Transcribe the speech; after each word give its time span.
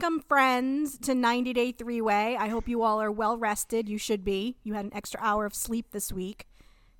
welcome, 0.00 0.20
friends, 0.20 0.96
to 0.96 1.14
90 1.14 1.52
Day 1.52 1.72
Three 1.72 2.00
Way. 2.00 2.34
I 2.34 2.48
hope 2.48 2.66
you 2.66 2.82
all 2.82 3.02
are 3.02 3.12
well 3.12 3.36
rested. 3.36 3.86
You 3.86 3.98
should 3.98 4.24
be. 4.24 4.56
You 4.62 4.72
had 4.72 4.86
an 4.86 4.94
extra 4.94 5.20
hour 5.22 5.44
of 5.44 5.54
sleep 5.54 5.90
this 5.90 6.10
week. 6.10 6.46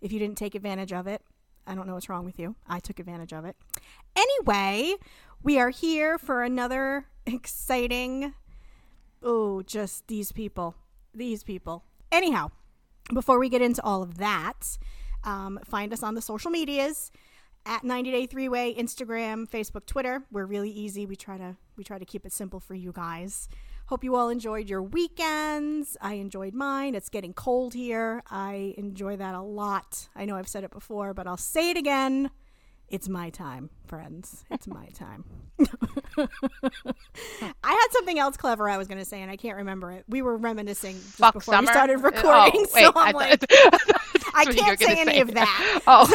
If 0.03 0.13
you 0.13 0.19
didn't 0.19 0.37
take 0.37 0.55
advantage 0.55 0.93
of 0.93 1.07
it, 1.07 1.23
I 1.67 1.75
don't 1.75 1.87
know 1.87 1.95
what's 1.95 2.11
wrong 2.11 2.27
with 2.27 2.39
you. 2.39 2.57
I 2.69 2.79
took 2.79 2.99
advantage 2.99 3.33
of 3.33 3.47
it. 3.47 3.57
Anyway, 4.15 4.97
we 5.43 5.59
are 5.59 5.71
here 5.71 6.19
for 6.19 6.43
another 6.43 7.07
exciting. 7.25 8.35
Oh, 9.23 9.63
just 9.63 10.07
these 10.09 10.31
people. 10.31 10.75
These 11.15 11.43
people. 11.43 11.85
Anyhow, 12.13 12.51
before 13.15 13.39
we 13.39 13.49
get 13.49 13.63
into 13.63 13.83
all 13.83 14.03
of 14.03 14.19
that, 14.19 14.77
um, 15.25 15.59
find 15.65 15.95
us 15.95 16.03
on 16.03 16.17
the 16.17 16.23
social 16.23 16.51
medias 16.51 17.11
at 17.67 17.85
90 17.85 18.11
day 18.11 18.27
three 18.27 18.49
way 18.49 18.75
instagram 18.75 19.49
facebook 19.49 19.85
twitter 19.87 20.23
we're 20.31 20.47
really 20.47 20.71
easy 20.71 21.07
we 21.07 21.15
try 21.17 21.37
to 21.37 21.57
we 21.77 21.85
try 21.85 21.99
to 21.99 22.05
keep 22.05 22.25
it 22.25 22.33
simple 22.33 22.59
for 22.61 22.75
you 22.75 22.91
guys 22.93 23.49
hope 23.87 24.03
you 24.03 24.15
all 24.17 24.29
enjoyed 24.29 24.69
your 24.69 24.83
weekends 24.83 25.97
i 26.01 26.15
enjoyed 26.15 26.55
mine 26.55 26.95
it's 26.95 27.09
getting 27.11 27.33
cold 27.35 27.75
here 27.75 28.23
i 28.31 28.75
enjoy 28.79 29.17
that 29.17 29.35
a 29.35 29.41
lot 29.43 30.09
i 30.17 30.25
know 30.25 30.37
i've 30.37 30.49
said 30.49 30.65
it 30.65 30.71
before 30.71 31.13
but 31.13 31.27
i'll 31.27 31.37
say 31.37 31.71
it 31.71 31.77
again 31.77 32.31
it's 32.89 33.09
my 33.09 33.31
time, 33.31 33.71
friends. 33.87 34.45
It's 34.51 34.67
my 34.67 34.87
time. 34.95 35.25
I 36.19 36.27
had 37.63 37.87
something 37.93 38.19
else 38.19 38.37
clever 38.37 38.69
I 38.69 38.79
was 38.79 38.89
going 38.89 38.99
to 38.99 39.05
say, 39.05 39.23
and 39.23 39.31
I 39.31 39.37
can't 39.37 39.59
remember 39.59 39.93
it. 39.93 40.05
We 40.09 40.23
were 40.23 40.37
reminiscing 40.37 40.97
just 40.97 41.17
Fuck 41.19 41.35
before 41.35 41.55
summer? 41.55 41.67
we 41.69 41.73
started 41.73 41.99
Uh, 41.99 42.03
recording, 42.03 42.67
oh, 42.67 42.75
wait, 42.75 42.85
so 42.85 42.93
I'm 42.97 43.15
I 43.17 43.19
like, 43.19 43.45
I 44.35 44.45
can't 44.47 44.81
say 44.81 44.97
any 44.99 45.21
of 45.21 45.35
that. 45.35 45.81
Oh, 45.87 46.13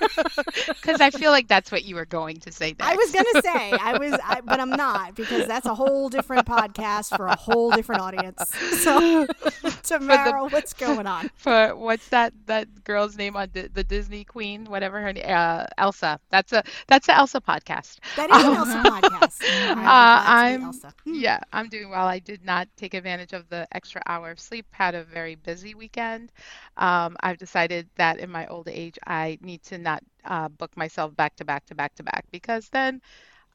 because 0.66 1.00
I 1.00 1.10
feel 1.10 1.30
like 1.30 1.48
that's 1.48 1.70
what 1.72 1.84
you 1.84 1.94
were 1.94 2.04
going 2.06 2.36
to 2.40 2.52
say. 2.52 2.74
Next. 2.78 2.82
I 2.82 2.96
was 2.96 3.10
gonna 3.12 3.42
say 3.42 3.72
I 3.72 3.98
was, 3.98 4.12
I, 4.24 4.40
but 4.42 4.60
I'm 4.60 4.70
not 4.70 5.14
because 5.14 5.46
that's 5.46 5.66
a 5.66 5.74
whole 5.74 6.08
different 6.08 6.46
podcast 6.46 7.16
for 7.16 7.26
a 7.26 7.36
whole 7.36 7.70
different 7.70 8.02
audience. 8.02 8.42
So, 8.76 9.26
Tamara, 9.82 10.46
what's 10.48 10.72
going 10.72 11.06
on? 11.06 11.30
for 11.36 11.74
what's 11.74 12.08
that 12.08 12.32
that 12.46 12.84
girl's 12.84 13.16
name 13.16 13.36
on 13.36 13.48
the, 13.52 13.68
the 13.72 13.82
Disney 13.84 14.24
Queen, 14.24 14.64
whatever 14.66 15.00
her 15.00 15.12
name, 15.12 15.24
uh, 15.26 15.66
Elsa. 15.78 16.20
That's 16.30 16.52
a 16.52 16.62
that's 16.86 17.08
a 17.08 17.16
Elsa 17.16 17.40
podcast. 17.40 17.98
That 18.16 18.30
is 18.30 18.44
an 18.44 18.54
Elsa 18.54 18.82
podcast. 18.84 19.42
I 19.42 19.68
would 19.68 19.76
be 19.76 19.84
Uh, 19.86 20.22
to 20.22 20.30
I'm 20.30 20.62
Elsa. 20.64 20.94
yeah, 21.04 21.40
I'm 21.52 21.68
doing 21.68 21.90
well. 21.90 22.06
I 22.06 22.18
did 22.18 22.44
not 22.44 22.68
take 22.76 22.94
advantage 22.94 23.32
of 23.32 23.48
the 23.48 23.66
extra 23.72 24.02
hour 24.06 24.30
of 24.30 24.38
sleep. 24.40 24.66
Had 24.70 24.94
a 24.94 25.04
very 25.04 25.34
busy 25.34 25.74
weekend. 25.74 26.32
Um, 26.76 27.16
I've 27.20 27.38
decided 27.38 27.88
that 27.96 28.18
in 28.18 28.30
my 28.30 28.46
old 28.46 28.68
age, 28.68 28.98
I 29.06 29.38
need 29.40 29.62
to 29.64 29.78
not 29.86 30.04
uh, 30.26 30.50
book 30.50 30.76
myself 30.76 31.16
back 31.16 31.36
to 31.38 31.46
back 31.46 31.66
to 31.68 31.76
back 31.76 31.96
to 31.96 32.04
back 32.04 32.26
because 32.32 32.68
then 32.70 33.02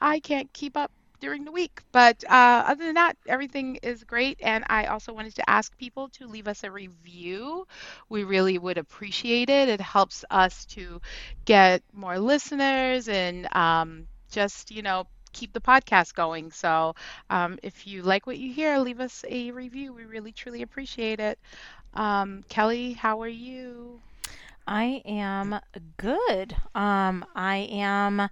I 0.02 0.20
can't 0.20 0.52
keep 0.54 0.78
up 0.78 0.92
during 1.20 1.46
the 1.46 1.52
week. 1.52 1.82
But 1.92 2.24
uh, 2.30 2.64
other 2.68 2.86
than 2.86 2.96
that, 2.96 3.18
everything 3.28 3.78
is 3.84 4.04
great. 4.04 4.40
And 4.42 4.64
I 4.70 4.86
also 4.86 5.14
wanted 5.14 5.36
to 5.36 5.50
ask 5.50 5.78
people 5.78 6.10
to 6.10 6.28
leave 6.28 6.48
us 6.48 6.64
a 6.64 6.72
review. 6.72 7.68
We 8.10 8.24
really 8.24 8.58
would 8.58 8.78
appreciate 8.78 9.50
it. 9.50 9.70
It 9.70 9.82
helps 9.82 10.26
us 10.32 10.66
to 10.78 11.02
get 11.46 11.84
more 11.94 12.20
listeners 12.20 13.08
and 13.08 13.54
um, 13.56 14.08
just, 14.32 14.72
you 14.72 14.82
know, 14.82 15.08
keep 15.34 15.54
the 15.54 15.62
podcast 15.62 16.14
going. 16.16 16.52
So 16.52 16.96
um, 17.30 17.60
if 17.64 17.88
you 17.88 18.04
like 18.04 18.28
what 18.28 18.38
you 18.38 18.52
hear, 18.54 18.80
leave 18.80 19.00
us 19.00 19.24
a 19.30 19.52
review. 19.52 19.94
We 19.94 20.06
really, 20.06 20.32
truly 20.32 20.62
appreciate 20.64 21.20
it. 21.20 21.40
Um, 21.94 22.44
Kelly, 22.50 22.94
how 22.94 23.22
are 23.22 23.28
you? 23.28 24.02
I 24.68 25.02
am 25.06 25.60
good. 25.98 26.56
Um, 26.76 27.26
I 27.36 27.68
am 27.72 28.30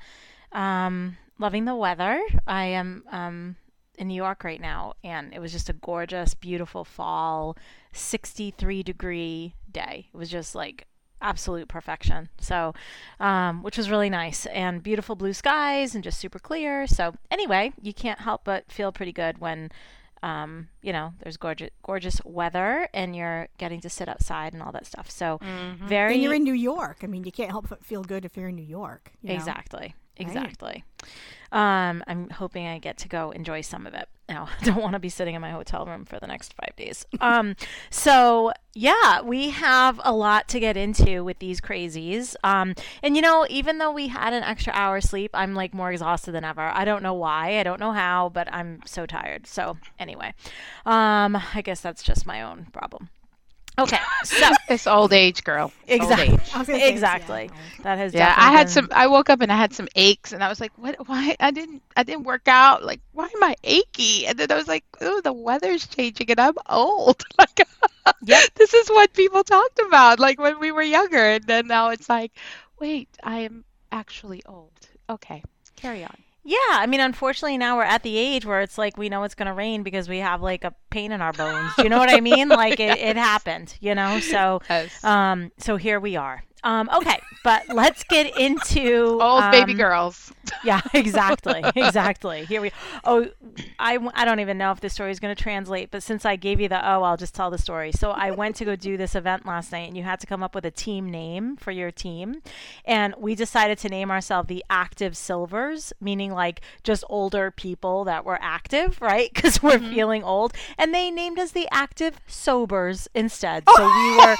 um, 0.51 1.17
loving 1.37 1.65
the 1.65 1.75
weather. 1.75 2.21
I 2.47 2.65
am 2.65 3.03
um, 3.11 3.55
in 3.97 4.07
New 4.07 4.15
York 4.15 4.43
right 4.43 4.61
now, 4.61 4.93
and 5.03 5.33
it 5.33 5.39
was 5.39 5.51
just 5.51 5.69
a 5.69 5.73
gorgeous, 5.73 6.33
beautiful 6.33 6.83
fall, 6.83 7.57
63 7.93 8.83
degree 8.83 9.55
day. 9.71 10.07
It 10.13 10.17
was 10.17 10.29
just 10.29 10.55
like 10.55 10.87
absolute 11.21 11.67
perfection. 11.67 12.29
So, 12.39 12.73
um, 13.19 13.61
which 13.61 13.77
was 13.77 13.89
really 13.89 14.09
nice, 14.09 14.45
and 14.47 14.81
beautiful 14.81 15.15
blue 15.15 15.33
skies, 15.33 15.95
and 15.95 16.03
just 16.03 16.19
super 16.19 16.39
clear. 16.39 16.87
So, 16.87 17.15
anyway, 17.29 17.73
you 17.81 17.93
can't 17.93 18.19
help 18.21 18.43
but 18.45 18.71
feel 18.71 18.91
pretty 18.91 19.11
good 19.11 19.39
when 19.39 19.69
um, 20.21 20.67
you 20.81 20.91
know, 20.91 21.13
there's 21.21 21.37
gorgeous, 21.37 21.69
gorgeous 21.83 22.21
weather, 22.25 22.87
and 22.93 23.15
you're 23.15 23.47
getting 23.57 23.79
to 23.81 23.89
sit 23.89 24.09
outside 24.09 24.53
and 24.53 24.61
all 24.61 24.71
that 24.71 24.85
stuff. 24.85 25.09
So, 25.09 25.39
very 25.41 26.13
And 26.13 26.23
you're 26.23 26.33
in 26.33 26.43
New 26.43 26.53
York. 26.53 26.97
I 27.03 27.07
mean, 27.07 27.23
you 27.23 27.31
can't 27.31 27.51
help 27.51 27.69
but 27.69 27.83
feel 27.85 28.03
good 28.03 28.25
if 28.25 28.35
you're 28.35 28.49
in 28.49 28.55
New 28.55 28.61
York. 28.61 29.11
you 29.21 29.29
know? 29.29 29.35
exactly, 29.35 29.95
exactly. 30.17 30.83
Um, 31.51 32.03
I'm 32.07 32.29
hoping 32.29 32.67
I 32.67 32.79
get 32.79 32.97
to 32.99 33.07
go 33.07 33.31
enjoy 33.31 33.61
some 33.61 33.87
of 33.87 33.93
it. 33.93 34.07
Now, 34.29 34.47
I 34.61 34.65
don't 34.65 34.81
want 34.81 34.93
to 34.93 34.99
be 34.99 35.09
sitting 35.09 35.35
in 35.35 35.41
my 35.41 35.51
hotel 35.51 35.85
room 35.85 36.05
for 36.05 36.19
the 36.19 36.27
next 36.27 36.53
five 36.53 36.75
days. 36.75 37.05
Um, 37.19 37.55
so 37.89 38.53
yeah, 38.73 39.21
we 39.21 39.49
have 39.49 39.99
a 40.03 40.13
lot 40.13 40.47
to 40.49 40.59
get 40.59 40.77
into 40.77 41.23
with 41.23 41.39
these 41.39 41.59
crazies. 41.59 42.35
Um, 42.43 42.75
and 43.03 43.15
you 43.15 43.21
know, 43.21 43.45
even 43.49 43.79
though 43.79 43.91
we 43.91 44.07
had 44.07 44.33
an 44.33 44.43
extra 44.43 44.71
hour 44.73 45.01
sleep, 45.01 45.31
I'm 45.33 45.55
like 45.55 45.73
more 45.73 45.91
exhausted 45.91 46.31
than 46.31 46.43
ever. 46.43 46.61
I 46.61 46.85
don't 46.85 47.03
know 47.03 47.13
why, 47.13 47.59
I 47.59 47.63
don't 47.63 47.79
know 47.79 47.91
how, 47.91 48.29
but 48.29 48.51
I'm 48.53 48.81
so 48.85 49.05
tired. 49.05 49.47
So 49.47 49.77
anyway, 49.97 50.33
um, 50.85 51.35
I 51.53 51.61
guess 51.63 51.81
that's 51.81 52.03
just 52.03 52.25
my 52.25 52.41
own 52.41 52.67
problem. 52.71 53.09
Okay, 53.79 53.99
so 54.23 54.51
It's 54.69 54.87
old 54.87 55.13
age, 55.13 55.43
girl. 55.43 55.71
It's 55.87 56.01
old 56.03 56.11
exactly, 56.11 56.33
age. 56.35 56.51
I 56.53 56.57
was 56.59 56.67
gonna 56.67 56.79
say, 56.79 56.85
yeah, 56.87 56.93
exactly. 56.93 57.49
That 57.83 57.97
has 57.97 58.13
Yeah, 58.13 58.33
I 58.37 58.51
had 58.51 58.63
been- 58.65 58.73
some. 58.73 58.87
I 58.91 59.07
woke 59.07 59.29
up 59.29 59.41
and 59.41 59.51
I 59.51 59.55
had 59.57 59.73
some 59.73 59.87
aches, 59.95 60.33
and 60.33 60.43
I 60.43 60.49
was 60.49 60.59
like, 60.59 60.71
"What? 60.77 60.95
Why? 61.07 61.35
I 61.39 61.51
didn't. 61.51 61.81
I 61.95 62.03
didn't 62.03 62.23
work 62.25 62.47
out. 62.47 62.83
Like, 62.83 63.01
why 63.13 63.25
am 63.33 63.43
I 63.43 63.55
achy?" 63.63 64.27
And 64.27 64.37
then 64.37 64.51
I 64.51 64.55
was 64.55 64.67
like, 64.67 64.83
"Oh, 65.01 65.21
the 65.21 65.33
weather's 65.33 65.87
changing, 65.87 66.29
and 66.31 66.39
I'm 66.39 66.55
old. 66.67 67.23
Like, 67.39 67.67
Yep. 68.23 68.43
this 68.55 68.73
is 68.73 68.89
what 68.89 69.13
people 69.13 69.43
talked 69.43 69.79
about, 69.87 70.19
like 70.19 70.39
when 70.39 70.59
we 70.59 70.71
were 70.71 70.81
younger, 70.83 71.17
and 71.37 71.43
then 71.45 71.67
now 71.67 71.89
it's 71.89 72.09
like, 72.09 72.31
wait, 72.79 73.07
I 73.23 73.39
am 73.39 73.63
actually 73.91 74.41
old. 74.45 74.73
Okay, 75.09 75.43
carry 75.75 76.03
on. 76.03 76.17
Yeah, 76.49 76.57
I 76.71 76.87
mean, 76.87 76.99
unfortunately, 76.99 77.59
now 77.59 77.77
we're 77.77 77.83
at 77.83 78.01
the 78.01 78.17
age 78.17 78.43
where 78.43 78.61
it's 78.61 78.75
like 78.75 78.97
we 78.97 79.07
know 79.07 79.21
it's 79.21 79.35
going 79.35 79.45
to 79.45 79.53
rain 79.53 79.83
because 79.83 80.09
we 80.09 80.17
have 80.17 80.41
like 80.41 80.63
a 80.63 80.73
pain 80.89 81.11
in 81.11 81.21
our 81.21 81.31
bones. 81.31 81.75
Do 81.75 81.83
you 81.83 81.89
know 81.89 81.99
what 81.99 82.09
I 82.09 82.21
mean? 82.21 82.49
Like 82.59 82.79
it, 82.79 82.97
it 82.97 83.17
happened, 83.17 83.75
you 83.79 83.93
know. 83.93 84.19
So, 84.19 84.59
Yes. 84.67 85.03
um, 85.03 85.51
so 85.59 85.75
here 85.75 85.99
we 85.99 86.15
are. 86.15 86.43
Um, 86.63 86.89
okay, 86.93 87.19
but 87.43 87.69
let's 87.69 88.03
get 88.03 88.37
into 88.37 89.19
old 89.21 89.51
baby 89.51 89.73
um, 89.73 89.77
girls. 89.77 90.31
Yeah, 90.63 90.81
exactly, 90.95 91.63
exactly. 91.75 92.43
Here 92.45 92.59
we. 92.59 92.71
Oh, 93.03 93.27
I, 93.77 93.99
I 94.15 94.25
don't 94.25 94.39
even 94.39 94.57
know 94.57 94.71
if 94.71 94.79
this 94.79 94.93
story 94.93 95.11
is 95.11 95.19
going 95.19 95.35
to 95.35 95.41
translate, 95.41 95.91
but 95.91 96.01
since 96.01 96.25
I 96.25 96.37
gave 96.37 96.59
you 96.59 96.67
the 96.67 96.79
oh, 96.83 97.03
I'll 97.03 97.17
just 97.17 97.35
tell 97.35 97.51
the 97.51 97.59
story. 97.59 97.91
So 97.91 98.09
I 98.09 98.31
went 98.31 98.55
to 98.55 98.65
go 98.65 98.75
do 98.75 98.97
this 98.97 99.13
event 99.13 99.45
last 99.45 99.71
night, 99.71 99.87
and 99.87 99.95
you 99.95 100.01
had 100.01 100.19
to 100.21 100.27
come 100.27 100.41
up 100.41 100.55
with 100.55 100.65
a 100.65 100.71
team 100.71 101.11
name 101.11 101.55
for 101.55 101.69
your 101.71 101.91
team, 101.91 102.41
and 102.83 103.13
we 103.19 103.35
decided 103.35 103.77
to 103.79 103.89
name 103.89 104.09
ourselves 104.09 104.47
the 104.47 104.65
Active 104.71 105.15
Silvers, 105.15 105.93
meaning 106.01 106.33
like 106.33 106.61
just 106.83 107.03
older 107.09 107.51
people 107.51 108.03
that 108.05 108.25
were 108.25 108.39
active, 108.41 108.99
right? 109.01 109.31
Because 109.39 109.61
we're 109.61 109.79
feeling 109.79 110.23
old, 110.23 110.53
and 110.77 110.93
they 110.93 111.11
named 111.11 111.37
us 111.37 111.51
the 111.51 111.67
Active 111.71 112.19
Sobers 112.27 113.07
instead. 113.13 113.63
So 113.77 113.85
we 113.85 114.17
were 114.17 114.35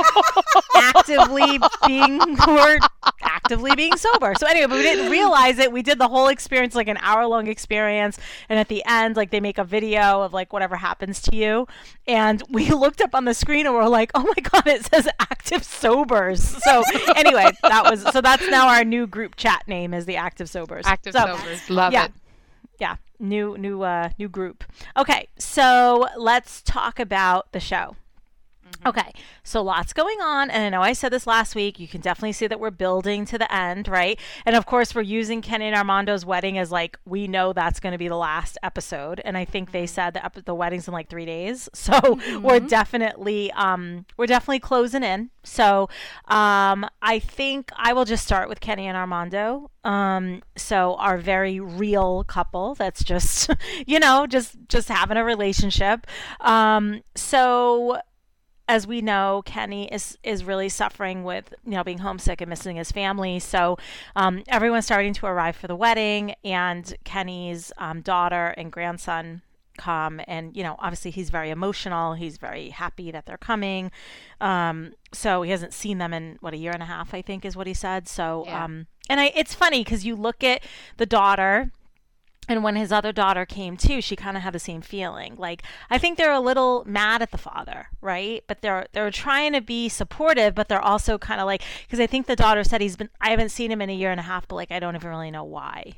actively 0.76 1.60
being 1.86 2.09
we're 2.48 2.80
actively 3.22 3.76
being 3.76 3.96
sober. 3.98 4.34
So 4.38 4.48
anyway, 4.48 4.68
but 4.68 4.78
we 4.78 4.82
didn't 4.84 5.12
realize 5.12 5.60
it. 5.60 5.72
We 5.72 5.82
did 5.82 6.00
the 6.00 6.08
whole 6.08 6.28
experience 6.28 6.76
like 6.76 6.88
an 6.88 6.98
hour 7.02 7.26
long 7.28 7.48
experience, 7.48 8.18
and 8.50 8.58
at 8.60 8.68
the 8.68 8.84
end, 8.86 9.16
like 9.16 9.30
they 9.32 9.40
make 9.40 9.58
a 9.58 9.64
video 9.64 10.22
of 10.22 10.34
like 10.34 10.52
whatever 10.54 10.76
happens 10.76 11.22
to 11.24 11.36
you, 11.36 11.68
and 12.08 12.42
we 12.50 12.70
looked 12.72 13.02
up 13.02 13.14
on 13.14 13.26
the 13.26 13.34
screen 13.34 13.66
and 13.66 13.76
we're 13.76 13.88
like, 13.88 14.12
oh 14.16 14.24
my 14.24 14.42
god, 14.42 14.68
it 14.68 14.86
says 14.86 15.08
active 15.20 15.64
sobers. 15.64 16.42
So 16.64 16.84
anyway, 17.16 17.52
that 17.64 17.90
was 17.90 18.02
so 18.12 18.22
that's 18.22 18.48
now 18.50 18.68
our 18.70 18.84
new 18.84 19.08
group 19.08 19.36
chat 19.36 19.64
name 19.68 19.94
is 19.94 20.06
the 20.06 20.16
active 20.18 20.50
sobers. 20.50 20.86
Active 20.88 21.14
So- 21.14 21.38
sobers. 21.38 21.70
Love 21.70 21.94
yeah. 21.94 22.06
it. 22.06 22.12
yeah 22.80 22.96
new 23.20 23.58
new 23.58 23.82
uh 23.82 24.10
new 24.18 24.30
group 24.30 24.64
okay 24.96 25.28
so 25.38 26.08
let's 26.18 26.62
talk 26.62 27.00
about 27.02 27.52
the 27.52 27.60
show 27.60 27.96
Okay, 28.86 29.12
so 29.44 29.62
lots 29.62 29.92
going 29.92 30.22
on, 30.22 30.50
and 30.50 30.64
I 30.64 30.70
know 30.70 30.82
I 30.82 30.94
said 30.94 31.12
this 31.12 31.28
last 31.28 31.54
week. 31.54 31.82
You 31.82 31.88
can 31.88 32.00
definitely 32.00 32.32
see 32.32 32.48
that 32.48 32.62
we're 32.62 32.72
building 32.72 33.26
to 33.26 33.38
the 33.38 33.54
end, 33.54 33.90
right? 33.90 34.18
And 34.46 34.56
of 34.56 34.66
course, 34.66 34.96
we're 34.96 35.02
using 35.02 35.42
Kenny 35.42 35.66
and 35.66 35.76
Armando's 35.76 36.26
wedding 36.26 36.58
as 36.58 36.72
like 36.72 36.98
we 37.06 37.28
know 37.28 37.52
that's 37.52 37.82
going 37.82 37.92
to 37.92 37.98
be 37.98 38.08
the 38.08 38.16
last 38.16 38.58
episode, 38.64 39.22
and 39.26 39.38
I 39.38 39.44
think 39.44 39.72
they 39.72 39.86
said 39.86 40.14
the 40.14 40.24
ep- 40.24 40.46
the 40.46 40.56
wedding's 40.56 40.88
in 40.88 40.94
like 40.94 41.10
three 41.10 41.26
days, 41.26 41.68
so 41.74 42.20
we're 42.42 42.62
definitely 42.62 43.52
um 43.52 44.06
we're 44.16 44.28
definitely 44.28 44.60
closing 44.60 45.04
in. 45.04 45.30
So 45.44 45.90
um 46.30 46.86
I 47.02 47.20
think 47.20 47.72
I 47.76 47.92
will 47.92 48.06
just 48.06 48.26
start 48.26 48.48
with 48.48 48.62
Kenny 48.62 48.88
and 48.88 48.96
Armando. 48.96 49.72
Um, 49.84 50.44
so 50.58 50.96
our 50.96 51.18
very 51.18 51.60
real 51.60 52.26
couple 52.26 52.76
that's 52.76 53.04
just 53.04 53.50
you 53.88 54.00
know 54.00 54.26
just 54.26 54.56
just 54.70 54.88
having 54.88 55.18
a 55.18 55.24
relationship. 55.26 56.08
Um, 56.40 57.02
so 57.16 58.00
as 58.70 58.86
we 58.88 59.02
know, 59.02 59.42
Kenny 59.46 59.92
is 59.92 60.18
is 60.24 60.46
really 60.46 60.70
suffering 60.70 61.24
with 61.26 61.54
you 61.66 61.72
know 61.72 61.84
being 61.84 61.98
homesick 61.98 62.40
and 62.40 62.50
missing 62.50 62.78
his 62.78 62.92
family. 62.92 63.40
So 63.40 63.78
um, 64.16 64.44
everyone's 64.48 64.86
starting 64.86 65.14
to 65.16 65.26
arrive 65.26 65.56
for 65.58 65.68
the 65.68 65.76
wedding, 65.76 66.36
and 66.46 66.96
Kenny's 67.04 67.74
um, 67.80 68.02
daughter 68.02 68.54
and 68.56 68.72
grandson 68.72 69.42
come 69.78 70.20
and 70.28 70.58
you 70.58 70.62
know 70.62 70.76
obviously 70.80 71.10
he's 71.10 71.30
very 71.30 71.50
emotional 71.50 72.14
he's 72.14 72.36
very 72.38 72.68
happy 72.68 73.12
that 73.12 73.26
they're 73.26 73.38
coming 73.38 73.90
um 74.42 74.92
so 75.14 75.42
he 75.42 75.52
hasn't 75.52 75.72
seen 75.72 76.00
them 76.00 76.14
in 76.14 76.36
what 76.42 76.54
a 76.54 76.58
year 76.58 76.74
and 76.74 76.84
a 76.84 76.86
half 76.86 77.14
i 77.14 77.22
think 77.22 77.46
is 77.46 77.56
what 77.56 77.66
he 77.66 77.74
said 77.74 78.06
so 78.06 78.44
Yeah. 78.46 78.66
um 78.66 78.88
and 79.10 79.22
i 79.22 79.32
it's 79.38 79.54
funny 79.54 79.82
because 79.86 80.04
you 80.06 80.18
look 80.18 80.44
at 80.44 80.64
the 80.98 81.06
daughter 81.06 81.72
and 82.50 82.64
when 82.64 82.76
his 82.76 82.92
other 82.92 83.14
daughter 83.14 83.46
came 83.46 83.78
too, 83.78 84.02
she 84.02 84.16
kind 84.18 84.36
of 84.36 84.44
had 84.44 84.54
the 84.54 84.60
same 84.60 84.82
feeling. 84.82 85.36
Like 85.38 85.64
I 85.90 85.98
think 85.98 86.18
they're 86.18 86.34
a 86.34 86.40
little 86.42 86.84
mad 86.86 87.22
at 87.22 87.32
the 87.32 87.38
father, 87.38 87.88
right? 88.02 88.44
But 88.48 88.62
they're 88.62 88.88
they're 88.92 89.12
trying 89.12 89.54
to 89.54 89.62
be 89.62 89.88
supportive, 89.88 90.56
but 90.56 90.68
they're 90.68 90.82
also 90.82 91.18
kind 91.18 91.40
of 91.40 91.46
like 91.46 91.62
because 91.84 92.00
I 92.02 92.08
think 92.08 92.26
the 92.28 92.36
daughter 92.36 92.64
said 92.66 92.82
he's 92.82 92.98
been 92.98 93.10
I 93.22 93.30
haven't 93.30 93.50
seen 93.50 93.72
him 93.72 93.82
in 93.82 93.90
a 93.90 93.96
year 93.96 94.12
and 94.12 94.20
a 94.20 94.24
half, 94.24 94.48
but 94.48 94.56
like 94.56 94.72
I 94.72 94.80
don't 94.80 94.96
even 94.96 95.10
really 95.10 95.32
know 95.32 95.44
why, 95.46 95.94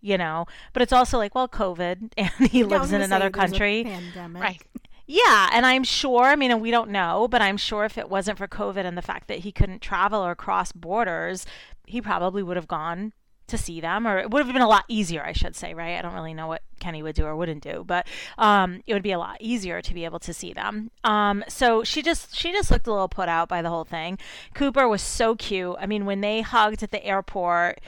you 0.00 0.16
know. 0.16 0.46
But 0.72 0.82
it's 0.82 0.92
also 0.92 1.18
like 1.18 1.34
well, 1.34 1.48
COVID, 1.48 2.12
and 2.16 2.30
he 2.50 2.60
Yeah, 2.60 2.66
lives 2.66 2.92
in 2.92 3.02
another 3.02 3.28
country. 3.28 3.84
pandemic. 3.84 4.42
Right. 4.42 4.62
Yeah, 5.08 5.50
and 5.52 5.64
I'm 5.64 5.84
sure, 5.84 6.24
I 6.24 6.34
mean, 6.34 6.50
and 6.50 6.60
we 6.60 6.72
don't 6.72 6.90
know, 6.90 7.28
but 7.28 7.40
I'm 7.40 7.56
sure 7.56 7.84
if 7.84 7.96
it 7.96 8.08
wasn't 8.08 8.38
for 8.38 8.48
COVID 8.48 8.84
and 8.84 8.98
the 8.98 9.02
fact 9.02 9.28
that 9.28 9.38
he 9.40 9.52
couldn't 9.52 9.80
travel 9.80 10.20
or 10.24 10.34
cross 10.34 10.72
borders, 10.72 11.46
he 11.86 12.00
probably 12.00 12.42
would 12.42 12.56
have 12.56 12.66
gone 12.66 13.12
to 13.48 13.58
see 13.58 13.80
them, 13.80 14.06
or 14.06 14.18
it 14.18 14.30
would 14.30 14.44
have 14.44 14.52
been 14.52 14.62
a 14.62 14.68
lot 14.68 14.84
easier, 14.88 15.24
I 15.24 15.32
should 15.32 15.54
say, 15.54 15.74
right? 15.74 15.98
I 15.98 16.02
don't 16.02 16.14
really 16.14 16.34
know 16.34 16.46
what 16.46 16.62
Kenny 16.80 17.02
would 17.02 17.14
do 17.14 17.24
or 17.24 17.36
wouldn't 17.36 17.62
do, 17.62 17.84
but 17.86 18.06
um, 18.38 18.82
it 18.86 18.92
would 18.92 19.02
be 19.02 19.12
a 19.12 19.18
lot 19.18 19.36
easier 19.40 19.80
to 19.80 19.94
be 19.94 20.04
able 20.04 20.18
to 20.20 20.32
see 20.34 20.52
them. 20.52 20.90
Um, 21.04 21.44
so 21.48 21.84
she 21.84 22.02
just 22.02 22.36
she 22.36 22.52
just 22.52 22.70
looked 22.70 22.86
a 22.86 22.92
little 22.92 23.08
put 23.08 23.28
out 23.28 23.48
by 23.48 23.62
the 23.62 23.68
whole 23.68 23.84
thing. 23.84 24.18
Cooper 24.54 24.88
was 24.88 25.02
so 25.02 25.34
cute. 25.34 25.76
I 25.78 25.86
mean, 25.86 26.06
when 26.06 26.20
they 26.20 26.40
hugged 26.40 26.82
at 26.82 26.90
the 26.90 27.04
airport, 27.04 27.80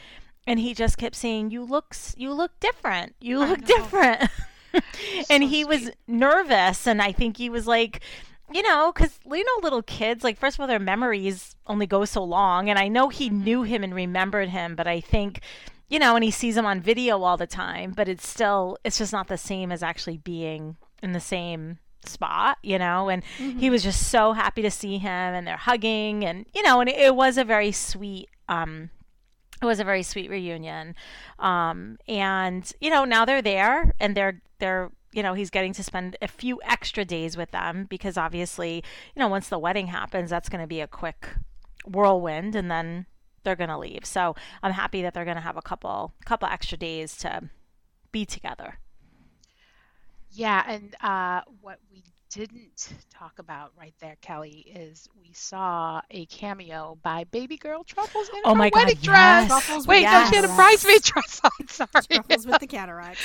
and 0.47 0.61
he 0.61 0.75
just 0.75 0.97
kept 0.97 1.17
saying, 1.17 1.51
"You 1.51 1.65
look 1.65 1.95
you 2.17 2.33
look 2.33 2.59
different. 2.61 3.15
You 3.21 3.39
look 3.41 3.65
different." 3.65 4.31
and 5.31 5.43
So 5.43 5.49
he 5.49 5.65
was 5.65 5.91
nervous 6.07 6.87
and 6.87 7.01
i 7.01 7.11
think 7.11 7.37
he 7.39 7.49
was 7.49 7.67
like 7.67 8.01
you 8.53 8.63
know 8.63 8.93
because 8.93 9.19
you 9.27 9.45
know 9.45 9.63
little 9.63 9.83
kids 9.83 10.25
like 10.25 10.39
first 10.39 10.57
of 10.57 10.61
all 10.61 10.67
their 10.67 10.79
memories 10.79 11.55
only 11.67 11.87
go 11.87 12.05
so 12.05 12.23
long 12.23 12.69
and 12.69 12.79
i 12.79 12.89
know 12.89 13.09
he 13.09 13.29
knew 13.29 13.63
him 13.63 13.85
and 13.85 13.95
remembered 13.95 14.49
him 14.49 14.75
but 14.75 14.87
i 14.87 15.01
think 15.01 15.41
you 15.89 15.99
know 15.99 16.15
and 16.15 16.25
he 16.25 16.31
sees 16.31 16.57
him 16.57 16.67
on 16.67 16.81
video 16.81 17.23
all 17.23 17.37
the 17.37 17.47
time 17.47 17.93
but 17.97 18.09
it's 18.09 18.27
still 18.27 18.79
it's 18.85 18.99
just 18.99 19.13
not 19.13 19.29
the 19.29 19.39
same 19.39 19.71
as 19.71 19.83
actually 19.83 20.17
being 20.19 20.77
in 21.03 21.13
the 21.13 21.21
same 21.21 21.79
spot 22.05 22.57
you 22.63 22.79
know 22.79 23.09
and 23.09 23.23
he 23.39 23.69
was 23.71 23.83
just 23.83 24.09
so 24.09 24.33
happy 24.33 24.63
to 24.63 24.71
see 24.71 24.99
him 24.99 25.35
and 25.35 25.47
they're 25.47 25.57
hugging 25.57 26.25
and 26.25 26.47
you 26.55 26.63
know 26.63 26.81
and 26.81 26.89
it, 26.89 26.97
it 26.97 27.15
was 27.15 27.37
a 27.37 27.45
very 27.45 27.73
sweet 27.73 28.29
um 28.49 28.89
it 29.61 29.67
was 29.67 29.81
a 29.81 29.85
very 29.85 30.03
sweet 30.03 30.31
reunion. 30.31 30.95
Um 31.39 31.99
and 32.07 32.71
you 32.81 32.91
know 32.91 33.05
now 33.05 33.25
they're 33.25 33.43
there 33.43 33.93
and 33.99 34.17
they're 34.17 34.41
they're 34.59 34.91
you 35.13 35.23
know 35.23 35.35
he's 35.35 35.51
getting 35.51 35.73
to 35.73 35.83
spend 35.83 36.17
a 36.21 36.29
few 36.29 36.61
extra 36.65 37.05
days 37.05 37.37
with 37.37 37.51
them 37.51 37.87
because 37.89 38.17
obviously 38.17 38.77
you 39.15 39.21
know 39.21 39.29
once 39.29 39.49
the 39.49 39.59
wedding 39.59 39.89
happens 39.89 40.31
that's 40.31 40.49
going 40.49 40.61
to 40.61 40.67
be 40.67 40.81
a 40.81 40.87
quick 40.87 41.29
whirlwind 41.87 42.55
and 42.55 42.71
then 42.71 43.07
they're 43.45 43.57
going 43.57 43.71
to 43.71 43.79
leave. 43.79 44.05
So 44.05 44.35
i'm 44.63 44.73
happy 44.73 45.03
that 45.03 45.15
they're 45.15 45.25
going 45.25 45.37
to 45.37 45.43
have 45.43 45.57
a 45.57 45.63
couple 45.63 46.13
couple 46.25 46.49
extra 46.49 46.77
days 46.79 47.17
to 47.19 47.51
be 48.13 48.25
together. 48.25 48.79
Yeah, 50.31 50.63
and 50.67 50.95
uh, 51.01 51.43
what 51.63 51.79
we 51.91 52.05
didn't 52.31 52.89
talk 53.11 53.39
about 53.39 53.73
right 53.79 53.95
there, 54.01 54.17
Kelly, 54.21 54.65
is 54.75 55.09
we 55.21 55.33
saw 55.33 56.01
a 56.11 56.27
cameo 56.27 56.99
by 57.03 57.25
Baby 57.25 57.57
Girl 57.57 57.85
Truffles 57.85 58.29
in 58.29 58.41
Oh 58.45 58.51
her 58.51 58.55
my 58.55 58.71
God, 58.71 58.87
wedding 58.87 58.99
dress. 59.03 59.49
yes. 59.49 59.49
Truffles 59.49 59.87
with 59.87 59.89
Wait, 59.89 60.03
no, 60.11 60.25
she 60.25 60.37
had 60.37 60.45
a 60.45 60.49
cataracts. 60.49 60.57
bridesmaid 60.57 61.03
dress 61.03 61.41
on. 61.45 61.69
Sorry, 61.69 61.89
Truffles 62.13 62.47
with 62.47 62.61
the 62.61 62.67
cataracts. 62.67 63.23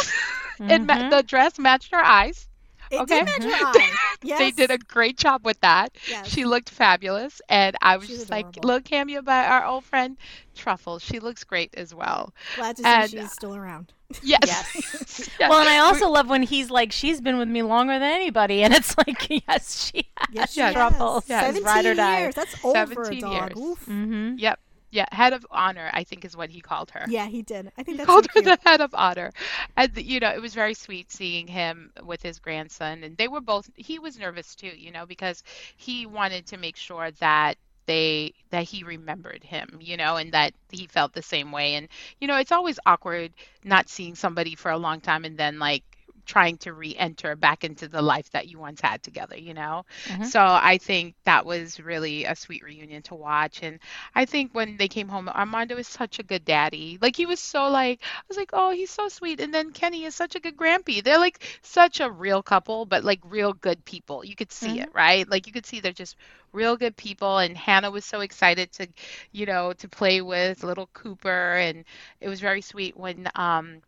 and 0.60 0.86
ma- 0.86 1.08
the 1.08 1.16
mm-hmm. 1.16 1.26
dress 1.26 1.58
matched 1.58 1.92
her 1.92 2.04
eyes. 2.04 2.48
It 2.94 3.00
Okay. 3.02 3.18
did 3.24 3.26
match 3.26 3.42
her 3.42 3.66
eye. 3.66 3.90
Yes. 4.22 4.38
They 4.38 4.50
did 4.50 4.70
a 4.70 4.78
great 4.78 5.18
job 5.18 5.44
with 5.44 5.60
that. 5.60 5.94
Yes. 6.08 6.28
She 6.28 6.44
looked 6.44 6.70
fabulous, 6.70 7.40
and 7.48 7.76
I 7.82 7.96
was 7.96 8.06
She's 8.08 8.18
just 8.18 8.30
like, 8.30 8.46
little 8.64 8.80
cameo 8.80 9.22
by 9.22 9.44
our 9.46 9.64
old 9.64 9.84
friend 9.84 10.16
Truffles. 10.54 11.02
She 11.02 11.18
looks 11.20 11.44
great 11.44 11.74
as 11.76 11.94
well. 11.94 12.32
Glad 12.56 12.76
to 12.76 12.82
see 12.82 12.88
and- 12.88 13.10
she's 13.10 13.32
still 13.32 13.54
around. 13.54 13.92
Yes. 14.22 14.40
Yes. 14.46 15.30
Yes. 15.40 15.50
well 15.50 15.58
and 15.60 15.68
i 15.68 15.78
also 15.78 16.08
love 16.08 16.28
when 16.28 16.42
he's 16.44 16.70
like 16.70 16.92
she's 16.92 17.20
been 17.20 17.36
with 17.38 17.48
me 17.48 17.62
longer 17.62 17.94
than 17.94 18.12
anybody 18.12 18.62
and 18.62 18.72
it's 18.72 18.96
like 18.98 19.28
yes 19.48 19.86
she 19.92 20.06
has 20.16 20.28
Yes, 20.32 20.52
she 20.52 20.60
Yeah, 20.60 20.66
has. 20.66 20.74
Truffles. 20.74 21.24
Yes. 21.28 21.60
Ride 21.60 21.86
or 21.86 21.94
die. 21.94 22.20
years. 22.20 22.34
That's 22.36 22.54
old 22.64 22.76
for 22.92 23.02
a 23.02 23.06
17 23.06 23.20
dog. 23.20 23.32
years. 23.56 23.58
Oof. 23.58 23.80
mm-hmm. 23.86 24.34
Yep. 24.38 24.60
Yeah. 24.94 25.06
Head 25.12 25.34
of 25.34 25.46
honor, 25.50 25.90
I 25.92 26.04
think, 26.04 26.24
is 26.24 26.36
what 26.36 26.50
he 26.50 26.60
called 26.62 26.92
her. 26.92 27.10
Yeah, 27.10 27.26
he 27.26 27.42
did. 27.42 27.72
I 27.78 27.82
think 27.84 27.98
He 27.98 28.06
called 28.06 28.26
so 28.26 28.28
her 28.34 28.42
the 28.42 28.58
head 28.64 28.80
of 28.80 28.94
honor. 28.94 29.32
And, 29.76 29.96
you 29.96 30.20
know, 30.20 30.30
it 30.30 30.40
was 30.42 30.54
very 30.54 30.74
sweet 30.74 31.10
seeing 31.12 31.48
him 31.48 31.92
with 32.02 32.22
his 32.22 32.38
grandson. 32.40 33.04
And 33.04 33.16
they 33.16 33.28
were 33.28 33.40
both, 33.40 33.70
he 33.76 33.98
was 33.98 34.18
nervous 34.18 34.54
too, 34.56 34.68
you 34.76 34.92
know, 34.92 35.06
because 35.06 35.42
he 35.76 36.06
wanted 36.06 36.46
to 36.48 36.58
make 36.58 36.76
sure 36.76 37.10
that 37.20 37.56
they 37.86 38.34
that 38.50 38.64
he 38.64 38.82
remembered 38.84 39.42
him 39.44 39.78
you 39.80 39.96
know 39.96 40.16
and 40.16 40.32
that 40.32 40.54
he 40.70 40.86
felt 40.86 41.12
the 41.12 41.22
same 41.22 41.52
way 41.52 41.74
and 41.74 41.88
you 42.20 42.26
know 42.28 42.36
it's 42.36 42.52
always 42.52 42.78
awkward 42.86 43.32
not 43.64 43.88
seeing 43.88 44.14
somebody 44.14 44.54
for 44.54 44.70
a 44.70 44.78
long 44.78 45.00
time 45.00 45.24
and 45.24 45.36
then 45.38 45.58
like 45.58 45.84
trying 46.24 46.56
to 46.58 46.72
re-enter 46.72 47.36
back 47.36 47.64
into 47.64 47.88
the 47.88 48.02
life 48.02 48.30
that 48.30 48.48
you 48.48 48.58
once 48.58 48.80
had 48.80 49.02
together 49.02 49.36
you 49.36 49.54
know? 49.54 49.84
Mhm. 50.06 50.24
so 50.24 50.40
i 50.42 50.78
think 50.78 51.14
that 51.24 51.44
was 51.46 51.80
really 51.80 52.24
a 52.24 52.34
sweet 52.34 52.62
reunion 52.64 53.02
to 53.02 53.14
watch 53.14 53.62
and 53.62 53.78
i 54.14 54.24
think 54.24 54.52
when 54.54 54.76
they 54.76 54.88
came 54.88 55.08
home 55.08 55.28
armando 55.28 55.76
is 55.76 55.86
such 55.88 56.18
a 56.18 56.22
good 56.22 56.44
daddy. 56.44 56.98
Like 57.00 57.16
he 57.16 57.26
was 57.26 57.40
so 57.40 57.68
like 57.68 58.00
i 58.02 58.22
was 58.28 58.36
like 58.36 58.50
oh 58.52 58.70
he's 58.70 58.90
so 58.90 59.08
sweet 59.08 59.40
and 59.40 59.52
then 59.52 59.70
kenny 59.72 60.04
is 60.04 60.14
such 60.14 60.34
a 60.34 60.40
good 60.40 60.56
grampy. 60.56 61.02
They're 61.02 61.18
like 61.18 61.42
such 61.62 62.00
a 62.00 62.10
real 62.10 62.42
couple 62.42 62.84
but 62.86 63.04
like 63.04 63.20
real 63.24 63.52
good 63.52 63.84
people. 63.84 64.24
You 64.24 64.34
could 64.36 64.52
see 64.52 64.80
it 64.80 64.88
right? 64.92 65.28
Like 65.28 65.46
you 65.46 65.52
could 65.52 65.66
see 65.66 65.80
they're 65.80 65.92
just 65.92 66.16
real 66.52 66.76
good 66.76 66.96
people 66.96 67.38
and 67.38 67.56
hannah 67.56 67.90
was 67.90 68.04
so 68.04 68.20
excited 68.20 68.70
to 68.72 68.86
you 69.32 69.46
know 69.46 69.72
to 69.74 69.88
play 69.88 70.20
with 70.20 70.62
little 70.62 70.88
cooper 70.92 71.54
and 71.56 71.84
it 72.20 72.28
was 72.28 72.40
very 72.40 72.60
sweet 72.60 72.96
when 72.96 73.28
um 73.34 73.80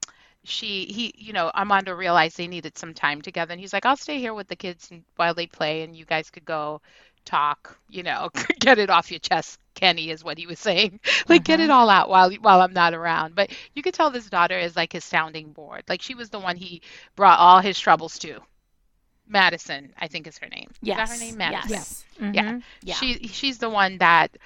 she 0.47 0.87
he 0.87 1.13
you 1.17 1.33
know 1.33 1.51
armando 1.55 1.93
realized 1.93 2.37
they 2.37 2.47
needed 2.47 2.77
some 2.79 2.95
time 2.95 3.21
together 3.21 3.53
and 3.53 3.61
he's 3.61 3.73
like 3.73 3.85
i'll 3.85 3.97
stay 3.97 4.19
here 4.19 4.35
with 4.35 4.49
the 4.49 4.57
kids 4.57 4.91
and, 4.91 5.03
while 5.17 5.35
they 5.35 5.47
play 5.47 5.83
and 5.83 5.97
you 5.97 6.05
guys 6.05 6.31
could 6.31 6.45
go 6.45 6.81
talk 7.25 7.79
you 7.91 8.03
know 8.03 8.31
get 8.61 8.79
it 8.79 8.89
off 8.89 9.11
your 9.11 9.21
chest 9.21 9.59
kenny 9.77 10.11
is 10.11 10.25
what 10.25 10.39
he 10.39 10.47
was 10.47 10.59
saying. 10.59 10.99
Like 11.29 11.45
get 11.45 11.61
it 11.61 11.71
all 11.71 11.91
out 11.91 12.09
while 12.09 12.33
while 12.35 12.61
i'm 12.63 12.73
not 12.73 12.95
around. 12.95 13.35
But 13.35 13.51
you 13.75 13.83
could 13.83 13.95
tell 13.95 14.11
this 14.11 14.31
daughter 14.31 14.57
is 14.57 14.77
like 14.77 14.93
his 14.93 15.05
sounding 15.05 15.53
board. 15.53 15.83
Like 15.89 16.01
she 16.03 16.15
was 16.15 16.31
the 16.31 16.39
one 16.39 16.57
he 16.57 16.83
brought 17.17 17.39
all 17.39 17.61
his 17.61 17.79
troubles 17.79 18.19
to. 18.21 18.41
Madison 19.29 19.93
i 19.99 20.07
think 20.07 20.27
is 20.29 20.39
her 20.39 20.49
name. 20.49 20.71
Yes 20.83 20.99
is 20.99 21.09
that 21.09 21.19
her 21.19 21.31
name? 21.31 21.39
Madison? 21.39 21.71
Yes. 21.71 22.05
Mhm. 22.21 22.63
yeah 22.83 22.95
she 22.95 23.27
she's 23.27 23.59
the 23.59 23.69
one 23.69 23.99
that 23.99 24.31
br- 24.33 24.39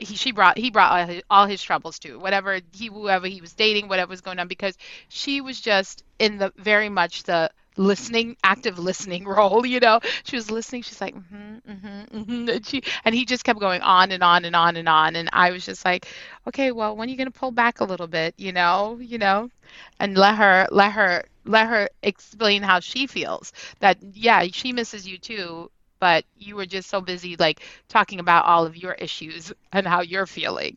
he, 0.00 0.16
she 0.16 0.32
brought 0.32 0.58
he 0.58 0.70
brought 0.70 0.92
all 0.92 1.06
his, 1.06 1.22
all 1.30 1.46
his 1.46 1.62
troubles 1.62 1.98
to 2.00 2.18
whatever 2.18 2.60
he 2.72 2.86
whoever 2.86 3.26
he 3.26 3.40
was 3.40 3.52
dating 3.54 3.88
whatever 3.88 4.10
was 4.10 4.20
going 4.20 4.38
on 4.38 4.48
because 4.48 4.76
she 5.08 5.40
was 5.40 5.60
just 5.60 6.04
in 6.18 6.38
the 6.38 6.52
very 6.56 6.88
much 6.88 7.24
the 7.24 7.50
listening 7.76 8.36
active 8.44 8.78
listening 8.78 9.24
role 9.26 9.64
you 9.64 9.80
know 9.80 10.00
she 10.24 10.36
was 10.36 10.50
listening 10.50 10.82
she's 10.82 11.00
like 11.00 11.14
mm-hmm, 11.14 11.70
mm-hmm, 11.70 12.18
mm-hmm. 12.18 12.48
And, 12.48 12.66
she, 12.66 12.82
and 13.04 13.14
he 13.14 13.24
just 13.24 13.44
kept 13.44 13.60
going 13.60 13.80
on 13.80 14.12
and 14.12 14.22
on 14.22 14.44
and 14.44 14.54
on 14.56 14.76
and 14.76 14.88
on 14.88 15.16
and 15.16 15.28
i 15.32 15.50
was 15.50 15.64
just 15.64 15.84
like 15.84 16.06
okay 16.46 16.72
well 16.72 16.96
when 16.96 17.08
are 17.08 17.10
you 17.10 17.16
going 17.16 17.30
to 17.30 17.38
pull 17.38 17.52
back 17.52 17.80
a 17.80 17.84
little 17.84 18.06
bit 18.08 18.34
you 18.36 18.52
know 18.52 18.98
you 19.00 19.18
know 19.18 19.50
and 19.98 20.16
let 20.16 20.36
her 20.36 20.66
let 20.70 20.92
her 20.92 21.24
let 21.44 21.68
her 21.68 21.88
explain 22.02 22.62
how 22.62 22.80
she 22.80 23.06
feels 23.06 23.52
that 23.78 23.98
yeah 24.12 24.44
she 24.52 24.72
misses 24.72 25.06
you 25.06 25.16
too 25.18 25.70
but 26.00 26.24
you 26.36 26.56
were 26.56 26.66
just 26.66 26.88
so 26.88 27.00
busy 27.00 27.36
like 27.36 27.60
talking 27.88 28.20
about 28.20 28.44
all 28.46 28.66
of 28.66 28.76
your 28.76 28.92
issues 28.94 29.52
and 29.72 29.86
how 29.86 30.00
you're 30.00 30.26
feeling 30.26 30.76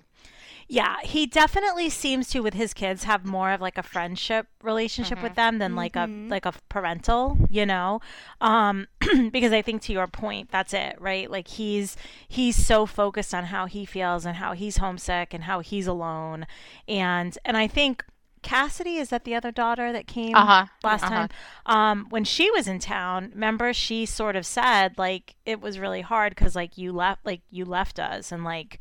Yeah, 0.67 0.95
he 1.03 1.25
definitely 1.27 1.89
seems 1.89 2.29
to 2.29 2.39
with 2.39 2.53
his 2.53 2.73
kids 2.73 3.03
have 3.03 3.25
more 3.25 3.51
of 3.51 3.61
like 3.61 3.77
a 3.77 3.83
friendship 3.83 4.47
relationship 4.63 5.21
with 5.21 5.35
them 5.35 5.59
than 5.59 5.75
like 5.75 5.95
a 5.95 6.09
like 6.29 6.45
a 6.45 6.53
parental, 6.69 7.37
you 7.49 7.65
know. 7.65 7.99
Um 8.41 8.87
because 9.31 9.51
I 9.51 9.61
think 9.61 9.81
to 9.83 9.93
your 9.93 10.07
point, 10.07 10.49
that's 10.51 10.73
it, 10.73 10.95
right? 10.99 11.29
Like 11.29 11.47
he's 11.49 11.97
he's 12.27 12.55
so 12.55 12.85
focused 12.85 13.33
on 13.33 13.45
how 13.45 13.65
he 13.65 13.85
feels 13.85 14.25
and 14.25 14.37
how 14.37 14.53
he's 14.53 14.77
homesick 14.77 15.33
and 15.33 15.43
how 15.43 15.59
he's 15.59 15.87
alone. 15.87 16.47
And 16.87 17.37
and 17.45 17.57
I 17.57 17.67
think 17.67 18.03
Cassidy 18.43 18.97
is 18.97 19.09
that 19.09 19.23
the 19.23 19.33
other 19.35 19.51
daughter 19.51 19.91
that 19.91 20.05
came 20.07 20.35
Uh-huh. 20.35 20.65
last 20.83 21.03
Uh-huh. 21.03 21.27
time 21.27 21.29
um 21.65 22.05
when 22.09 22.23
she 22.23 22.51
was 22.51 22.67
in 22.67 22.77
town 22.79 23.31
remember 23.33 23.73
she 23.73 24.05
sort 24.05 24.35
of 24.35 24.45
said 24.45 24.97
like 24.97 25.35
it 25.45 25.59
was 25.61 25.79
really 25.79 26.01
hard 26.01 26.35
because 26.35 26.55
like 26.55 26.77
you 26.77 26.91
left 26.91 27.25
like 27.25 27.41
you 27.49 27.65
left 27.65 27.99
us 27.99 28.31
and 28.31 28.43
like 28.43 28.79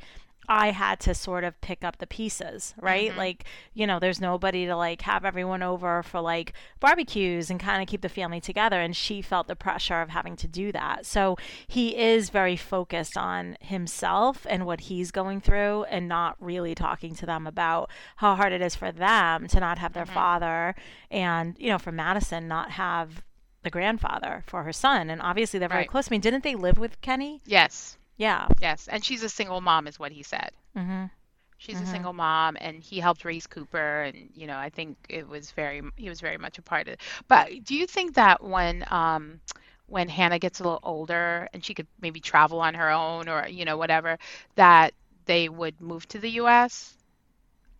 I 0.48 0.70
had 0.72 0.98
to 1.00 1.14
sort 1.14 1.44
of 1.44 1.60
pick 1.60 1.84
up 1.84 1.98
the 1.98 2.06
pieces, 2.06 2.74
right? 2.80 3.12
Mhm. 3.12 3.16
Like, 3.16 3.44
you 3.74 3.86
know, 3.86 3.98
there's 3.98 4.20
nobody 4.20 4.66
to 4.66 4.74
like 4.76 5.02
have 5.02 5.24
everyone 5.24 5.62
over 5.62 6.02
for 6.02 6.20
like 6.20 6.52
barbecues 6.80 7.48
and 7.48 7.60
kind 7.60 7.80
of 7.80 7.88
keep 7.88 8.00
the 8.00 8.08
family 8.08 8.40
together. 8.40 8.80
And 8.80 8.96
she 8.96 9.22
felt 9.22 9.46
the 9.46 9.54
pressure 9.56 10.00
of 10.00 10.10
having 10.10 10.34
to 10.36 10.48
do 10.48 10.72
that. 10.72 11.06
So 11.06 11.36
he 11.68 11.96
is 11.96 12.30
very 12.30 12.56
focused 12.56 13.16
on 13.16 13.56
himself 13.60 14.44
and 14.50 14.66
what 14.66 14.80
he's 14.82 15.10
going 15.12 15.40
through 15.40 15.84
and 15.84 16.08
not 16.08 16.36
really 16.40 16.74
talking 16.74 17.14
to 17.16 17.26
them 17.26 17.46
about 17.46 17.88
how 18.16 18.34
hard 18.34 18.52
it 18.52 18.60
is 18.60 18.74
for 18.74 18.90
them 18.90 19.46
to 19.46 19.60
not 19.60 19.78
have 19.78 19.92
their 19.92 20.06
Mhm. 20.06 20.12
father 20.14 20.74
and, 21.10 21.56
you 21.58 21.68
know, 21.70 21.78
for 21.78 21.92
Madison, 21.92 22.48
not 22.48 22.72
have 22.72 23.22
the 23.62 23.70
grandfather 23.70 24.42
for 24.46 24.64
her 24.64 24.72
son. 24.72 25.08
And 25.08 25.22
obviously 25.22 25.60
they're 25.60 25.68
very 25.68 25.82
Right. 25.82 25.88
close. 25.88 26.08
I 26.08 26.10
mean, 26.10 26.20
didn't 26.20 26.42
they 26.42 26.56
live 26.56 26.78
with 26.78 27.00
Kenny? 27.00 27.40
Yes, 27.46 27.96
Yeah. 28.22 28.48
yes, 28.60 28.88
and 28.88 29.04
she's 29.04 29.22
a 29.22 29.28
single 29.28 29.60
mom, 29.60 29.86
is 29.88 29.98
what 29.98 30.12
he 30.12 30.22
said. 30.22 30.52
Mm-hmm. 30.76 31.04
She's 31.58 31.80
Mhm. 31.80 31.82
a 31.82 31.86
single 31.86 32.12
mom, 32.12 32.56
and 32.60 32.82
he 32.82 33.00
helped 33.00 33.24
raise 33.24 33.46
Cooper, 33.46 34.02
and 34.02 34.30
you 34.34 34.46
know, 34.46 34.56
I 34.58 34.70
think 34.70 34.96
it 35.08 35.28
was 35.28 35.50
very, 35.52 35.82
he 35.96 36.08
was 36.08 36.20
very 36.20 36.38
much 36.38 36.58
a 36.58 36.62
part 36.62 36.86
of 36.88 36.94
it. 36.94 37.00
But 37.28 37.64
do 37.64 37.74
you 37.74 37.86
think 37.86 38.14
that 38.14 38.42
when, 38.42 38.84
um, 38.90 39.40
when 39.86 40.08
Hannah 40.08 40.38
gets 40.38 40.60
a 40.60 40.64
little 40.64 40.80
older 40.82 41.48
and 41.52 41.64
she 41.64 41.74
could 41.74 41.86
maybe 42.00 42.20
travel 42.20 42.60
on 42.60 42.74
her 42.74 42.90
own, 42.90 43.28
or 43.28 43.46
you 43.48 43.64
know, 43.64 43.76
whatever, 43.76 44.18
that 44.56 44.94
they 45.26 45.48
would 45.48 45.80
move 45.80 46.06
to 46.08 46.18
the 46.18 46.30
U.S.? 46.30 46.96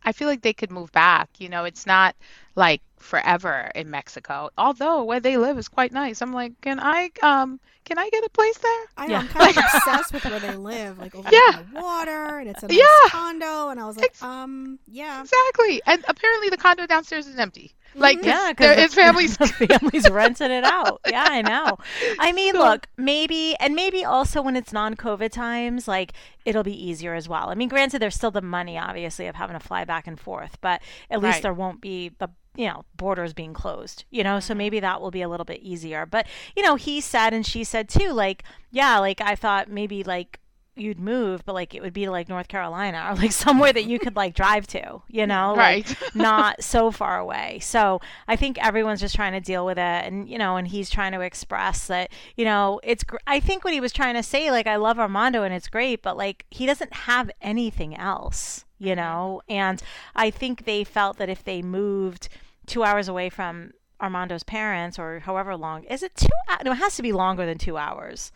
I 0.05 0.13
feel 0.13 0.29
like 0.29 0.43
they 0.43 0.53
could 0.55 0.71
move 0.71 0.93
back. 0.93 1.41
You 1.41 1.49
know, 1.49 1.65
it's 1.65 1.87
not 1.87 2.17
like 2.55 2.83
forever 3.03 3.71
in 3.75 3.91
Mexico, 3.91 4.51
although 4.57 5.03
where 5.05 5.21
they 5.21 5.37
live 5.37 5.59
is 5.59 5.69
quite 5.69 5.93
nice. 5.93 6.23
I'm 6.23 6.33
like, 6.33 6.61
can 6.61 6.81
I, 6.81 7.11
um, 7.23 7.61
can 7.85 7.99
I 7.99 8.09
get 8.11 8.25
a 8.25 8.31
place 8.31 8.59
there? 8.59 8.85
I 8.97 9.07
know, 9.07 9.13
Yeah. 9.15 9.19
I'm 9.21 9.29
kind 9.29 9.51
of 9.59 9.65
obsessed 9.75 10.13
with 10.15 10.25
where 10.25 10.41
they 10.41 10.57
live, 10.57 10.99
like 10.99 11.15
overlooking 11.15 11.39
Yeah. 11.53 11.63
the 11.73 11.81
water, 11.81 12.39
and 12.39 12.49
it's 12.49 12.63
a 12.63 12.69
nice 12.69 12.79
Yeah. 12.79 13.09
condo. 13.11 13.69
And 13.71 13.81
I 13.81 13.87
was 13.87 13.97
like, 13.97 14.07
Ex- 14.07 14.23
um, 14.23 14.79
yeah. 14.87 15.21
Exactly. 15.21 15.83
And 15.87 16.05
apparently 16.09 16.49
the 16.49 16.57
condo 16.57 16.87
downstairs 16.87 17.27
is 17.27 17.39
empty. 17.39 17.75
Like, 17.95 18.19
Mhm. 18.19 18.23
'cause 18.23 18.27
Yeah, 18.27 18.53
there 18.57 18.75
because 18.77 18.85
is 18.87 18.95
families. 19.05 19.37
family's 19.69 20.09
renting 20.09 20.51
it 20.51 20.65
out. 20.65 21.01
Yeah, 21.11 21.27
I 21.29 21.43
know. 21.43 21.77
I 22.19 22.33
mean, 22.33 22.55
So- 22.55 22.61
look, 22.61 22.87
maybe, 22.97 23.55
and 23.61 23.75
maybe 23.75 24.03
also 24.05 24.41
when 24.41 24.57
it's 24.57 24.73
non-COVID 24.73 25.31
times, 25.31 25.87
like 25.87 26.13
it'll 26.47 26.63
be 26.63 26.87
easier 26.87 27.15
as 27.15 27.29
well. 27.29 27.51
I 27.51 27.55
mean, 27.55 27.69
granted, 27.69 27.99
there's 28.01 28.15
still 28.15 28.31
the 28.31 28.41
money, 28.41 28.79
obviously, 28.79 29.27
of 29.27 29.35
having 29.35 29.59
to 29.59 29.61
fly 29.61 29.85
back 29.85 30.07
and 30.07 30.19
forth, 30.19 30.57
but 30.63 30.81
at 31.11 31.21
least 31.21 31.35
Right. 31.37 31.43
there 31.43 31.53
won't 31.55 31.81
be 31.83 32.13
the 32.19 32.29
you 32.55 32.67
know 32.67 32.85
borders 32.97 33.33
being 33.33 33.55
closed 33.55 34.05
you 34.11 34.23
know 34.23 34.39
so 34.41 34.53
Mhm. 34.55 34.59
maybe 34.59 34.81
that 34.81 35.01
will 35.01 35.11
be 35.11 35.23
a 35.23 35.29
little 35.29 35.45
bit 35.47 35.61
easier 35.63 36.05
but 36.07 36.27
you 36.57 36.63
know 36.63 36.75
he 36.77 37.01
said 37.01 37.33
and 37.33 37.47
she 37.47 37.65
said 37.65 37.89
too 37.89 38.13
like 38.13 38.43
yeah 38.71 38.99
like 38.99 39.21
i 39.21 39.35
thought 39.35 39.71
maybe 39.71 40.03
like 40.05 40.39
you'd 40.75 40.99
move 40.99 41.45
but 41.45 41.55
like 41.55 41.75
it 41.75 41.83
would 41.83 41.93
be 41.93 42.07
to 42.07 42.11
like 42.11 42.31
north 42.31 42.49
carolina 42.49 43.07
or 43.11 43.15
like 43.15 43.31
somewhere 43.45 43.73
that 43.75 43.85
you 43.85 43.99
could 43.99 44.17
like 44.17 44.35
drive 44.35 44.67
to 44.67 45.03
you 45.09 45.27
know 45.27 45.53
like, 45.57 45.87
Right. 45.87 45.97
not 46.15 46.63
so 46.63 46.91
far 46.91 47.19
away. 47.19 47.59
So 47.61 48.01
I 48.27 48.37
think 48.37 48.57
everyone's 48.63 49.01
just 49.01 49.15
trying 49.15 49.33
to 49.33 49.41
deal 49.41 49.67
with 49.67 49.77
it, 49.79 49.83
and 50.07 50.29
you 50.29 50.39
know, 50.39 50.57
and 50.57 50.67
he's 50.67 50.89
trying 50.89 51.13
to 51.13 51.21
express 51.21 51.87
that 51.89 52.11
you 52.37 52.45
know 52.47 52.81
it's. 52.83 53.05
Gr- 53.05 53.17
I 53.27 53.39
think 53.39 53.65
what 53.65 53.75
he 53.75 53.81
was 53.81 53.93
trying 53.93 54.15
to 54.15 54.23
say, 54.23 54.51
like, 54.51 54.67
I 54.67 54.77
love 54.77 54.99
Armando 54.99 55.43
and 55.43 55.53
it's 55.53 55.69
great, 55.69 56.03
but 56.03 56.17
like 56.17 56.47
he 56.51 56.65
doesn't 56.67 56.93
have 56.95 57.31
anything 57.43 57.95
else, 57.97 58.65
you 58.83 58.95
mm-hmm. 58.95 59.01
know. 59.01 59.43
And 59.49 59.83
I 60.15 60.31
think 60.31 60.65
they 60.65 60.85
felt 60.85 61.17
that 61.19 61.29
if 61.29 61.45
they 61.45 61.63
moved 61.63 62.29
two 62.67 62.85
hours 62.85 63.09
away 63.09 63.29
from 63.31 63.73
Armando's 64.01 64.43
parents, 64.43 64.99
or 64.99 65.21
however 65.21 65.57
long, 65.57 65.85
is 65.85 66.03
it 66.03 66.15
two? 66.17 66.29
hou- 66.49 66.65
No, 66.65 66.73
it 66.73 66.77
has 66.77 66.97
to 66.97 67.03
be 67.03 67.13
longer 67.13 67.47
than 67.47 67.59
two 67.59 67.77
hours. 67.77 68.33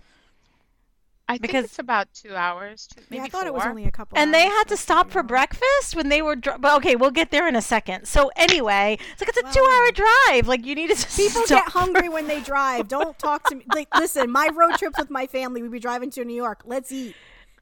I 1.28 1.32
think 1.32 1.42
Because- 1.42 1.64
it's 1.64 1.78
about 1.80 2.06
two 2.14 2.36
hours, 2.36 2.86
two, 2.86 3.02
maybe 3.10 3.16
Yeah, 3.16 3.24
I 3.24 3.28
thought 3.28 3.48
it 3.48 3.54
was 3.54 3.66
only 3.66 3.84
a 3.84 3.90
couple. 3.90 4.16
And 4.16 4.32
they 4.32 4.44
had 4.44 4.64
to 4.68 4.76
stop 4.76 5.10
for 5.10 5.24
breakfast 5.24 5.96
when 5.96 6.08
they 6.08 6.22
were. 6.22 6.36
Dr- 6.36 6.60
but 6.60 6.76
okay, 6.76 6.94
we'll 6.94 7.10
get 7.10 7.32
there 7.32 7.48
in 7.48 7.56
a 7.56 7.62
second. 7.62 8.06
So 8.06 8.30
anyway, 8.36 8.96
it's 9.12 9.20
like 9.20 9.30
it's 9.30 9.38
a 9.38 9.42
Well, 9.42 9.52
two-hour 9.52 9.90
drive. 9.90 10.46
Like 10.46 10.64
you 10.64 10.76
need 10.76 10.90
to 10.90 11.06
People 11.16 11.42
stop 11.46 11.64
get 11.64 11.72
hungry 11.72 12.08
when 12.08 12.28
they 12.28 12.40
drive. 12.40 12.86
Don't 12.86 13.18
talk 13.18 13.42
to 13.48 13.56
me. 13.56 13.64
Like, 13.74 13.88
listen, 13.98 14.30
my 14.30 14.50
road 14.54 14.74
trips 14.78 15.00
with 15.00 15.10
my 15.10 15.26
family, 15.26 15.62
we'd 15.62 15.72
be 15.72 15.80
driving 15.80 16.10
to 16.10 16.24
New 16.24 16.36
York. 16.36 16.62
Let's 16.64 16.92
eat. 16.92 17.16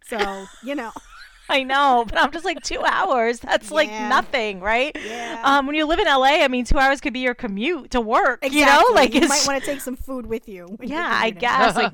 So, 0.05 0.45
you 0.63 0.75
know. 0.75 0.93
I 1.49 1.63
know, 1.63 2.05
but 2.09 2.19
I'm 2.19 2.33
just 2.33 2.45
like 2.45 2.63
two 2.63 2.83
hours. 2.85 3.41
That's 3.41 3.71
like 3.71 3.91
nothing, 3.91 4.61
right? 4.61 4.97
Yeah. 5.05 5.41
Um, 5.45 5.67
when 5.67 5.77
you 5.77 5.87
live 5.87 5.99
in 5.99 6.07
LA, 6.07 6.43
I 6.43 6.49
mean, 6.49 6.65
two 6.65 6.79
hours 6.79 7.01
could 7.01 7.13
be 7.13 7.21
your 7.21 7.35
commute 7.35 7.91
to 7.91 8.01
work. 8.01 8.41
Exactly. 8.43 8.61
You 8.61 8.67
know, 8.67 8.85
like 8.95 9.15
you 9.15 9.21
it's 9.21 9.29
might 9.29 9.53
want 9.53 9.63
to 9.63 9.71
take 9.71 9.81
some 9.81 9.97
food 9.97 10.27
with 10.27 10.49
you. 10.49 10.77
yeah, 10.81 11.11
I 11.13 11.31
guess 11.31 11.77
like 11.77 11.93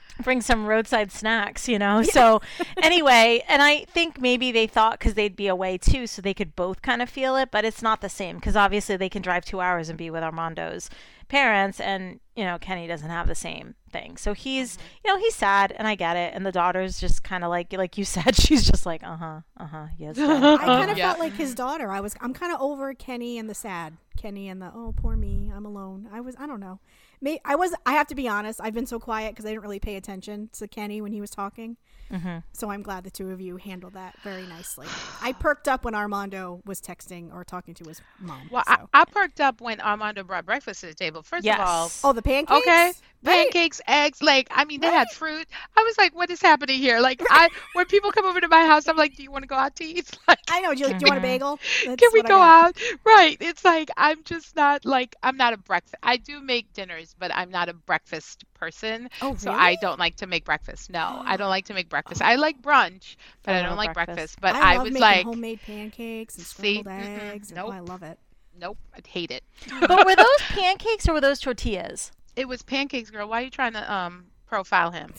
bring 0.22 0.40
some 0.40 0.66
roadside 0.66 1.10
snacks. 1.10 1.68
You 1.68 1.78
know, 1.78 2.02
so 2.02 2.42
anyway, 2.82 3.42
and 3.48 3.62
I 3.62 3.84
think 3.84 4.20
maybe 4.20 4.52
they 4.52 4.66
thought 4.66 4.98
because 4.98 5.14
they'd 5.14 5.36
be 5.36 5.48
away 5.48 5.78
too, 5.78 6.06
so 6.06 6.20
they 6.20 6.34
could 6.34 6.54
both 6.54 6.82
kind 6.82 7.00
of 7.00 7.08
feel 7.08 7.36
it, 7.36 7.50
but 7.50 7.64
it's 7.64 7.82
not 7.82 8.02
the 8.02 8.10
same 8.10 8.36
because 8.36 8.56
obviously 8.56 8.96
they 8.96 9.08
can 9.08 9.22
drive 9.22 9.44
two 9.44 9.60
hours 9.60 9.88
and 9.88 9.96
be 9.96 10.10
with 10.10 10.22
Armando's 10.22 10.90
parents, 11.32 11.80
and 11.80 12.20
you 12.36 12.44
know, 12.44 12.58
Kenny 12.58 12.86
doesn't 12.86 13.08
have 13.10 13.26
the 13.26 13.34
same 13.34 13.74
thing. 13.90 14.16
So 14.16 14.32
he's, 14.34 14.78
you 15.04 15.10
know, 15.12 15.18
he's 15.18 15.34
sad, 15.34 15.72
and 15.76 15.88
I 15.88 15.94
get 15.94 16.16
it, 16.16 16.32
and 16.34 16.46
the 16.46 16.52
daughter's 16.52 17.00
just 17.00 17.24
kind 17.24 17.42
of 17.42 17.50
like, 17.50 17.72
like 17.72 17.96
you 17.98 18.04
said, 18.16 18.36
she's 18.36 18.64
just 18.64 18.86
like, 18.86 19.02
uh 19.02 19.16
huh, 19.16 19.40
uh 19.58 19.66
huh, 19.66 19.86
yes. 19.98 20.18
I 20.20 20.56
kind 20.58 20.90
of 20.90 20.98
Yeah. 20.98 21.08
felt 21.08 21.18
like 21.18 21.34
his 21.34 21.54
daughter. 21.54 21.90
I 21.90 22.00
was. 22.00 22.14
I'm 22.20 22.34
kind 22.34 22.52
of 22.54 22.60
over 22.60 22.94
Kenny 22.94 23.38
and 23.38 23.48
the 23.50 23.54
sad. 23.54 23.96
Kenny 24.16 24.48
and 24.48 24.60
the 24.60 24.70
oh 24.74 24.94
poor 24.96 25.16
me. 25.16 25.50
I'm 25.54 25.64
alone. 25.66 26.08
I 26.12 26.20
was. 26.20 26.36
I 26.38 26.46
don't 26.46 26.60
know. 26.60 26.78
May, 27.20 27.40
I 27.44 27.56
was. 27.56 27.74
I 27.86 27.92
have 27.92 28.06
to 28.08 28.14
be 28.14 28.28
honest. 28.28 28.60
I've 28.62 28.74
been 28.74 28.86
so 28.86 29.00
quiet 29.00 29.32
because 29.32 29.46
I 29.46 29.50
didn't 29.50 29.62
really 29.62 29.80
pay 29.80 29.96
attention 29.96 30.50
to 30.58 30.68
Kenny 30.68 31.00
when 31.00 31.12
he 31.12 31.20
was 31.20 31.30
talking. 31.30 31.76
hmm 32.10 32.38
So 32.52 32.70
I'm 32.70 32.82
glad 32.82 33.04
the 33.04 33.10
two 33.10 33.30
of 33.30 33.40
you 33.40 33.56
handled 33.56 33.94
that 33.94 34.14
very 34.22 34.42
nicely. 34.46 34.86
I 35.22 35.32
perked 35.32 35.66
up 35.66 35.84
when 35.84 35.94
Armando 35.94 36.60
was 36.66 36.80
texting 36.80 37.32
or 37.32 37.42
talking 37.44 37.74
to 37.74 37.88
his 37.88 38.02
mom. 38.20 38.48
Well, 38.50 38.64
so. 38.66 38.88
I, 38.92 39.02
I 39.02 39.04
perked 39.06 39.40
up 39.40 39.60
when 39.60 39.80
Armando 39.80 40.24
brought 40.24 40.44
breakfast 40.44 40.80
to 40.80 40.86
the 40.86 40.94
table. 40.94 41.21
First 41.22 41.48
Yes. 41.48 41.50
of 41.50 41.58
all, 41.58 41.94
oh, 42.04 42.12
the 42.12 42.22
pancakes. 42.22 42.50
okay, 42.50 42.92
Right. 43.22 43.54
pancakes, 43.54 43.80
eggs, 43.86 44.22
like 44.22 44.48
I 44.50 44.64
mean, 44.64 44.80
they 44.80 44.90
had 44.90 45.10
fruit. 45.10 45.46
I 45.76 45.82
was 45.82 45.96
like, 45.98 46.14
what 46.14 46.30
is 46.30 46.42
happening 46.42 46.78
here? 46.78 47.00
Like, 47.00 47.22
I 47.30 47.48
when 47.72 47.86
people 47.86 48.12
come 48.12 48.26
over 48.26 48.40
to 48.40 48.48
my 48.48 48.66
house, 48.66 48.88
I'm 48.88 48.96
like, 48.96 49.14
do 49.14 49.22
you 49.22 49.30
want 49.30 49.42
to 49.44 49.48
go 49.48 49.56
out 49.56 49.76
to 49.76 49.84
eat? 49.84 50.10
Like, 50.28 50.38
I 50.48 50.60
know. 50.60 50.74
Do 50.74 50.84
you, 50.84 50.88
do 50.94 51.04
you 51.04 51.08
want 51.08 51.18
a 51.18 51.20
Mhm. 51.20 51.22
bagel? 51.22 51.60
That's 51.82 51.98
can 51.98 52.10
we 52.12 52.22
go 52.22 52.40
out? 52.40 52.76
Right. 53.04 53.36
It's 53.40 53.64
like 53.64 53.90
I'm 53.96 54.22
just 54.24 54.56
not 54.56 54.84
like 54.84 55.14
I'm 55.22 55.36
not 55.36 55.52
a 55.52 55.56
breakfast. 55.58 55.96
I 56.02 56.16
do 56.16 56.40
make 56.40 56.72
dinners, 56.72 57.14
but 57.18 57.30
I'm 57.34 57.50
not 57.50 57.68
a 57.68 57.74
breakfast 57.74 58.44
person. 58.54 59.08
Oh, 59.22 59.34
really? 59.40 59.44
So? 59.44 59.52
I 59.56 59.76
don't 59.76 59.98
like 59.98 60.16
to 60.16 60.26
make 60.26 60.44
breakfast. 60.44 60.90
No, 60.90 61.22
I 61.24 61.36
don't 61.36 61.48
like 61.50 61.66
to 61.66 61.74
make 61.74 61.88
breakfast. 61.88 62.22
I 62.22 62.36
like 62.36 62.60
brunch, 62.62 63.16
but 63.44 63.54
I 63.54 63.62
I, 63.62 63.62
don't 63.62 63.76
like 63.76 63.92
breakfast. 63.92 63.92
breakfast. 63.92 64.40
But 64.40 64.56
I, 64.60 64.76
I, 64.76 64.78
was 64.78 64.98
like, 65.00 65.22
homemade 65.22 65.62
pancakes 65.62 66.38
and 66.38 66.46
See? 66.46 66.46
scrambled 66.46 66.86
Mm-mm. 66.98 67.34
eggs. 67.34 67.50
And, 67.50 67.58
oh, 67.58 67.70
I 67.70 67.80
love 67.80 68.02
it. 68.02 68.18
Nope, 68.58 68.78
I 68.94 69.00
hate 69.06 69.30
it. 69.30 69.44
But 69.80 70.06
were 70.06 70.16
those 70.16 70.26
pancakes 70.48 71.08
or 71.08 71.14
were 71.14 71.20
those 71.20 71.40
tortillas? 71.40 72.12
It 72.36 72.48
was 72.48 72.62
pancakes, 72.62 73.10
girl. 73.10 73.28
Why 73.28 73.40
are 73.40 73.44
you 73.44 73.50
trying 73.50 73.74
to 73.74 73.92
um 73.92 74.26
profile 74.46 74.90
him? 74.90 75.12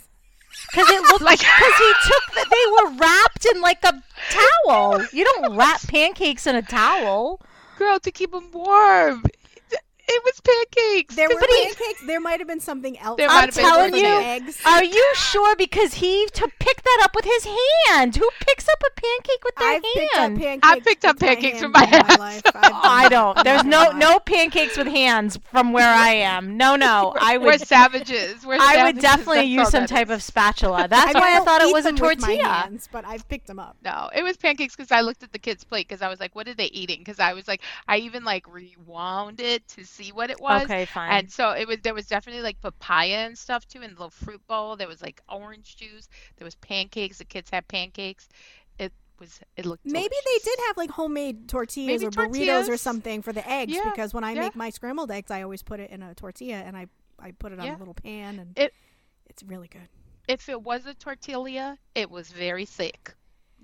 Because 0.72 0.90
it 0.90 1.02
looked 1.04 1.22
like 1.32 1.40
because 1.40 1.78
he 1.78 1.94
took 2.08 2.24
the, 2.36 2.46
they 2.50 2.72
were 2.72 2.98
wrapped 2.98 3.46
in 3.46 3.62
like 3.62 3.84
a 3.84 4.04
towel. 4.30 5.06
You 5.12 5.24
don't 5.24 5.56
wrap 5.56 5.82
pancakes 5.88 6.48
in 6.48 6.56
a 6.56 6.62
towel. 6.62 7.42
Girl, 7.78 8.00
to 8.00 8.12
keep 8.12 8.32
them 8.32 8.50
warm. 8.52 9.24
It 10.06 10.22
was 10.26 10.42
pancakes. 10.42 11.16
There 11.16 11.30
'Cause 11.30 11.36
were 11.40 11.48
he- 11.48 11.64
pancakes. 11.76 12.02
There 12.06 12.20
might 12.20 12.40
have 12.40 12.48
been 12.48 12.60
something 12.60 13.00
else. 13.00 13.18
There 13.18 13.30
I'm 13.30 13.36
might 13.36 13.46
have 13.46 13.54
telling 13.56 13.92
something 13.94 14.04
you, 14.04 14.20
eggs. 14.20 14.60
Are 14.66 14.84
you 14.84 15.06
sure? 15.16 15.56
Because 15.56 15.94
he 15.96 16.28
to 16.34 16.50
pick 16.60 16.84
that 16.84 17.02
up 17.04 17.16
with 17.16 17.24
his 17.26 17.46
hand. 17.88 18.16
Who 18.18 18.30
picks 18.46 18.68
up 18.68 18.82
a 18.86 19.00
pancake 19.02 19.44
with 19.46 19.56
their 19.56 19.68
I've 19.70 19.82
picked 19.82 20.14
up 20.16 20.20
hand? 20.20 20.40
pancakes. 20.40 20.68
I 20.68 20.80
picked 20.82 21.06
up 21.06 21.16
with 21.16 21.22
my 21.22 21.28
pancakes 21.28 21.62
with 21.62 21.72
my 21.72 21.84
in 21.84 21.90
my 21.90 22.32
hands. 22.32 22.42
I've 22.46 22.54
done 22.54 22.62
I 22.84 23.04
that. 23.04 23.10
don't. 23.12 23.44
There's 23.46 23.64
no 23.64 23.70
not 23.70 23.92
gonna 23.92 24.06
lie. 24.06 24.12
no 24.14 24.20
pancakes 24.20 24.78
with 24.78 24.88
hands 24.88 25.40
from 25.52 25.72
where 25.72 25.94
I 25.94 26.10
am. 26.10 26.58
No, 26.58 26.76
no. 26.76 27.14
I 27.20 27.38
We're 27.38 27.46
would 27.54 27.62
savages. 27.68 28.46
We're 28.46 28.58
I 28.60 28.84
would 28.84 29.00
definitely 29.00 29.36
That's 29.38 29.50
use 29.50 29.70
some 29.70 29.86
type 29.86 30.10
is. 30.10 30.16
of 30.16 30.24
spatula. 30.24 30.88
That's 30.90 31.14
mean, 31.14 31.22
why 31.24 31.38
I 31.38 31.40
thought 31.46 31.62
it 31.62 31.72
was 31.72 31.86
a 31.86 31.94
them 31.94 31.96
with 31.96 32.20
my 32.20 32.28
tortilla. 32.28 32.44
hands, 32.50 32.90
but 32.92 33.06
I've 33.06 33.28
picked 33.30 33.48
them 33.48 33.60
up. 33.60 33.78
No, 33.84 34.10
it 34.14 34.22
was 34.24 34.36
pancakes 34.36 34.76
because 34.76 34.92
I 34.92 35.00
looked 35.02 35.24
at 35.24 35.32
the 35.32 35.40
kids' 35.40 35.64
plate 35.64 35.88
because 35.88 36.02
I 36.02 36.10
was 36.10 36.20
like, 36.20 36.36
what 36.36 36.48
are 36.50 36.54
they 36.54 36.66
eating? 36.66 37.00
Because 37.00 37.20
I 37.22 37.32
was 37.34 37.48
like, 37.48 37.62
I 37.88 37.98
even 37.98 38.26
like 38.26 38.46
rewound 38.54 39.40
it 39.40 39.66
to 39.70 39.86
see 39.86 40.03
what 40.12 40.30
it 40.30 40.40
was. 40.42 40.64
Okay, 40.64 40.86
fine. 40.86 41.12
And 41.12 41.32
so 41.32 41.52
it 41.52 41.68
was 41.68 41.78
there 41.84 41.94
was 41.94 42.08
definitely 42.08 42.42
like 42.42 42.60
papaya 42.62 43.26
and 43.26 43.38
stuff 43.38 43.68
too 43.68 43.78
in 43.82 43.92
the 43.92 43.96
little 43.96 44.10
fruit 44.10 44.42
bowl. 44.48 44.76
There 44.76 44.88
was 44.88 45.02
like 45.02 45.22
orange 45.30 45.76
juice. 45.78 46.10
There 46.38 46.46
was 46.46 46.56
pancakes. 46.56 47.20
The 47.20 47.26
kids 47.26 47.50
had 47.50 47.68
pancakes. 47.68 48.28
It 48.80 48.92
was 49.20 49.40
it 49.56 49.66
looked 49.66 49.86
Maybe 49.86 50.16
they 50.26 50.40
did 50.44 50.60
have 50.68 50.78
like 50.78 50.90
homemade 50.90 51.48
tortillas 51.48 52.02
Maybe 52.02 52.06
or 52.08 52.12
burritos 52.12 52.68
or 52.70 52.78
something 52.78 53.22
for 53.22 53.32
the 53.32 53.48
eggs 53.50 53.74
Yeah, 53.74 53.84
because 53.90 54.14
when 54.14 54.24
I 54.24 54.34
yeah. 54.34 54.42
make 54.42 54.56
my 54.56 54.70
scrambled 54.72 55.12
eggs, 55.12 55.30
I 55.32 55.44
always 55.44 55.62
put 55.64 55.80
it 55.80 55.92
in 55.92 56.02
a 56.02 56.14
tortilla 56.16 56.56
and 56.58 56.76
I 56.76 56.88
I 57.20 57.32
put 57.32 57.52
it 57.52 57.60
on 57.60 57.66
Yeah. 57.66 57.78
a 57.78 57.80
little 57.80 57.94
pan 57.94 58.40
and 58.40 58.58
It- 58.58 58.74
it's 59.28 59.44
really 59.44 59.68
good. 59.68 59.88
If 60.28 60.50
it 60.50 60.62
was 60.62 60.86
a 60.86 60.94
tortilla, 60.94 61.78
it 61.96 62.10
was 62.10 62.30
very 62.32 62.66
thick. 62.66 63.14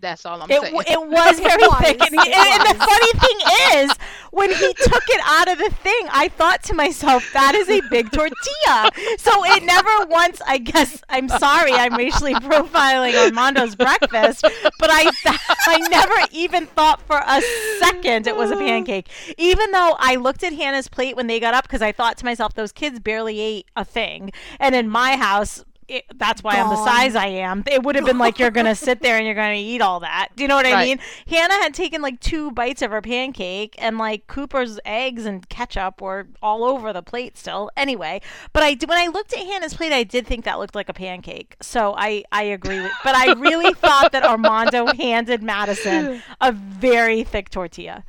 That's 0.02 0.26
all 0.26 0.42
I'm 0.42 0.50
It, 0.50 0.62
saying. 0.62 0.74
w- 0.74 0.92
it 0.92 1.10
was 1.10 1.40
very 1.42 1.68
thick. 1.82 2.02
And, 2.02 2.16
and 2.16 2.80
the 2.80 2.86
funny 2.86 3.12
thing 3.20 3.84
is, 3.84 3.92
when 4.32 4.50
he 4.50 4.74
took 4.74 5.04
it 5.10 5.22
out 5.26 5.50
of 5.50 5.58
the 5.58 5.70
thing, 5.70 6.08
I 6.12 6.28
thought 6.30 6.64
to 6.64 6.74
myself, 6.74 7.32
that 7.34 7.56
is 7.56 7.70
a 7.70 7.82
big 7.90 8.12
tortilla. 8.12 8.92
So 9.18 9.46
it 9.46 9.64
never 9.64 10.06
once, 10.08 10.42
I 10.46 10.58
guess, 10.58 11.02
I'm 11.10 11.30
sorry, 11.30 11.74
I'm 11.74 11.96
racially 11.96 12.34
profiling 12.36 13.14
Armando's 13.14 13.76
breakfast, 13.76 14.42
but 14.80 14.90
I, 14.92 15.12
I 15.68 15.78
never 15.90 16.14
even 16.32 16.66
thought 16.66 17.02
for 17.02 17.22
a 17.26 17.42
second 17.80 18.28
it 18.28 18.36
was 18.36 18.52
a 18.52 18.56
pancake. 18.56 19.10
Even 19.38 19.72
though 19.72 19.96
I 20.00 20.16
looked 20.16 20.44
at 20.44 20.54
Hannah's 20.54 20.88
plate 20.88 21.16
when 21.16 21.28
they 21.28 21.40
got 21.40 21.54
up 21.54 21.64
because 21.64 21.82
I 21.82 21.92
thought 21.92 22.18
to 22.18 22.26
myself, 22.26 22.54
those 22.54 22.72
kids 22.72 23.00
barely 23.00 23.40
ate 23.40 23.68
a 23.76 23.86
thing. 23.86 24.32
And 24.60 24.76
in 24.76 24.90
my 24.90 25.16
house, 25.16 25.64
it, 25.90 26.06
that's 26.16 26.44
why 26.44 26.58
I'm 26.60 26.70
the 26.70 26.84
size 26.84 27.16
I 27.16 27.28
am. 27.28 27.64
It 27.70 27.84
would 27.84 27.96
have 27.96 28.06
been 28.06 28.18
like 28.18 28.40
you're 28.40 28.52
gonna 28.52 28.76
sit 28.88 29.02
there 29.02 29.18
and 29.18 29.26
you're 29.26 29.36
gonna 29.36 29.56
eat 29.56 29.82
all 29.82 30.00
that. 30.02 30.30
Do 30.36 30.44
you 30.44 30.48
know 30.48 30.56
what 30.56 30.66
I 30.66 30.74
Right. 30.74 30.88
mean? 30.88 31.00
Hannah 31.28 31.56
had 31.56 31.74
taken 31.74 32.02
like 32.02 32.20
two 32.20 32.52
bites 32.52 32.82
of 32.82 32.92
her 32.92 33.02
pancake, 33.02 33.76
and 33.80 33.98
like 33.98 34.28
Cooper's 34.28 34.80
eggs 34.86 35.26
and 35.26 35.48
ketchup 35.50 36.02
were 36.02 36.28
all 36.42 36.64
over 36.64 36.94
the 36.94 37.02
plate 37.02 37.38
still. 37.38 37.72
Anyway, 37.76 38.22
but 38.54 38.64
I 38.64 38.78
when 38.86 38.98
I 38.98 39.08
looked 39.08 39.34
at 39.34 39.40
Hannah's 39.40 39.74
plate, 39.74 39.92
I 39.92 40.04
did 40.04 40.28
think 40.28 40.46
that 40.46 40.60
looked 40.60 40.76
like 40.76 40.90
a 40.90 40.94
pancake. 40.94 41.56
So 41.62 41.96
I 41.98 42.24
I 42.32 42.44
agree 42.44 42.82
with, 42.82 42.92
but 43.04 43.16
I 43.16 43.34
really 43.34 43.74
thought 43.86 44.12
that 44.12 44.24
Armando 44.24 44.88
handed 44.88 45.42
Madison 45.44 46.22
a 46.40 46.52
very 46.52 47.24
thick 47.24 47.50
tortilla. 47.50 48.04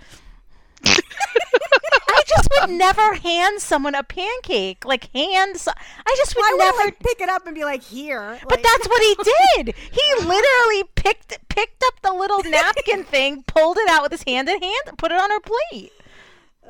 I 2.33 2.37
just 2.37 2.49
would 2.61 2.71
never 2.71 3.15
hand 3.15 3.61
someone 3.61 3.95
a 3.95 4.03
pancake. 4.03 4.85
Like 4.85 5.13
hand, 5.15 5.57
so- 5.57 5.73
I 6.07 6.15
just 6.19 6.37
would 6.37 6.45
I 6.45 6.53
would 6.53 6.59
never 6.59 6.85
like 6.85 6.99
pick 7.01 7.21
it 7.21 7.29
up 7.29 7.47
and 7.47 7.55
be 7.55 7.65
like, 7.65 7.83
here. 7.83 8.39
but 8.43 8.53
Like, 8.59 8.63
that's 8.63 8.89
what 8.89 9.03
he 9.03 9.17
did. 9.65 9.75
He 9.77 10.15
literally 10.27 10.85
picked 10.95 11.39
picked 11.49 11.83
up 11.85 11.95
the 12.03 12.13
little 12.13 12.43
napkin 12.45 13.05
thing, 13.05 13.43
pulled 13.45 13.79
it 13.79 13.89
out 13.89 14.03
with 14.03 14.13
his 14.13 14.23
hand 14.23 14.49
in 14.49 14.61
hand, 14.63 14.83
and 14.87 14.97
put 14.99 15.11
it 15.13 15.19
on 15.21 15.31
her 15.31 15.41
plate. 15.41 15.93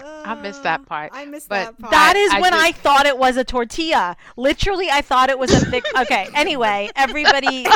I 0.05 0.35
missed 0.35 0.63
that 0.65 0.87
part, 0.87 1.11
I 1.15 1.25
missed 1.25 1.49
but 1.49 1.65
that 1.65 1.79
part. 1.79 1.91
That 1.93 2.17
is 2.17 2.33
I 2.33 2.41
when 2.41 2.53
did- 2.53 2.61
I 2.61 2.73
thought 2.73 3.07
it 3.07 3.17
was 3.19 3.37
a 3.37 3.45
tortilla. 3.45 4.17
Literally, 4.37 4.89
I 4.91 5.01
thought 5.03 5.31
it 5.31 5.39
was 5.39 5.51
a 5.53 5.65
thick. 5.67 5.85
Okay. 6.01 6.29
Anyway, 6.35 6.89
everybody, 6.97 7.67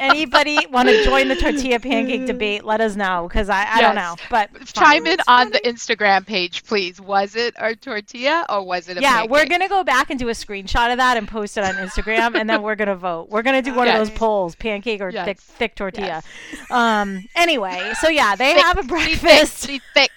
anybody 0.00 0.58
want 0.70 0.88
to 0.88 1.04
join 1.04 1.28
the 1.28 1.36
tortilla 1.36 1.80
pancake 1.80 2.26
debate? 2.26 2.64
Let 2.64 2.80
us 2.80 2.96
know 2.96 3.26
because 3.28 3.48
I, 3.48 3.66
I 3.70 3.80
don't 3.80 3.94
know. 3.94 4.16
But 4.30 4.50
Chime 4.66 5.06
in 5.06 5.18
on 5.26 5.50
the 5.50 5.58
Instagram 5.60 6.26
page, 6.26 6.64
please. 6.64 7.00
Was 7.00 7.36
it 7.36 7.54
a 7.58 7.74
tortilla 7.74 8.46
or 8.48 8.64
was 8.64 8.88
it 8.88 8.96
a 8.98 9.00
yeah, 9.00 9.16
pancake? 9.18 9.30
we're 9.30 9.46
gonna 9.46 9.68
go 9.68 9.84
back 9.84 10.10
and 10.10 10.18
do 10.18 10.28
a 10.28 10.32
screenshot 10.32 10.90
of 10.92 10.98
that 10.98 11.16
and 11.16 11.26
post 11.28 11.56
it 11.58 11.64
on 11.64 11.74
Instagram, 11.74 12.34
and 12.38 12.48
then 12.48 12.62
we're 12.62 12.76
gonna 12.76 12.96
vote. 12.96 13.28
We're 13.28 13.42
gonna 13.42 13.62
do 13.62 13.74
one 13.74 13.88
of 13.88 13.94
those 13.94 14.10
polls: 14.10 14.54
pancake 14.54 15.00
or 15.00 15.10
Yes. 15.10 15.24
thick 15.26 15.40
thick 15.40 15.74
tortilla. 15.74 16.22
Um. 16.70 17.24
Anyway, 17.34 17.92
so 18.00 18.08
yeah, 18.08 18.36
they 18.36 18.54
Thick. 18.54 18.62
have 18.62 18.78
a 18.78 18.82
She 18.82 18.88
thick. 18.88 19.20
breakfast. 19.20 19.66
She 19.66 19.80
thick. 19.94 20.10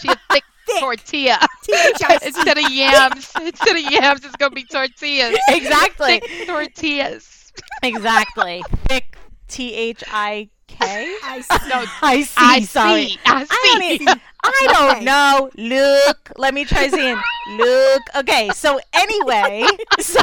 She 0.00 0.08
a 0.08 0.16
thick, 0.30 0.44
Thick. 0.68 0.80
tortilla. 0.80 1.38
THIC. 1.64 2.22
Instead 2.26 2.58
of 2.58 2.70
yams, 2.70 3.32
instead 3.42 3.76
of 3.76 3.92
yams, 3.92 4.24
it's 4.24 4.36
gonna 4.36 4.54
be 4.54 4.64
tortillas. 4.64 5.38
Exactly. 5.48 6.20
Thick 6.20 6.46
tortillas. 6.46 7.52
Exactly. 7.82 8.62
Thick. 8.88 9.16
T 9.48 9.72
H 9.74 10.04
I 10.12 10.50
K. 10.66 10.76
I 11.24 11.40
see. 11.40 11.68
No, 11.68 11.84
I 12.02 12.22
see. 12.22 12.34
I 12.36 12.60
sorry. 12.60 13.06
see. 13.08 13.18
I 13.24 13.46
I 13.50 13.78
don't, 13.78 13.98
see. 13.98 14.06
I 14.44 14.66
don't 14.68 14.90
Okay. 14.96 15.04
know. 15.04 15.50
Look, 15.56 16.32
let 16.36 16.52
me 16.54 16.64
try 16.66 16.88
saying 16.88 17.18
look. 17.56 18.02
Okay, 18.16 18.50
so 18.50 18.78
anyway, 18.92 19.66
so, 19.98 20.20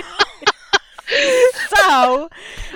so 1.75 2.29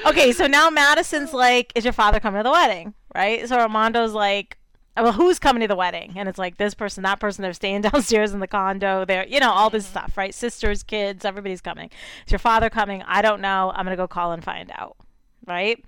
okay, 0.08 0.32
so 0.32 0.48
now 0.48 0.70
Madison's 0.70 1.34
like, 1.34 1.72
"Is 1.76 1.84
your 1.84 1.94
father 1.94 2.20
coming 2.20 2.40
to 2.40 2.44
the 2.44 2.52
wedding?" 2.52 2.94
Right? 3.16 3.48
So 3.48 3.58
Armando's 3.58 4.14
like, 4.14 4.58
Uh, 4.96 5.02
"Well, 5.04 5.14
who's 5.14 5.40
coming 5.40 5.62
to 5.62 5.68
the 5.68 5.76
wedding?" 5.76 6.14
And 6.16 6.28
it's 6.30 6.40
like 6.40 6.58
this 6.58 6.74
person, 6.74 7.04
that 7.04 7.20
person. 7.20 7.42
They're 7.42 7.54
staying 7.54 7.82
downstairs 7.90 8.34
in 8.34 8.40
the 8.40 8.48
condo. 8.48 9.06
They're, 9.06 9.28
you 9.28 9.40
know, 9.40 9.52
all 9.52 9.70
this 9.70 9.86
mm-hmm. 9.86 9.92
stuff, 9.92 10.18
right? 10.18 10.34
Sisters, 10.34 10.84
kids, 10.84 11.26
everybody's 11.26 11.62
coming. 11.62 11.90
Is 12.26 12.32
your 12.32 12.40
father 12.40 12.70
coming? 12.70 13.04
I 13.04 13.22
don't 13.22 13.42
know. 13.42 13.72
I'm 13.76 13.86
gonna 13.86 13.96
go 13.96 14.08
call 14.08 14.32
and 14.32 14.44
find 14.44 14.72
out. 14.76 14.98
Right? 15.46 15.84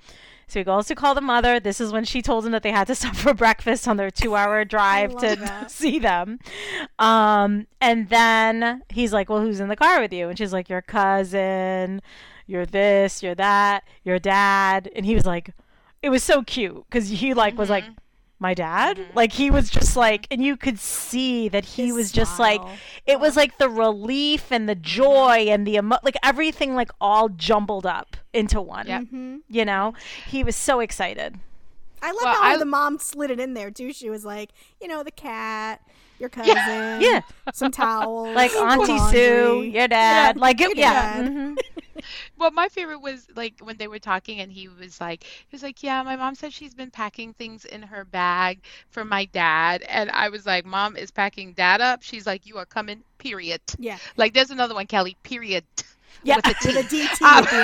So 0.52 0.60
he 0.60 0.66
goes 0.66 0.88
to 0.88 0.96
call 0.96 1.16
the 1.16 1.22
mother. 1.22 1.62
This 1.62 1.80
is 1.80 1.94
when 1.94 2.04
she 2.04 2.22
told 2.22 2.46
him 2.46 2.52
that 2.52 2.62
they 2.62 2.72
had 2.72 2.86
to 2.88 2.96
stop 3.02 3.16
for 3.16 3.34
breakfast 3.34 3.88
on 3.88 3.96
their 3.96 4.12
two-hour 4.12 4.66
drive 4.66 5.14
love 5.14 5.22
to 5.22 5.36
that. 5.38 5.72
see 5.72 5.98
them. 5.98 6.40
Um, 7.00 7.68
and 7.80 8.10
then 8.10 8.84
he's 8.90 9.14
like, 9.14 9.30
"Well, 9.30 9.40
who's 9.40 9.62
in 9.62 9.70
the 9.70 9.78
car 9.78 10.02
with 10.02 10.12
you?" 10.12 10.28
And 10.28 10.38
she's 10.38 10.52
like, 10.52 10.68
"Your 10.68 10.82
cousin, 10.82 12.02
you're 12.48 12.66
this, 12.66 13.24
you're 13.24 13.36
that, 13.36 13.86
your 14.04 14.20
dad." 14.20 14.90
And 14.94 15.06
he 15.06 15.16
was 15.16 15.26
like, 15.26 15.52
"It 16.02 16.10
was 16.10 16.22
so 16.22 16.44
cute 16.44 16.84
because 16.90 17.08
he 17.08 17.34
like 17.34 17.58
was 17.58 17.70
like." 17.70 17.86
Mm-hmm. 17.86 17.94
My 18.42 18.56
dad, 18.56 19.00
like 19.14 19.34
he 19.34 19.52
was 19.52 19.70
just 19.70 19.96
like, 19.96 20.26
and 20.32 20.44
you 20.44 20.58
could 20.58 20.80
see 20.80 21.48
that 21.50 21.64
he 21.64 21.86
His 21.86 21.94
was 21.94 22.12
just 22.12 22.40
like, 22.40 22.60
it 23.06 23.20
was 23.20 23.38
like 23.38 23.60
the 23.60 23.70
relief 23.70 24.52
and 24.52 24.68
the 24.68 24.74
joy 24.74 25.46
and 25.48 25.66
the 25.68 25.76
emo- 25.76 26.00
like 26.02 26.18
everything 26.24 26.74
like 26.74 26.90
all 27.00 27.30
jumbled 27.30 27.86
up 27.86 28.18
into 28.34 28.60
one. 28.60 28.88
Yep. 28.88 29.02
Mm-hmm. 29.04 29.36
You 29.48 29.64
know, 29.66 29.94
he 30.26 30.44
was 30.44 30.56
so 30.56 30.80
excited. 30.80 31.40
I 32.02 32.08
love 32.14 32.18
Well, 32.24 32.34
how 32.34 32.54
I- 32.56 32.58
the 32.58 32.66
mom 32.66 32.98
slid 32.98 33.30
it 33.30 33.40
in 33.40 33.54
there 33.54 33.70
too. 33.70 33.94
She 33.94 34.10
was 34.10 34.26
like, 34.26 34.50
you 34.82 34.88
know, 34.88 35.04
the 35.04 35.12
cat, 35.12 35.80
your 36.22 36.30
cousin, 36.30 37.02
Yeah. 37.02 37.22
some 37.54 37.72
towels, 37.84 38.34
Like 38.36 38.54
Auntie. 38.56 38.98
Sue, 39.12 39.64
your 39.64 39.88
dad, 39.90 40.38
like 40.38 40.60
your 40.62 40.72
it, 40.72 40.78
yeah. 40.78 41.22
dad. 41.24 41.32
mhm. 41.32 41.58
Well, 42.38 42.50
my 42.50 42.68
favorite 42.70 43.00
was 43.02 43.28
like 43.36 43.60
when 43.62 43.78
they 43.78 43.88
were 43.88 44.00
talking, 44.00 44.40
and 44.40 44.52
he 44.52 44.68
was 44.68 45.00
like, 45.00 45.24
he 45.24 45.48
was 45.52 45.62
like, 45.62 45.84
yeah, 45.84 46.02
my 46.02 46.16
mom 46.16 46.34
said 46.34 46.52
she's 46.52 46.74
been 46.74 46.90
packing 46.90 47.34
things 47.34 47.64
in 47.66 47.84
her 47.84 48.06
bag 48.06 48.62
for 48.90 49.06
my 49.06 49.26
dad, 49.26 49.84
and 49.88 50.10
I 50.10 50.30
was 50.30 50.48
like, 50.48 50.66
mom 50.66 50.98
is 50.98 51.12
packing 51.12 51.54
dad 51.54 51.80
up. 51.82 52.02
She's 52.02 52.26
like, 52.26 52.48
you 52.48 52.58
are 52.58 52.66
coming. 52.66 53.04
Period. 53.20 53.62
Yeah, 53.78 54.00
Like, 54.18 54.34
there's 54.34 54.50
another 54.50 54.74
one, 54.74 54.88
Kelly. 54.88 55.16
Period. 55.24 55.64
Yeah. 56.24 56.36
With 56.36 56.48
a 56.48 56.54
T. 56.54 56.68
with 56.76 56.86
a 56.86 56.96
DT 56.96 57.22
Um, 57.24 57.44
at 57.44 57.50
the 57.50 57.56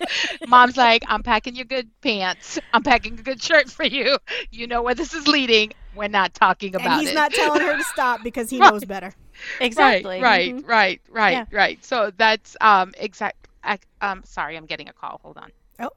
end. 0.00 0.48
Mom's 0.48 0.76
like, 0.76 1.04
I'm 1.08 1.22
packing 1.22 1.54
your 1.54 1.64
good 1.64 1.88
pants. 2.00 2.58
I'm 2.72 2.82
packing 2.82 3.18
a 3.18 3.22
good 3.22 3.40
shirt 3.42 3.70
for 3.70 3.84
you. 3.84 4.16
You 4.50 4.66
know 4.66 4.82
where 4.82 4.94
this 4.94 5.14
is 5.14 5.26
leading. 5.28 5.72
We're 5.96 6.08
not 6.08 6.34
talking 6.34 6.74
about 6.74 6.86
And 6.86 7.00
he's 7.00 7.10
it. 7.10 7.14
not 7.14 7.32
telling 7.32 7.62
her 7.62 7.76
to 7.76 7.84
stop 7.92 8.22
because 8.22 8.50
he 8.50 8.58
Right. 8.58 8.70
knows 8.72 8.84
better. 8.84 9.12
Exactly. 9.60 10.20
Right, 10.20 10.52
right, 10.54 10.64
right, 10.66 11.00
right, 11.10 11.30
Yeah. 11.32 11.44
right. 11.50 11.84
So 11.84 12.12
that's 12.16 12.56
um 12.60 12.94
exact. 12.98 13.48
I, 13.64 13.78
um, 14.00 14.22
sorry, 14.24 14.56
I'm 14.56 14.66
getting 14.66 14.88
a 14.88 14.92
call. 14.92 15.20
Hold 15.24 15.38
on. 15.38 15.50
Oh. 15.80 15.90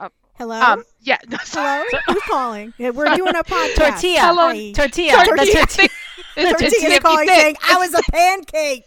oh. 0.00 0.08
Hello? 0.34 0.60
Um, 0.60 0.84
yeah. 1.00 1.16
No, 1.28 1.38
Hello? 1.40 1.82
Who's 2.08 2.22
calling? 2.28 2.74
Yeah, 2.76 2.90
We're 2.90 3.14
doing 3.16 3.34
a 3.34 3.42
podcast. 3.42 3.74
Tortilla. 3.76 4.20
Hello. 4.20 4.48
Hi. 4.48 4.72
Tortilla. 4.72 5.12
Tortilla. 5.24 5.36
The 5.36 5.46
tortilla. 5.46 5.66
thick- 5.66 5.90
the 6.36 6.42
Tortilla 6.42 6.70
tortilla 6.70 7.00
calling 7.00 7.28
saying, 7.28 7.56
I 7.66 7.76
was 7.78 7.94
a 7.94 8.02
pancake. 8.12 8.86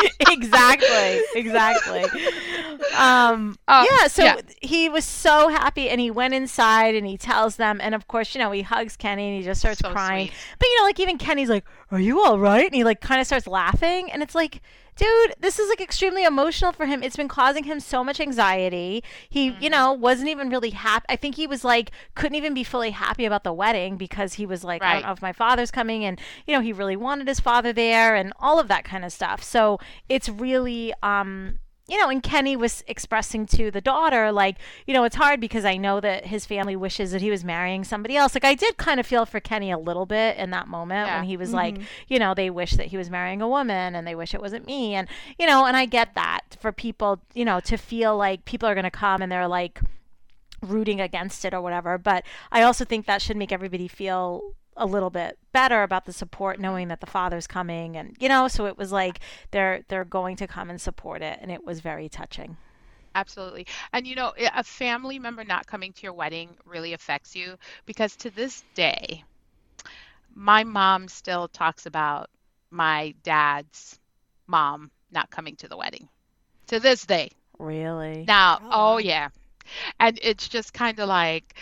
exactly. 0.20 1.20
Exactly. 1.34 2.04
Um, 2.98 3.58
Uh, 3.68 3.84
yeah, 3.90 4.08
so 4.08 4.24
yeah. 4.24 4.36
he 4.60 4.88
was 4.88 5.04
so 5.04 5.48
happy 5.48 5.88
and 5.88 6.00
he 6.00 6.10
went 6.10 6.34
inside 6.34 6.94
and 6.94 7.06
he 7.06 7.16
tells 7.16 7.56
them 7.56 7.80
and 7.82 7.94
of 7.94 8.08
course, 8.08 8.34
you 8.34 8.38
know, 8.40 8.50
he 8.50 8.62
hugs 8.62 8.96
Kenny 8.96 9.28
and 9.28 9.36
he 9.38 9.42
just 9.42 9.60
starts 9.60 9.80
So 9.80 9.90
crying. 9.90 10.28
sweet. 10.28 10.36
But 10.58 10.68
you 10.68 10.78
know, 10.78 10.84
like 10.84 11.00
even 11.00 11.18
Kenny's 11.18 11.48
like, 11.48 11.64
"Are 11.90 12.00
you 12.00 12.20
all 12.22 12.38
right?" 12.38 12.64
And 12.66 12.74
he 12.74 12.84
like 12.84 13.00
kind 13.00 13.20
of 13.20 13.26
starts 13.26 13.46
laughing 13.46 14.10
and 14.10 14.22
it's 14.22 14.34
like 14.34 14.60
Dude, 14.94 15.34
this 15.40 15.58
is 15.58 15.68
like 15.70 15.80
extremely 15.80 16.22
emotional 16.24 16.70
for 16.72 16.84
him. 16.84 17.02
It's 17.02 17.16
been 17.16 17.26
causing 17.28 17.64
him 17.64 17.80
so 17.80 18.04
much 18.04 18.20
anxiety. 18.20 19.02
He, 19.28 19.46
you 19.46 19.52
Mm-hmm. 19.52 19.70
know, 19.70 19.92
wasn't 19.92 20.28
even 20.28 20.50
really 20.50 20.70
happy. 20.70 21.06
I 21.08 21.16
think 21.16 21.36
he 21.36 21.46
was 21.46 21.64
like, 21.64 21.90
couldn't 22.14 22.34
even 22.36 22.52
be 22.52 22.62
fully 22.62 22.90
happy 22.90 23.24
about 23.24 23.42
the 23.42 23.52
wedding 23.54 23.96
because 23.96 24.34
he 24.34 24.44
was 24.44 24.64
like, 24.64 24.82
I 24.82 24.94
don't 24.94 25.06
know 25.06 25.12
if 25.12 25.22
my 25.22 25.32
father's 25.32 25.70
coming. 25.70 26.04
And, 26.04 26.20
you 26.46 26.54
know, 26.54 26.60
he 26.60 26.72
really 26.74 26.96
wanted 26.96 27.26
his 27.26 27.40
father 27.40 27.72
there 27.72 28.14
and 28.14 28.32
all 28.38 28.58
of 28.58 28.68
that 28.68 28.84
kind 28.84 29.04
of 29.04 29.12
stuff. 29.12 29.42
So 29.42 29.78
it's 30.10 30.28
really, 30.28 30.92
um, 31.02 31.58
you 31.88 31.98
know, 31.98 32.08
and 32.08 32.22
Kenny 32.22 32.56
was 32.56 32.84
expressing 32.86 33.44
to 33.46 33.70
the 33.70 33.80
daughter, 33.80 34.30
like, 34.30 34.56
you 34.86 34.94
know, 34.94 35.02
it's 35.04 35.16
hard 35.16 35.40
because 35.40 35.64
I 35.64 35.76
know 35.76 36.00
that 36.00 36.26
his 36.26 36.46
family 36.46 36.76
wishes 36.76 37.10
that 37.10 37.20
he 37.20 37.30
was 37.30 37.44
marrying 37.44 37.82
somebody 37.82 38.16
else. 38.16 38.34
Like, 38.34 38.44
I 38.44 38.54
did 38.54 38.76
kind 38.76 39.00
of 39.00 39.06
feel 39.06 39.26
for 39.26 39.40
Kenny 39.40 39.70
a 39.70 39.78
little 39.78 40.06
bit 40.06 40.36
in 40.36 40.50
that 40.50 40.68
moment 40.68 41.08
Yeah. 41.08 41.18
when 41.18 41.28
he 41.28 41.36
was 41.36 41.48
mm-hmm. 41.48 41.56
like, 41.56 41.78
you 42.08 42.18
know, 42.18 42.34
they 42.34 42.50
wish 42.50 42.72
that 42.72 42.86
he 42.86 42.96
was 42.96 43.10
marrying 43.10 43.42
a 43.42 43.48
woman 43.48 43.96
and 43.96 44.06
they 44.06 44.14
wish 44.14 44.32
it 44.32 44.40
wasn't 44.40 44.66
me. 44.66 44.94
And, 44.94 45.08
you 45.38 45.46
know, 45.46 45.64
and 45.64 45.76
I 45.76 45.86
get 45.86 46.14
that 46.14 46.56
for 46.60 46.70
people, 46.70 47.20
you 47.34 47.44
know, 47.44 47.58
to 47.60 47.76
feel 47.76 48.16
like 48.16 48.44
people 48.44 48.68
are 48.68 48.74
going 48.74 48.84
to 48.84 48.90
come 48.90 49.20
and 49.20 49.30
they're 49.30 49.48
like, 49.48 49.80
rooting 50.62 51.00
against 51.00 51.44
it 51.44 51.52
or 51.52 51.60
whatever. 51.60 51.98
But 51.98 52.24
I 52.52 52.62
also 52.62 52.84
think 52.84 53.06
that 53.06 53.20
should 53.20 53.36
make 53.36 53.50
everybody 53.50 53.88
feel 53.88 54.54
a 54.76 54.86
little 54.86 55.10
bit 55.10 55.38
better 55.52 55.82
about 55.82 56.06
the 56.06 56.12
support 56.12 56.58
knowing 56.58 56.88
that 56.88 57.00
the 57.00 57.06
father's 57.06 57.46
coming 57.46 57.96
and 57.96 58.16
you 58.18 58.28
know 58.28 58.48
so 58.48 58.66
it 58.66 58.78
was 58.78 58.90
like 58.90 59.20
they're 59.50 59.84
they're 59.88 60.04
going 60.04 60.34
to 60.36 60.46
come 60.46 60.70
and 60.70 60.80
support 60.80 61.20
it 61.22 61.38
and 61.42 61.50
it 61.50 61.64
was 61.64 61.80
very 61.80 62.08
touching 62.08 62.56
Absolutely. 63.14 63.66
And 63.92 64.06
you 64.06 64.14
know, 64.14 64.32
a 64.54 64.64
family 64.64 65.18
member 65.18 65.44
not 65.44 65.66
coming 65.66 65.92
to 65.92 66.02
your 66.02 66.12
wedding 66.12 66.50
really 66.64 66.92
affects 66.92 67.36
you 67.36 67.56
because 67.86 68.16
to 68.16 68.30
this 68.30 68.64
day, 68.74 69.24
my 70.34 70.64
mom 70.64 71.08
still 71.08 71.48
talks 71.48 71.86
about 71.86 72.30
my 72.70 73.14
dad's 73.22 73.98
mom 74.46 74.90
not 75.10 75.30
coming 75.30 75.56
to 75.56 75.68
the 75.68 75.76
wedding. 75.76 76.08
To 76.68 76.80
this 76.80 77.04
day. 77.04 77.30
really 77.58 78.24
Now, 78.26 78.58
Oh, 78.62 78.94
oh 78.94 78.98
yeah. 78.98 79.28
And 80.00 80.18
it's 80.22 80.48
just 80.48 80.72
kind 80.72 80.98
of 80.98 81.08
like 81.08 81.54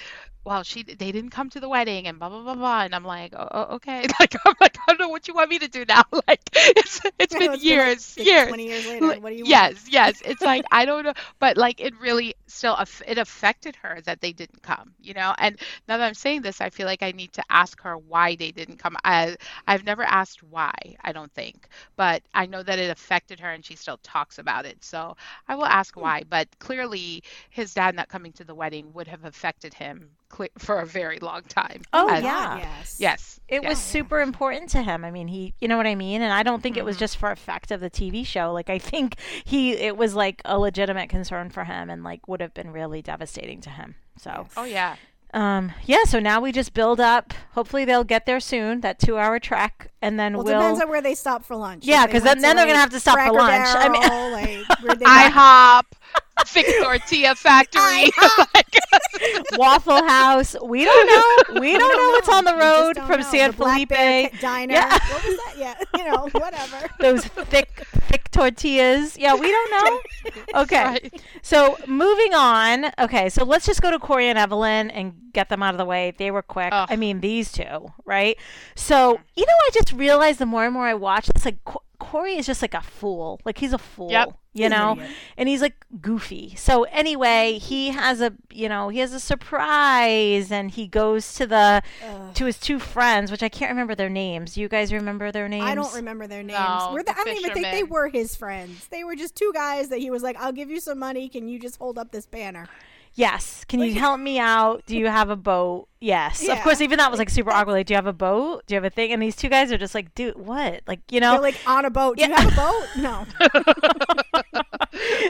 well, 0.44 0.62
she 0.62 0.82
they 0.82 1.12
didn't 1.12 1.30
come 1.30 1.50
to 1.50 1.60
the 1.60 1.68
wedding 1.68 2.06
and 2.06 2.18
blah 2.18 2.28
blah 2.28 2.42
blah 2.42 2.54
blah, 2.54 2.82
and 2.82 2.94
I'm 2.94 3.04
like, 3.04 3.32
oh, 3.36 3.48
oh, 3.50 3.74
okay, 3.76 4.06
like 4.20 4.34
I'm 4.44 4.54
like 4.60 4.76
I 4.86 4.92
don't 4.92 5.00
know 5.00 5.08
what 5.08 5.28
you 5.28 5.34
want 5.34 5.50
me 5.50 5.58
to 5.60 5.68
do 5.68 5.84
now. 5.86 6.02
Like 6.28 6.40
it's 6.54 7.00
it's 7.18 7.34
I 7.34 7.38
been 7.38 7.52
it's 7.54 7.64
years, 7.64 8.16
like 8.16 8.26
years. 8.26 8.48
20 8.48 8.66
years 8.66 8.86
later. 8.86 9.06
What 9.20 9.30
do 9.30 9.36
you 9.36 9.46
want? 9.46 9.48
yes, 9.48 9.86
yes. 9.88 10.22
It's 10.24 10.42
like 10.42 10.64
I 10.70 10.84
don't 10.84 11.04
know, 11.04 11.14
but 11.38 11.56
like 11.56 11.80
it 11.80 11.98
really 12.00 12.34
still 12.50 12.76
it 13.06 13.18
affected 13.18 13.76
her 13.76 14.00
that 14.04 14.20
they 14.20 14.32
didn't 14.32 14.62
come, 14.62 14.92
you 15.00 15.14
know. 15.14 15.34
And 15.38 15.58
now 15.88 15.96
that 15.98 16.06
I'm 16.06 16.14
saying 16.14 16.42
this, 16.42 16.60
I 16.60 16.70
feel 16.70 16.86
like 16.86 17.02
I 17.02 17.12
need 17.12 17.32
to 17.34 17.42
ask 17.50 17.80
her 17.82 17.96
why 17.96 18.36
they 18.36 18.50
didn't 18.50 18.78
come. 18.78 18.96
I 19.04 19.36
I've 19.66 19.84
never 19.84 20.02
asked 20.02 20.42
why. 20.42 20.72
I 21.02 21.12
don't 21.12 21.32
think, 21.32 21.68
but 21.96 22.22
I 22.34 22.46
know 22.46 22.62
that 22.62 22.78
it 22.78 22.90
affected 22.90 23.40
her, 23.40 23.50
and 23.50 23.64
she 23.64 23.76
still 23.76 23.98
talks 24.02 24.38
about 24.38 24.66
it. 24.66 24.84
So 24.84 25.16
I 25.48 25.54
will 25.54 25.66
ask 25.66 25.94
Hmm. 25.94 26.00
why. 26.02 26.22
But 26.28 26.48
clearly, 26.58 27.22
his 27.50 27.74
dad 27.74 27.94
not 27.94 28.08
coming 28.08 28.32
to 28.34 28.44
the 28.44 28.54
wedding 28.54 28.92
would 28.92 29.08
have 29.08 29.24
affected 29.24 29.74
him 29.74 30.10
for 30.58 30.78
a 30.80 30.86
very 30.86 31.18
long 31.18 31.42
time. 31.42 31.82
Oh, 31.92 32.08
As- 32.08 32.22
yeah. 32.22 32.58
Yes. 32.58 32.96
Yes. 32.98 33.40
It 33.48 33.64
was 33.64 33.80
super 33.80 34.20
important 34.20 34.70
to 34.70 34.82
him. 34.82 35.04
I 35.04 35.10
mean, 35.10 35.26
he, 35.26 35.54
you 35.60 35.66
know 35.66 35.76
what 35.76 35.88
I 35.88 35.96
mean? 35.96 36.22
And 36.22 36.32
I 36.32 36.44
don't 36.44 36.62
think 36.62 36.76
it 36.76 36.84
was 36.84 36.96
Mhm. 36.96 37.00
just 37.00 37.16
for 37.16 37.32
effect 37.32 37.72
of 37.72 37.80
the 37.80 37.90
TV 37.90 38.22
show. 38.22 38.52
Like, 38.52 38.70
I 38.70 38.78
think 38.78 39.16
he, 39.44 39.72
it 39.72 39.96
was 39.96 40.14
like 40.14 40.40
a 40.44 40.56
legitimate 40.58 41.08
concern 41.08 41.50
for 41.50 41.64
him 41.64 41.90
and 41.90 42.04
like 42.04 42.28
would 42.40 42.44
have 42.46 42.54
been 42.54 42.72
really 42.72 43.02
devastating 43.02 43.60
to 43.60 43.70
him. 43.70 43.96
So, 44.18 44.46
Oh 44.56 44.64
yeah. 44.64 44.96
um, 45.34 45.72
yeah, 45.84 46.04
so 46.06 46.18
now 46.20 46.40
we 46.40 46.52
just 46.52 46.72
build 46.74 46.98
up. 47.00 47.32
Hopefully 47.52 47.84
they'll 47.84 48.02
get 48.04 48.24
there 48.26 48.40
soon, 48.40 48.80
that 48.80 48.98
two 48.98 49.18
hour 49.18 49.38
trek. 49.38 49.92
And 50.02 50.18
then 50.18 50.34
Well, 50.34 50.44
we'll. 50.44 50.58
depends 50.58 50.80
on 50.80 50.88
where 50.88 51.02
they 51.02 51.14
stop 51.14 51.44
for 51.44 51.54
lunch. 51.56 51.84
Yeah, 51.84 52.06
because 52.06 52.22
they 52.22 52.30
'cause 52.30 52.36
went 52.36 52.40
then- 52.42 52.56
then 52.56 52.56
they're 52.56 52.66
gonna 52.66 52.78
have 52.80 52.90
to 52.90 53.00
stop 53.00 53.18
for 53.18 53.32
Cracker 53.32 53.36
lunch. 53.36 53.68
I 53.68 53.88
mean- 53.90 54.02
Barrel, 54.08 54.30
like, 54.32 54.80
where 54.82 54.94
they 54.96 55.04
got- 55.04 55.84
IHOP, 55.84 56.22
Vic 56.48 56.66
Tortilla 56.82 57.34
Factory. 57.34 58.10
Waffle 59.56 60.06
House. 60.06 60.56
We 60.62 60.84
don't 60.84 61.06
know. 61.06 61.60
We 61.60 61.76
don't, 61.76 61.96
know 61.96 62.08
what's 62.10 62.28
on 62.28 62.44
the 62.44 62.54
road 62.54 62.96
from 63.06 63.20
know. 63.20 63.30
San 63.30 63.50
the 63.50 63.56
Black 63.56 63.74
Felipe. 63.74 63.88
Bear 63.90 64.30
Diner. 64.40 64.74
Yeah. 64.74 64.90
What 64.90 65.24
was 65.24 65.36
that? 65.36 65.54
Yeah, 65.58 65.74
you 65.96 66.10
know, 66.10 66.28
whatever. 66.32 66.88
Those 67.00 67.24
thick, 67.24 67.86
thick 68.08 68.30
tortillas. 68.30 69.16
Yeah, 69.18 69.34
we 69.34 69.50
don't 69.50 69.70
know. 69.70 70.00
Okay. 70.54 70.84
Right. 70.84 71.22
So 71.42 71.76
moving 71.86 72.34
on. 72.34 72.86
Okay, 72.98 73.28
so 73.28 73.44
let's 73.44 73.66
just 73.66 73.80
go 73.80 73.90
to 73.90 73.98
Corey 73.98 74.28
and 74.28 74.38
Evelyn 74.38 74.90
and 74.90 75.14
get 75.32 75.48
them 75.48 75.62
out 75.62 75.74
of 75.74 75.78
the 75.78 75.84
way. 75.84 76.12
They 76.16 76.30
were 76.30 76.42
quick. 76.42 76.70
Ugh. 76.72 76.88
I 76.90 76.96
mean, 76.96 77.20
these 77.20 77.52
two, 77.52 77.92
right? 78.04 78.36
So 78.74 79.20
you 79.36 79.46
know, 79.46 79.52
I 79.52 79.70
just 79.72 79.92
realized 79.92 80.38
the 80.38 80.46
more 80.46 80.64
and 80.64 80.74
more 80.74 80.86
I 80.86 80.94
watch 80.94 81.28
it's 81.28 81.44
like 81.44 81.58
Corey 81.98 82.36
is 82.36 82.46
just 82.46 82.62
like 82.62 82.74
a 82.74 82.82
fool. 82.82 83.40
Like 83.44 83.58
he's 83.58 83.72
a 83.72 83.78
fool. 83.78 84.10
Yep. 84.10 84.36
You 84.52 84.64
He's 84.64 84.70
know, 84.72 84.92
idiot. 84.94 85.10
and 85.36 85.48
he's 85.48 85.60
like 85.62 85.86
goofy. 86.02 86.54
So 86.56 86.82
anyway, 86.84 87.58
he 87.58 87.90
has 87.90 88.20
a 88.20 88.32
you 88.52 88.68
know 88.68 88.88
he 88.88 88.98
has 88.98 89.12
a 89.12 89.20
surprise, 89.20 90.50
and 90.50 90.70
he 90.72 90.86
goes 90.88 91.34
to 91.34 91.46
the 91.46 91.82
Ugh. 92.04 92.34
to 92.34 92.44
his 92.46 92.58
two 92.58 92.78
friends, 92.80 93.30
which 93.30 93.42
I 93.42 93.48
can't 93.48 93.70
remember 93.70 93.94
their 93.94 94.08
names. 94.08 94.56
You 94.56 94.68
guys 94.68 94.92
remember 94.92 95.30
their 95.30 95.48
names? 95.48 95.64
I 95.66 95.74
don't 95.74 95.94
remember 95.94 96.26
their 96.26 96.42
names. 96.42 96.58
No, 96.58 96.90
Were 96.92 97.02
they, 97.02 97.12
the 97.12 97.20
I 97.20 97.24
don't 97.24 97.36
even 97.38 97.52
think 97.52 97.66
they 97.70 97.84
were 97.84 98.08
his 98.08 98.34
friends. 98.34 98.88
They 98.88 99.04
were 99.04 99.14
just 99.14 99.36
two 99.36 99.52
guys 99.54 99.88
that 99.90 100.00
he 100.00 100.10
was 100.10 100.22
like, 100.22 100.36
"I'll 100.40 100.52
give 100.52 100.68
you 100.70 100.80
some 100.80 100.98
money. 100.98 101.28
Can 101.28 101.48
you 101.48 101.58
just 101.60 101.76
hold 101.76 101.96
up 101.98 102.10
this 102.10 102.26
banner?" 102.26 102.66
Yes. 103.14 103.64
Can 103.66 103.80
you 103.80 103.94
help 103.94 104.18
me 104.20 104.38
out? 104.38 104.84
Do 104.86 104.96
you 104.96 105.08
have 105.08 105.30
a 105.30 105.36
boat? 105.36 105.88
Yes. 106.00 106.48
Of 106.48 106.58
course, 106.60 106.80
even 106.80 106.96
that 106.98 107.10
was 107.10 107.18
like 107.18 107.28
super 107.28 107.50
awkward. 107.50 107.72
Like, 107.74 107.86
do 107.86 107.92
you 107.92 107.96
have 107.96 108.06
a 108.06 108.12
boat? 108.12 108.62
Do 108.66 108.74
you 108.74 108.76
have 108.76 108.84
a 108.84 108.90
thing? 108.94 109.12
And 109.12 109.20
these 109.20 109.36
two 109.36 109.48
guys 109.50 109.70
are 109.72 109.76
just 109.78 109.94
like, 109.94 110.14
dude, 110.14 110.36
what? 110.36 110.80
Like, 110.86 111.00
you 111.10 111.20
know? 111.20 111.32
They're 111.32 111.40
like 111.42 111.56
on 111.66 111.84
a 111.84 111.90
boat. 111.90 112.16
Do 112.16 112.22
you 112.24 112.30
Yeah. 112.30 112.40
have 112.40 112.52
a 112.52 112.56
boat? 112.56 112.86
No. 112.96 113.26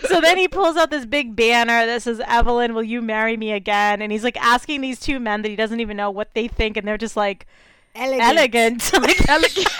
so 0.08 0.20
then 0.20 0.36
he 0.38 0.46
pulls 0.46 0.76
out 0.76 0.90
this 0.90 1.06
big 1.06 1.34
banner 1.34 1.86
that 1.86 2.02
says, 2.02 2.20
Evelyn, 2.26 2.74
will 2.74 2.82
you 2.84 3.02
marry 3.02 3.36
me 3.36 3.52
again? 3.52 4.00
And 4.02 4.12
he's 4.12 4.24
like 4.24 4.36
asking 4.40 4.80
these 4.82 5.00
two 5.00 5.18
men 5.18 5.42
that 5.42 5.48
he 5.48 5.56
doesn't 5.56 5.80
even 5.80 5.96
know 5.96 6.10
what 6.10 6.34
they 6.34 6.46
think. 6.48 6.76
And 6.76 6.86
they're 6.86 6.98
just 6.98 7.16
like, 7.16 7.46
Elegant. 7.94 8.22
elegant. 8.22 8.92
like, 9.02 9.28
elegant. 9.28 9.68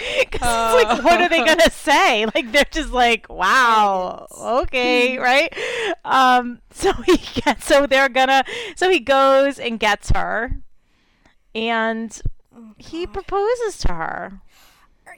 'Cause 0.30 0.74
it's 0.74 0.84
like, 0.90 1.04
what 1.04 1.20
are 1.20 1.28
they 1.28 1.44
gonna 1.44 1.70
say? 1.70 2.26
Like 2.34 2.52
they're 2.52 2.64
just 2.70 2.90
like, 2.92 3.28
wow, 3.28 4.26
okay, 4.62 5.18
right? 5.18 5.52
Um, 6.04 6.60
so 6.70 6.92
he 7.06 7.16
gets, 7.40 7.64
so 7.66 7.86
they're 7.86 8.08
gonna, 8.08 8.44
so 8.76 8.88
he 8.90 9.00
goes 9.00 9.58
and 9.58 9.78
gets 9.78 10.10
her, 10.10 10.52
and 11.54 12.20
Oh, 12.54 12.72
he 12.78 13.06
proposes 13.06 13.78
to 13.78 13.92
her. 13.94 14.40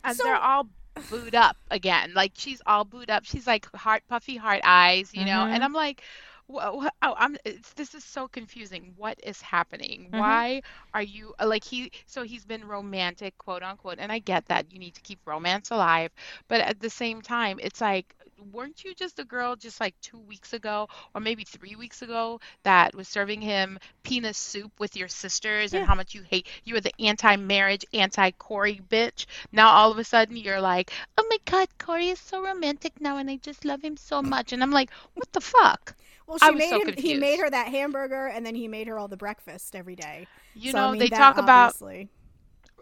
and 0.04 0.16
So- 0.16 0.24
they're 0.24 0.36
all 0.36 0.68
booed 1.10 1.34
up 1.34 1.56
again. 1.70 2.12
Like 2.14 2.32
she's 2.34 2.60
all 2.66 2.84
booed 2.84 3.08
up. 3.10 3.24
She's 3.24 3.46
like 3.46 3.66
heart 3.74 4.02
puffy 4.08 4.36
heart 4.36 4.60
eyes, 4.64 5.10
you 5.14 5.24
know. 5.24 5.44
Mhm. 5.46 5.54
And 5.54 5.64
I'm 5.64 5.72
like, 5.72 6.02
wha- 6.02 6.02
wha- 6.02 6.31
oh, 6.50 6.88
I'm. 7.02 7.36
It's, 7.44 7.72
this 7.74 7.94
is 7.94 8.04
so 8.04 8.28
confusing. 8.28 8.94
What 8.96 9.18
is 9.22 9.40
happening? 9.40 10.08
Mhm. 10.12 10.18
Why 10.18 10.62
are 10.94 11.02
you 11.02 11.34
uh, 11.38 11.46
like 11.46 11.64
he? 11.64 11.90
So 12.06 12.22
he's 12.22 12.44
been 12.44 12.64
romantic, 12.66 13.36
quote 13.38 13.62
unquote. 13.62 13.98
And 13.98 14.10
I 14.12 14.18
get 14.18 14.46
that 14.46 14.72
you 14.72 14.78
need 14.78 14.94
to 14.94 15.00
keep 15.02 15.18
romance 15.26 15.70
alive, 15.70 16.10
but 16.48 16.60
at 16.60 16.80
the 16.80 16.90
same 16.90 17.22
time, 17.22 17.58
it's 17.62 17.80
like. 17.80 18.14
Weren't 18.52 18.82
you 18.82 18.92
just 18.92 19.20
a 19.20 19.24
girl 19.24 19.54
just 19.54 19.78
like 19.80 19.94
two 20.00 20.18
weeks 20.18 20.52
ago, 20.52 20.88
or 21.14 21.20
maybe 21.20 21.44
three 21.44 21.76
weeks 21.76 22.02
ago, 22.02 22.40
that 22.64 22.92
was 22.92 23.06
serving 23.06 23.40
him 23.40 23.78
penis 24.02 24.36
soup 24.36 24.72
with 24.80 24.96
your 24.96 25.06
sisters 25.06 25.72
Yeah. 25.72 25.78
and 25.80 25.88
how 25.88 25.94
much 25.94 26.12
you 26.12 26.22
hate? 26.22 26.48
You 26.64 26.74
were 26.74 26.80
the 26.80 26.92
anti-marriage, 27.00 27.84
anti-Corey 27.94 28.80
bitch. 28.90 29.26
Now 29.52 29.68
all 29.70 29.92
of 29.92 29.98
a 29.98 30.02
sudden 30.02 30.36
you're 30.36 30.60
like, 30.60 30.90
oh 31.16 31.24
my 31.30 31.38
God, 31.44 31.68
Corey 31.78 32.08
is 32.08 32.18
so 32.18 32.42
romantic 32.42 33.00
now, 33.00 33.18
and 33.18 33.30
I 33.30 33.36
just 33.36 33.64
love 33.64 33.80
him 33.80 33.96
so 33.96 34.20
much. 34.20 34.52
And 34.52 34.60
I'm 34.60 34.72
like, 34.72 34.90
what 35.14 35.30
the 35.32 35.40
fuck? 35.40 35.94
Well, 36.32 36.38
I 36.42 36.46
she 36.48 36.54
was 36.54 36.58
made 36.60 36.70
so 36.70 36.80
him. 36.88 36.94
He 36.96 37.14
made 37.18 37.40
her 37.40 37.50
that 37.50 37.68
hamburger, 37.68 38.26
and 38.26 38.44
then 38.46 38.54
he 38.54 38.68
made 38.68 38.86
her 38.88 38.98
all 38.98 39.08
the 39.08 39.16
breakfast 39.16 39.76
every 39.76 39.96
day. 39.96 40.26
You 40.54 40.72
So, 40.72 40.78
I 40.78 40.80
know, 40.80 40.90
mean, 40.92 41.00
they 41.00 41.08
that 41.08 41.18
talk 41.18 41.36
about 41.38 41.68
obviously- 41.74 42.08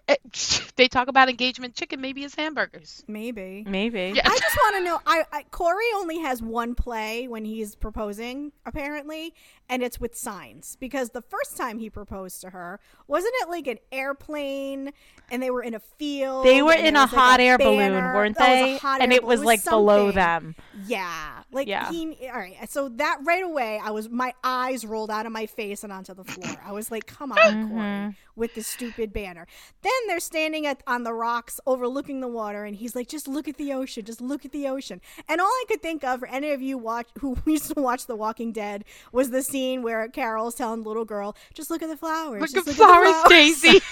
eh, 0.09 0.17
they 0.77 0.89
talk 0.89 1.09
about 1.09 1.29
engagement 1.29 1.75
chicken, 1.75 2.01
maybe 2.01 2.25
it's 2.25 2.35
hamburgers. 2.35 3.05
maybe. 3.07 3.65
Maybe. 3.69 4.13
Yeah. 4.15 4.23
I 4.25 4.39
just 4.39 4.57
want 4.57 4.77
to 4.77 4.85
know. 4.85 5.01
I, 5.07 5.25
I 5.33 5.43
Corey 5.51 5.85
only 5.97 6.19
has 6.21 6.43
one 6.43 6.75
play 6.75 7.29
when 7.29 7.45
he's 7.45 7.75
proposing, 7.75 8.53
apparently, 8.67 9.35
and 9.69 9.83
it's 9.83 10.01
with 10.01 10.17
signs. 10.17 10.77
Because 10.81 11.11
the 11.11 11.23
first 11.23 11.57
time 11.57 11.79
he 11.79 11.91
proposed 11.91 12.41
to 12.43 12.51
her, 12.51 12.81
wasn't 13.09 13.35
it 13.43 13.49
like 13.49 13.67
an 13.67 13.79
airplane, 13.93 14.93
and 15.31 15.43
they 15.43 15.51
were 15.51 15.63
in 15.63 15.75
a 15.75 15.81
field? 15.81 16.45
They 16.47 16.63
were 16.63 16.73
in 16.73 16.97
a 16.97 17.03
was, 17.03 17.13
like, 17.13 17.21
hot 17.21 17.41
air 17.41 17.59
balloon, 17.59 17.79
banner. 17.79 18.15
weren't 18.15 18.37
it 18.37 18.41
was 18.41 18.81
they? 18.83 19.01
And 19.01 19.13
it 19.13 19.23
was 19.25 19.43
like 19.45 19.65
below 19.65 20.11
them. 20.13 20.55
Yeah, 20.87 21.43
like 21.53 21.69
Yeah. 21.69 21.91
he. 21.91 22.17
All 22.29 22.39
right, 22.39 22.57
so 22.71 22.89
that 22.91 23.19
right 23.25 23.45
away, 23.45 23.81
I 23.83 23.91
was 23.91 24.09
my 24.09 24.35
eyes 24.45 24.85
rolled 24.85 25.11
out 25.11 25.27
of 25.27 25.33
my 25.33 25.47
face 25.47 25.85
and 25.85 25.93
onto 25.93 26.15
the 26.15 26.25
floor. 26.25 26.57
I 26.65 26.73
was 26.73 26.91
like, 26.91 27.07
"Come 27.07 27.33
on, 27.33 27.39
Mm-hmm. 27.39 27.69
Corey, 27.77 28.17
with 28.37 28.55
the 28.55 28.63
stupid 28.63 29.13
banner." 29.13 29.47
Then 29.83 29.93
they're 30.07 30.21
standing 30.21 30.67
at 30.67 30.83
on 30.87 31.03
the 31.05 31.13
rocks 31.13 31.61
overlooking 31.67 32.21
the 32.21 32.29
water, 32.29 32.65
and 32.65 32.77
he's 32.77 32.95
like, 32.95 33.09
"Just 33.09 33.29
look 33.29 33.49
at 33.49 33.57
the 33.57 33.73
ocean, 33.73 34.05
just 34.05 34.21
look 34.21 34.45
at 34.45 34.53
the 34.53 34.69
ocean." 34.69 35.01
And 35.29 35.41
all 35.41 35.47
I 35.47 35.65
could 35.69 35.83
think 35.83 36.05
of, 36.05 36.21
for 36.21 36.29
any 36.29 36.51
of 36.53 36.63
you 36.63 36.79
watch 36.79 37.09
who 37.21 37.37
used 37.47 37.75
to 37.75 37.81
watch 37.81 38.07
The 38.07 38.17
Walking 38.17 38.53
Dead, 38.53 38.85
was 39.13 39.31
the 39.31 39.43
scene 39.43 39.83
where 39.83 40.09
Carol's 40.09 40.55
telling 40.55 40.83
the 40.83 40.89
little 40.89 41.05
girl, 41.05 41.37
"Just 41.55 41.71
look 41.71 41.83
at 41.83 41.89
the 41.89 41.97
flowers, 41.97 42.41
Look 42.41 42.51
just 42.53 42.57
at 42.57 42.67
look 42.67 42.69
at 42.69 42.79
the 42.79 42.85
flowers, 42.85 43.11
flowers." 43.11 43.29
Daisy. 43.29 43.81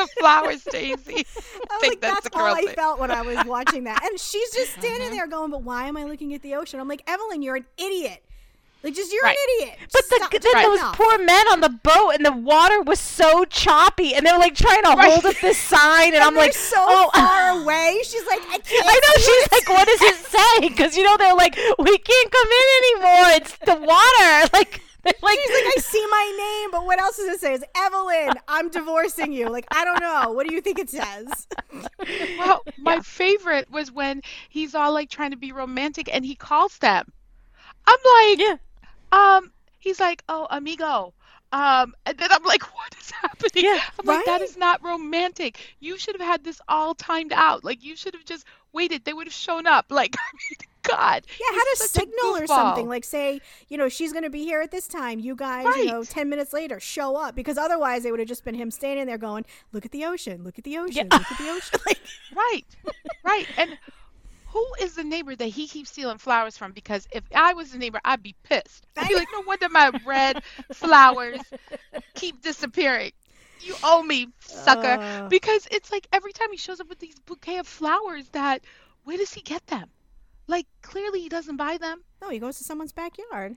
look 0.00 0.10
at 0.10 0.14
the 0.16 0.20
flowers, 0.20 0.64
Daisy. 0.70 0.86
I 0.90 0.96
was 1.16 1.80
think 1.80 1.92
like, 1.92 2.00
that's 2.00 2.14
that's, 2.22 2.28
the 2.30 2.38
all 2.38 2.46
girl 2.46 2.54
I 2.54 2.62
thing. 2.66 2.74
felt 2.74 2.98
when 3.00 3.10
I 3.10 3.22
was 3.22 3.38
watching 3.46 3.84
that. 3.84 4.04
And 4.04 4.18
she's 4.18 4.50
just 4.52 4.72
standing 4.72 5.08
Mm-hmm. 5.08 5.16
there 5.16 5.26
going, 5.26 5.50
but 5.50 5.62
why 5.62 5.86
am 5.86 5.96
I 5.96 6.04
looking 6.04 6.34
at 6.34 6.42
the 6.42 6.54
ocean? 6.54 6.80
I'm 6.80 6.88
like, 6.88 7.02
Evelyn, 7.06 7.42
you're 7.42 7.56
an 7.56 7.66
idiot. 7.78 8.22
Like, 8.82 8.94
just 8.94 9.12
you're 9.12 9.22
Right. 9.22 9.36
an 9.36 9.62
idiot. 9.66 9.78
But 9.92 10.08
the, 10.08 10.16
Stop- 10.16 10.30
then 10.30 10.40
just 10.40 10.56
those 10.66 10.78
enough. 10.78 10.96
poor 10.96 11.18
men 11.18 11.46
on 11.52 11.60
the 11.60 11.68
boat, 11.68 12.12
and 12.14 12.24
the 12.24 12.32
water 12.32 12.80
was 12.80 12.98
so 12.98 13.44
choppy, 13.44 14.14
and 14.14 14.24
they 14.24 14.32
were 14.32 14.38
like 14.38 14.54
trying 14.54 14.82
to 14.84 14.88
Right. 14.90 15.12
hold 15.12 15.26
up 15.26 15.36
this 15.42 15.58
sign, 15.58 16.06
and, 16.08 16.14
And 16.16 16.24
I'm 16.24 16.34
like, 16.34 16.54
so 16.54 16.76
oh, 16.80 17.10
far 17.14 17.60
away. 17.62 17.98
She's 18.04 18.24
like, 18.26 18.40
I 18.48 18.56
can't. 18.56 18.86
I 18.86 18.94
know. 18.94 19.14
She's 19.16 19.44
it." 19.44 19.52
like, 19.52 19.68
what 19.68 19.86
does 19.86 20.00
it 20.00 20.14
say? 20.24 20.60
Because 20.68 20.96
you 20.96 21.02
know 21.02 21.14
they're 21.18 21.34
like, 21.34 21.56
we 21.78 21.98
can't 21.98 22.32
come 22.32 22.48
in 22.48 22.66
anymore. 22.80 23.24
It's 23.36 23.56
the 23.58 23.74
water. 23.86 24.50
Like, 24.54 24.80
they're 24.80 24.89
like, 25.22 25.38
She's 25.46 25.64
like, 25.64 25.72
I 25.76 25.80
see 25.80 26.06
my 26.10 26.36
name, 26.38 26.70
but 26.70 26.84
what 26.84 27.00
else 27.00 27.16
does 27.16 27.26
it 27.26 27.40
say? 27.40 27.54
It's 27.54 27.64
Evelyn. 27.76 28.34
I'm 28.48 28.68
divorcing 28.70 29.32
you. 29.32 29.48
Like, 29.48 29.66
I 29.70 29.84
don't 29.84 30.00
know. 30.00 30.32
What 30.32 30.46
do 30.46 30.54
you 30.54 30.60
think 30.60 30.78
it 30.78 30.90
says? 30.90 31.46
Well, 32.38 32.62
my 32.78 33.00
favorite 33.00 33.70
was 33.70 33.92
when 33.92 34.22
he's 34.48 34.74
all 34.74 34.92
like 34.92 35.10
trying 35.10 35.30
to 35.32 35.36
be 35.36 35.52
romantic 35.52 36.08
and 36.12 36.24
he 36.24 36.34
calls 36.34 36.78
them. 36.78 37.12
I'm 37.86 37.98
like, 38.16 38.38
yeah. 38.40 38.56
um, 39.12 39.52
he's 39.78 40.00
like, 40.00 40.24
oh, 40.28 40.46
amigo. 40.50 41.12
Um, 41.52 41.94
and 42.06 42.16
then 42.16 42.28
I'm 42.32 42.44
like, 42.44 42.62
what 42.74 42.96
is 43.00 43.10
happening? 43.10 43.64
Yeah, 43.64 43.80
I'm 43.98 44.06
like, 44.06 44.24
that 44.24 44.32
right? 44.32 44.42
is 44.42 44.56
not 44.56 44.82
romantic. 44.84 45.74
You 45.80 45.98
should 45.98 46.18
have 46.18 46.26
had 46.26 46.44
this 46.44 46.60
all 46.68 46.94
timed 46.94 47.32
out. 47.32 47.64
Like, 47.64 47.84
you 47.84 47.96
should 47.96 48.14
have 48.14 48.24
just 48.24 48.46
waited. 48.72 49.04
They 49.04 49.12
would 49.12 49.26
have 49.26 49.34
shown 49.34 49.66
up. 49.66 49.86
Like, 49.90 50.16
I 50.18 50.32
mean, 50.32 50.69
God. 50.82 51.26
Yeah, 51.38 51.56
had 51.56 51.64
a 51.74 51.76
signal 51.76 52.36
or 52.36 52.46
something. 52.46 52.88
Like, 52.88 53.04
say, 53.04 53.40
you 53.68 53.76
know, 53.76 53.88
she's 53.88 54.12
going 54.12 54.24
to 54.24 54.30
be 54.30 54.44
here 54.44 54.60
at 54.60 54.70
this 54.70 54.86
time. 54.88 55.18
You 55.20 55.34
guys, 55.36 55.66
you 55.76 55.86
know, 55.86 56.04
10 56.04 56.28
minutes 56.28 56.52
later, 56.52 56.80
show 56.80 57.16
up. 57.16 57.34
Because 57.34 57.58
otherwise, 57.58 58.04
it 58.04 58.10
would 58.10 58.20
have 58.20 58.28
just 58.28 58.44
been 58.44 58.54
him 58.54 58.70
standing 58.70 59.06
there 59.06 59.18
going, 59.18 59.44
look 59.72 59.84
at 59.84 59.92
the 59.92 60.04
ocean, 60.04 60.44
look 60.44 60.58
at 60.58 60.64
the 60.64 60.78
ocean, 60.78 61.08
look 61.10 61.30
at 61.30 61.38
the 61.38 61.48
ocean. 61.50 61.80
Like, 61.86 62.00
Right, 62.34 62.64
right. 63.24 63.46
And 63.56 63.78
who 64.46 64.66
is 64.80 64.94
the 64.94 65.04
neighbor 65.04 65.36
that 65.36 65.46
he 65.46 65.66
keeps 65.66 65.90
stealing 65.90 66.18
flowers 66.18 66.56
from? 66.56 66.72
Because 66.72 67.06
if 67.12 67.24
I 67.34 67.52
was 67.54 67.72
the 67.72 67.78
neighbor, 67.78 68.00
I'd 68.04 68.22
be 68.22 68.34
pissed. 68.42 68.86
I'd 68.96 69.08
be 69.08 69.14
like, 69.14 69.28
no 69.32 69.42
wonder 69.46 69.68
my 69.68 69.92
red 70.06 70.42
flowers 70.72 71.40
keep 72.14 72.40
disappearing. 72.42 73.12
You 73.60 73.74
owe 73.82 74.02
me, 74.02 74.28
sucker. 74.40 74.98
Uh. 75.00 75.28
because 75.28 75.68
it's 75.70 75.92
like 75.92 76.08
every 76.12 76.32
time 76.32 76.48
he 76.50 76.56
shows 76.56 76.80
up 76.80 76.88
with 76.88 76.98
these 76.98 77.18
bouquet 77.26 77.58
of 77.58 77.66
flowers 77.66 78.28
that 78.30 78.62
where 79.04 79.16
does 79.18 79.32
he 79.32 79.40
get 79.42 79.66
them? 79.66 79.88
Like 80.50 80.66
clearly 80.82 81.20
he 81.20 81.28
doesn't 81.28 81.56
buy 81.56 81.78
them. 81.78 82.02
No, 82.20 82.28
he 82.28 82.38
goes 82.40 82.58
to 82.58 82.64
someone's 82.64 82.92
backyard. 82.92 83.56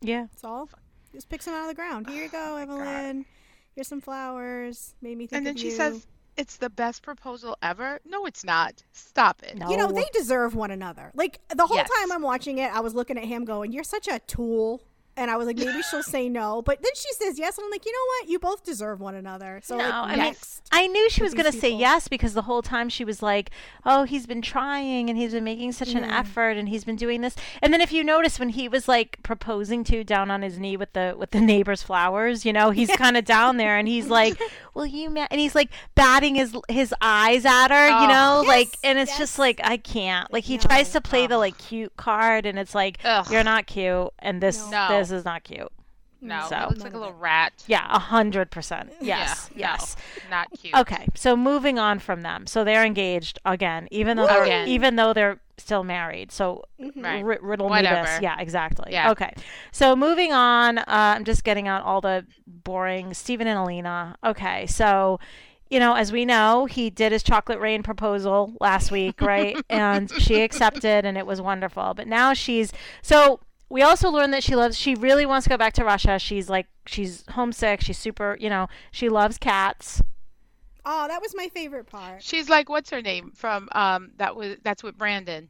Yeah. 0.00 0.26
That's 0.30 0.44
all. 0.44 0.68
Just 1.12 1.28
picks 1.28 1.44
them 1.44 1.54
out 1.54 1.62
of 1.62 1.68
the 1.68 1.74
ground. 1.74 2.08
Here 2.08 2.22
you 2.24 2.28
go, 2.30 2.38
Oh 2.38 2.54
my 2.54 2.64
God. 2.66 2.80
Evelyn. 2.80 3.26
Here's 3.74 3.88
some 3.88 4.00
flowers. 4.00 4.94
Made 5.02 5.18
me 5.18 5.26
think 5.26 5.38
and 5.38 5.46
then 5.46 5.54
of 5.54 5.60
she 5.60 5.66
you. 5.66 5.72
says 5.72 6.06
it's 6.36 6.56
the 6.56 6.70
best 6.70 7.02
proposal 7.02 7.56
ever. 7.62 7.98
No, 8.06 8.24
it's 8.26 8.44
not. 8.44 8.82
Stop 8.92 9.42
it. 9.42 9.56
No. 9.58 9.68
You 9.70 9.76
know, 9.76 9.90
they 9.90 10.06
deserve 10.12 10.54
one 10.54 10.70
another. 10.70 11.10
Like 11.14 11.40
the 11.54 11.66
whole 11.66 11.76
Yes. 11.76 11.90
time 11.98 12.12
I'm 12.12 12.22
watching 12.22 12.58
it, 12.58 12.72
I 12.72 12.80
was 12.80 12.94
looking 12.94 13.18
at 13.18 13.24
him 13.24 13.44
going, 13.44 13.72
"You're 13.72 13.84
such 13.84 14.06
a 14.08 14.20
tool." 14.20 14.82
And 15.20 15.30
I 15.30 15.36
was 15.36 15.46
like, 15.46 15.58
maybe 15.58 15.82
she'll 15.82 16.02
say 16.02 16.28
no, 16.28 16.62
but 16.62 16.80
then 16.82 16.92
she 16.94 17.12
says 17.12 17.38
yes, 17.38 17.58
and 17.58 17.64
I'm 17.66 17.70
like, 17.70 17.84
you 17.84 17.92
know 17.92 18.06
what? 18.22 18.28
You 18.30 18.38
both 18.38 18.64
deserve 18.64 19.00
one 19.00 19.14
another. 19.14 19.60
So 19.62 19.76
No, 19.76 19.84
like, 19.84 19.94
I 19.94 20.16
mean, 20.16 20.34
I 20.72 20.86
knew 20.86 21.10
she 21.10 21.22
was 21.22 21.34
going 21.34 21.44
to 21.44 21.52
these 21.52 21.60
say 21.60 21.70
yes 21.70 22.08
because 22.08 22.32
the 22.34 22.42
whole 22.42 22.62
time 22.62 22.88
she 22.88 23.04
was 23.04 23.22
like, 23.22 23.50
"Oh, 23.84 24.04
he's 24.04 24.26
been 24.26 24.40
trying 24.40 25.10
and 25.10 25.18
he's 25.18 25.32
been 25.32 25.44
making 25.44 25.72
such 25.72 25.90
an 25.94 26.04
Yeah. 26.04 26.18
effort 26.18 26.56
and 26.56 26.68
he's 26.68 26.84
been 26.84 26.96
doing 26.96 27.20
this." 27.20 27.36
And 27.62 27.72
then 27.72 27.80
if 27.82 27.92
you 27.92 28.02
notice 28.02 28.38
when 28.40 28.48
he 28.50 28.66
was 28.68 28.88
like 28.88 29.18
proposing 29.22 29.84
to 29.84 30.02
down 30.04 30.30
on 30.30 30.42
his 30.42 30.58
knee 30.58 30.76
with 30.76 30.92
the 30.94 31.14
with 31.18 31.32
the 31.32 31.40
neighbor's 31.40 31.82
flowers, 31.82 32.46
you 32.46 32.52
know, 32.52 32.70
he's 32.70 32.90
kind 32.96 33.16
of 33.16 33.24
down 33.26 33.58
there 33.58 33.76
and 33.76 33.86
he's 33.88 34.08
like, 34.08 34.40
"Will 34.74 34.86
you?" 34.86 35.10
Ma-? 35.10 35.26
And 35.30 35.38
he's 35.40 35.54
like 35.54 35.70
batting 35.94 36.34
his 36.36 36.56
his 36.68 36.94
eyes 37.02 37.44
at 37.44 37.68
her, 37.68 37.88
you 37.88 38.06
Oh. 38.06 38.42
know, 38.42 38.48
like, 38.48 38.68
and 38.82 38.98
it's 38.98 39.10
yes. 39.10 39.18
just 39.18 39.38
like 39.38 39.60
I 39.62 39.76
can't. 39.76 40.32
Like 40.32 40.44
he 40.44 40.56
tries 40.56 40.92
to 40.92 41.00
play 41.02 41.26
the 41.26 41.36
like 41.36 41.58
cute 41.58 41.94
card, 41.96 42.46
and 42.46 42.58
it's 42.58 42.74
like 42.74 42.98
Ugh. 43.04 43.26
you're 43.30 43.44
not 43.44 43.66
cute, 43.66 44.08
and 44.20 44.40
this 44.40 44.58
No. 44.70 44.88
This 45.10 45.18
is 45.18 45.24
not 45.24 45.44
cute. 45.44 45.68
No, 46.22 46.44
So- 46.50 46.56
he 46.56 46.66
looks 46.66 46.82
like 46.82 46.92
a 46.92 46.98
little 46.98 47.14
rat. 47.14 47.52
Yeah, 47.66 47.86
a 47.88 47.98
hundred 47.98 48.50
percent. 48.50 48.92
Yes, 49.00 49.48
Yeah, 49.54 49.68
no, 49.68 49.72
yes. 49.72 49.96
not 50.30 50.48
cute. 50.60 50.74
Okay, 50.74 51.06
so 51.14 51.34
moving 51.34 51.78
on 51.78 51.98
from 51.98 52.20
them. 52.20 52.46
So 52.46 52.62
they're 52.62 52.84
engaged 52.84 53.38
again, 53.46 53.88
even 53.90 54.18
though 54.18 54.26
they're 54.26 54.66
even 54.66 54.96
though 54.96 55.12
they're 55.14 55.40
still 55.56 55.82
married. 55.82 56.30
So 56.30 56.64
Right. 56.96 57.24
ri- 57.24 57.38
riddle 57.40 57.70
me 57.70 57.80
this. 57.82 58.20
Yeah, 58.20 58.36
exactly. 58.38 58.92
Yeah. 58.92 59.10
Okay. 59.12 59.32
So 59.72 59.96
moving 59.96 60.32
on, 60.32 60.78
uh, 60.78 60.84
I'm 60.88 61.24
just 61.24 61.42
getting 61.42 61.68
out 61.68 61.84
all 61.84 62.00
the 62.02 62.26
boring 62.46 63.14
Steven 63.14 63.46
and 63.46 63.58
Alina. 63.58 64.16
Okay, 64.24 64.66
so 64.66 65.18
you 65.70 65.78
know, 65.78 65.94
as 65.94 66.10
we 66.12 66.24
know, 66.26 66.66
he 66.66 66.90
did 66.90 67.12
his 67.12 67.22
chocolate 67.22 67.60
rain 67.60 67.82
proposal 67.82 68.52
last 68.60 68.90
week, 68.90 69.20
right? 69.22 69.56
and 69.70 70.10
she 70.20 70.42
accepted, 70.42 71.06
and 71.06 71.16
it 71.16 71.24
was 71.26 71.40
wonderful. 71.40 71.94
But 71.94 72.08
now 72.08 72.34
she's 72.34 72.72
so. 73.00 73.40
We 73.70 73.82
also 73.82 74.10
learned 74.10 74.34
that 74.34 74.42
she 74.42 74.56
loves. 74.56 74.76
She 74.76 74.94
really 74.94 75.24
wants 75.24 75.44
to 75.44 75.50
go 75.50 75.56
back 75.56 75.72
to 75.74 75.84
Russia. 75.84 76.18
She's 76.18 76.50
like, 76.50 76.66
she's 76.86 77.24
homesick. 77.30 77.80
She's 77.80 77.98
super. 77.98 78.36
You 78.40 78.50
know, 78.50 78.66
she 78.90 79.08
loves 79.08 79.38
cats. 79.38 80.02
oh, 80.84 81.06
that 81.08 81.22
was 81.22 81.34
my 81.36 81.48
favorite 81.48 81.86
part. 81.86 82.22
She's 82.22 82.48
like, 82.48 82.68
what's 82.68 82.90
her 82.90 83.00
name 83.00 83.32
from 83.34 83.68
um 83.72 84.10
that 84.16 84.34
was 84.36 84.56
that's 84.62 84.82
with 84.82 84.98
Brandon. 84.98 85.48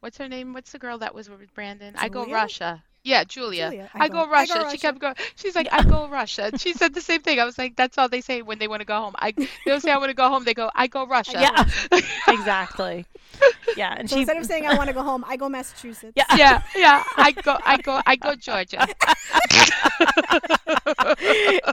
What's 0.00 0.18
her 0.18 0.28
name? 0.28 0.52
What's 0.52 0.70
the 0.72 0.78
girl 0.78 0.98
that 0.98 1.14
was 1.14 1.28
with 1.28 1.52
Brandon? 1.54 1.94
I 1.96 2.08
go 2.08 2.24
Russia. 2.26 2.84
Yeah, 3.04 3.22
Julia. 3.24 3.70
Julia. 3.70 3.90
I, 3.94 4.08
go, 4.08 4.26
Russia. 4.26 4.54
Russia. 4.54 4.70
She 4.70 4.78
kept 4.78 4.98
going. 4.98 5.14
She's 5.36 5.54
like, 5.54 5.68
I 5.70 5.84
go 5.84 6.08
Russia. 6.08 6.50
She 6.56 6.72
said 6.72 6.94
the 6.94 7.02
same 7.02 7.20
thing. 7.20 7.38
I 7.38 7.44
was 7.44 7.58
like, 7.58 7.76
that's 7.76 7.98
all 7.98 8.08
they 8.08 8.22
say 8.22 8.40
when 8.42 8.58
they 8.58 8.66
want 8.66 8.80
to 8.80 8.86
go 8.86 8.98
home. 8.98 9.14
I 9.18 9.32
they 9.32 9.46
don't 9.66 9.80
say 9.80 9.92
I 9.92 9.98
want 9.98 10.08
to 10.08 10.14
go 10.14 10.28
home. 10.28 10.44
They 10.44 10.54
go, 10.54 10.70
I 10.74 10.86
go 10.86 11.06
Russia. 11.06 11.38
Yeah, 11.38 12.00
exactly. 12.28 13.04
Yeah, 13.76 13.94
and 13.98 14.08
So 14.08 14.16
she 14.16 14.20
instead 14.20 14.38
of 14.38 14.46
saying 14.46 14.66
I 14.66 14.76
want 14.76 14.88
to 14.88 14.94
go 14.94 15.02
home, 15.02 15.24
I 15.26 15.36
go 15.36 15.48
Massachusetts. 15.48 16.12
Yeah. 16.16 16.24
yeah, 16.36 16.62
yeah. 16.74 17.04
I 17.16 17.32
go, 17.32 17.58
I 17.64 17.76
go, 17.76 18.00
I 18.06 18.16
go 18.16 18.34
Georgia. 18.36 18.86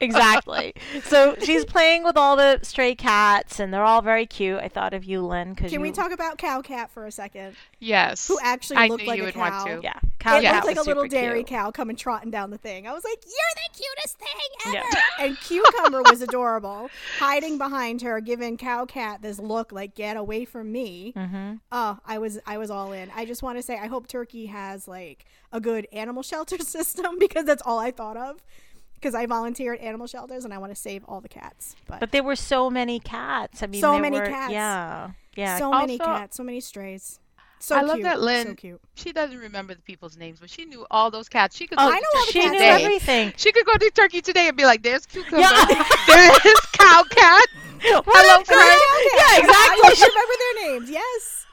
exactly. 0.02 0.74
So 1.04 1.36
she's 1.41 1.65
playing 1.65 2.04
with 2.04 2.17
all 2.17 2.36
the 2.36 2.60
stray 2.63 2.96
cats, 2.96 3.60
and 3.60 3.74
they're 3.74 3.84
all 3.84 4.02
very 4.02 4.26
cute. 4.26 4.60
I 4.60 4.67
thought 4.67 4.94
of 4.94 5.06
you, 5.06 5.22
Lynn, 5.22 5.54
because 5.54 5.72
Can 5.72 5.80
you, 5.80 5.82
we 5.82 5.91
talk 5.91 6.12
about 6.12 6.38
Cow 6.38 6.62
Cat 6.62 6.91
for 6.91 7.06
a 7.06 7.12
second? 7.12 7.56
Yes. 7.80 8.28
Who 8.28 8.38
actually 8.41 8.78
I 8.78 8.88
looked 8.88 9.04
knew 9.04 9.10
like 9.10 9.17
you 9.17 9.24
a 9.24 9.26
would 9.28 9.36
cow? 9.36 9.65
want 9.65 9.67
to. 9.67 9.80
Yeah, 9.84 9.94
cow 10.20 10.38
It 10.38 10.44
Yeah, 10.44 10.54
looked 10.56 10.67
like 10.67 10.78
a 10.78 10.82
little 10.82 11.04
super 11.04 11.15
dairy 11.22 11.44
cow 11.44 11.72
coming 11.72 11.96
trotting 11.96 12.32
down 12.32 12.50
the 12.50 12.58
thing. 12.58 12.88
I 12.88 12.94
was 12.94 13.04
like, 13.04 13.20
"You're 13.26 13.56
the 13.56 13.84
cutest 13.84 14.18
thing 14.20 14.74
Yeah. 14.74 14.84
ever!" 14.86 14.98
And 15.28 15.40
Cucumber 15.40 16.02
was 16.04 16.22
adorable, 16.22 16.90
hiding 17.20 17.58
behind 17.58 18.02
her, 18.02 18.20
giving 18.22 18.58
Cow 18.58 18.86
Cat 18.86 19.22
this 19.22 19.40
look 19.40 19.72
like 19.72 19.96
"Get 19.96 20.18
away 20.18 20.46
from 20.46 20.72
me." 20.72 21.14
Mm-hmm. 21.16 21.56
Oh, 21.72 22.00
I 22.06 22.18
was 22.18 22.40
I 22.46 22.58
was 22.58 22.70
all 22.72 22.92
in. 22.92 23.10
I 23.16 23.26
just 23.26 23.44
want 23.44 23.58
to 23.58 23.62
say 23.64 23.78
I 23.78 23.88
hope 23.88 24.08
Turkey 24.08 24.48
has 24.48 24.88
like 24.88 25.26
a 25.52 25.60
good 25.60 25.88
animal 25.92 26.24
shelter 26.32 26.58
system 26.60 27.20
because 27.20 27.46
that's 27.46 27.62
all 27.66 27.80
I 27.80 27.92
thought 27.92 28.18
of. 28.18 28.44
Because 28.96 29.16
I 29.16 29.26
volunteer 29.26 29.74
at 29.74 29.80
animal 29.80 30.06
shelters 30.06 30.46
and 30.46 30.54
I 30.54 30.60
want 30.60 30.72
to 30.76 30.80
save 30.80 31.04
all 31.08 31.22
the 31.22 31.28
cats. 31.28 31.76
But, 31.88 32.00
But 32.00 32.12
there 32.12 32.22
were 32.22 32.36
so 32.36 32.70
many 32.70 33.00
cats. 33.00 33.64
I 33.64 33.66
mean, 33.66 33.82
So 33.82 33.94
there 33.94 34.02
many 34.02 34.20
were- 34.20 34.28
cats. 34.28 34.54
Yeah, 34.54 35.10
yeah. 35.36 35.58
so 35.58 35.72
many 35.72 35.98
cats, 35.98 36.38
so 36.38 36.44
many 36.44 36.60
strays. 36.62 37.20
So 37.62 37.76
I 37.76 37.82
love 37.82 37.95
cute. 37.97 38.04
that 38.06 38.17
So 38.17 38.24
Lynn- 38.26 38.56
cute. 38.56 38.82
She 38.95 39.12
doesn't 39.13 39.38
remember 39.38 39.74
the 39.76 39.82
people's 39.82 40.17
names, 40.17 40.39
but 40.39 40.50
she 40.50 40.65
knew 40.65 40.86
all 40.89 41.12
those 41.12 41.30
cats. 41.30 41.56
She 41.56 41.67
could 41.67 41.78
oh, 41.80 41.88
go 41.88 41.93
I 41.93 41.95
to 41.95 42.02
know 42.02 42.08
all 42.19 42.26
the 42.26 42.32
Turkey 42.32 42.32
she 42.32 42.39
cats' 42.41 42.52
knew 42.52 42.60
today. 42.60 42.84
everything. 42.84 43.34
She 43.38 43.52
could 43.52 43.65
go 43.65 43.76
to 43.78 43.91
Turkey 43.91 44.21
today 44.21 44.47
and 44.47 44.58
be 44.58 44.65
like, 44.65 44.82
"There's 44.84 45.06
cucumber. 45.06 45.38
Yeah. 45.41 45.65
there 46.08 46.32
is 46.45 46.60
cow 46.74 47.04
cat. 47.10 47.47
What 47.84 48.04
Hello, 48.08 48.41
is 48.41 48.47
Kurt. 48.47 48.58
Yeah, 49.17 49.39
exactly. 49.39 49.82
always 49.84 50.02
remember 50.02 50.34
their 50.39 50.69
names. 50.71 50.89
Yes. 50.89 51.45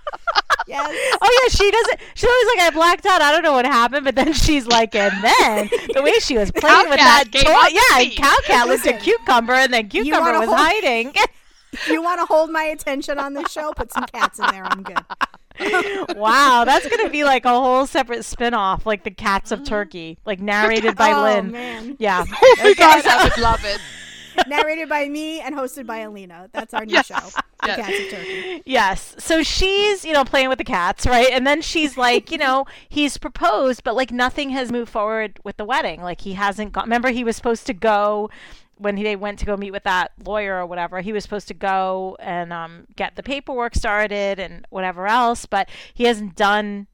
Yes. 0.66 1.14
Oh 1.21 1.40
yeah, 1.42 1.49
she 1.51 1.71
doesn't. 1.71 2.01
She's 2.14 2.29
always 2.29 2.47
like, 2.57 2.66
I 2.66 2.71
blacked 2.71 3.07
out. 3.07 3.21
I 3.23 3.31
don't 3.33 3.42
know 3.42 3.53
what 3.53 3.64
happened, 3.66 4.05
but 4.05 4.14
then 4.14 4.33
she's 4.33 4.66
like, 4.66 4.94
and 4.94 5.12
then 5.23 5.68
the 5.94 6.03
way 6.03 6.12
she 6.21 6.37
was 6.38 6.51
playing 6.51 6.88
with 6.88 6.99
that 6.99 7.25
Cowcat 7.31 7.44
toy, 7.44 7.68
yeah, 7.73 8.01
and 8.01 8.09
scene. 8.12 8.16
cow 8.16 8.37
cat 8.44 8.68
looked 8.68 8.87
at 8.87 9.01
cucumber, 9.03 9.53
and 9.55 9.73
then 9.73 9.88
cucumber 9.88 10.38
was 10.38 10.47
hold- 10.49 10.59
hiding. 10.59 11.12
you 11.88 12.03
want 12.03 12.21
to 12.21 12.27
hold 12.27 12.51
my 12.51 12.64
attention 12.64 13.18
on 13.18 13.35
this 13.35 13.51
show? 13.51 13.73
Put 13.75 13.92
some 13.92 14.05
cats 14.05 14.38
in 14.38 14.47
there. 14.51 14.64
I'm 14.64 14.83
good. 14.83 14.99
wow, 16.16 16.64
that's 16.64 16.88
gonna 16.88 17.11
be 17.11 17.25
like 17.25 17.44
a 17.44 17.51
whole 17.51 17.87
separate 17.87 18.25
spin-off, 18.25 18.87
like 18.87 19.05
the 19.05 19.11
Cats 19.11 19.51
of 19.51 19.61
mm-hmm. 19.61 19.66
Turkey, 19.68 20.18
like 20.25 20.40
narrated 20.40 20.97
by 20.97 21.12
oh 21.12 21.23
Lynn. 21.23 21.51
man. 21.51 21.97
Yeah. 21.99 22.25
Oh 22.40 22.57
my 22.62 22.75
gosh, 22.75 23.05
I 23.07 23.25
would 23.25 23.38
love 23.38 23.64
it. 23.64 23.81
Narrated 24.47 24.88
by 24.88 25.09
me 25.09 25.40
and 25.40 25.55
hosted 25.55 25.87
by 25.87 25.99
Alina. 25.99 26.49
That's 26.53 26.73
our 26.73 26.85
new 26.87 26.94
Yes. 26.94 27.07
show. 27.07 27.18
The 27.62 27.68
Yes. 27.68 27.77
Cats 27.77 27.99
of 27.99 28.11
Turkey. 28.11 28.62
Yes. 28.66 29.16
So 29.18 29.42
she's, 29.42 30.05
you 30.05 30.12
know, 30.12 30.25
playing 30.25 30.49
with 30.49 30.59
the 30.59 30.64
cats, 30.64 31.07
right? 31.07 31.29
And 31.33 31.44
then 31.47 31.61
she's 31.61 31.97
like, 31.97 32.31
you 32.31 32.38
know, 32.38 32.64
he's 32.88 33.18
proposed, 33.18 33.83
but 33.83 33.97
like 33.97 34.12
nothing 34.12 34.51
has 34.51 34.71
moved 34.71 34.90
forward 34.90 35.40
with 35.44 35.57
the 35.57 35.64
wedding. 35.64 36.03
Like 36.03 36.21
he 36.21 36.35
hasn't 36.35 36.73
got. 36.73 36.85
Remember, 36.85 37.11
he 37.11 37.25
was 37.25 37.35
supposed 37.37 37.66
to 37.66 37.75
go 37.75 38.31
when 38.79 38.97
he, 38.97 39.03
they 39.03 39.17
went 39.17 39.38
to 39.41 39.47
go 39.47 39.57
meet 39.57 39.71
with 39.73 39.85
that 39.85 40.12
lawyer 40.25 40.57
or 40.61 40.67
whatever. 40.67 41.01
He 41.01 41.12
was 41.12 41.23
supposed 41.25 41.49
to 41.49 41.55
go 41.55 42.17
and 42.21 42.53
um, 42.53 42.87
get 42.97 43.17
the 43.17 43.23
paperwork 43.23 43.75
started 43.75 44.38
and 44.38 44.67
whatever 44.71 45.07
else, 45.07 45.47
but 45.47 45.69
he 45.95 46.05
hasn't 46.05 46.35
done 46.37 46.87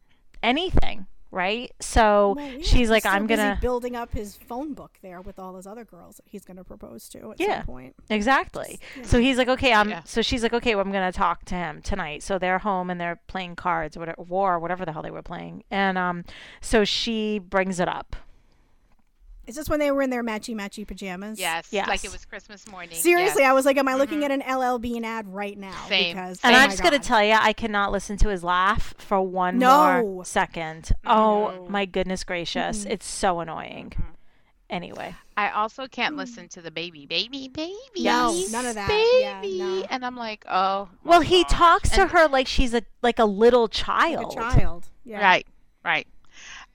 anything, 0.42 1.07
right? 1.31 1.73
So 1.81 2.35
Well, 2.37 2.47
yeah, 2.47 2.59
she's 2.62 2.90
like, 2.90 3.05
so 3.05 3.09
I'm 3.11 3.27
gonna. 3.27 3.59
building 3.61 3.97
up 3.97 4.12
his 4.14 4.37
phone 4.37 4.75
book 4.75 4.99
there 5.03 5.20
with 5.20 5.38
all 5.38 5.53
those 5.53 5.66
other 5.66 5.85
girls 5.85 6.16
that 6.16 6.25
he's 6.27 6.44
gonna 6.44 6.64
propose 6.64 7.09
to 7.11 7.33
at 7.33 7.40
Yeah. 7.40 7.59
some 7.59 7.66
point. 7.66 7.94
Exactly. 8.11 8.79
Just, 8.97 9.11
So 9.11 9.18
he's 9.20 9.37
like, 9.38 9.49
okay, 9.49 9.73
I'm. 9.73 9.90
Yeah. 9.90 10.03
So 10.05 10.23
she's 10.23 10.42
like, 10.42 10.53
okay, 10.53 10.75
well, 10.75 10.85
I'm 10.85 10.92
gonna 10.92 11.12
talk 11.12 11.44
to 11.47 11.55
him 11.55 11.83
tonight. 11.83 12.23
So 12.23 12.38
they're 12.38 12.59
home 12.59 12.90
and 12.90 13.01
they're 13.01 13.20
playing 13.27 13.57
cards, 13.57 13.97
or 13.97 14.01
whatever, 14.01 14.23
war, 14.23 14.55
or 14.55 14.59
whatever 14.59 14.85
the 14.85 14.92
hell 14.92 15.03
they 15.03 15.11
were 15.11 15.23
playing. 15.23 15.64
And 15.70 15.97
um, 15.99 16.25
so 16.61 16.85
she 16.85 17.38
brings 17.38 17.81
it 17.81 17.88
up. 17.88 18.16
Is 19.46 19.57
this 19.57 19.68
when 19.68 19.78
they 19.78 19.90
were 19.90 20.00
in 20.02 20.11
their 20.11 20.24
matchy 20.24 20.54
matchy 20.54 20.87
pajamas? 20.87 21.38
Yes, 21.38 21.66
Yes. 21.70 21.87
like 21.87 22.04
it 22.04 22.11
was 22.12 22.24
Christmas 22.24 22.66
morning. 22.68 22.94
Seriously, 22.96 23.42
yes. 23.42 23.50
I 23.50 23.52
was 23.52 23.64
like, 23.66 23.76
am 23.76 23.88
I 23.88 23.94
looking 23.94 24.24
at 24.24 24.30
an 24.30 24.40
LL 24.48 24.78
Bean 24.78 25.04
ad 25.04 25.28
right 25.28 25.59
now? 25.59 25.70
Mm-hmm. 25.72 25.88
Same. 25.88 26.16
Because 26.16 26.40
And 26.42 26.57
oh 26.57 26.59
I'm 26.59 26.70
just 26.70 26.83
gonna 26.83 26.98
tell 26.98 27.22
you, 27.22 27.37
I 27.38 27.52
cannot 27.52 27.92
listen 27.92 28.16
to 28.18 28.28
his 28.30 28.42
laugh 28.42 28.94
for 28.98 29.20
one 29.20 29.59
No. 29.59 30.02
more 30.02 30.24
second. 30.24 30.92
Oh 31.04 31.50
No. 31.54 31.66
my 31.68 31.85
goodness 31.85 32.24
gracious, 32.24 32.85
it's 32.87 33.07
so 33.07 33.40
annoying. 33.40 33.92
Anyway, 34.70 35.14
I 35.37 35.50
also 35.50 35.87
can't 35.87 36.16
listen 36.16 36.48
to 36.48 36.62
the 36.62 36.70
baby, 36.70 37.04
baby, 37.07 37.48
baby. 37.48 37.74
No, 37.98 38.33
none 38.50 38.64
of 38.64 38.74
that. 38.74 38.88
Baby, 38.88 39.57
Yeah, 39.57 39.64
no. 39.64 39.87
and 39.90 40.04
I'm 40.07 40.16
like, 40.16 40.44
oh. 40.48 40.88
my 41.04 41.11
well, 41.11 41.20
he 41.20 41.42
gosh. 41.42 41.52
talks 41.52 41.90
to 41.90 42.02
And- 42.02 42.11
her 42.12 42.28
like 42.28 42.46
she's 42.46 42.72
a 42.72 42.83
like 43.02 43.18
a 43.18 43.26
little 43.26 43.62
Like 43.64 43.70
child. 43.72 44.33
a 44.33 44.37
child. 44.37 44.88
Yeah. 45.04 45.20
Right, 45.22 45.46
right. 45.85 46.07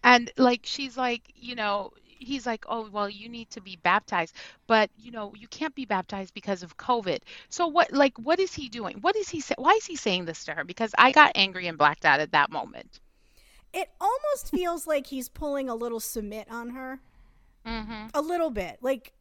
And 0.03 0.31
like 0.37 0.61
she's 0.63 0.95
like, 0.97 1.23
you 1.35 1.55
know, 1.55 1.91
he's 2.19 2.45
like, 2.45 2.65
"Oh, 2.67 2.89
well, 2.91 3.09
you 3.09 3.29
need 3.29 3.49
to 3.51 3.61
be 3.61 3.77
baptized, 3.83 4.35
but 4.67 4.89
you 4.97 5.11
know, 5.11 5.33
you 5.35 5.47
can't 5.47 5.75
be 5.75 5.85
baptized 5.85 6.33
because 6.33 6.63
of 6.63 6.77
COVID." 6.77 7.19
So 7.49 7.67
what 7.67 7.91
like 7.91 8.17
what 8.17 8.39
is 8.39 8.53
he 8.53 8.69
doing? 8.69 8.97
What 9.01 9.15
is 9.15 9.29
he 9.29 9.41
say? 9.41 9.55
Why 9.57 9.73
is 9.73 9.85
he 9.85 9.95
saying 9.95 10.25
this 10.25 10.43
to 10.45 10.53
her? 10.53 10.63
Because 10.63 10.93
I 10.97 11.11
got 11.11 11.31
angry 11.35 11.67
and 11.67 11.77
blacked 11.77 12.05
out 12.05 12.19
at 12.19 12.31
that 12.31 12.51
moment. 12.51 12.99
It 13.73 13.89
almost 14.01 14.49
feels 14.51 14.87
like 14.87 15.07
he's 15.07 15.29
pulling 15.29 15.69
a 15.69 15.75
little 15.75 15.99
Sumit 15.99 16.51
on 16.51 16.69
her. 16.71 16.99
Mhm. 17.65 18.09
A 18.13 18.21
little 18.21 18.49
bit. 18.49 18.79
Like 18.81 19.13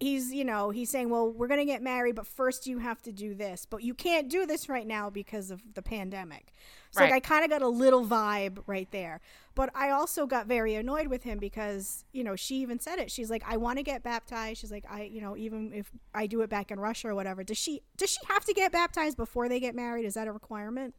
he's 0.00 0.32
you 0.32 0.44
know 0.44 0.70
he's 0.70 0.90
saying 0.90 1.08
well 1.08 1.30
we're 1.30 1.46
gonna 1.46 1.64
get 1.64 1.82
married 1.82 2.14
but 2.14 2.26
first 2.26 2.66
you 2.66 2.78
have 2.78 3.00
to 3.02 3.12
do 3.12 3.34
this. 3.34 3.66
But 3.68 3.82
you 3.82 3.94
can't 3.94 4.28
do 4.28 4.46
this 4.46 4.68
right 4.68 4.86
now 4.86 5.10
because 5.10 5.50
of 5.50 5.62
the 5.74 5.82
pandemic. 5.82 6.52
So 6.90 7.02
like 7.02 7.12
i 7.12 7.20
kind 7.20 7.44
of 7.44 7.50
got 7.50 7.62
a 7.62 7.68
little 7.68 8.04
vibe 8.04 8.58
right 8.66 8.88
there. 8.90 9.20
But 9.54 9.70
i 9.74 9.90
also 9.90 10.26
got 10.26 10.46
very 10.46 10.74
annoyed 10.74 11.08
with 11.08 11.22
him 11.22 11.38
because 11.38 12.04
you 12.12 12.24
know 12.24 12.36
she 12.36 12.56
even 12.56 12.78
said 12.78 12.98
it. 12.98 13.10
She's 13.10 13.30
like 13.30 13.44
i 13.46 13.56
want 13.56 13.78
to 13.78 13.82
get 13.82 14.02
baptized. 14.02 14.60
She's 14.60 14.72
like 14.72 14.84
i 14.90 15.02
you 15.02 15.20
know 15.20 15.36
even 15.36 15.72
if 15.72 15.90
i 16.14 16.26
do 16.26 16.40
it 16.42 16.50
back 16.50 16.70
in 16.70 16.78
russia 16.80 17.08
or 17.08 17.14
whatever 17.14 17.44
does 17.44 17.58
she 17.58 17.82
does 17.96 18.10
she 18.10 18.18
have 18.28 18.44
to 18.44 18.52
get 18.52 18.72
baptized 18.72 19.16
before 19.16 19.48
they 19.48 19.60
get 19.60 19.74
married? 19.74 20.04
Is 20.04 20.14
that 20.14 20.28
a 20.28 20.32
requirement 20.32 20.94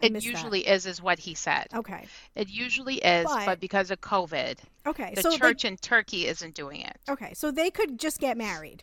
It 0.00 0.22
usually 0.24 0.66
is, 0.66 0.86
is 0.86 1.00
what 1.02 1.18
he 1.18 1.34
said. 1.34 1.66
okay 1.74 2.06
It 2.34 2.48
usually 2.48 2.96
is, 2.96 3.26
But- 3.26 3.46
but, 3.46 3.60
because 3.60 3.90
of 3.90 4.00
COVID, 4.00 4.58
okay 4.86 5.12
the 5.14 5.22
so 5.22 5.30
they- 5.30 5.38
church 5.38 5.64
in 5.64 5.76
Turkey 5.76 6.26
isn't 6.26 6.54
doing 6.54 6.80
it. 6.82 6.96
okay 7.08 7.32
so 7.34 7.50
they 7.50 7.70
could 7.70 7.98
just 7.98 8.18
get 8.20 8.36
married 8.36 8.82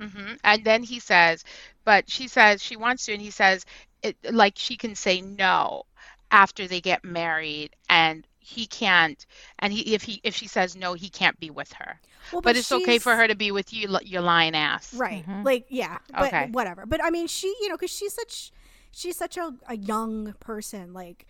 hmm 0.00 0.32
And 0.42 0.64
then 0.64 0.82
he 0.82 0.98
says, 1.00 1.44
but 1.84 2.10
she 2.10 2.26
says 2.28 2.62
she 2.62 2.76
wants 2.76 3.06
to, 3.06 3.12
and 3.12 3.22
he 3.22 3.30
says, 3.30 3.64
it, 4.02 4.16
like 4.32 4.54
she 4.56 4.76
can 4.76 4.94
say 4.96 5.20
no 5.20 5.84
after 6.30 6.66
they 6.66 6.80
get 6.80 7.04
married, 7.04 7.70
and 7.88 8.26
he 8.40 8.66
can't. 8.66 9.24
And 9.60 9.72
he, 9.72 9.94
if 9.94 10.02
he, 10.02 10.20
if 10.24 10.34
she 10.34 10.48
says 10.48 10.74
no, 10.76 10.94
he 10.94 11.08
can't 11.08 11.38
be 11.38 11.48
with 11.48 11.72
her. 11.74 12.00
well, 12.32 12.42
But 12.42 12.56
it's 12.56 12.72
okay 12.72 12.98
for 12.98 13.14
her 13.14 13.28
to 13.28 13.36
be 13.36 13.52
with 13.52 13.72
you, 13.72 13.86
li- 13.88 14.00
your 14.04 14.20
lying 14.20 14.56
ass. 14.56 14.92
right 14.94 15.24
Mhm. 15.26 15.44
like 15.44 15.66
yeah 15.68 15.98
but 16.10 16.26
Okay. 16.26 16.48
whatever 16.50 16.86
but 16.86 17.02
i 17.04 17.10
mean 17.10 17.26
she 17.28 17.48
you 17.60 17.68
know 17.68 17.76
because 17.76 17.90
she's 17.90 18.14
such 18.14 18.50
she's 18.94 19.16
such 19.16 19.36
a, 19.36 19.52
a 19.68 19.76
young 19.76 20.34
person 20.40 20.92
like 20.92 21.26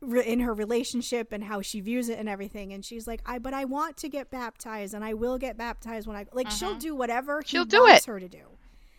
re- 0.00 0.24
in 0.24 0.40
her 0.40 0.52
relationship 0.52 1.32
and 1.32 1.44
how 1.44 1.60
she 1.62 1.80
views 1.80 2.08
it 2.08 2.18
and 2.18 2.28
everything 2.28 2.72
and 2.72 2.84
she's 2.84 3.06
like 3.06 3.20
i 3.26 3.38
but 3.38 3.54
i 3.54 3.64
want 3.64 3.96
to 3.96 4.08
get 4.08 4.30
baptized 4.30 4.94
and 4.94 5.04
i 5.04 5.14
will 5.14 5.38
get 5.38 5.56
baptized 5.56 6.06
when 6.06 6.16
i 6.16 6.26
like 6.32 6.50
she'll 6.50 6.74
Mhm. 6.74 6.80
do 6.80 6.94
whatever 6.94 7.42
She'll 7.46 7.64
do 7.64 7.80
wants 7.82 8.06
it. 8.06 8.10
her 8.10 8.20
to 8.20 8.28
do 8.28 8.42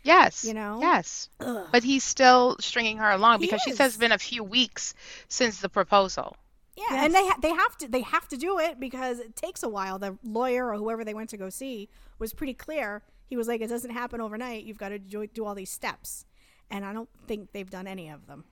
Yes. 0.03 0.45
You 0.45 0.53
know? 0.53 0.77
Yes. 0.81 1.29
Ugh. 1.39 1.67
But 1.71 1.83
he's 1.83 2.03
still 2.03 2.57
stringing 2.59 2.97
her 2.97 3.09
along 3.09 3.39
He 3.39 3.47
because 3.47 3.61
she 3.63 3.71
says 3.71 3.93
it's 3.93 3.97
been 3.97 4.11
a 4.11 4.19
few 4.19 4.43
weeks 4.43 4.93
since 5.29 5.61
the 5.61 5.67
proposal. 5.69 6.35
yeah 6.77 7.03
and 7.05 7.11
they 7.11 7.25
ha- 7.27 7.39
they 7.41 7.49
have 7.49 7.75
to 7.79 7.87
they 7.87 8.01
have 8.01 8.27
to 8.27 8.37
do 8.37 8.59
it 8.59 8.79
because 8.79 9.17
it 9.19 9.35
takes 9.35 9.63
a 9.63 9.69
while 9.69 9.97
the 9.97 10.15
lawyer 10.23 10.69
or 10.71 10.77
whoever 10.77 11.03
they 11.03 11.15
went 11.15 11.31
to 11.31 11.37
go 11.37 11.49
see 11.49 11.89
was 12.19 12.33
pretty 12.33 12.53
clear 12.53 13.01
he 13.25 13.35
was 13.35 13.47
like 13.47 13.61
it 13.61 13.67
doesn't 13.67 13.89
happen 13.91 14.21
overnight 14.21 14.63
you've 14.63 14.77
got 14.77 14.89
to 14.89 14.99
do, 14.99 15.25
do 15.25 15.43
all 15.43 15.55
these 15.55 15.71
steps 15.71 16.23
and 16.69 16.83
i 16.85 16.91
don't 16.93 17.09
think 17.27 17.51
they've 17.51 17.69
done 17.69 17.87
any 17.87 18.09
of 18.09 18.25
them 18.27 18.43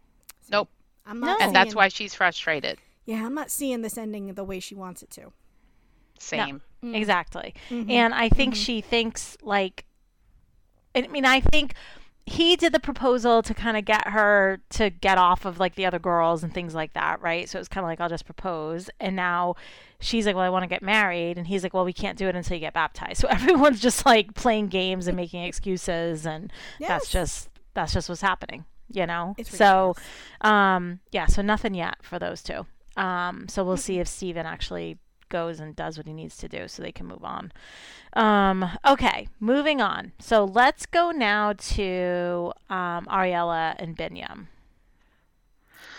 Nope. 0.52 0.69
i'm 1.06 1.19
not 1.19 1.41
And 1.41 1.56
that's 1.56 1.73
why 1.76 1.88
she's 1.88 2.13
frustrated. 2.13 2.80
Yeah, 3.06 3.26
I'm 3.26 3.34
not 3.34 3.52
seeing 3.52 3.82
this 3.82 3.97
ending 3.97 4.34
the 4.34 4.43
way 4.45 4.62
she 4.62 4.76
wants 4.76 5.04
it 5.04 5.10
to. 5.12 5.34
Same. 6.19 6.62
Mm. 6.82 6.95
Exactly. 6.95 7.54
Mhm. 7.69 7.89
And 7.91 8.13
I 8.13 8.30
think 8.30 8.56
she 8.56 8.80
thinks 8.80 9.36
like 9.41 9.84
I 10.95 11.08
mean 11.08 11.26
I 11.26 11.39
think 11.41 11.73
he 12.26 12.56
did 12.56 12.71
the 12.73 12.80
proposal 12.80 13.41
to 13.43 13.54
kind 13.54 13.76
of 13.76 13.84
get 13.84 14.08
her 14.08 14.62
to 14.69 14.89
get 14.89 15.17
off 15.17 15.43
of 15.43 15.60
like 15.60 15.76
the 15.76 15.86
other 15.86 15.99
girls 15.99 16.43
and 16.43 16.54
things 16.54 16.73
like 16.73 16.93
that, 16.93 17.21
right? 17.21 17.49
So 17.49 17.58
it 17.58 17.62
was 17.62 17.67
kind 17.67 17.84
of 17.84 17.89
like 17.89 17.99
I'll 17.99 18.08
just 18.10 18.26
propose 18.26 18.89
and 19.02 19.15
now 19.17 19.56
she's 19.99 20.26
like, 20.26 20.36
"Well, 20.36 20.45
I 20.45 20.49
want 20.49 20.63
to 20.63 20.69
get 20.69 20.82
married." 20.82 21.38
And 21.38 21.47
he's 21.47 21.63
like, 21.63 21.73
"Well, 21.73 21.84
we 21.86 21.91
can't 21.93 22.17
do 22.17 22.28
it 22.30 22.36
until 22.36 22.56
you 22.56 22.62
get 22.62 22.73
baptized." 22.73 23.19
So 23.19 23.28
everyone's 23.30 23.82
just 23.82 24.06
like 24.06 24.34
playing 24.34 24.67
games 24.67 25.08
and 25.08 25.17
making 25.17 25.43
excuses 25.43 26.26
and 26.26 26.52
that's 26.80 27.10
just 27.10 27.49
that's 27.74 27.94
just 27.94 28.10
what's 28.10 28.22
happening, 28.22 28.66
you 28.92 29.06
know? 29.06 29.36
It's 29.38 29.56
so 29.56 29.96
um 30.42 31.00
yeah, 31.12 31.26
so 31.28 31.42
nothing 31.42 31.74
yet 31.74 31.98
for 32.02 32.20
those 32.20 32.42
two. 32.42 32.66
Um 32.98 33.48
so 33.48 33.64
we'll 33.64 33.78
see 33.78 34.00
if 34.00 34.08
Steven 34.08 34.46
actually 34.46 34.98
goes 35.34 35.60
and 35.60 35.76
does 35.76 35.98
what 35.98 36.06
he 36.06 36.14
needs 36.14 36.38
to 36.38 36.48
do 36.48 36.68
so 36.68 36.82
they 36.82 36.92
can 36.92 37.08
move 37.08 37.26
on. 37.26 37.52
Um, 38.14 38.70
okay, 38.86 39.28
moving 39.40 39.82
on. 39.82 40.14
So 40.20 40.46
let's 40.46 40.86
go 40.86 41.12
now 41.12 41.54
to 41.54 42.54
um, 42.70 43.08
Ariella 43.08 43.76
and 43.80 43.98
Binyam. 43.98 44.46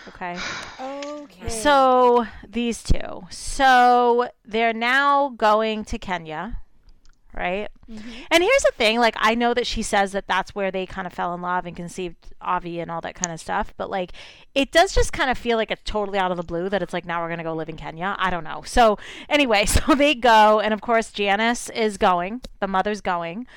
Okay. 0.07 0.37
Okay. 0.79 1.49
So 1.49 2.25
these 2.47 2.81
two. 2.81 3.27
So 3.29 4.29
they're 4.45 4.73
now 4.73 5.29
going 5.29 5.83
to 5.85 5.97
Kenya, 5.97 6.61
right? 7.35 7.67
Mhm. 7.89 8.01
And 8.31 8.43
here's 8.43 8.63
the 8.63 8.71
thing, 8.75 8.99
like 8.99 9.15
I 9.17 9.35
know 9.35 9.53
that 9.53 9.67
she 9.67 9.81
says 9.81 10.11
that 10.13 10.27
that's 10.27 10.55
where 10.55 10.71
they 10.71 10.85
kind 10.85 11.05
of 11.05 11.13
fell 11.13 11.33
in 11.33 11.41
love 11.41 11.65
and 11.65 11.75
conceived 11.75 12.33
Avi 12.41 12.79
and 12.79 12.89
all 12.89 13.01
that 13.01 13.15
kind 13.15 13.31
of 13.33 13.39
stuff, 13.39 13.73
but 13.77 13.89
like 13.89 14.11
it 14.53 14.71
does 14.71 14.93
just 14.95 15.11
kind 15.13 15.29
of 15.29 15.37
feel 15.37 15.57
like 15.57 15.71
it's 15.71 15.81
totally 15.85 16.17
out 16.17 16.31
of 16.31 16.37
the 16.37 16.43
blue 16.43 16.69
that 16.69 16.81
it's 16.81 16.93
like 16.93 17.05
now 17.05 17.21
we're 17.21 17.27
going 17.27 17.37
to 17.39 17.43
go 17.43 17.53
live 17.53 17.69
in 17.69 17.77
Kenya. 17.77 18.15
I 18.17 18.29
don't 18.29 18.43
know. 18.43 18.63
So 18.65 18.97
anyway, 19.29 19.65
so 19.67 19.95
they 19.95 20.15
go 20.15 20.59
and 20.59 20.73
of 20.73 20.81
course 20.81 21.11
Janice 21.11 21.69
is 21.69 21.97
going, 21.97 22.41
the 22.59 22.67
mother's 22.67 23.01
going. 23.01 23.47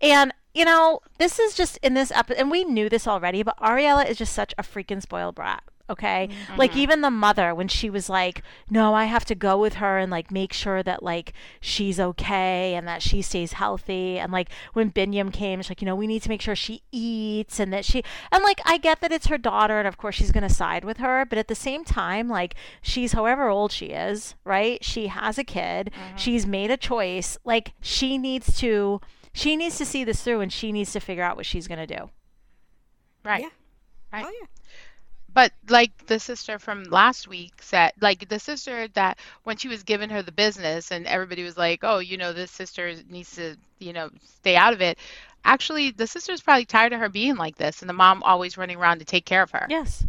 And 0.00 0.32
you 0.54 0.64
know, 0.64 1.00
this 1.18 1.40
is 1.40 1.54
just 1.54 1.78
in 1.78 1.94
this 1.94 2.12
episode, 2.12 2.38
and 2.40 2.48
we 2.50 2.62
knew 2.64 2.88
this 2.88 3.08
already, 3.08 3.42
but 3.42 3.58
Ariella 3.58 4.08
is 4.08 4.16
just 4.16 4.32
such 4.32 4.54
a 4.56 4.62
freaking 4.62 5.02
spoiled 5.02 5.34
brat. 5.34 5.64
Okay. 5.90 6.30
Like, 6.56 6.70
mm-hmm. 6.70 6.80
even 6.80 7.00
the 7.02 7.10
mother, 7.10 7.54
when 7.54 7.68
she 7.68 7.90
was 7.90 8.08
like, 8.08 8.42
no, 8.70 8.94
I 8.94 9.04
have 9.04 9.26
to 9.26 9.34
go 9.34 9.58
with 9.58 9.74
her 9.74 9.98
and 9.98 10.10
like 10.10 10.30
make 10.30 10.54
sure 10.54 10.82
that 10.82 11.02
like 11.02 11.34
she's 11.60 12.00
okay 12.00 12.74
and 12.74 12.88
that 12.88 13.02
she 13.02 13.20
stays 13.20 13.52
healthy. 13.52 14.18
And 14.18 14.32
like, 14.32 14.48
when 14.72 14.90
Binyam 14.90 15.30
came, 15.30 15.60
she's 15.60 15.70
like, 15.70 15.82
you 15.82 15.86
know, 15.86 15.94
we 15.94 16.06
need 16.06 16.22
to 16.22 16.30
make 16.30 16.40
sure 16.40 16.56
she 16.56 16.82
eats 16.90 17.60
and 17.60 17.70
that 17.74 17.84
she, 17.84 18.02
and 18.32 18.42
like, 18.42 18.62
I 18.64 18.78
get 18.78 19.02
that 19.02 19.12
it's 19.12 19.26
her 19.26 19.36
daughter 19.36 19.78
and 19.78 19.86
of 19.86 19.98
course 19.98 20.14
she's 20.14 20.32
going 20.32 20.48
to 20.48 20.54
side 20.54 20.84
with 20.84 20.96
her. 20.98 21.26
But 21.28 21.36
at 21.36 21.48
the 21.48 21.54
same 21.54 21.84
time, 21.84 22.28
like, 22.30 22.54
she's 22.80 23.12
however 23.12 23.48
old 23.48 23.70
she 23.70 23.86
is, 23.86 24.36
right? 24.44 24.82
She 24.82 25.08
has 25.08 25.36
a 25.36 25.44
kid. 25.44 25.90
Mm-hmm. 25.94 26.16
She's 26.16 26.46
made 26.46 26.70
a 26.70 26.78
choice. 26.78 27.36
Like, 27.44 27.74
she 27.82 28.16
needs 28.16 28.58
to, 28.60 29.02
she 29.34 29.54
needs 29.54 29.76
to 29.76 29.84
see 29.84 30.02
this 30.02 30.22
through 30.22 30.40
and 30.40 30.52
she 30.52 30.72
needs 30.72 30.92
to 30.92 31.00
figure 31.00 31.24
out 31.24 31.36
what 31.36 31.44
she's 31.44 31.68
going 31.68 31.86
to 31.86 31.94
do. 31.94 32.08
Right. 33.22 33.42
Yeah. 33.42 33.48
Right. 34.12 34.24
Oh 34.26 34.32
yeah. 34.40 34.46
But 35.34 35.52
like 35.68 36.06
the 36.06 36.18
sister 36.20 36.58
from 36.60 36.84
last 36.84 37.26
week 37.28 37.54
said, 37.60 37.92
like 38.00 38.28
the 38.28 38.38
sister 38.38 38.88
that 38.94 39.18
when 39.42 39.56
she 39.56 39.68
was 39.68 39.82
giving 39.82 40.10
her 40.10 40.22
the 40.22 40.32
business 40.32 40.92
and 40.92 41.06
everybody 41.06 41.42
was 41.42 41.56
like, 41.58 41.80
oh, 41.82 41.98
you 41.98 42.16
know, 42.16 42.32
this 42.32 42.52
sister 42.52 42.94
needs 43.10 43.34
to, 43.36 43.56
you 43.80 43.92
know, 43.92 44.10
stay 44.24 44.54
out 44.56 44.72
of 44.72 44.80
it. 44.80 44.98
Actually, 45.44 45.90
the 45.90 46.06
sister's 46.06 46.40
probably 46.40 46.64
tired 46.64 46.92
of 46.92 47.00
her 47.00 47.08
being 47.08 47.36
like 47.36 47.56
this 47.56 47.82
and 47.82 47.88
the 47.88 47.94
mom 47.94 48.22
always 48.22 48.56
running 48.56 48.78
around 48.78 49.00
to 49.00 49.04
take 49.04 49.26
care 49.26 49.42
of 49.42 49.50
her, 49.50 49.66
Yes. 49.68 50.06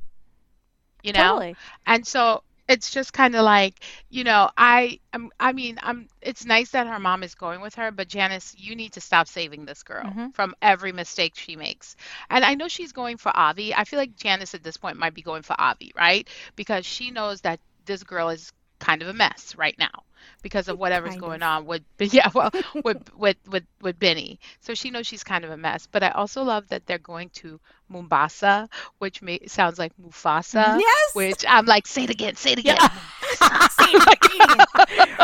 you 1.03 1.11
know? 1.11 1.23
Totally. 1.23 1.55
And 1.87 2.05
so 2.05 2.43
it's 2.67 2.91
just 2.91 3.13
kind 3.13 3.35
of 3.35 3.43
like, 3.43 3.75
you 4.09 4.23
know, 4.23 4.49
I 4.57 4.99
I'm, 5.13 5.31
I 5.39 5.53
mean, 5.53 5.79
I'm 5.81 6.07
it's 6.21 6.45
nice 6.45 6.71
that 6.71 6.87
her 6.87 6.99
mom 6.99 7.23
is 7.23 7.35
going 7.35 7.61
with 7.61 7.75
her, 7.75 7.91
but 7.91 8.07
Janice, 8.07 8.55
you 8.57 8.75
need 8.75 8.93
to 8.93 9.01
stop 9.01 9.27
saving 9.27 9.65
this 9.65 9.83
girl 9.83 10.15
Mhm. 10.15 10.33
from 10.33 10.53
every 10.61 10.91
mistake 10.91 11.33
she 11.35 11.55
makes. 11.55 11.95
And 12.29 12.43
I 12.43 12.55
know 12.55 12.67
she's 12.67 12.91
going 12.93 13.17
for 13.17 13.35
Avi. 13.35 13.73
I 13.73 13.83
feel 13.85 13.99
like 13.99 14.15
Janice 14.15 14.53
at 14.55 14.63
this 14.63 14.77
point 14.77 14.97
might 14.97 15.13
be 15.13 15.21
going 15.21 15.43
for 15.43 15.55
Avi, 15.59 15.91
right? 15.95 16.27
Because 16.55 16.85
she 16.85 17.11
knows 17.11 17.41
that 17.41 17.59
this 17.85 18.03
girl 18.03 18.29
is 18.29 18.51
kind 18.79 19.01
of 19.01 19.07
a 19.07 19.13
mess 19.13 19.55
right 19.57 19.75
now 19.77 20.03
because 20.41 20.67
of 20.67 20.77
whatever's 20.77 21.15
Kind 21.15 21.17
going 21.17 21.41
of. 21.41 21.43
on 21.43 21.65
with 21.65 21.83
yeah, 21.99 22.29
well, 22.33 22.51
with 22.83 22.99
with 23.15 23.37
with 23.47 23.63
with 23.81 23.99
Benny. 23.99 24.39
So 24.61 24.73
she 24.73 24.89
knows 24.91 25.07
she's 25.07 25.23
kind 25.23 25.43
of 25.43 25.51
a 25.51 25.57
mess. 25.57 25.87
But 25.87 26.03
I 26.03 26.09
also 26.09 26.43
love 26.43 26.67
that 26.69 26.85
they're 26.85 26.97
going 26.97 27.29
to 27.41 27.59
Mombasa, 27.89 28.69
which 28.99 29.21
may, 29.21 29.39
sounds 29.47 29.77
like 29.79 29.93
Mufasa. 30.01 30.79
Yes. 30.79 31.15
Which 31.15 31.45
I'm 31.47 31.65
like, 31.65 31.87
say 31.87 32.03
it 32.03 32.09
again, 32.09 32.35
say 32.35 32.53
it 32.53 32.59
again. 32.59 32.77
Yeah. 32.79 32.89
Say 33.75 33.85
it 33.89 34.07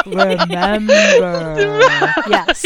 again. 0.05 0.41
Remember. 0.47 0.93
yes. 2.29 2.63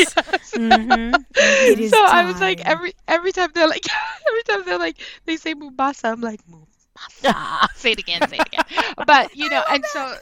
Mm-hmm. 0.55 1.15
It 1.35 1.79
is 1.79 1.91
so 1.91 2.03
I 2.03 2.25
was 2.25 2.41
like, 2.41 2.61
every 2.61 2.93
every 3.07 3.31
time 3.31 3.49
they're 3.53 3.67
like, 3.67 3.85
every 4.27 4.43
time 4.43 4.63
they're 4.65 4.79
like, 4.79 4.97
they 5.25 5.37
say 5.37 5.53
Mombasa, 5.53 6.07
I'm 6.07 6.21
like, 6.21 6.39
Mombasa. 6.47 7.69
say 7.75 7.91
it 7.91 7.99
again, 7.99 8.27
say 8.27 8.37
it 8.37 8.47
again. 8.47 8.65
But 9.05 9.35
you 9.35 9.49
know, 9.49 9.63
and 9.69 9.85
so, 9.85 10.15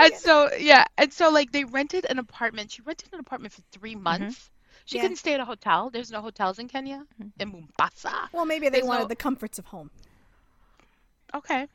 and 0.00 0.14
so, 0.14 0.50
yeah, 0.58 0.84
and 0.96 1.12
so 1.12 1.30
like 1.30 1.50
they 1.52 1.64
rented 1.64 2.06
an 2.08 2.18
apartment. 2.18 2.70
She 2.72 2.82
rented 2.82 3.08
an 3.12 3.20
apartment 3.20 3.54
for 3.54 3.62
three 3.72 3.96
months. 3.96 4.50
She 4.86 4.96
Yeah. 4.96 5.02
couldn't 5.02 5.16
stay 5.16 5.34
at 5.34 5.40
a 5.40 5.44
hotel. 5.46 5.88
There's 5.90 6.10
no 6.10 6.20
hotels 6.20 6.58
in 6.58 6.68
Kenya, 6.68 7.06
in 7.38 7.48
Mombasa. 7.50 8.28
Well, 8.32 8.44
maybe 8.44 8.68
they 8.68 8.78
There's 8.78 8.88
wanted 8.88 9.02
no- 9.04 9.08
the 9.08 9.16
comforts 9.16 9.58
of 9.58 9.66
home. 9.66 9.90
Okay, 11.34 11.66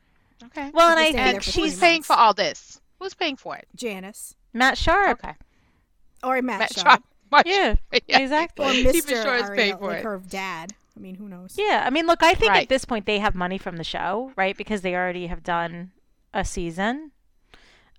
okay. 0.44 0.70
Well, 0.72 0.90
and 0.90 0.98
I 0.98 1.10
stay 1.10 1.18
think 1.18 1.32
there 1.32 1.40
for 1.42 1.50
she's 1.50 1.78
paying 1.78 2.02
for 2.02 2.14
all 2.16 2.32
this? 2.34 2.80
Who's 2.98 3.14
paying 3.14 3.36
for 3.36 3.56
it? 3.56 3.66
Janice 3.74 4.34
Matt 4.52 4.78
Sharp. 4.78 5.18
Okay, 5.22 5.34
or 6.22 6.40
Matt, 6.40 6.60
Matt 6.60 6.72
Sharp. 6.74 6.86
Sharp. 6.86 7.02
Much- 7.30 7.46
Yeah, 7.46 7.74
exactly. 8.08 8.66
or 8.66 8.72
He 8.72 8.84
Mr. 8.84 9.02
for 9.02 9.22
sure 9.22 9.34
is 9.36 9.50
paying 9.50 9.76
for 9.78 9.88
like 9.88 9.98
it. 9.98 10.04
her 10.04 10.20
dad. 10.28 10.74
I 10.96 11.00
mean, 11.00 11.14
who 11.14 11.28
knows? 11.28 11.54
Yeah, 11.58 11.82
I 11.86 11.90
mean, 11.90 12.06
look, 12.06 12.22
I 12.22 12.34
think 12.34 12.52
at 12.52 12.68
this 12.68 12.84
point 12.84 13.06
they 13.06 13.18
have 13.20 13.34
money 13.34 13.56
from 13.58 13.76
the 13.76 13.84
show, 13.84 14.32
right? 14.36 14.56
Because 14.56 14.82
they 14.82 14.94
already 14.94 15.28
have 15.28 15.42
done 15.44 15.92
a 16.34 16.44
season. 16.44 17.12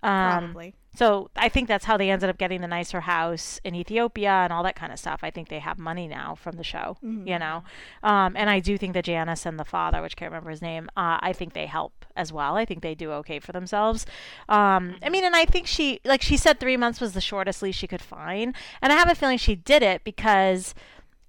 Um, 0.02 0.38
Probably. 0.52 0.74
So 0.94 1.30
I 1.36 1.48
think 1.48 1.68
that's 1.68 1.86
how 1.86 1.96
they 1.96 2.10
ended 2.10 2.28
up 2.28 2.36
getting 2.36 2.60
the 2.60 2.66
nicer 2.68 3.00
house 3.00 3.60
in 3.64 3.74
Ethiopia 3.74 4.30
and 4.30 4.52
all 4.52 4.62
that 4.64 4.76
kind 4.76 4.92
of 4.92 4.98
stuff. 4.98 5.20
I 5.22 5.30
think 5.30 5.48
they 5.48 5.58
have 5.58 5.78
money 5.78 6.06
now 6.06 6.34
from 6.34 6.56
the 6.56 6.64
show, 6.64 6.98
you 7.26 7.38
know. 7.38 7.64
Um, 8.02 8.36
and 8.36 8.50
I 8.50 8.60
do 8.60 8.76
think 8.76 8.92
that 8.94 9.04
Janice 9.04 9.46
and 9.46 9.58
the 9.58 9.64
father, 9.64 10.02
which 10.02 10.14
I 10.16 10.18
can't 10.18 10.30
remember 10.30 10.50
his 10.50 10.60
name, 10.60 10.90
uh, 10.96 11.18
I 11.20 11.32
think 11.32 11.54
they 11.54 11.66
help 11.66 12.04
as 12.14 12.30
well. 12.32 12.56
I 12.56 12.64
think 12.66 12.82
they 12.82 12.94
do 12.94 13.10
okay 13.12 13.40
for 13.40 13.52
themselves. 13.52 14.04
Um, 14.48 14.96
I 15.02 15.08
mean, 15.08 15.24
and 15.24 15.34
I 15.34 15.46
think 15.46 15.66
she, 15.66 16.00
like 16.04 16.20
she 16.20 16.36
said, 16.36 16.60
three 16.60 16.76
months 16.76 17.00
was 17.00 17.14
the 17.14 17.20
shortest 17.22 17.62
lease 17.62 17.74
she 17.74 17.86
could 17.86 18.02
find, 18.02 18.54
and 18.82 18.92
I 18.92 18.96
have 18.96 19.10
a 19.10 19.14
feeling 19.14 19.38
she 19.38 19.54
did 19.54 19.82
it 19.82 20.04
because 20.04 20.74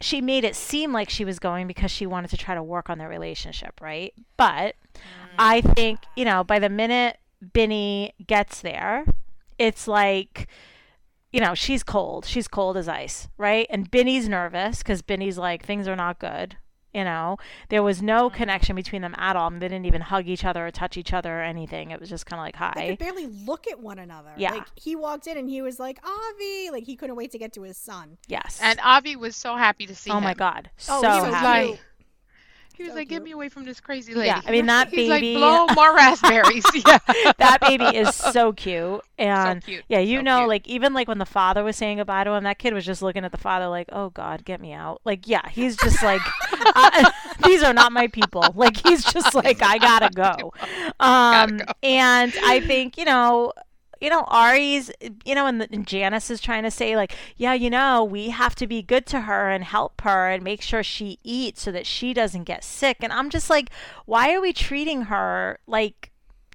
she 0.02 0.20
made 0.20 0.44
it 0.44 0.56
seem 0.56 0.92
like 0.92 1.10
she 1.10 1.24
was 1.24 1.40
going 1.40 1.68
because 1.68 1.90
she 1.90 2.06
wanted 2.06 2.30
to 2.32 2.38
try 2.38 2.54
to 2.54 2.62
work 2.62 2.90
on 2.90 2.98
their 2.98 3.08
relationship, 3.08 3.80
right? 3.82 4.14
But 4.36 4.76
I 5.40 5.62
think, 5.62 6.00
you 6.18 6.26
know, 6.26 6.44
by 6.44 6.60
the 6.60 6.70
minute 6.70 7.18
Binny 7.54 8.14
gets 8.28 8.60
there, 8.60 9.06
it's 9.58 9.88
like, 9.88 10.48
you 11.32 11.40
know, 11.40 11.56
she's 11.56 11.84
cold. 11.84 12.26
She's 12.26 12.48
cold 12.48 12.78
as 12.78 12.88
ice, 12.88 13.28
right? 13.38 13.68
And 13.70 13.90
Binny's 13.90 14.30
nervous 14.30 14.80
because 14.80 15.02
Binny's 15.02 15.38
like, 15.38 15.66
things 15.66 15.88
are 15.88 15.96
not 15.96 16.20
good. 16.20 16.58
You 16.94 17.04
know, 17.04 17.38
there 17.70 17.82
was 17.82 18.04
no 18.04 18.30
mm-hmm. 18.30 18.38
connection 18.38 18.76
between 18.76 19.02
them 19.02 19.16
at 19.18 19.36
all. 19.36 19.50
They 19.50 19.60
didn't 19.60 19.86
even 19.86 20.02
hug 20.02 20.28
each 20.28 20.46
other 20.46 20.68
or 20.68 20.70
touch 20.70 20.96
each 20.96 21.12
other 21.12 21.40
or 21.40 21.42
anything. 21.42 21.90
It 21.90 22.00
was 22.00 22.08
just 22.08 22.28
kind 22.28 22.40
of 22.40 22.46
like, 22.46 22.76
They 22.76 22.82
hi. 22.82 22.90
could 22.90 23.00
barely 23.00 23.26
look 23.26 23.68
at 23.68 23.80
one 23.80 23.98
another. 23.98 24.32
Yeah. 24.38 24.52
Like 24.52 24.68
he 24.76 24.96
walked 24.96 25.26
in 25.26 25.36
and 25.36 25.50
he 25.50 25.64
was 25.64 25.80
like, 25.80 26.00
Avi. 26.08 26.70
Like 26.70 26.84
he 26.84 26.96
couldn't 26.96 27.16
wait 27.16 27.32
to 27.32 27.40
get 27.40 27.52
to 27.54 27.64
his 27.64 27.78
son. 27.78 28.20
Yes. 28.28 28.60
And 28.62 28.80
Avi 28.84 29.16
was 29.16 29.36
so 29.36 29.56
happy 29.56 29.88
to 29.88 29.96
see 29.96 30.12
oh 30.12 30.18
him. 30.18 30.24
my 30.24 30.36
God. 30.36 30.70
Oh, 30.88 31.02
so 31.02 31.12
he 31.12 31.22
was 31.22 31.34
happy. 31.34 31.72
like- 31.72 31.80
He 32.74 32.84
was 32.84 32.92
So 32.94 32.98
like, 32.98 33.08
"Get 33.10 33.24
me 33.24 33.32
away 33.32 33.50
from 33.50 33.66
this 33.66 33.80
crazy 33.80 34.14
lady." 34.14 34.28
Yeah, 34.28 34.42
I 34.46 34.52
mean, 34.52 34.66
that 34.68 34.90
He's 34.90 35.10
baby- 35.10 35.36
like, 35.38 35.68
"Blow 35.68 35.76
more 35.76 35.96
raspberries." 35.96 36.64
yeah. 36.88 36.98
that 37.38 37.60
baby 37.62 37.86
is 37.98 38.14
so 38.16 38.52
cute 38.54 39.02
and 39.18 39.64
cute, 39.64 39.84
yeah 39.90 40.00
you 40.00 40.18
so 40.20 40.22
know 40.24 40.38
cute. 40.40 40.50
like 40.50 40.68
even 40.68 40.94
like 40.94 41.08
when 41.08 41.20
the 41.20 41.26
father 41.26 41.64
was 41.64 41.76
saying 41.76 41.98
goodbye 41.98 42.24
to 42.24 42.32
him 42.32 42.44
that 42.44 42.58
kid 42.58 42.74
was 42.74 42.84
just 42.86 43.02
looking 43.02 43.24
at 43.24 43.32
the 43.32 43.38
father 43.38 43.68
like 43.68 43.88
oh 43.92 44.10
god 44.10 44.44
get 44.44 44.60
me 44.60 44.74
out 44.74 45.00
like 45.06 45.28
yeah 45.28 45.48
he's 45.50 45.78
just 45.78 46.02
like 46.04 46.20
these 47.46 47.62
are 47.64 47.74
not 47.74 47.92
my 47.92 48.08
people 48.08 48.44
like 48.56 48.76
he's 48.86 49.04
just 49.04 49.36
like 49.36 49.62
i 49.62 49.78
gotta 49.78 50.10
go 50.10 50.52
um 51.00 51.58
go. 51.58 51.66
and 51.84 52.34
i 52.44 52.60
think 52.62 52.98
you 52.98 53.06
know 53.06 53.54
you 54.04 54.10
know, 54.10 54.26
Ari's, 54.28 54.92
you 55.24 55.34
know, 55.34 55.48
and, 55.48 55.62
the, 55.62 55.70
and 55.72 55.88
Janice 55.88 56.30
is 56.30 56.42
trying 56.42 56.64
to 56.64 56.72
say, 56.72 56.98
like, 56.98 57.16
yeah, 57.38 57.54
you 57.54 57.70
know, 57.70 58.04
we 58.04 58.32
have 58.32 58.54
to 58.56 58.68
be 58.68 58.82
good 58.82 59.06
to 59.06 59.22
her 59.22 59.50
and 59.50 59.64
help 59.64 60.02
her 60.02 60.30
and 60.30 60.44
make 60.44 60.62
sure 60.62 60.84
she 60.84 61.20
eats 61.24 61.62
so 61.62 61.72
that 61.72 61.88
she 61.88 62.14
doesn't 62.14 62.44
get 62.44 62.66
sick. 62.66 62.98
And 63.00 63.14
I'm 63.14 63.30
just 63.30 63.50
like, 63.50 63.70
why 64.06 64.34
are 64.34 64.42
we 64.42 64.52
treating 64.52 65.04
her 65.04 65.58
like, 65.68 66.12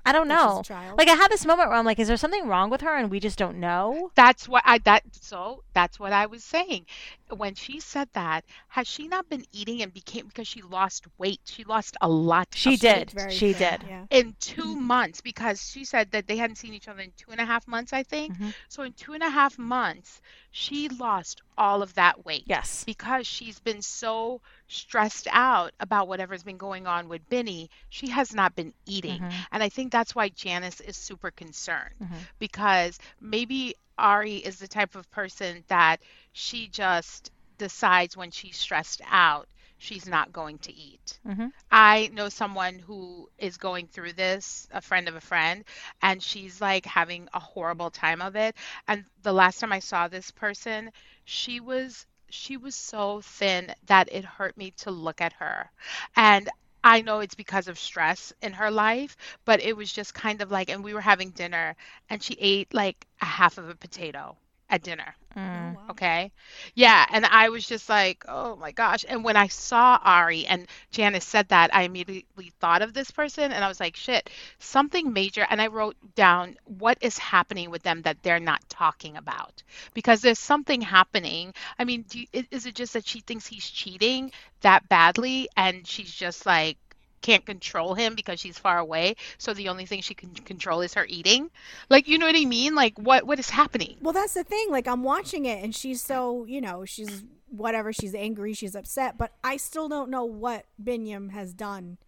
I 0.09 0.13
don't 0.13 0.29
Like 0.29 0.65
she's 0.65 0.71
a 0.71 0.75
know. 0.89 0.95
Like, 0.97 1.09
I 1.09 1.15
had 1.15 1.31
this 1.31 1.45
moment 1.47 1.69
where 1.69 1.79
I'm 1.79 1.85
like, 1.85 1.99
is 1.99 2.09
there 2.09 2.17
something 2.17 2.47
wrong 2.49 2.71
with 2.71 2.81
her 2.81 2.97
and 2.97 3.11
we 3.11 3.21
just 3.21 3.39
don't 3.39 3.59
know? 3.61 4.11
That's 4.15 4.49
what 4.49 4.63
I 4.67 4.79
that 4.79 5.03
so 5.13 5.63
that's 5.75 5.99
what 6.01 6.13
I 6.13 6.27
was 6.27 6.43
saying. 6.45 6.87
When 7.31 7.55
she 7.55 7.79
said 7.81 8.09
that, 8.15 8.45
has 8.69 8.87
she 8.89 9.07
not 9.07 9.29
been 9.29 9.45
eating 9.53 9.83
and 9.83 9.93
became 9.93 10.27
because 10.27 10.49
she 10.49 10.63
lost 10.63 11.07
weight? 11.19 11.41
She 11.45 11.65
lost 11.65 11.97
a 12.01 12.09
lot. 12.09 12.49
She 12.55 12.75
of 12.75 12.81
did. 12.81 13.11
Very 13.11 13.33
She 13.33 13.53
thin, 13.53 13.81
did. 13.81 13.89
Yeah. 13.89 14.05
in 14.11 14.35
two 14.41 14.75
months 14.77 15.21
because 15.21 15.61
she 15.71 15.85
said 15.85 16.11
that 16.13 16.27
they 16.27 16.37
hadn't 16.37 16.57
seen 16.57 16.73
each 16.75 16.89
other 16.89 17.01
in 17.01 17.13
two 17.17 17.31
and 17.31 17.41
a 17.41 17.45
half 17.45 17.69
months, 17.69 17.93
I 17.93 18.03
think. 18.03 18.35
Mhm. 18.35 18.55
So 18.69 18.83
in 18.83 18.93
two 18.95 19.13
and 19.13 19.23
a 19.23 19.29
half 19.31 19.59
months, 19.59 20.21
she 20.51 20.89
lost 20.89 21.43
all 21.59 21.83
of 21.83 21.95
that 21.95 22.25
weight. 22.25 22.45
Yes. 22.47 22.85
Because 22.85 23.27
she's 23.27 23.59
been 23.61 23.83
so 23.83 24.41
stressed 24.69 25.29
out 25.31 25.73
about 25.81 26.09
whatever's 26.09 26.45
been 26.45 26.59
going 26.59 26.87
on 26.87 27.09
with 27.09 27.29
Benny, 27.29 27.71
she 27.91 28.09
has 28.11 28.35
not 28.35 28.55
been 28.57 28.75
eating. 28.87 29.23
Mhm. 29.23 29.47
And 29.53 29.63
I 29.63 29.69
think 29.69 29.93
that's 29.93 30.15
why 30.15 30.29
Janice 30.31 30.81
is 30.81 30.97
super 30.97 31.31
concerned 31.31 31.95
Mhm. 32.01 32.29
because 32.39 32.99
maybe 33.21 33.75
Ari 33.99 34.37
is 34.37 34.59
the 34.59 34.69
type 34.69 34.95
of 34.97 35.11
person 35.11 35.65
that 35.69 35.99
she 36.33 36.69
just 36.69 37.31
decides 37.59 38.17
when 38.17 38.31
she's 38.31 38.57
stressed 38.57 39.01
out, 39.07 39.49
she's 39.79 40.07
not 40.09 40.33
going 40.33 40.59
to 40.61 40.73
eat. 40.75 41.21
Mhm. 41.25 41.53
I 41.71 42.09
know 42.13 42.29
someone 42.29 42.79
who 42.79 43.31
is 43.39 43.59
going 43.59 43.89
through 43.89 44.15
this, 44.15 44.69
a 44.73 44.81
friend 44.83 45.09
of 45.09 45.17
a 45.17 45.21
friend, 45.21 45.65
and 46.03 46.23
she's 46.23 46.61
like 46.61 46.87
having 46.87 47.29
a 47.35 47.41
horrible 47.41 47.91
time 47.91 48.23
of 48.23 48.37
it. 48.37 48.57
And 48.89 49.05
the 49.23 49.33
last 49.33 49.61
time 49.61 49.73
I 49.73 49.81
saw 49.81 50.09
this 50.09 50.31
person, 50.33 50.93
she 51.25 51.61
was 51.61 52.07
she 52.31 52.57
was 52.57 52.75
so 52.75 53.21
thin 53.23 53.75
that 53.87 54.09
it 54.13 54.25
hurt 54.25 54.57
me 54.57 54.71
to 54.73 54.91
look 54.91 55.21
at 55.21 55.33
her. 55.35 55.71
And 56.17 56.49
I 56.85 57.03
know 57.03 57.21
it's 57.21 57.35
because 57.35 57.69
of 57.69 57.79
stress 57.79 58.33
in 58.43 58.53
her 58.55 58.71
life, 58.71 59.17
but 59.45 59.61
it 59.63 59.77
was 59.77 59.93
just 59.93 60.15
kind 60.15 60.41
of 60.43 60.51
like 60.51 60.71
and 60.71 60.85
we 60.85 60.95
were 60.95 61.01
having 61.01 61.31
dinner 61.31 61.77
and 62.11 62.23
she 62.23 62.35
ate 62.41 62.73
like 62.75 63.07
a 63.21 63.27
half 63.27 63.59
of 63.59 63.69
a 63.69 63.75
potato 63.75 64.37
at 64.71 64.83
dinner. 64.83 65.15
Mm. 65.37 65.77
Oh. 65.77 65.91
Okay. 65.91 66.33
Yeah. 66.75 67.07
And 67.11 67.25
I 67.25 67.49
was 67.49 67.67
just 67.67 67.89
like, 67.89 68.25
oh 68.29 68.57
my 68.57 68.73
gosh. 68.73 69.05
And 69.09 69.25
when 69.25 69.37
I 69.37 69.49
saw 69.49 69.99
Ari 70.03 70.47
and 70.47 70.67
Janice 70.91 71.25
said 71.25 71.49
that, 71.49 71.75
I 71.75 71.83
immediately 71.83 72.53
thought 72.61 72.83
of 72.83 72.93
this 72.93 73.11
person 73.11 73.53
and 73.53 73.65
I 73.65 73.69
was 73.69 73.81
like, 73.81 73.97
shit, 73.97 74.31
something 74.59 75.13
major. 75.13 75.47
And 75.49 75.61
I 75.61 75.69
wrote 75.69 75.97
down 76.15 76.57
what 76.65 76.99
is 77.01 77.19
happening 77.19 77.71
with 77.71 77.83
them 77.83 78.03
that 78.03 78.23
they're 78.23 78.41
not 78.41 78.69
talking 78.69 79.17
about 79.17 79.63
because 79.95 80.21
there's 80.21 80.39
something 80.39 80.81
happening. 80.81 81.55
I 81.79 81.85
mean, 81.85 82.05
do 82.09 82.21
you, 82.21 82.27
is 82.51 82.67
it 82.67 82.75
just 82.75 82.95
that 82.95 83.07
she 83.07 83.21
thinks 83.21 83.47
he's 83.47 83.69
cheating 83.69 84.33
that 84.63 84.89
badly 84.89 85.49
and 85.57 85.87
she's 85.87 86.13
just 86.13 86.47
like, 86.47 86.79
can't 87.21 87.45
control 87.47 87.95
him 87.95 88.15
because 88.15 88.41
she's 88.41 88.59
far 88.59 88.79
away 88.79 89.15
so 89.39 89.53
the 89.55 89.69
only 89.69 89.87
thing 89.87 90.01
she 90.01 90.15
can 90.15 90.31
control 90.31 90.81
is 90.81 90.95
her 90.95 91.07
eating 91.09 91.51
like 91.91 92.09
you 92.09 92.19
know 92.19 92.27
what 92.27 92.37
i 92.37 92.45
mean 92.45 92.75
like 92.75 92.97
what 92.99 93.27
what 93.27 93.39
is 93.39 93.51
happening 93.51 93.97
Well, 94.01 94.13
that's 94.13 94.35
the 94.35 94.45
thing. 94.45 94.69
Like, 94.71 94.87
I'm 94.87 95.03
watching 95.03 95.45
it, 95.47 95.63
and 95.63 95.75
she's 95.75 96.03
so, 96.03 96.45
you 96.47 96.61
know, 96.61 96.85
she's 96.85 97.25
whatever. 97.49 97.93
She's 97.93 98.15
angry. 98.15 98.53
She's 98.55 98.75
upset. 98.77 99.17
But 99.19 99.33
I 99.43 99.57
still 99.57 99.89
don't 99.89 100.11
know 100.11 100.25
what 100.25 100.67
Binyam 100.83 101.31
has 101.33 101.53
done, 101.55 101.99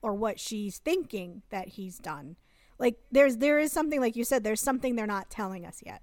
or 0.00 0.14
what 0.14 0.38
she's 0.40 0.78
thinking 0.78 1.42
that 1.50 1.68
he's 1.68 1.98
done. 1.98 2.36
Like, 2.78 2.96
there's 3.10 3.38
there 3.38 3.58
is 3.58 3.72
something 3.72 4.00
like 4.00 4.16
you 4.16 4.24
said. 4.24 4.44
There's 4.44 4.60
something 4.60 4.96
they're 4.96 5.06
not 5.06 5.30
telling 5.30 5.64
us 5.66 5.82
yet. 5.84 6.02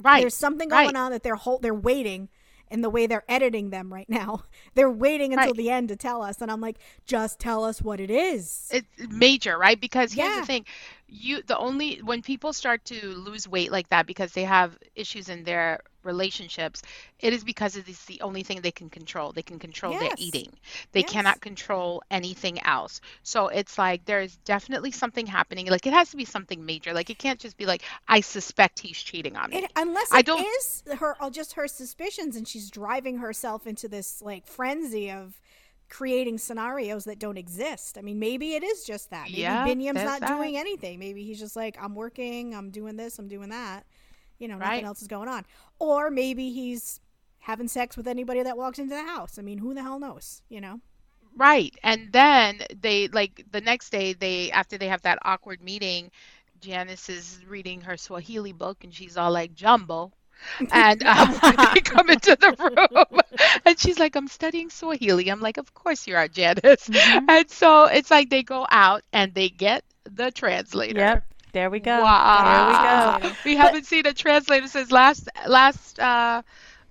right 0.00 0.20
There's 0.20 0.34
something 0.34 0.68
right. 0.68 0.84
going 0.84 0.96
on 0.96 1.12
that 1.12 1.22
they're 1.22 1.36
whole, 1.36 1.58
they're 1.58 1.74
waiting. 1.74 2.28
In 2.70 2.80
the 2.82 2.90
way 2.90 3.06
they're 3.06 3.24
editing 3.28 3.70
them 3.70 3.92
right 3.92 4.08
now, 4.08 4.44
they're 4.74 4.90
waiting 4.90 5.32
until 5.32 5.52
Right. 5.52 5.54
the 5.54 5.70
end 5.70 5.88
to 5.90 5.96
tell 5.96 6.22
us, 6.22 6.40
and 6.42 6.50
I'm 6.50 6.60
like, 6.60 6.78
just 7.06 7.38
tell 7.38 7.64
us 7.64 7.82
what 7.82 8.00
it 8.00 8.10
is. 8.10 8.70
it's 8.70 8.86
major, 9.10 9.56
right? 9.58 9.80
Because 9.80 10.12
here's 10.12 10.34
Yeah. 10.34 10.40
the 10.40 10.42
thing, 10.42 10.64
you 11.08 11.42
the 11.42 11.56
only 11.58 11.98
when 11.98 12.22
people 12.22 12.52
start 12.52 12.84
to 12.86 13.08
lose 13.14 13.48
weight 13.48 13.70
like 13.72 13.88
that 13.90 14.06
because 14.06 14.32
they 14.32 14.44
have 14.44 14.76
issues 14.94 15.28
in 15.28 15.44
their 15.44 15.80
relationships, 16.06 16.82
it 17.20 17.32
is 17.32 17.44
because 17.44 17.76
it 17.76 17.88
is 17.88 18.02
the 18.06 18.20
only 18.22 18.42
thing 18.42 18.60
they 18.62 18.70
can 18.72 18.88
control. 18.90 19.32
They 19.32 19.42
can 19.42 19.58
control 19.58 19.98
their 19.98 20.12
eating. 20.16 20.52
They 20.92 21.00
Yes. 21.00 21.10
cannot 21.10 21.40
control 21.40 22.02
anything 22.10 22.62
else. 22.62 23.00
So 23.22 23.48
it's 23.48 23.78
like 23.78 24.04
there's 24.06 24.36
definitely 24.44 24.92
something 24.92 25.26
happening. 25.26 25.66
Like 25.66 25.86
it 25.86 25.92
has 25.92 26.10
to 26.10 26.16
be 26.16 26.24
something 26.24 26.64
major. 26.64 26.92
Like 26.94 27.10
it 27.10 27.18
can't 27.18 27.40
just 27.40 27.56
be 27.56 27.66
like 27.66 27.82
I 28.08 28.20
suspect 28.20 28.78
he's 28.80 28.98
cheating 29.02 29.36
on 29.36 29.50
me. 29.50 29.58
It, 29.58 29.72
unless 29.76 30.08
I 30.12 30.22
don't- 30.22 30.40
is 30.40 30.84
her 30.98 31.16
uh, 31.20 31.30
just 31.30 31.54
her 31.54 31.68
suspicions 31.68 32.36
and 32.36 32.46
she's 32.48 32.70
driving 32.70 33.18
herself 33.18 33.66
into 33.66 33.88
this 33.88 34.22
like 34.22 34.46
frenzy 34.46 35.10
of 35.10 35.40
creating 35.88 36.38
scenarios 36.38 37.04
that 37.04 37.18
don't 37.18 37.38
exist. 37.38 37.96
I 37.96 38.02
mean, 38.02 38.18
maybe 38.18 38.54
it 38.54 38.64
is 38.64 38.84
just 38.84 39.10
that. 39.10 39.26
Maybe 39.26 39.42
Yeah, 39.42 39.64
Binyam's 39.66 40.02
not 40.02 40.20
that. 40.20 40.28
doing 40.36 40.56
anything. 40.56 40.98
Maybe 40.98 41.22
he's 41.24 41.38
just 41.38 41.54
like, 41.54 41.76
I'm 41.80 41.94
working, 41.94 42.54
I'm 42.54 42.70
doing 42.70 42.96
this, 42.96 43.18
I'm 43.20 43.28
doing 43.28 43.50
that. 43.50 43.86
You 44.38 44.48
know, 44.48 44.58
nothing 44.58 44.84
else 44.84 45.02
is 45.02 45.08
going 45.08 45.28
on. 45.28 45.44
Or 45.78 46.10
maybe 46.10 46.50
he's 46.50 47.00
having 47.40 47.68
sex 47.68 47.96
with 47.96 48.06
anybody 48.08 48.42
that 48.42 48.56
walks 48.56 48.78
into 48.78 48.94
the 48.94 49.02
house. 49.04 49.38
I 49.38 49.42
mean, 49.42 49.58
who 49.58 49.74
the 49.74 49.82
hell 49.82 49.98
knows, 49.98 50.42
you 50.48 50.60
know? 50.60 50.80
Right. 51.36 51.74
And 51.82 52.12
then 52.12 52.62
they 52.80 53.08
like 53.08 53.44
the 53.50 53.60
next 53.60 53.90
day 53.90 54.12
they 54.14 54.50
after 54.50 54.78
they 54.78 54.88
have 54.88 55.02
that 55.02 55.18
awkward 55.22 55.62
meeting, 55.62 56.10
Janice 56.60 57.08
is 57.08 57.44
reading 57.46 57.80
her 57.82 57.96
Swahili 57.96 58.52
book 58.52 58.84
and 58.84 58.92
she's 58.94 59.16
all 59.16 59.30
like 59.32 59.54
jumbo. 59.54 60.12
And 60.70 61.02
um, 61.04 61.34
they 61.74 61.80
come 61.80 62.10
into 62.10 62.36
the 62.36 62.54
room 62.58 63.20
and 63.66 63.78
she's 63.78 63.98
like, 63.98 64.16
I'm 64.16 64.28
studying 64.28 64.70
Swahili. 64.70 65.28
I'm 65.30 65.40
like, 65.40 65.58
Of 65.58 65.74
course 65.74 66.06
you 66.06 66.16
are, 66.16 66.28
Janice. 66.28 66.88
Mhm. 66.88 67.24
And 67.28 67.50
so 67.50 67.84
it's 67.86 68.10
like 68.10 68.30
they 68.30 68.42
go 68.42 68.66
out 68.70 69.02
and 69.12 69.34
they 69.34 69.48
get 69.48 69.84
the 70.04 70.30
translator. 70.30 71.00
Yep. 71.00 71.24
There 71.56 71.70
we 71.70 71.80
go. 71.80 72.02
Wow. 72.02 73.16
There 73.18 73.22
we 73.22 73.28
go. 73.30 73.34
We 73.46 73.56
haven't 73.56 73.86
seen 73.86 74.04
a 74.06 74.12
translator 74.12 74.66
since 74.66 74.92
last 74.92 75.26
last 75.48 75.98
uh 75.98 76.42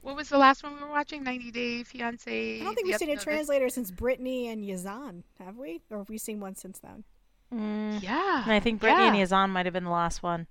what 0.01 0.15
was 0.15 0.29
the 0.29 0.39
last 0.39 0.63
one 0.63 0.73
we 0.75 0.81
were 0.81 0.89
watching? 0.89 1.23
90 1.23 1.51
Day 1.51 1.83
Fiance. 1.83 2.61
I 2.61 2.63
don't 2.63 2.73
think 2.73 2.85
we've 2.85 2.93
Yep, 2.93 2.99
seen 2.99 3.09
a 3.09 3.11
no, 3.13 3.15
this- 3.15 3.23
translator 3.23 3.69
since 3.69 3.91
Brittany 3.91 4.47
and 4.47 4.63
Yazan, 4.63 5.21
have 5.39 5.57
we? 5.57 5.81
Or 5.91 5.99
have 5.99 6.09
we 6.09 6.17
seen 6.17 6.39
one 6.39 6.55
since 6.55 6.79
then? 6.79 7.03
Mm. 7.53 8.01
Yeah. 8.01 8.41
And 8.43 8.51
I 8.53 8.59
think 8.59 8.79
Brittany 8.81 9.05
and 9.07 9.15
yeah. 9.17 9.23
Yazan 9.25 9.49
might 9.51 9.65
have 9.67 9.73
been 9.73 9.83
the 9.83 9.89
last 9.91 10.23
one. 10.23 10.47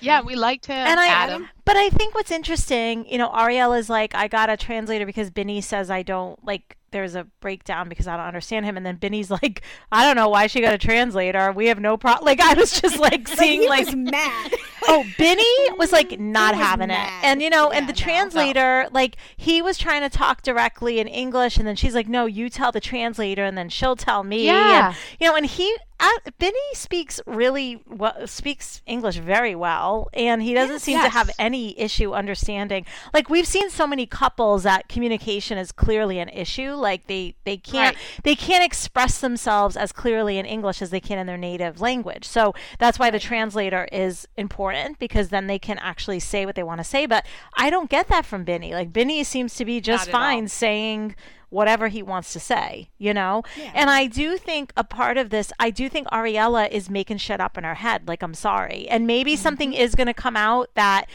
Yeah, 0.00 0.20
we 0.22 0.34
liked 0.36 0.66
him. 0.66 0.76
and 0.76 1.00
I, 1.00 1.06
Adam. 1.06 1.48
but 1.64 1.76
I 1.76 1.88
think 1.88 2.14
what's 2.14 2.30
interesting, 2.30 3.06
you 3.08 3.16
know, 3.16 3.30
Ariel 3.34 3.72
is 3.72 3.88
like, 3.88 4.14
I 4.14 4.28
got 4.28 4.50
a 4.50 4.56
translator 4.56 5.06
because 5.06 5.30
Binny 5.30 5.60
says 5.62 5.90
I 5.90 6.02
don't 6.02 6.44
like. 6.44 6.75
There's 6.90 7.14
a 7.14 7.24
breakdown 7.40 7.88
because 7.88 8.06
I 8.06 8.16
don't 8.16 8.26
understand 8.26 8.64
him, 8.64 8.76
and 8.76 8.86
then 8.86 8.96
Binny's 8.96 9.30
like, 9.42 9.62
I 9.90 10.04
don't 10.06 10.16
know 10.16 10.28
why 10.28 10.46
she 10.46 10.60
got 10.60 10.74
a 10.74 10.78
translator. 10.78 11.52
We 11.52 11.66
have 11.66 11.80
no 11.80 11.96
problem. 11.96 12.24
Like 12.26 12.40
I 12.40 12.54
was 12.54 12.80
just 12.80 12.98
like 12.98 13.28
Like, 13.28 13.28
seeing 13.28 13.62
he 13.62 13.68
like, 13.68 13.86
was 13.86 13.96
mad. 13.96 14.52
Oh, 14.88 15.04
Benny 15.18 15.44
was 15.78 15.92
like 15.92 16.18
not 16.18 16.54
was 16.54 16.64
having 16.64 16.88
mad. 16.88 17.22
it. 17.24 17.26
And 17.26 17.42
you 17.42 17.50
know, 17.50 17.70
and 17.70 17.86
Yeah, 17.86 17.92
the 17.92 17.98
no. 17.98 18.04
translator, 18.04 18.86
like 18.92 19.16
he 19.36 19.62
was 19.62 19.78
trying 19.78 20.02
to 20.02 20.08
talk 20.10 20.42
directly 20.42 20.98
in 20.98 21.08
English 21.08 21.56
and 21.56 21.66
then 21.66 21.76
she's 21.76 21.94
like, 21.94 22.08
"No, 22.08 22.26
you 22.26 22.48
tell 22.48 22.72
the 22.72 22.80
translator 22.80 23.44
and 23.44 23.56
then 23.56 23.68
she'll 23.68 23.96
tell 23.96 24.22
me." 24.24 24.46
Yeah. 24.46 24.88
And 24.88 24.96
you 25.20 25.26
know, 25.28 25.36
and 25.36 25.46
he 25.46 25.76
uh, 25.98 26.08
Benny 26.38 26.58
speaks 26.74 27.22
really 27.26 27.80
well, 27.86 28.26
speaks 28.26 28.82
English 28.84 29.16
very 29.16 29.54
well, 29.54 30.10
and 30.12 30.42
he 30.42 30.52
doesn't 30.52 30.74
Yes. 30.74 30.82
seem 30.82 31.00
to 31.00 31.08
have 31.08 31.30
any 31.38 31.78
issue 31.80 32.12
understanding. 32.12 32.84
Like 33.14 33.30
we've 33.30 33.46
seen 33.46 33.70
so 33.70 33.86
many 33.86 34.04
couples 34.04 34.64
that 34.64 34.88
communication 34.90 35.56
is 35.56 35.72
clearly 35.72 36.18
an 36.18 36.28
issue. 36.28 36.72
Like 36.72 37.06
they 37.06 37.34
they 37.44 37.56
can't 37.56 37.96
Right. 37.96 38.20
they 38.24 38.34
can't 38.34 38.62
express 38.62 39.20
themselves 39.20 39.74
as 39.74 39.90
clearly 39.90 40.36
in 40.36 40.44
English 40.44 40.82
as 40.82 40.90
they 40.90 41.00
can 41.00 41.18
in 41.18 41.26
their 41.26 41.38
native 41.38 41.80
language. 41.80 42.26
So 42.26 42.54
that's 42.78 42.98
why 42.98 43.10
the 43.10 43.18
translator 43.18 43.88
is 43.90 44.28
important 44.36 44.75
because 44.98 45.28
then 45.28 45.46
they 45.46 45.58
can 45.58 45.78
actually 45.78 46.20
say 46.20 46.46
what 46.46 46.54
they 46.54 46.62
want 46.62 46.78
to 46.78 46.84
say. 46.84 47.06
But 47.06 47.26
I 47.56 47.70
don't 47.70 47.90
get 47.90 48.08
that 48.08 48.26
from 48.26 48.44
Benny. 48.44 48.72
Like 48.72 48.92
Benny 48.92 49.22
seems 49.24 49.54
to 49.56 49.64
be 49.64 49.80
just 49.80 50.08
at 50.08 50.14
all. 50.14 50.20
fine 50.20 50.48
saying 50.48 51.14
whatever 51.48 51.88
he 51.88 52.02
wants 52.02 52.32
to 52.32 52.40
say, 52.40 52.90
you 52.98 53.14
know? 53.14 53.42
Yeah. 53.56 53.72
And 53.74 53.90
I 53.90 54.06
do 54.06 54.36
think 54.36 54.72
a 54.76 54.84
part 54.84 55.16
of 55.16 55.30
this, 55.30 55.52
I 55.58 55.70
do 55.70 55.88
think 55.88 56.08
Ariella 56.08 56.68
is 56.70 56.90
making 56.90 57.18
shit 57.18 57.40
up 57.40 57.56
in 57.56 57.64
her 57.64 57.76
head. 57.76 58.08
Like, 58.08 58.22
I'm 58.22 58.34
sorry. 58.34 58.88
And 58.88 59.06
maybe 59.06 59.34
mm-hmm. 59.34 59.42
something 59.42 59.72
is 59.72 59.94
going 59.94 60.08
to 60.08 60.14
come 60.14 60.36
out 60.36 60.70
that 60.74 61.06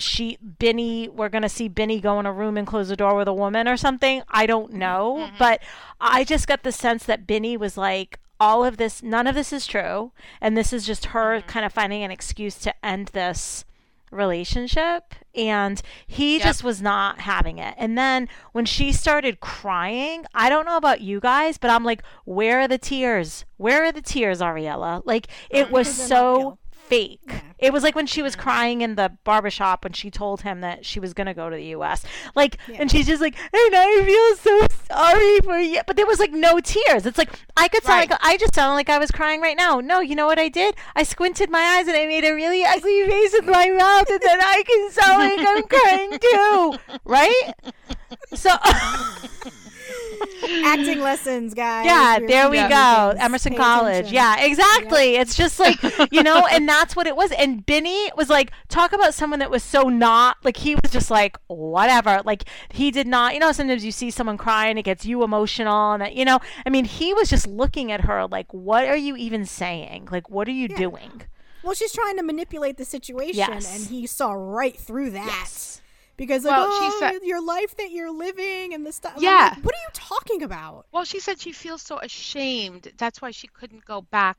she 0.00 0.38
Benny 0.40 1.08
we're 1.08 1.28
going 1.28 1.42
to 1.42 1.48
see 1.48 1.68
Benny 1.68 2.00
go 2.00 2.20
in 2.20 2.26
a 2.26 2.32
room 2.32 2.56
and 2.56 2.66
close 2.66 2.88
the 2.88 2.96
door 2.96 3.16
with 3.16 3.28
a 3.28 3.32
woman 3.32 3.66
or 3.66 3.76
something. 3.76 4.22
I 4.28 4.46
don't 4.46 4.72
know, 4.72 5.18
mm-hmm. 5.20 5.36
but 5.38 5.60
I 6.00 6.24
just 6.24 6.46
got 6.46 6.62
the 6.62 6.72
sense 6.72 7.04
that 7.04 7.26
Benny 7.26 7.56
was 7.56 7.76
like 7.76 8.20
all 8.40 8.64
of 8.64 8.76
this 8.76 9.02
none 9.02 9.26
of 9.26 9.34
this 9.34 9.52
is 9.52 9.66
true 9.66 10.12
and 10.40 10.56
this 10.56 10.72
is 10.72 10.86
just 10.86 11.06
her 11.06 11.38
mm-hmm. 11.38 11.48
kind 11.48 11.66
of 11.66 11.72
finding 11.72 12.02
an 12.02 12.10
excuse 12.10 12.56
to 12.58 12.74
end 12.84 13.08
this 13.08 13.64
relationship 14.10 15.14
and 15.34 15.82
he 16.06 16.38
Yep. 16.38 16.46
just 16.46 16.64
was 16.64 16.80
not 16.82 17.20
having 17.20 17.58
it. 17.58 17.74
And 17.76 17.96
then 17.96 18.28
when 18.52 18.64
she 18.64 18.92
started 18.92 19.40
crying, 19.40 20.24
I 20.34 20.48
don't 20.48 20.66
know 20.66 20.76
about 20.76 21.00
you 21.00 21.20
guys, 21.20 21.58
but 21.58 21.70
I'm 21.70 21.84
like, 21.84 22.02
where 22.24 22.60
are 22.60 22.68
the 22.68 22.78
tears? 22.78 23.44
Where 23.56 23.84
are 23.84 23.92
the 23.92 24.02
tears, 24.02 24.40
Ariella? 24.40 25.02
Like 25.04 25.28
it 25.50 25.70
was 25.70 25.88
Because 25.88 26.08
they're 26.08 26.18
not 26.18 26.34
so. 26.34 26.58
Fake. 26.88 27.20
Yeah. 27.26 27.40
It 27.58 27.72
was 27.72 27.82
like 27.82 27.94
when 27.96 28.06
she 28.06 28.22
was 28.22 28.36
crying 28.36 28.80
in 28.82 28.94
the 28.94 29.12
barbershop 29.24 29.82
when 29.84 29.92
she 29.92 30.10
told 30.10 30.42
him 30.42 30.60
that 30.60 30.86
she 30.86 31.00
was 31.00 31.12
going 31.12 31.26
to 31.26 31.34
go 31.34 31.50
to 31.50 31.56
the 31.56 31.66
US. 31.76 32.04
Like 32.36 32.56
and 32.72 32.90
she's 32.90 33.06
just 33.06 33.20
like, 33.20 33.34
"And 33.52 33.74
I 33.74 34.02
feel 34.04 34.36
so 34.36 34.66
sorry 34.90 35.40
for 35.40 35.58
you." 35.58 35.80
But 35.86 35.96
there 35.96 36.06
was 36.06 36.18
like 36.20 36.32
no 36.32 36.60
tears. 36.60 37.04
It's 37.04 37.18
like 37.18 37.30
I 37.56 37.68
could 37.68 37.82
sound 37.82 37.98
Right. 37.98 38.10
like 38.10 38.20
I 38.22 38.36
just 38.36 38.54
sound 38.54 38.74
like 38.74 38.88
I 38.88 38.98
was 38.98 39.10
crying 39.10 39.40
right 39.40 39.56
now. 39.56 39.80
No, 39.80 40.00
you 40.00 40.14
know 40.14 40.26
what 40.26 40.38
I 40.38 40.48
did? 40.48 40.76
I 40.94 41.02
squinted 41.02 41.50
my 41.50 41.60
eyes 41.60 41.88
and 41.88 41.96
I 41.96 42.06
made 42.06 42.24
a 42.24 42.32
really 42.32 42.64
ugly 42.64 43.04
face 43.06 43.32
with 43.32 43.46
my 43.46 43.68
mouth 43.70 44.08
and 44.08 44.20
then 44.22 44.38
I 44.40 44.62
can 44.64 44.90
sound 44.92 45.18
like 45.18 45.46
I'm 45.48 45.64
crying 45.64 46.18
too. 46.18 46.78
Right? 47.04 47.52
So 48.34 48.50
Acting 50.64 51.00
lessons, 51.00 51.54
guys. 51.54 51.84
Yeah, 51.86 52.18
You're 52.18 52.28
there 52.28 52.50
we 52.50 52.56
go. 52.58 53.10
things. 53.12 53.24
Emerson 53.24 53.52
Pay 53.52 53.58
College. 53.58 53.92
attention. 53.94 54.14
Yeah, 54.14 54.44
exactly. 54.44 55.16
It's 55.16 55.34
just 55.34 55.58
like, 55.58 55.76
you 56.12 56.22
know, 56.22 56.46
and 56.50 56.68
that's 56.68 56.96
what 56.96 57.06
it 57.06 57.16
was. 57.16 57.32
And 57.32 57.64
Benny 57.66 58.10
was 58.16 58.28
like, 58.30 58.50
talk 58.68 58.92
about 58.92 59.14
someone 59.14 59.38
that 59.40 59.50
was 59.50 59.62
so 59.62 59.84
not, 59.88 60.36
like, 60.44 60.56
he 60.58 60.74
was 60.74 60.90
just 60.90 61.10
like, 61.10 61.36
whatever. 61.48 62.22
Like, 62.24 62.44
he 62.72 62.90
did 62.90 63.06
not, 63.06 63.34
you 63.34 63.40
know, 63.40 63.52
sometimes 63.52 63.84
you 63.84 63.92
see 63.92 64.10
someone 64.10 64.36
crying, 64.38 64.78
it 64.78 64.82
gets 64.84 65.04
you 65.04 65.22
emotional. 65.22 65.92
And, 65.92 66.02
that, 66.02 66.14
you 66.14 66.24
know, 66.24 66.38
I 66.66 66.70
mean, 66.70 66.84
he 66.84 67.12
was 67.14 67.28
just 67.28 67.46
looking 67.46 67.92
at 67.92 68.02
her 68.02 68.26
like, 68.26 68.52
what 68.52 68.86
are 68.86 68.96
you 68.96 69.16
even 69.16 69.44
saying? 69.44 70.08
Like, 70.10 70.30
what 70.30 70.48
are 70.48 70.52
you 70.52 70.68
doing? 70.68 71.22
Well, 71.62 71.74
she's 71.74 71.92
trying 71.92 72.16
to 72.16 72.22
manipulate 72.22 72.76
the 72.78 72.84
situation, 72.84 73.34
Yes. 73.36 73.76
and 73.76 73.86
he 73.90 74.06
saw 74.06 74.32
right 74.32 74.76
through 74.78 75.10
that. 75.10 75.26
Yes. 75.26 75.80
Because 76.18 76.44
like, 76.44 76.52
Well, 76.56 76.70
she 76.72 76.96
oh, 76.96 76.96
said- 76.98 77.22
your 77.22 77.40
life 77.42 77.76
that 77.76 77.90
you're 77.90 78.10
living 78.12 78.74
and 78.74 78.84
the 78.84 78.92
stuff. 78.92 79.14
Yeah. 79.18 79.52
like, 79.54 79.64
what 79.64 79.74
are 79.74 79.78
you 79.78 79.90
talking 79.94 80.42
about? 80.42 80.84
Well, 80.92 81.04
she 81.04 81.20
said 81.20 81.40
she 81.40 81.52
feels 81.52 81.80
so 81.80 81.98
ashamed. 81.98 82.92
That's 82.98 83.22
why 83.22 83.30
she 83.30 83.46
couldn't 83.46 83.86
go 83.86 84.02
back 84.02 84.36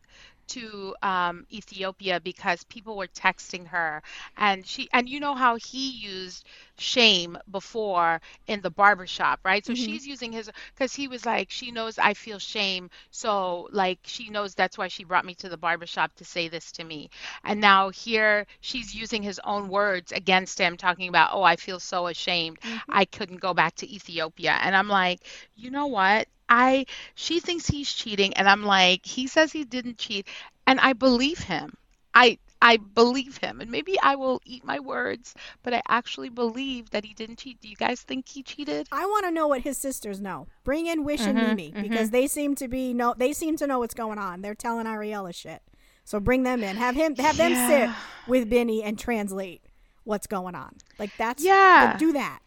to 0.50 0.95
um, 1.02 1.45
Ethiopia 1.52 2.20
because 2.20 2.64
people 2.66 2.97
were 2.97 3.08
texting 3.08 3.68
her, 3.68 4.02
and 4.38 4.66
she 4.66 4.89
and 4.93 5.08
you 5.10 5.20
know 5.20 5.36
how 5.36 5.56
he 5.56 5.89
used 5.91 6.45
shame 6.78 7.38
before 7.52 8.22
in 8.47 8.62
the 8.62 8.70
barbershop, 8.70 9.39
right? 9.43 9.66
So 9.66 9.74
she's 9.74 10.08
using 10.08 10.32
his 10.32 10.50
because 10.74 10.93
he 10.93 11.08
was 11.08 11.26
like, 11.26 11.50
she 11.52 11.72
knows 11.72 11.97
I 12.00 12.14
feel 12.14 12.39
shame, 12.39 12.89
so 13.12 13.68
like 13.72 14.00
she 14.04 14.30
knows 14.30 14.56
that's 14.56 14.78
why 14.78 14.88
she 14.88 15.04
brought 15.04 15.26
me 15.26 15.36
to 15.36 15.50
the 15.50 15.58
barbershop 15.58 16.16
to 16.16 16.26
say 16.26 16.47
this 16.47 16.72
to 16.74 16.84
me, 16.84 17.10
and 17.43 17.60
now 17.62 17.89
here 17.89 18.45
she's 18.62 18.93
using 18.95 19.24
his 19.24 19.39
own 19.43 19.70
words 19.70 20.12
against 20.12 20.60
him, 20.60 20.78
talking 20.78 21.10
about, 21.10 21.32
oh, 21.34 21.43
I 21.43 21.56
feel 21.56 21.80
so 21.80 22.08
ashamed, 22.08 22.60
I 22.88 23.06
couldn't 23.06 23.41
go 23.41 23.54
back 23.54 23.76
to 23.78 23.89
Ethiopia, 23.93 24.58
and 24.62 24.76
I'm 24.76 24.88
like, 24.89 25.22
you 25.56 25.72
know 25.72 25.88
what? 25.88 26.28
I 26.50 26.86
she 27.16 27.39
thinks 27.39 27.68
he's 27.68 27.91
cheating 27.91 28.34
and 28.34 28.50
I'm 28.50 28.64
like 28.64 29.06
he 29.06 29.28
says 29.28 29.52
he 29.52 29.64
didn't 29.64 29.97
cheat 29.97 30.28
and 30.68 30.80
I 30.80 30.93
believe 30.93 31.39
him. 31.39 31.78
I 32.14 32.39
I 32.62 32.78
believe 32.78 33.38
him 33.38 33.62
and 33.62 33.72
maybe 33.72 33.97
I 34.02 34.16
will 34.16 34.41
eat 34.45 34.66
my 34.66 34.80
words, 34.80 35.34
but 35.64 35.74
I 35.74 35.82
actually 35.88 36.30
believe 36.30 36.89
that 36.89 37.06
he 37.06 37.14
didn't 37.14 37.38
cheat. 37.38 37.62
Do 37.62 37.70
you 37.70 37.76
guys 37.76 38.02
think 38.02 38.28
he 38.28 38.43
cheated? 38.43 38.88
I 38.91 39.06
want 39.06 39.26
to 39.26 39.32
know 39.32 39.47
what 39.47 39.62
his 39.62 39.78
sisters 39.78 40.20
know. 40.20 40.47
Bring 40.66 40.88
in 40.88 41.06
Wish 41.06 41.22
Mm-hmm, 41.22 41.30
and 41.38 41.58
Mimi 41.58 41.74
because 41.82 42.10
they 42.10 42.28
seem 42.28 42.56
to 42.56 42.68
be 42.68 42.93
no. 42.93 43.14
They 43.18 43.32
seem 43.32 43.56
to 43.58 43.68
know 43.68 43.80
what's 43.80 43.93
going 43.93 44.18
on. 44.18 44.41
They're 44.41 44.56
telling 44.56 44.88
Ariella 44.88 45.34
shit. 45.34 45.62
So 46.04 46.20
bring 46.20 46.43
them 46.43 46.64
in. 46.64 46.76
Have 46.78 46.95
him. 46.95 47.16
Have 47.18 47.38
them 47.38 47.56
sit 47.56 47.89
with 48.28 48.50
Benny 48.50 48.84
and 48.84 48.97
translate 48.97 49.62
what's 50.04 50.28
going 50.28 50.56
on. 50.56 50.76
Like 50.97 51.16
that's 51.18 51.43
Yeah. 51.43 51.89
like, 51.91 52.00
do 52.00 52.12
that. 52.14 52.39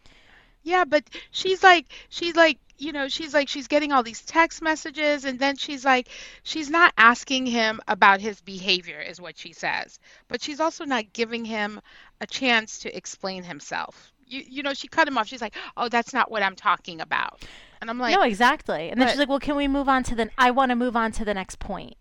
Yeah, 0.63 0.85
but 0.85 1.03
she's 1.31 1.63
like 1.63 1.87
she's 2.09 2.35
like 2.35 2.57
you 2.77 2.91
know, 2.91 3.07
she's 3.07 3.33
like 3.33 3.47
she's 3.49 3.67
getting 3.67 3.91
all 3.91 4.03
these 4.03 4.21
text 4.21 4.61
messages 4.61 5.25
and 5.25 5.39
then 5.39 5.55
she's 5.55 5.85
like 5.85 6.09
she's 6.43 6.69
not 6.69 6.93
asking 6.97 7.45
him 7.45 7.79
about 7.87 8.21
his 8.21 8.41
behavior 8.41 8.99
is 8.99 9.21
what 9.21 9.37
she 9.37 9.53
says. 9.53 9.99
But 10.27 10.41
she's 10.41 10.59
also 10.59 10.85
not 10.85 11.13
giving 11.13 11.45
him 11.45 11.81
a 12.21 12.27
chance 12.27 12.79
to 12.79 12.95
explain 12.95 13.43
himself. 13.43 14.11
You 14.27 14.43
you 14.47 14.63
know, 14.63 14.73
she 14.73 14.87
cut 14.87 15.07
him 15.07 15.17
off. 15.17 15.27
She's 15.27 15.41
like, 15.41 15.55
"Oh, 15.77 15.89
that's 15.89 16.13
not 16.13 16.31
what 16.31 16.43
I'm 16.43 16.55
talking 16.55 17.01
about." 17.01 17.43
And 17.83 17.89
I'm 17.89 17.99
like, 17.99 18.15
no, 18.15 18.23
exactly. 18.23 18.89
And 18.89 19.01
then 19.01 19.09
she's 19.09 19.19
like, 19.19 19.27
well, 19.27 19.41
can 19.41 19.57
we 19.57 19.67
move 19.67 19.89
on 19.89 20.03
to 20.03 20.15
the, 20.15 20.29
I 20.37 20.51
want 20.51 20.69
to 20.69 20.75
move 20.77 20.95
on 20.95 21.11
to 21.11 21.25
the 21.25 21.33
next 21.33 21.59
point. 21.59 21.97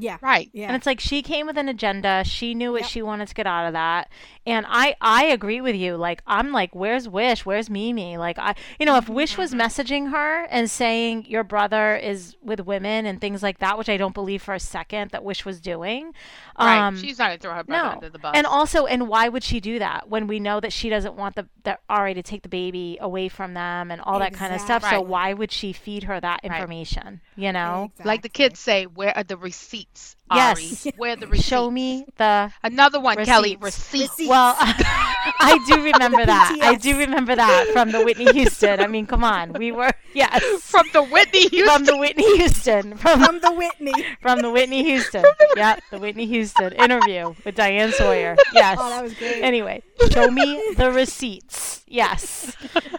Yeah. 0.00 0.16
Right. 0.20 0.48
Yeah. 0.52 0.68
And 0.68 0.76
it's 0.76 0.86
like 0.86 1.00
she 1.00 1.22
came 1.22 1.46
with 1.46 1.58
an 1.58 1.68
agenda. 1.68 2.22
She 2.24 2.54
knew 2.54 2.70
what 2.72 2.82
Yep. 2.82 2.90
she 2.90 3.02
wanted 3.02 3.28
to 3.28 3.34
get 3.34 3.46
out 3.46 3.66
of 3.66 3.72
that. 3.72 4.08
And 4.46 4.64
I 4.68 4.94
I 5.00 5.24
agree 5.24 5.60
with 5.60 5.74
you. 5.74 5.96
Like 5.96 6.22
I'm 6.26 6.52
like, 6.52 6.74
where's 6.74 7.08
Wish? 7.08 7.44
Where's 7.44 7.68
Mimi? 7.68 8.16
Like 8.16 8.38
I 8.38 8.54
you 8.78 8.86
know, 8.86 8.96
if 8.96 9.08
Wish 9.08 9.36
was 9.36 9.52
messaging 9.52 10.10
her 10.12 10.44
and 10.44 10.70
saying 10.70 11.26
your 11.26 11.42
brother 11.44 11.96
is 11.96 12.36
with 12.42 12.60
women 12.60 13.04
and 13.06 13.20
things 13.20 13.42
like 13.42 13.58
that, 13.58 13.76
which 13.76 13.88
I 13.88 13.96
don't 13.96 14.14
believe 14.14 14.40
for 14.42 14.54
a 14.54 14.60
second 14.60 15.10
that 15.10 15.24
Wish 15.24 15.44
was 15.44 15.60
doing. 15.60 16.12
Right. 16.58 16.78
Um 16.78 16.96
she's 16.96 17.18
not 17.18 17.26
gonna 17.26 17.38
throw 17.38 17.54
her 17.54 17.64
brother 17.64 17.82
no. 17.84 17.90
under 17.90 18.08
the 18.08 18.18
bus. 18.20 18.32
And 18.36 18.46
also, 18.46 18.86
and 18.86 19.08
why 19.08 19.28
would 19.28 19.42
she 19.42 19.58
do 19.60 19.80
that 19.80 20.08
when 20.08 20.28
we 20.28 20.38
know 20.38 20.60
that 20.60 20.72
she 20.72 20.88
doesn't 20.88 21.16
want 21.16 21.34
the, 21.34 21.48
the 21.64 21.76
Ari 21.88 22.14
to 22.14 22.22
take 22.22 22.42
the 22.42 22.48
baby 22.48 22.98
away 23.00 23.28
from 23.28 23.54
them 23.54 23.90
and 23.90 24.00
all 24.00 24.20
that 24.20 24.32
kind 24.32 24.54
of 24.54 24.60
stuff? 24.60 24.82
So 24.88 25.00
why 25.00 25.32
would 25.34 25.50
she 25.50 25.72
feed 25.72 26.04
her 26.04 26.20
that 26.20 26.40
Right. 26.44 26.52
information? 26.60 27.20
You 27.36 27.52
know, 27.52 27.90
like 28.04 28.22
the 28.22 28.28
kids 28.28 28.60
say, 28.60 28.86
where 28.86 29.16
are 29.16 29.24
the 29.24 29.36
receipts? 29.36 29.87
Yes. 30.30 30.86
Ari? 30.86 30.94
Where 30.98 31.16
the 31.16 31.26
receipts? 31.26 31.48
show 31.48 31.70
me 31.70 32.04
the 32.18 32.52
Another 32.62 33.00
one, 33.00 33.16
Kelly. 33.24 33.56
Receipts. 33.60 33.64
Receipts. 33.92 34.10
Receipts. 34.12 34.28
Well, 34.28 34.54
I 34.60 35.58
do 35.66 35.82
remember 35.82 36.24
that. 36.26 36.58
I 36.62 36.74
do 36.74 36.98
remember 36.98 37.34
that 37.34 37.68
from 37.72 37.92
the 37.92 38.04
Whitney 38.04 38.30
Houston. 38.32 38.80
I 38.80 38.86
mean, 38.88 39.06
come 39.06 39.24
on, 39.24 39.54
we 39.54 39.72
were 39.72 39.90
yes 40.14 40.42
From 40.62 40.86
the 40.92 41.02
Whitney 41.02 41.48
Houston. 41.48 41.66
from 41.66 41.84
the 41.86 41.96
Whitney 41.96 42.36
Houston 42.36 42.96
from 42.96 43.24
from 43.24 43.40
the 43.40 43.52
Whitney. 43.52 43.92
from 44.20 44.40
the 44.42 44.50
Whitney 44.50 44.82
Houston. 44.84 45.24
Yep, 45.56 45.82
the 45.90 45.98
Whitney 45.98 46.26
Houston 46.26 46.72
interview 46.74 47.34
with 47.44 47.54
Diane 47.54 47.92
Sawyer. 47.92 48.36
Yes. 48.52 48.78
Oh, 48.80 48.90
that 48.90 49.02
was 49.02 49.14
great. 49.14 49.42
Anyway, 49.42 49.82
show 50.12 50.30
me 50.30 50.74
the 50.76 50.90
receipts. 50.92 51.84
Yes. 51.86 52.54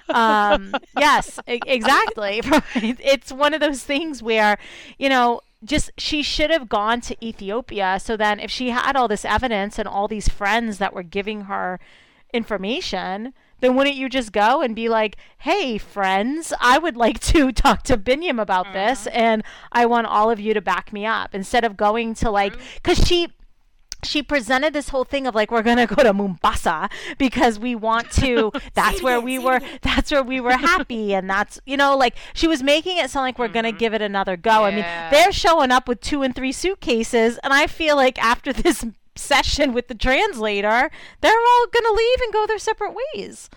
Um, 0.09 0.73
yes, 0.97 1.39
exactly. 1.45 2.41
It's 2.75 3.31
one 3.31 3.53
of 3.53 3.61
those 3.61 3.83
things 3.83 4.23
where, 4.23 4.57
you 4.97 5.09
know, 5.09 5.41
just 5.63 5.91
she 5.97 6.23
should 6.23 6.49
have 6.51 6.69
gone 6.69 7.01
to 7.01 7.25
Ethiopia. 7.25 7.99
So 8.01 8.15
then, 8.15 8.39
if 8.39 8.49
she 8.49 8.69
had 8.69 8.95
all 8.95 9.07
this 9.07 9.25
evidence 9.25 9.77
and 9.77 9.87
all 9.87 10.07
these 10.07 10.29
friends 10.29 10.77
that 10.77 10.93
were 10.93 11.03
giving 11.03 11.41
her 11.41 11.79
information, 12.33 13.33
then 13.59 13.75
wouldn't 13.75 13.95
you 13.95 14.07
just 14.09 14.31
go 14.31 14.61
and 14.61 14.75
be 14.75 14.87
like, 14.87 15.17
hey, 15.39 15.77
friends, 15.77 16.53
I 16.59 16.77
would 16.77 16.95
like 16.95 17.19
to 17.31 17.51
talk 17.51 17.83
to 17.83 17.97
Binyam 17.97 18.41
about 18.41 18.73
this, 18.73 19.01
mm-hmm. 19.01 19.17
and 19.17 19.43
I 19.71 19.85
want 19.85 20.07
all 20.07 20.31
of 20.31 20.39
you 20.39 20.53
to 20.53 20.61
back 20.61 20.93
me 20.93 21.05
up 21.05 21.35
instead 21.35 21.63
of 21.63 21.77
going 21.77 22.13
to 22.15 22.29
like, 22.29 22.55
because 22.75 23.05
she 23.05 23.29
she 24.03 24.23
presented 24.23 24.73
this 24.73 24.89
whole 24.89 25.03
thing 25.03 25.27
of 25.27 25.35
like 25.35 25.51
we're 25.51 25.61
gonna 25.61 25.87
go 25.87 26.03
to 26.03 26.13
Mombasa 26.13 26.89
because 27.17 27.59
we 27.59 27.75
want 27.75 28.11
to. 28.11 28.51
That's 28.73 28.99
it 28.99 29.03
where 29.03 29.17
again, 29.17 29.25
we 29.25 29.37
say 29.37 29.43
it 29.43 29.45
were. 29.45 29.61
That's 29.81 30.11
where 30.11 30.23
we 30.23 30.39
were 30.39 30.57
happy, 30.57 31.13
and 31.13 31.29
that's 31.29 31.59
you 31.65 31.77
know 31.77 31.97
like 31.97 32.15
she 32.33 32.47
was 32.47 32.63
making 32.63 32.97
it 32.97 33.09
sound 33.09 33.25
like 33.25 33.39
we're 33.39 33.47
gonna 33.47 33.69
mm-hmm. 33.69 33.77
give 33.77 33.93
it 33.93 34.01
another 34.01 34.37
go. 34.37 34.65
I 34.65 34.71
mean, 34.71 34.85
they're 35.11 35.31
showing 35.31 35.71
up 35.71 35.87
with 35.87 36.01
two 36.01 36.21
and 36.21 36.35
three 36.35 36.51
suitcases, 36.51 37.37
and 37.43 37.53
I 37.53 37.67
feel 37.67 37.95
like 37.95 38.21
after 38.23 38.53
this 38.53 38.85
session 39.19 39.73
with 39.73 39.87
the 39.87 39.95
translator, 39.95 40.89
they're 41.21 41.31
all 41.31 41.67
going 41.67 41.83
to 41.83 41.93
leave 41.93 42.21
and 42.21 42.33
go 42.33 42.47
their 42.47 42.57
separate 42.57 42.95
ways. 43.13 43.49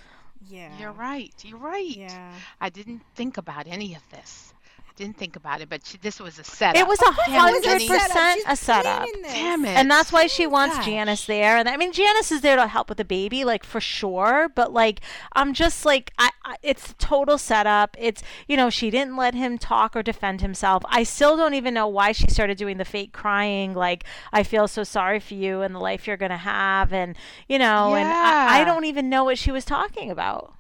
Yeah. 0.47 0.71
You're 0.79 0.93
right. 0.93 1.33
You're 1.43 1.59
right. 1.59 1.97
Yeah. 1.97 2.35
I 2.61 2.69
didn't 2.69 3.03
think 3.15 3.39
about 3.39 3.67
any 3.67 3.95
of 3.95 4.03
this. 4.11 4.52
I 4.93 5.05
didn't 5.05 5.17
think 5.17 5.37
about 5.37 5.63
it, 5.63 5.71
but 5.71 5.87
she, 5.87 5.97
this 5.97 6.21
was 6.21 6.39
a 6.39 6.45
setup. 6.45 6.79
It 6.79 6.87
was 6.87 7.01
a 7.01 7.13
hundred 7.13 7.63
percent 7.63 8.43
a 8.47 8.55
setup. 8.55 9.09
planning. 9.09 9.23
Damn 9.23 9.65
it. 9.65 9.71
And 9.71 9.91
that's 9.91 10.13
why 10.13 10.27
she 10.27 10.45
oh 10.45 10.51
wants 10.51 10.77
Gosh. 10.77 10.85
Janice 10.85 11.25
there. 11.25 11.57
And 11.57 11.67
I 11.67 11.79
mean, 11.79 11.93
Janice 11.93 12.31
is 12.31 12.43
there 12.43 12.57
to 12.57 12.67
help 12.67 12.91
with 12.91 12.99
the 12.99 13.05
baby, 13.05 13.43
like 13.43 13.65
for 13.65 13.81
sure. 13.81 14.51
But 14.55 14.75
like, 14.75 15.01
I'm 15.33 15.55
just 15.55 15.87
like, 15.87 16.13
I, 16.19 16.31
I 16.45 16.57
it's 16.63 16.95
total 16.99 17.39
setup. 17.39 17.97
It's 17.99 18.23
you 18.47 18.57
know, 18.57 18.69
she 18.69 18.91
didn't 18.91 19.17
let 19.17 19.35
him 19.35 19.57
talk 19.57 19.97
or 19.97 20.03
defend 20.03 20.43
himself. 20.43 20.83
I 20.87 21.05
still 21.05 21.39
don't 21.39 21.55
even 21.55 21.73
know 21.73 21.89
why 21.89 22.13
she 22.13 22.27
started 22.29 22.59
doing 22.59 22.77
the 22.77 22.85
fake 22.85 23.13
crying. 23.13 23.73
Like, 23.73 24.05
I 24.31 24.43
feel 24.43 24.69
so 24.69 24.85
sorry 24.85 25.21
for 25.21 25.35
you 25.35 25.63
and 25.63 25.75
the 25.75 25.81
life 25.81 26.07
you're 26.07 26.19
gonna 26.19 26.37
have, 26.37 26.93
and 26.93 27.17
you 27.49 27.59
know, 27.59 27.95
and 27.95 28.07
I, 28.07 28.61
I 28.61 28.65
don't 28.65 28.85
even 28.85 29.09
know 29.09 29.25
what 29.25 29.39
she 29.39 29.51
was 29.51 29.65
talking 29.65 30.11
about. 30.11 30.53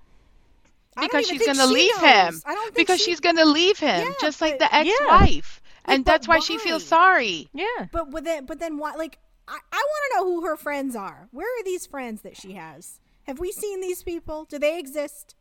I 0.97 1.03
don't 1.09 1.11
because 1.11 1.27
she's 1.29 1.45
going 1.45 1.57
to 1.57 1.67
she 1.69 1.75
leave 1.75 1.97
him. 1.97 2.35
knows. 2.35 2.43
I 2.45 2.55
don't 2.55 2.65
think 2.65 2.77
Because 2.77 2.99
she- 3.01 3.11
she's 3.13 3.21
going 3.21 3.37
to 3.37 3.45
leave 3.47 3.79
him, 3.79 4.07
Yeah, 4.07 4.13
just 4.21 4.41
like 4.41 4.59
but- 4.59 4.71
the 4.71 4.75
ex-wife. 4.75 5.61
And 5.85 6.05
but 6.05 6.13
that's 6.13 6.29
why 6.29 6.39
she 6.39 6.59
feels 6.59 6.85
sorry. 6.85 7.49
Yeah. 7.53 7.65
But 7.91 8.11
but 8.11 8.23
then 8.25 8.47
but 8.47 8.61
then 8.61 8.79
why? 8.79 8.95
Like 8.95 9.19
I, 9.49 9.59
I 9.73 9.77
want 9.85 10.03
to 10.13 10.17
know 10.17 10.25
who 10.27 10.47
her 10.47 10.57
friends 10.57 10.95
are. 10.95 11.29
Where 11.33 11.47
are 11.47 11.65
these 11.65 11.87
friends 11.87 12.23
that 12.23 12.37
she 12.37 12.53
has? 12.53 13.01
Have 13.25 13.41
we 13.41 13.51
seen 13.53 13.81
these 13.81 14.03
people? 14.05 14.45
Do 14.45 14.59
they 14.61 14.79
exist? 14.79 15.35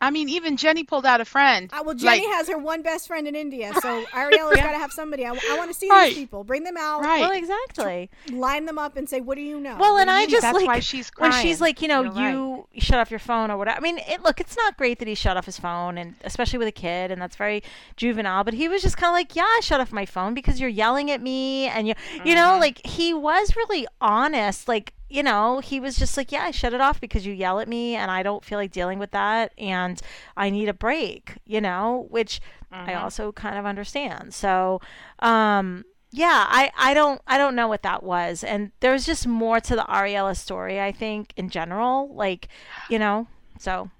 I 0.00 0.10
mean, 0.10 0.28
even 0.30 0.56
Jenny 0.56 0.82
pulled 0.84 1.04
out 1.04 1.20
a 1.20 1.24
friend. 1.24 1.70
Uh, 1.72 1.82
well, 1.84 1.94
Jenny 1.94 2.26
Like- 2.26 2.36
has 2.36 2.48
her 2.48 2.56
one 2.58 2.82
best 2.82 3.06
friend 3.06 3.28
in 3.28 3.34
India, 3.34 3.72
so 3.82 4.04
Ariella's 4.12 4.56
got 4.56 4.72
to 4.72 4.78
have 4.78 4.92
somebody. 4.92 5.26
I, 5.26 5.32
want 5.32 5.70
to 5.70 5.74
see 5.74 5.90
Right. 5.90 6.08
these 6.08 6.16
people. 6.18 6.42
Bring 6.44 6.64
them 6.64 6.76
out. 6.78 7.02
Right. 7.02 7.20
Well, 7.20 7.32
exactly. 7.32 8.08
Line 8.30 8.64
them 8.64 8.78
up 8.78 8.96
and 8.96 9.08
say, 9.08 9.20
"What 9.20 9.34
do 9.36 9.42
you 9.42 9.60
know?" 9.60 9.76
Well, 9.78 9.98
and 9.98 10.10
I 10.10 10.26
just 10.26 10.42
That's 10.42 10.56
like 10.56 10.66
why 10.66 10.80
she's 10.80 11.10
when 11.18 11.32
she's 11.32 11.60
like, 11.60 11.82
you 11.82 11.88
know, 11.88 12.02
You're 12.02 12.56
right. 12.56 12.82
shut 12.82 12.98
off 12.98 13.10
your 13.10 13.18
phone 13.20 13.50
or 13.50 13.56
whatever. 13.58 13.76
I 13.76 13.80
mean, 13.80 13.98
it, 14.08 14.22
look, 14.22 14.40
it's 14.40 14.56
not 14.56 14.76
great 14.76 14.98
that 15.00 15.08
he 15.08 15.14
shut 15.14 15.36
off 15.36 15.44
his 15.46 15.58
phone, 15.58 15.98
and 15.98 16.14
especially 16.24 16.58
with 16.58 16.68
a 16.68 16.72
kid, 16.72 17.10
and 17.10 17.20
that's 17.20 17.36
very 17.36 17.62
juvenile. 17.96 18.42
But 18.44 18.54
he 18.54 18.68
was 18.68 18.82
just 18.82 18.96
kind 18.96 19.10
of 19.10 19.14
like, 19.14 19.36
yeah, 19.36 19.42
I 19.44 19.60
shut 19.62 19.80
off 19.80 19.92
my 19.92 20.06
phone 20.06 20.32
because 20.34 20.60
you're 20.60 20.70
yelling 20.70 21.10
at 21.10 21.20
me, 21.20 21.66
and 21.66 21.86
you, 21.86 21.94
you 22.24 22.34
know, 22.34 22.40
Mm-hmm. 22.52 22.60
like 22.60 22.86
he 22.86 23.12
was 23.14 23.54
really 23.54 23.86
honest. 24.00 24.66
Like, 24.66 24.92
you 25.10 25.22
know, 25.22 25.60
he 25.60 25.80
was 25.80 25.96
just 25.96 26.16
like, 26.16 26.32
yeah, 26.32 26.44
I 26.44 26.50
shut 26.52 26.72
it 26.74 26.80
off 26.80 27.00
because 27.00 27.26
you 27.26 27.32
yell 27.34 27.60
at 27.60 27.68
me, 27.68 27.96
and 27.96 28.10
I 28.10 28.22
don't 28.22 28.44
feel 28.44 28.58
like 28.58 28.72
dealing 28.72 28.98
with 28.98 29.10
that, 29.12 29.52
and 29.58 30.00
I 30.36 30.50
need 30.50 30.68
a 30.68 30.74
break. 30.74 31.36
You 31.46 31.60
know, 31.60 32.06
which 32.10 32.40
I 32.86 32.94
Mm-hmm. 32.94 32.94
also 32.94 33.32
kind 33.32 33.58
of 33.58 33.66
understand. 33.66 34.34
So, 34.34 34.80
um, 35.20 35.84
yeah, 36.12 36.46
I, 36.48 36.70
I 36.76 36.94
don't 36.94 37.20
I 37.26 37.38
don't 37.38 37.54
know 37.56 37.68
what 37.68 37.82
that 37.82 38.02
was, 38.02 38.44
and 38.44 38.72
there's 38.80 39.06
just 39.06 39.26
more 39.26 39.60
to 39.60 39.76
the 39.76 39.82
Ariella 39.82 40.36
story. 40.36 40.80
I 40.80 40.92
think 40.92 41.32
in 41.36 41.50
general, 41.50 42.14
like, 42.14 42.48
you 42.88 42.98
know, 42.98 43.28
so 43.58 43.90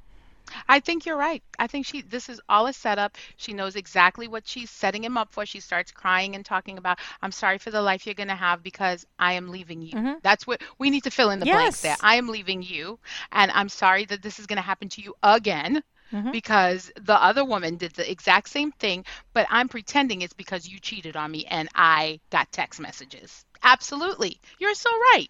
I 0.68 0.80
think 0.80 1.06
you're 1.06 1.16
right. 1.16 1.42
I 1.58 1.66
think 1.66 1.86
she 1.86 2.02
this 2.02 2.28
is 2.28 2.40
all 2.48 2.66
a 2.66 2.72
setup. 2.72 3.16
She 3.36 3.52
knows 3.52 3.76
exactly 3.76 4.28
what 4.28 4.46
she's 4.46 4.70
setting 4.70 5.04
him 5.04 5.16
up 5.16 5.32
for. 5.32 5.46
She 5.46 5.60
starts 5.60 5.90
crying 5.90 6.34
and 6.34 6.44
talking 6.44 6.78
about, 6.78 6.98
"I'm 7.22 7.32
sorry 7.32 7.58
for 7.58 7.70
the 7.70 7.82
life 7.82 8.06
you're 8.06 8.14
going 8.14 8.28
to 8.28 8.34
have 8.34 8.62
because 8.62 9.06
I 9.18 9.34
am 9.34 9.50
leaving 9.50 9.82
you." 9.82 10.18
That's 10.22 10.46
what 10.46 10.62
we 10.78 10.90
need 10.90 11.04
to 11.04 11.10
fill 11.10 11.30
in 11.30 11.38
the 11.40 11.46
blanks 11.46 11.80
there. 11.82 11.96
Mm-hmm. 11.96 12.06
I 12.06 12.14
am 12.16 12.28
leaving 12.28 12.62
you 12.62 12.98
and 13.32 13.50
I'm 13.50 13.68
sorry 13.68 14.04
that 14.06 14.22
this 14.22 14.38
is 14.38 14.46
going 14.46 14.56
to 14.58 14.62
happen 14.62 14.88
to 14.90 15.02
you 15.02 15.14
again. 15.22 15.82
Mm-hmm. 16.12 16.32
Because 16.32 16.90
the 17.00 17.14
other 17.14 17.44
woman 17.44 17.76
did 17.76 17.92
the 17.92 18.10
exact 18.10 18.48
same 18.48 18.72
thing, 18.72 19.04
but 19.32 19.46
I'm 19.48 19.68
pretending 19.68 20.22
it's 20.22 20.32
because 20.32 20.66
you 20.66 20.80
cheated 20.80 21.14
on 21.14 21.30
me 21.30 21.44
and 21.44 21.68
I 21.72 22.18
got 22.30 22.50
text 22.50 22.80
messages. 22.80 23.44
Absolutely. 23.62 24.40
You're 24.58 24.74
so 24.74 24.90
right. 24.90 25.28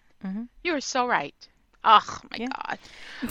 You're 0.63 0.81
so 0.81 1.05
right. 1.05 1.35
Oh 1.83 2.19
my. 2.29 2.37
Yeah. 2.37 2.47
God. 2.67 2.79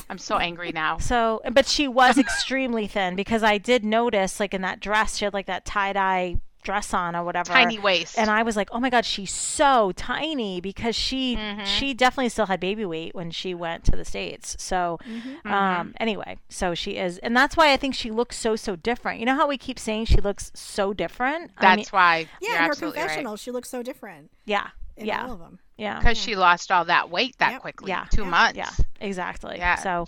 I'm 0.08 0.18
so 0.18 0.36
angry 0.38 0.72
now. 0.72 0.98
so 0.98 1.40
but 1.52 1.66
she 1.66 1.86
was 1.88 2.18
extremely 2.18 2.86
thin 2.86 3.16
because 3.16 3.42
I 3.42 3.58
did 3.58 3.84
notice 3.84 4.40
like 4.40 4.54
in 4.54 4.62
that 4.62 4.80
dress 4.80 5.16
she 5.18 5.24
had 5.24 5.34
like 5.34 5.46
that 5.46 5.64
tie 5.64 5.92
dye 5.92 6.36
dress 6.62 6.92
on 6.92 7.16
or 7.16 7.24
whatever 7.24 7.50
Tiny 7.50 7.78
waist. 7.78 8.18
and 8.18 8.28
I 8.28 8.42
was 8.42 8.54
like, 8.54 8.68
"Oh 8.70 8.78
my 8.80 8.90
god, 8.90 9.06
she's 9.06 9.32
so 9.32 9.92
tiny 9.92 10.60
because 10.60 10.94
she 10.94 11.34
Mm-hmm. 11.34 11.64
she 11.64 11.94
definitely 11.94 12.28
still 12.28 12.44
had 12.46 12.60
baby 12.60 12.84
weight 12.84 13.14
when 13.14 13.30
she 13.30 13.54
went 13.54 13.82
to 13.84 13.92
the 13.92 14.04
states." 14.04 14.56
So, 14.58 14.98
Mm-hmm. 15.08 15.50
um, 15.50 15.94
anyway, 15.98 16.36
so 16.50 16.74
she 16.74 16.98
is, 16.98 17.16
and 17.18 17.34
that's 17.34 17.56
why 17.56 17.72
I 17.72 17.78
think 17.78 17.94
she 17.94 18.10
looks 18.10 18.36
so 18.36 18.56
so 18.56 18.76
different. 18.76 19.20
You 19.20 19.26
know 19.26 19.36
how 19.36 19.48
we 19.48 19.56
keep 19.56 19.78
saying 19.78 20.04
she 20.04 20.16
looks 20.20 20.52
so 20.54 20.92
different? 20.92 21.52
That's 21.58 21.64
I 21.72 21.76
mean, 21.76 21.86
why. 21.92 22.28
Yeah, 22.42 22.50
in 22.50 22.56
her 22.58 22.64
absolutely 22.70 23.00
right. 23.00 23.06
confessional, 23.08 23.36
she 23.36 23.50
looks 23.50 23.70
so 23.70 23.82
different 23.82 24.30
yeah, 24.44 24.66
in 24.98 25.06
yeah, 25.06 25.24
all 25.24 25.32
of 25.32 25.38
them. 25.38 25.60
Yeah, 25.80 25.98
Because 25.98 26.18
she 26.18 26.32
mm-hmm. 26.32 26.40
lost 26.40 26.70
all 26.70 26.84
that 26.84 27.10
weight 27.10 27.36
that 27.38 27.52
Yep. 27.52 27.60
quickly. 27.62 27.88
Yeah. 27.88 28.04
Two 28.10 28.22
Yeah. 28.22 28.28
months. 28.28 28.56
yeah, 28.58 28.70
exactly. 29.00 29.56
Yeah. 29.58 29.76
So, 29.76 30.06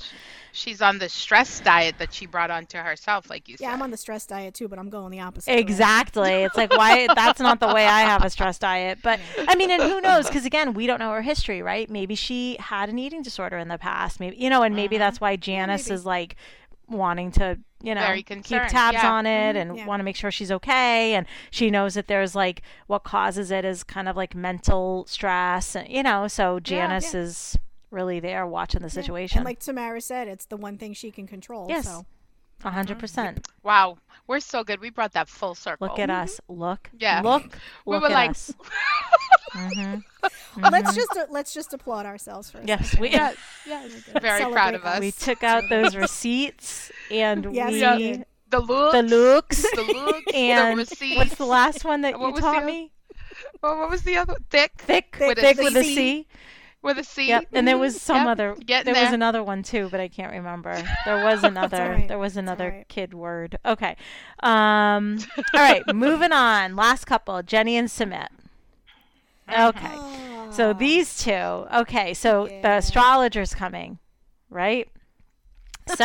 She's 0.55 0.83
on 0.83 0.99
the 0.99 1.09
stress 1.09 1.61
diet 1.61 1.95
that 1.99 2.13
she 2.13 2.27
brought 2.27 2.51
onto 2.51 2.77
herself, 2.77 3.31
like 3.31 3.49
you 3.49 3.57
said. 3.57 3.65
Yeah, 3.65 3.73
I'm 3.73 3.81
on 3.81 3.91
the 3.91 3.97
stress 3.97 4.27
diet 4.27 4.53
too, 4.53 4.69
but 4.69 4.79
I'm 4.79 4.91
going 4.91 5.11
the 5.11 5.21
opposite. 5.21 5.51
direction. 5.51 5.67
Exactly. 5.67 6.31
It's 6.31 6.57
like 6.59 6.77
why 6.77 7.07
that's 7.15 7.41
not 7.41 7.59
the 7.59 7.69
way 7.69 7.87
I 7.87 8.03
have 8.03 8.23
a 8.23 8.29
stress 8.29 8.59
diet. 8.59 8.99
But 9.03 9.19
I 9.49 9.55
mean, 9.55 9.71
and 9.71 9.83
who 9.83 10.03
knows? 10.03 10.27
Because 10.27 10.45
again, 10.45 10.75
we 10.75 10.87
don't 10.87 10.99
know 10.99 11.11
her 11.13 11.23
history, 11.23 11.63
right? 11.63 11.89
Maybe 11.89 12.15
she 12.15 12.59
had 12.61 12.91
an 12.91 12.99
eating 12.99 13.23
disorder 13.23 13.57
in 13.57 13.69
the 13.69 13.79
past. 13.79 14.21
Maybe 14.21 14.37
you 14.37 14.51
know, 14.51 14.63
and 14.63 14.77
maybe 14.77 14.97
uh-huh. 14.97 15.07
that's 15.07 15.23
why 15.23 15.37
Janice 15.37 15.89
maybe. 15.89 15.95
is 15.95 16.05
like 16.05 16.37
wanting 16.89 17.31
to 17.31 17.59
you 17.83 17.95
know 17.95 18.15
keep 18.25 18.45
tabs 18.45 18.95
yeah. 18.95 19.13
on 19.13 19.27
it 19.27 19.57
mm-hmm. 19.57 19.71
and 19.71 19.79
yeah. 19.79 19.87
want 19.87 19.99
to 20.01 20.05
make 20.05 20.15
sure 20.15 20.31
she's 20.31 20.53
okay 20.53 21.15
and 21.15 21.27
she 21.51 21.71
knows 21.71 21.95
that 21.95 22.07
there's 22.07 22.35
like 22.35 22.63
what 22.87 23.03
causes 23.03 23.51
it 23.51 23.65
is 23.65 23.83
kind 23.83 24.09
of 24.09 24.17
like 24.17 24.35
mental 24.35 25.05
stress 25.09 25.75
and 25.75 25.89
you 25.89 26.03
know 26.03 26.29
so 26.29 26.61
janice 26.61 27.13
yeah. 27.13 27.21
is 27.21 27.59
really 27.93 28.19
there 28.19 28.47
watching 28.47 28.81
the 28.81 28.89
Yeah. 28.89 29.03
situation 29.03 29.39
And 29.39 29.45
like 29.45 29.61
Tamara 29.61 30.01
said, 30.01 30.27
it's 30.27 30.47
the 30.47 30.57
one 30.57 30.79
thing 30.79 30.95
she 30.95 31.11
can 31.11 31.27
control. 31.27 31.67
Yes. 31.69 31.85
So 31.85 32.07
a 32.65 32.71
100% 32.71 32.99
mm-hmm. 32.99 33.39
Wow. 33.63 33.99
We're 34.27 34.41
so 34.41 34.65
good. 34.65 34.81
We 34.81 34.91
brought 34.91 35.13
that 35.13 35.29
full 35.29 35.55
circle. 35.55 35.89
look 35.89 35.99
at 35.99 36.09
mm-hmm. 36.09 36.23
us 36.23 36.41
look 36.49 36.91
Yeah. 36.99 37.21
look 37.23 37.57
We 37.85 37.95
look 37.95 38.03
were 38.03 38.09
at 38.09 38.13
like- 38.13 38.31
us 38.31 38.53
mm-hmm. 39.53 40.65
let's 40.71 40.95
just 40.95 41.17
uh, 41.17 41.27
let's 41.31 41.53
just 41.53 41.73
applaud 41.75 42.07
ourselves 42.07 42.51
for 42.51 42.59
a 42.59 42.65
yes 42.65 42.97
we 42.99 43.11
Yes. 43.11 43.37
Yes. 43.67 43.93
Very 44.21 44.51
proud 44.51 44.75
of 44.75 44.85
us. 44.85 45.01
We 45.01 45.11
took 45.13 45.43
out 45.43 45.65
those 45.69 45.95
receipts 45.97 46.91
and 47.11 47.55
Yes, 47.55 47.69
we 47.69 47.75
we 47.75 47.81
Yeah. 47.81 48.25
the 48.49 48.61
look. 48.61 48.93
the 48.93 49.03
looks 49.03 49.63
The 49.63 49.83
look. 49.83 50.35
and 50.35 50.79
the 50.79 50.83
receipt. 50.83 51.17
what's 51.17 51.35
the 51.35 51.47
last 51.47 51.85
one 51.85 52.03
that 52.03 52.19
What 52.19 52.35
you 52.35 52.41
taught 52.41 52.65
me? 52.65 52.93
What, 53.61 53.79
what 53.79 53.91
was 53.91 54.03
the 54.03 54.17
other? 54.17 54.37
Thick. 54.51 54.73
Thick, 54.79 55.17
Thick 55.17 55.39
thick, 55.39 55.57
with 55.59 55.75
with 55.75 55.77
a 55.77 55.81
a 55.81 55.95
C. 55.95 56.27
With 56.83 56.99
a 56.99 57.05
C. 57.05 57.29
Yep. 57.29 57.47
And 57.53 57.67
there 57.69 57.79
was 57.79 58.01
some 58.03 58.19
Yep. 58.19 58.27
other. 58.27 58.57
Getting 58.57 58.93
there 58.93 59.05
was 59.05 59.13
another 59.13 59.43
one 59.45 59.63
too, 59.63 59.89
but 59.91 60.01
I 60.01 60.09
can't 60.09 60.33
remember. 60.33 60.83
There 61.05 61.25
was 61.25 61.45
another. 61.45 61.91
right. 61.91 62.09
There 62.09 62.19
was 62.19 62.37
another 62.37 62.71
right. 62.71 62.89
kid 62.89 63.15
word. 63.15 63.59
Okay. 63.65 63.97
Um. 64.43 65.19
all 65.55 65.61
right. 65.61 65.83
Moving 65.95 66.33
on. 66.33 66.75
Last 66.75 67.05
couple. 67.05 67.41
Jenny 67.43 67.77
and 67.77 67.89
Sumit. 67.89 68.29
Okay. 69.49 69.97
So 70.51 70.73
these 70.73 71.23
two. 71.23 71.31
Okay. 71.33 72.15
So 72.15 72.47
the 72.63 72.79
astrologer's 72.79 73.55
coming, 73.55 73.99
right? 74.51 74.89
So. 75.97 76.05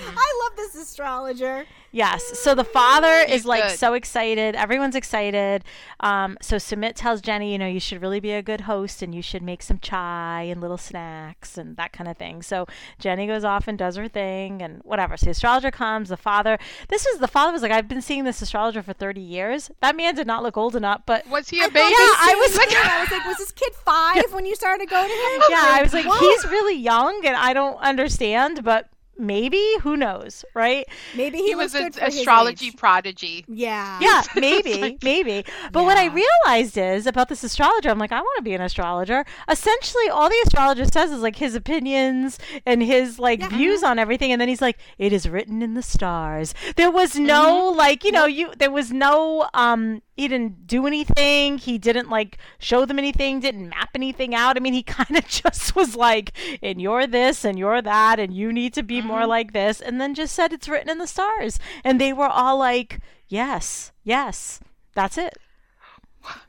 I 0.16 0.42
love 0.48 0.56
this 0.56 0.74
astrologer. 0.74 1.66
Yes. 1.92 2.38
So 2.38 2.54
the 2.54 2.64
father 2.64 3.24
He's 3.26 3.40
is 3.40 3.46
like 3.46 3.62
good. 3.62 3.78
so 3.78 3.94
excited. 3.94 4.54
Everyone's 4.54 4.94
excited. 4.96 5.64
Um, 6.00 6.36
so 6.42 6.56
Sumit 6.56 6.92
tells 6.94 7.22
Jenny, 7.22 7.52
you 7.52 7.58
know, 7.58 7.66
you 7.66 7.80
should 7.80 8.02
really 8.02 8.20
be 8.20 8.32
a 8.32 8.42
good 8.42 8.62
host 8.62 9.00
and 9.00 9.14
you 9.14 9.22
should 9.22 9.42
make 9.42 9.62
some 9.62 9.78
chai 9.78 10.42
and 10.42 10.60
little 10.60 10.76
snacks 10.76 11.56
and 11.56 11.76
that 11.78 11.92
kind 11.92 12.08
of 12.10 12.18
thing. 12.18 12.42
So 12.42 12.66
Jenny 12.98 13.26
goes 13.26 13.44
off 13.44 13.66
and 13.66 13.78
does 13.78 13.96
her 13.96 14.08
thing 14.08 14.60
and 14.60 14.82
whatever. 14.84 15.16
So 15.16 15.24
the 15.26 15.30
astrologer 15.30 15.70
comes. 15.70 16.10
The 16.10 16.18
father, 16.18 16.58
this 16.88 17.06
is 17.06 17.18
the 17.18 17.28
father 17.28 17.50
was 17.52 17.62
like, 17.62 17.72
I've 17.72 17.88
been 17.88 18.02
seeing 18.02 18.24
this 18.24 18.42
astrologer 18.42 18.82
for 18.82 18.92
30 18.92 19.20
years. 19.22 19.70
That 19.80 19.96
man 19.96 20.14
did 20.14 20.26
not 20.26 20.42
look 20.42 20.58
old 20.58 20.76
enough, 20.76 21.02
but 21.06 21.26
Was 21.28 21.48
he 21.48 21.60
a 21.60 21.68
baby? 21.68 21.78
the 21.78 21.80
I 21.88 22.34
was- 22.38 22.58
thing. 22.58 22.68
I 22.76 23.00
was 23.00 23.10
like, 23.10 23.24
was 23.26 23.36
this 23.38 23.52
kid 23.52 23.72
five 23.74 24.24
when 24.32 24.44
you 24.44 24.54
started 24.54 24.90
going 24.90 25.08
to 25.08 25.14
him? 25.14 25.42
yeah, 25.48 25.64
I 25.78 25.80
was 25.82 25.94
like, 25.94 26.04
what? 26.06 26.20
he's 26.20 26.50
really 26.50 26.76
young 26.76 27.22
and 27.24 27.36
I 27.36 27.54
don't 27.54 27.78
understand, 27.78 28.62
but 28.64 28.90
maybe 29.18 29.62
who 29.82 29.96
knows, 29.96 30.44
right? 30.54 30.86
Maybe 31.14 31.38
he, 31.38 31.48
He 31.48 31.54
was 31.54 31.74
an 31.74 31.84
good 31.84 31.94
for 31.94 32.04
his 32.06 32.16
astrology 32.18 32.68
age. 32.68 32.76
prodigy. 32.76 33.44
Yeah. 33.48 33.98
Yeah, 34.00 34.22
maybe, 34.36 34.98
maybe. 35.02 35.44
But 35.72 35.84
what 35.84 35.96
I 35.96 36.06
realized 36.06 36.76
is 36.78 37.06
about 37.06 37.28
this 37.28 37.42
astrologer, 37.44 37.88
I'm 37.90 37.98
like, 37.98 38.12
I 38.12 38.20
want 38.20 38.36
to 38.38 38.42
be 38.42 38.54
an 38.54 38.60
astrologer. 38.60 39.24
Essentially, 39.48 40.08
all 40.08 40.28
the 40.28 40.40
astrologer 40.44 40.84
says 40.84 41.10
is 41.10 41.20
like 41.20 41.36
his 41.36 41.54
opinions 41.54 42.38
and 42.64 42.82
his 42.82 43.18
like 43.18 43.40
Yeah. 43.40 43.48
views 43.48 43.82
on 43.82 43.98
everything, 43.98 44.32
and 44.32 44.40
then 44.40 44.48
he's 44.48 44.62
like, 44.62 44.78
it 44.98 45.12
is 45.12 45.28
written 45.28 45.62
in 45.62 45.74
the 45.74 45.82
stars. 45.82 46.54
There 46.76 46.90
was 46.90 47.16
no 47.16 47.68
like, 47.70 48.04
you 48.04 48.12
know, 48.12 48.26
you 48.26 48.52
there 48.58 48.70
was 48.70 48.92
no 48.92 49.48
um. 49.54 50.02
He 50.16 50.28
didn't 50.28 50.66
do 50.66 50.86
anything. 50.86 51.58
He 51.58 51.76
didn't 51.76 52.08
like 52.08 52.38
show 52.58 52.86
them 52.86 52.98
anything. 52.98 53.40
Didn't 53.40 53.68
map 53.68 53.90
anything 53.94 54.34
out. 54.34 54.56
I 54.56 54.60
mean, 54.60 54.72
he 54.72 54.82
kind 54.98 55.16
of 55.16 55.26
just 55.26 55.76
was 55.76 55.94
like, 55.94 56.32
"And 56.62 56.80
you're 56.80 57.06
this, 57.06 57.44
and 57.44 57.58
you're 57.58 57.82
that, 57.82 58.18
and 58.18 58.32
you 58.32 58.50
need 58.52 58.72
to 58.74 58.82
be 58.82 59.02
more 59.02 59.20
mm-hmm. 59.20 59.28
like 59.28 59.52
this," 59.52 59.80
and 59.80 60.00
then 60.00 60.14
just 60.14 60.34
said 60.34 60.52
it's 60.52 60.68
written 60.68 60.88
in 60.88 60.98
the 60.98 61.06
stars. 61.06 61.58
And 61.84 62.00
they 62.00 62.14
were 62.14 62.28
all 62.28 62.56
like, 62.58 63.00
"Yes, 63.28 63.92
yes, 64.04 64.60
that's 64.94 65.18
it." 65.18 65.36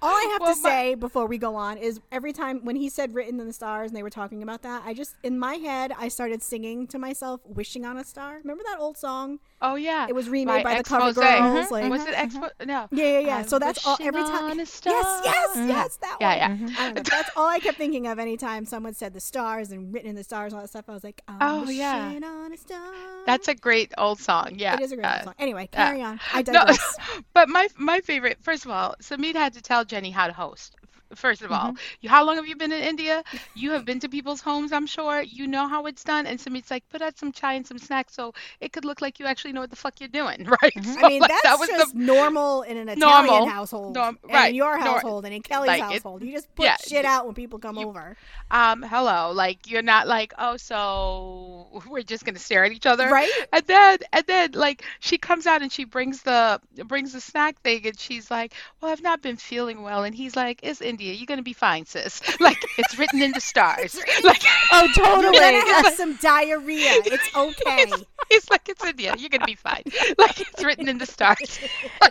All 0.01 0.09
I 0.09 0.29
have 0.31 0.41
Well, 0.41 0.55
to 0.55 0.61
my- 0.61 0.69
say 0.69 0.95
before 0.95 1.27
we 1.27 1.37
go 1.37 1.55
on 1.55 1.77
is 1.77 1.99
every 2.11 2.33
time 2.33 2.63
when 2.63 2.75
he 2.75 2.89
said 2.89 3.13
"written 3.13 3.39
in 3.39 3.47
the 3.47 3.53
stars" 3.53 3.91
and 3.91 3.97
they 3.97 4.03
were 4.03 4.09
talking 4.09 4.41
about 4.41 4.61
that, 4.63 4.83
I 4.85 4.93
just 4.93 5.15
in 5.23 5.37
my 5.37 5.55
head 5.55 5.91
I 5.97 6.07
started 6.07 6.41
singing 6.41 6.87
to 6.87 6.97
myself, 6.97 7.41
"Wishing 7.45 7.85
on 7.85 7.97
a 7.97 8.03
Star." 8.03 8.37
Remember 8.37 8.63
that 8.65 8.79
old 8.79 8.97
song? 8.97 9.39
Oh 9.61 9.75
yeah. 9.75 10.05
It 10.07 10.13
was 10.13 10.29
remade 10.29 10.63
by, 10.63 10.75
the 10.75 10.79
Expose. 10.81 11.15
Cover 11.15 11.27
Girls. 11.27 11.67
Mhm. 11.67 11.71
Like, 11.71 11.89
Was 11.89 12.05
it 12.05 12.13
Expo? 12.13 12.49
No. 12.65 12.87
yeah, 12.91 13.03
yeah, 13.05 13.19
yeah. 13.19 13.37
I'm 13.37 13.47
So 13.47 13.57
that's 13.57 13.85
all. 13.87 13.97
Every 13.99 14.21
time, 14.21 14.57
yes, 14.57 14.71
star. 14.71 14.93
yes, 15.23 15.57
Mhm. 15.57 15.67
yes, 15.67 15.95
that 15.97 16.17
Yeah, 16.21 16.49
one. 16.49 16.67
yeah. 16.69 16.75
I. 16.79 16.91
That's 16.93 17.29
all 17.35 17.47
I 17.47 17.59
kept 17.59 17.77
thinking 17.77 18.05
of 18.07 18.19
anytime 18.19 18.65
someone 18.65 18.93
said 18.93 19.13
the 19.13 19.19
stars 19.19 19.71
and 19.71 19.91
written 19.93 20.09
in 20.11 20.15
the 20.15 20.23
stars 20.23 20.53
and 20.53 20.59
all 20.59 20.63
that 20.63 20.69
stuff. 20.69 20.85
I 20.87 20.93
was 20.93 21.03
like, 21.03 21.21
Oh, 21.41 21.67
yeah. 21.69 22.11
a 22.11 22.57
star. 22.57 22.79
That's 23.25 23.47
a 23.47 23.55
great 23.55 23.91
old 23.97 24.19
song. 24.19 24.53
Yeah. 24.57 24.75
it 24.75 24.81
is 24.81 24.91
a 24.91 24.95
great 24.95 25.05
uh, 25.05 25.23
song. 25.23 25.33
Anyway, 25.39 25.67
yeah. 25.73 25.85
carry 25.87 26.01
on. 26.03 26.19
I 26.33 26.41
No, 26.47 26.53
digress. 26.53 26.97
but 27.33 27.49
my 27.49 27.67
my 27.77 27.99
favorite. 28.01 28.37
First 28.41 28.65
of 28.65 28.71
all, 28.71 28.95
Sumit 29.01 29.35
had 29.35 29.53
to 29.53 29.61
tell 29.61 29.83
Jenny 29.85 30.11
how 30.11 30.27
to 30.27 30.33
host. 30.33 30.75
F- 31.11 31.17
First 31.17 31.41
of 31.41 31.51
all, 31.51 31.67
Mm-hmm. 31.71 31.77
you, 32.01 32.09
how 32.09 32.25
long 32.25 32.35
have 32.35 32.47
you 32.47 32.55
been 32.55 32.71
in 32.71 32.81
India? 32.83 33.23
You 33.55 33.71
have 33.71 33.85
been 33.85 33.99
to 34.01 34.09
people's 34.09 34.41
homes, 34.41 34.71
I'm 34.71 34.85
sure. 34.87 35.21
You 35.21 35.47
know 35.47 35.67
how 35.67 35.85
it's 35.85 36.03
done. 36.03 36.25
And 36.27 36.39
Sumit's 36.39 36.69
like, 36.71 36.87
put 36.89 37.01
out 37.01 37.17
some 37.17 37.31
chai 37.31 37.53
and 37.53 37.65
some 37.65 37.77
snacks 37.77 38.13
so 38.13 38.33
it 38.61 38.71
could 38.73 38.85
look 38.85 39.01
like 39.01 39.19
you 39.19 39.25
actually 39.25 39.53
know 39.53 39.61
what 39.61 39.69
the 39.69 39.75
fuck 39.75 39.99
you're 39.99 40.09
doing, 40.09 40.43
right? 40.61 40.73
Mm-hmm. 40.75 41.05
I 41.05 41.09
mean, 41.09 41.21
like, 41.21 41.29
that's 41.31 41.43
that 41.43 41.59
was 41.59 41.69
just 41.69 41.93
the 41.93 41.99
normal 41.99 42.61
in 42.63 42.77
an 42.77 42.89
Italian 42.89 43.25
Normal. 43.27 43.47
household, 43.47 43.95
Norm- 43.95 44.17
and 44.23 44.33
right. 44.33 44.49
in 44.49 44.55
your 44.55 44.77
Nor- 44.77 44.85
household, 44.87 45.25
and 45.25 45.33
in 45.33 45.41
Kelly's 45.41 45.67
like, 45.67 45.79
it- 45.81 45.93
household. 45.93 46.21
You 46.23 46.31
just 46.31 46.53
put 46.55 46.63
yeah, 46.65 46.77
shit 46.77 47.05
out 47.05 47.25
when 47.25 47.35
people 47.35 47.59
come 47.59 47.77
you- 47.77 47.87
over, 47.87 48.15
um 48.51 48.81
hello 48.81 49.31
like 49.33 49.69
you're 49.69 49.81
not 49.81 50.07
like 50.07 50.33
oh 50.37 50.55
so 51.01 51.81
we're 51.89 52.01
just 52.01 52.23
gonna 52.25 52.39
stare 52.39 52.63
at 52.65 52.71
each 52.71 52.85
other 52.85 53.07
right? 53.09 53.29
and 53.51 53.63
then 53.67 53.97
and 54.13 54.25
then 54.27 54.51
like 54.53 54.83
she 54.99 55.17
comes 55.17 55.45
out 55.45 55.61
and 55.61 55.71
she 55.71 55.83
brings 55.83 56.21
the 56.23 56.59
brings 56.85 57.13
the 57.13 57.19
snack 57.21 57.59
thing 57.61 57.85
and 57.85 57.99
she's 57.99 58.31
like 58.31 58.53
well 58.81 58.91
i've 58.91 59.01
not 59.01 59.21
been 59.21 59.35
feeling 59.35 59.81
well 59.81 60.03
and 60.03 60.15
he's 60.15 60.35
like 60.35 60.59
it's 60.63 60.81
india 60.97 61.13
you're 61.13 61.31
gonna 61.33 61.43
be 61.43 61.53
fine 61.53 61.85
sis 61.85 62.21
like 62.47 62.61
it's 62.77 62.97
written 62.99 63.21
in 63.21 63.31
the 63.31 63.41
stars 63.41 63.95
like 64.23 64.41
Oh, 64.71 64.83
You're 64.95 65.05
totally. 65.05 65.39
gonna 65.39 65.73
have 65.75 65.93
some 65.93 66.15
diarrhea. 66.17 66.93
It's 67.15 67.29
okay. 67.35 67.85
It's 68.29 68.49
like 68.49 68.67
it's 68.69 68.83
india 68.85 69.13
you're 69.17 69.29
gonna 69.35 69.45
be 69.45 69.55
fine 69.69 69.83
like 70.17 70.41
it's 70.41 70.63
written 70.63 70.87
in 70.89 70.97
the 70.97 71.05
stars 71.05 71.59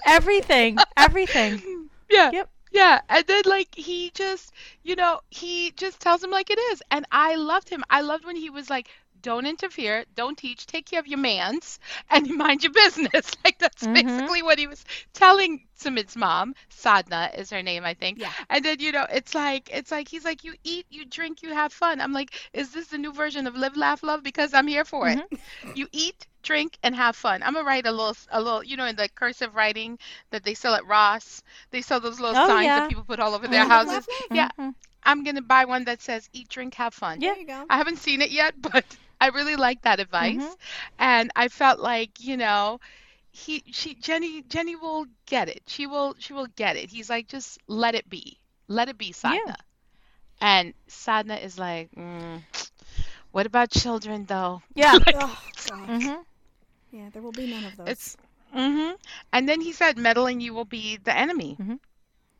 everything, 0.07 0.79
everything. 0.97 1.89
yeah 2.11 2.31
Yep. 2.33 2.51
Yeah, 2.73 3.01
and 3.09 3.25
then 3.27 3.43
like 3.47 3.75
he 3.75 4.11
just, 4.15 4.53
you 4.83 4.97
know, 4.97 5.21
he 5.31 5.71
just 5.83 6.01
tells 6.01 6.23
him 6.23 6.31
like 6.31 6.51
it 6.51 6.59
is. 6.73 6.83
And 6.91 7.07
I 7.11 7.37
loved 7.37 7.69
him. 7.71 7.83
I 7.89 8.01
loved 8.03 8.25
when 8.27 8.37
he 8.37 8.51
was 8.51 8.69
like, 8.69 8.89
don't 9.27 9.47
interfere, 9.47 10.05
don't 10.15 10.39
teach, 10.39 10.67
take 10.67 10.87
care 10.87 11.01
of 11.01 11.07
your 11.09 11.19
mans, 11.19 11.79
and 12.11 12.29
mind 12.45 12.63
your 12.65 12.73
business. 12.73 13.33
Like 13.45 13.59
that's 13.59 13.87
Mhm. 13.87 13.95
basically 13.95 14.43
what 14.43 14.59
he 14.59 14.67
was 14.69 14.85
telling 15.15 15.67
Sumit's 15.77 16.17
mom. 16.17 16.55
Sadhna 16.71 17.37
is 17.39 17.51
her 17.51 17.63
name, 17.63 17.85
I 17.85 17.95
think. 17.95 18.21
Yeah. 18.21 18.33
And 18.51 18.65
then, 18.65 18.81
you 18.81 18.93
know, 18.93 19.07
it's 19.11 19.35
like 19.35 19.71
it's 19.73 19.91
like 19.93 20.09
he's 20.09 20.25
like, 20.25 20.45
You 20.45 20.55
eat, 20.65 20.87
you 20.91 21.05
drink, 21.07 21.43
you 21.43 21.53
have 21.55 21.73
fun. 21.73 22.01
I'm 22.01 22.13
like, 22.13 22.31
is 22.53 22.73
this 22.73 22.89
the 22.89 22.99
new 22.99 23.13
version 23.13 23.47
of 23.47 23.57
live, 23.57 23.77
laugh, 23.77 24.03
love? 24.03 24.23
Because 24.23 24.55
I'm 24.55 24.69
here 24.69 24.85
for 24.85 25.09
it. 25.09 25.21
You 25.75 25.89
eat, 25.93 26.27
drink, 26.43 26.79
and 26.83 26.95
have 26.95 27.17
fun. 27.17 27.43
I'm 27.43 27.55
gonna 27.55 27.67
write 27.67 27.87
a 27.87 27.93
little 27.93 28.17
a 28.31 28.41
little 28.41 28.63
you 28.65 28.77
know, 28.77 28.87
in 28.87 28.97
the 28.97 29.09
cursive 29.09 29.55
writing 29.55 29.99
that 30.31 30.45
they 30.45 30.55
sell 30.55 30.75
at 30.75 30.87
Ross. 30.87 31.43
They 31.71 31.83
sell 31.83 32.01
those 32.01 32.21
little 32.21 32.35
Oh, 32.35 32.47
signs 32.47 32.67
yeah. 32.67 32.81
that 32.81 32.87
people 32.89 33.05
put 33.05 33.21
all 33.21 33.35
over 33.35 33.49
their 33.49 33.65
Live, 33.65 33.69
laugh, 33.69 33.85
houses. 33.87 34.07
love. 34.09 34.09
Yeah. 34.33 34.51
Mhm. 34.59 34.75
I'm 35.05 35.25
gonna 35.25 35.43
buy 35.43 35.65
one 35.67 35.85
that 35.85 36.03
says 36.03 36.29
eat, 36.33 36.49
drink, 36.49 36.75
have 36.75 36.95
fun. 36.95 37.21
Yeah. 37.21 37.33
There 37.33 37.41
you 37.41 37.47
go. 37.47 37.65
I 37.69 37.77
haven't 37.79 37.99
seen 37.99 38.21
it 38.23 38.31
yet, 38.31 38.55
but 38.61 38.85
I 39.21 39.29
really 39.29 39.57
like 39.57 39.83
that 39.83 40.01
advice. 40.01 40.57
And 40.99 41.31
I 41.37 41.49
felt 41.49 41.79
like, 41.81 42.21
you 42.21 42.37
know, 42.37 42.81
he 43.31 43.63
she 43.73 43.95
Jenny 43.95 44.43
Jenny 44.43 44.77
will 44.77 45.07
get 45.27 45.49
it. 45.49 45.63
She 45.67 45.87
will 45.87 46.15
she 46.19 46.33
will 46.33 46.47
get 46.57 46.77
it. 46.77 46.91
He's 46.91 47.09
like, 47.11 47.29
just 47.29 47.59
let 47.67 47.95
it 47.95 48.09
be. 48.09 48.39
Let 48.69 48.89
it 48.89 48.99
be, 48.99 49.13
Sadhna. 49.13 49.41
Yeah. 49.47 49.57
And 50.41 50.75
Sadhna 50.89 51.43
is 51.43 51.59
like, 51.59 51.91
mm, 51.93 52.43
what 53.33 53.47
about 53.47 53.71
children 53.71 54.25
though? 54.27 54.63
Yeah. 54.75 54.99
Oh, 55.13 55.39
God. 55.65 55.91
hmm 55.91 56.15
Yeah, 56.91 57.11
there 57.13 57.23
will 57.23 57.33
be 57.33 57.47
none 57.47 57.65
of 57.65 57.77
those. 57.77 57.89
It's 57.91 58.17
hmm 58.53 58.93
And 59.33 59.49
then 59.49 59.61
he 59.61 59.73
said, 59.73 59.97
meddling 59.99 60.41
you 60.41 60.55
will 60.55 60.65
be 60.65 60.97
the 60.97 61.17
enemy. 61.17 61.61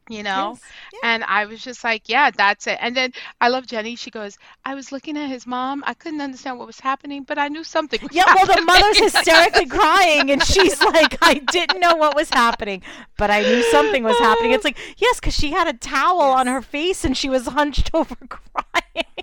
You 0.09 0.23
know? 0.23 0.59
Yes. 0.93 1.01
And 1.03 1.25
I 1.25 1.47
was 1.47 1.63
just 1.63 1.83
like, 1.83 2.09
yeah, 2.09 2.31
that's 2.31 2.67
it. 2.69 2.79
And 2.81 2.97
then 2.97 3.13
I 3.41 3.49
love 3.49 3.67
Jenny. 3.67 3.97
She 3.97 4.11
goes, 4.11 4.39
I 4.65 4.75
was 4.75 4.93
looking 4.93 5.17
at 5.17 5.29
his 5.29 5.47
mom. 5.47 5.83
I 5.87 5.95
couldn't 5.95 6.21
understand 6.21 6.59
what 6.59 6.67
was 6.67 6.79
happening, 6.79 7.25
but 7.25 7.39
I 7.39 7.49
knew 7.49 7.65
something 7.65 8.01
was 8.01 8.13
Yeah, 8.13 8.25
well, 8.35 8.47
the 8.47 8.63
mother's 8.63 8.99
hysterically 9.13 9.67
crying, 9.67 10.31
and 10.31 10.43
she's 10.43 10.81
like, 10.83 11.19
I 11.23 11.35
didn't 11.51 11.81
know 11.81 11.97
what 11.97 12.15
was 12.15 12.31
happening, 12.31 12.83
but 13.19 13.31
I 13.31 13.43
knew 13.43 13.63
something 13.65 14.05
was 14.05 14.19
happening. 14.19 14.53
It's 14.53 14.65
like, 14.65 14.79
yes, 14.97 15.19
because 15.19 15.35
she 15.35 15.51
had 15.51 15.67
a 15.67 15.73
towel 15.73 16.21
on 16.21 16.47
her 16.47 16.63
face 16.63 17.05
and 17.05 17.17
she 17.17 17.29
was 17.29 17.47
hunched 17.47 17.91
over 17.93 18.15
crying. 18.29 19.16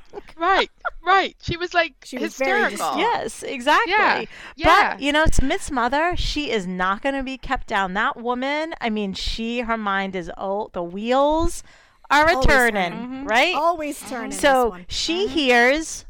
Right, 0.44 0.70
right. 1.06 1.36
She 1.42 1.56
was 1.56 1.74
like 1.74 1.94
She 2.04 2.18
was 2.18 2.36
very 2.36 2.70
hysterical. 2.72 2.98
yes, 3.00 3.44
exactly. 3.44 3.94
Yeah, 3.94 4.26
yeah. 4.58 4.94
But, 4.94 5.02
you 5.02 5.14
know, 5.14 5.24
Sumit's 5.26 5.72
mother, 5.72 6.16
she 6.18 6.52
is 6.52 6.68
not 6.68 7.02
going 7.02 7.16
to 7.16 7.24
be 7.24 7.38
kept 7.38 7.68
down. 7.68 7.94
That 7.94 8.18
woman, 8.18 8.74
I 8.82 8.90
mean, 8.90 9.14
she, 9.14 9.62
her 9.62 9.78
mind 9.78 10.16
is 10.18 10.30
old. 10.38 10.74
The 10.74 10.84
wheels 10.84 11.64
are 12.10 12.28
a 12.28 12.34
Always 12.34 12.46
turning, 12.46 12.92
turning. 12.92 13.26
right? 13.26 13.56
Always 13.56 14.00
mm-hmm. 14.00 14.10
turn 14.10 14.24
in 14.26 14.30
this 14.32 14.40
So 14.42 14.70
one. 14.70 14.86
she 14.90 15.26
mm-hmm. 15.26 15.34
hears, 15.34 16.06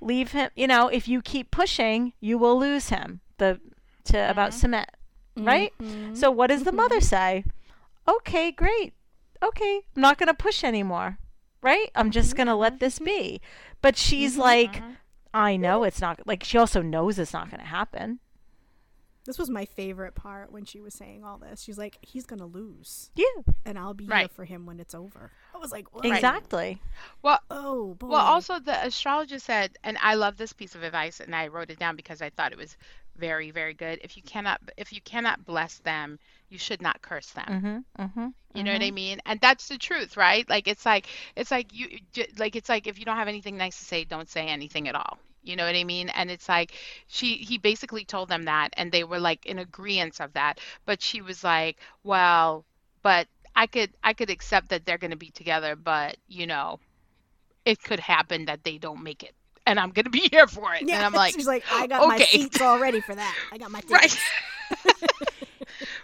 leave 0.00 0.32
him. 0.32 0.50
You 0.56 0.66
know, 0.66 0.88
if 0.88 1.06
you 1.06 1.22
keep 1.22 1.52
pushing, 1.52 2.12
you 2.20 2.38
will 2.38 2.58
lose 2.58 2.88
him. 2.88 3.20
The 3.38 3.60
to 4.06 4.30
about 4.30 4.50
Sumit, 4.50 4.86
right? 5.36 5.72
Mhm. 5.80 6.16
So 6.16 6.28
what 6.30 6.48
does 6.48 6.64
the 6.64 6.72
mother 6.72 7.00
say? 7.00 7.44
Okay, 8.08 8.50
great. 8.50 8.94
Okay, 9.42 9.82
I'm 9.94 10.02
not 10.02 10.18
gonna 10.18 10.34
push 10.34 10.64
anymore, 10.64 11.18
right? 11.62 11.90
I'm 11.94 12.10
just 12.10 12.36
gonna 12.36 12.56
let 12.56 12.80
this 12.80 12.96
mm-hmm. 12.96 13.04
be. 13.04 13.40
But 13.82 13.96
she's 13.96 14.32
mm-hmm. 14.32 14.40
like, 14.40 14.72
mm-hmm. 14.74 14.90
I 15.32 15.56
know 15.56 15.84
it's 15.84 16.00
not. 16.00 16.26
Like 16.26 16.44
she 16.44 16.58
also 16.58 16.82
knows 16.82 17.18
it's 17.18 17.32
not 17.32 17.50
gonna 17.50 17.64
happen. 17.64 18.20
This 19.26 19.38
was 19.38 19.50
my 19.50 19.66
favorite 19.66 20.14
part 20.14 20.50
when 20.50 20.64
she 20.64 20.80
was 20.80 20.94
saying 20.94 21.24
all 21.24 21.36
this. 21.36 21.62
She's 21.62 21.76
like, 21.76 21.98
he's 22.00 22.24
going 22.24 22.38
to 22.38 22.46
lose, 22.46 23.10
Yeah, 23.14 23.24
and 23.66 23.78
I'll 23.78 23.92
be 23.92 24.06
here 24.06 24.28
for 24.28 24.46
him 24.46 24.64
when 24.64 24.80
it's 24.80 24.94
over. 24.94 25.30
I 25.54 25.58
was 25.58 25.70
like, 25.70 25.92
"Whoa." 25.94 26.00
exactly. 26.10 26.80
Well, 27.22 27.38
Oh, 27.50 27.94
boy. 27.94 28.08
well, 28.08 28.26
also 28.26 28.58
the 28.58 28.84
astrologer 28.84 29.38
said, 29.38 29.76
and 29.84 29.98
I 30.00 30.14
love 30.14 30.38
this 30.38 30.54
piece 30.54 30.74
of 30.74 30.82
advice, 30.82 31.20
and 31.20 31.34
I 31.34 31.48
wrote 31.48 31.70
it 31.70 31.78
down 31.78 31.96
because 31.96 32.22
I 32.22 32.30
thought 32.30 32.52
it 32.52 32.58
was 32.58 32.78
very, 33.16 33.50
very 33.50 33.74
good. 33.74 34.00
If 34.02 34.16
you 34.16 34.22
cannot, 34.22 34.62
if 34.78 34.92
you 34.92 35.02
cannot 35.02 35.44
bless 35.44 35.78
them, 35.78 36.18
you 36.50 36.58
should 36.58 36.82
not 36.82 37.00
curse 37.00 37.30
them. 37.30 37.46
Mm-hmm. 37.48 38.02
Mm-hmm. 38.02 38.26
You 38.54 38.64
know 38.64 38.72
what 38.72 38.82
I 38.82 38.90
mean? 38.90 39.20
And 39.24 39.40
that's 39.40 39.68
the 39.68 39.78
truth, 39.78 40.16
right? 40.16 40.48
Like 40.48 40.68
it's 40.68 40.84
like 40.84 41.06
it's 41.36 41.50
like 41.50 41.72
you 41.72 41.98
like 42.36 42.56
it's 42.56 42.68
like 42.68 42.86
if 42.86 42.98
you 42.98 43.04
don't 43.04 43.16
have 43.16 43.28
anything 43.28 43.56
nice 43.56 43.78
to 43.78 43.84
say, 43.84 44.04
don't 44.04 44.28
say 44.28 44.46
anything 44.46 44.88
at 44.88 44.94
all. 44.94 45.18
You 45.42 45.56
know 45.56 45.64
what 45.64 45.74
I 45.74 45.84
mean? 45.84 46.10
And 46.10 46.30
it's 46.30 46.48
like 46.48 46.72
she 47.06 47.36
he 47.36 47.56
basically 47.56 48.04
told 48.04 48.28
them 48.28 48.44
that 48.44 48.70
and 48.74 48.92
they 48.92 49.04
were 49.04 49.20
like 49.20 49.46
in 49.46 49.58
agreement 49.58 50.20
of 50.20 50.32
that. 50.34 50.58
But 50.84 51.00
she 51.00 51.22
was 51.22 51.42
like, 51.42 51.78
"Well, 52.02 52.64
but 53.02 53.26
I 53.54 53.66
could 53.66 53.90
I 54.02 54.12
could 54.12 54.30
accept 54.30 54.70
that 54.70 54.84
they're 54.84 54.98
going 54.98 55.10
to 55.10 55.16
be 55.16 55.30
together, 55.30 55.76
but, 55.76 56.16
you 56.28 56.46
know, 56.46 56.80
it 57.64 57.82
could 57.82 58.00
happen 58.00 58.46
that 58.46 58.64
they 58.64 58.78
don't 58.78 59.02
make 59.02 59.22
it. 59.22 59.34
And 59.66 59.78
I'm 59.78 59.90
going 59.90 60.04
to 60.04 60.10
be 60.10 60.28
here 60.30 60.46
for 60.46 60.74
it." 60.74 60.82
yeah, 60.86 60.96
and 60.96 61.04
I'm 61.06 61.12
like, 61.12 61.34
she's 61.34 61.46
like, 61.46 61.64
I 61.70 61.86
got 61.86 62.06
my 62.06 62.18
seats 62.18 62.60
all 62.60 62.80
ready 62.80 63.00
for 63.00 63.14
that. 63.14 63.36
I 63.52 63.58
got 63.58 63.70
my 63.70 63.80
tickets. 63.88 64.18
right, 64.86 64.92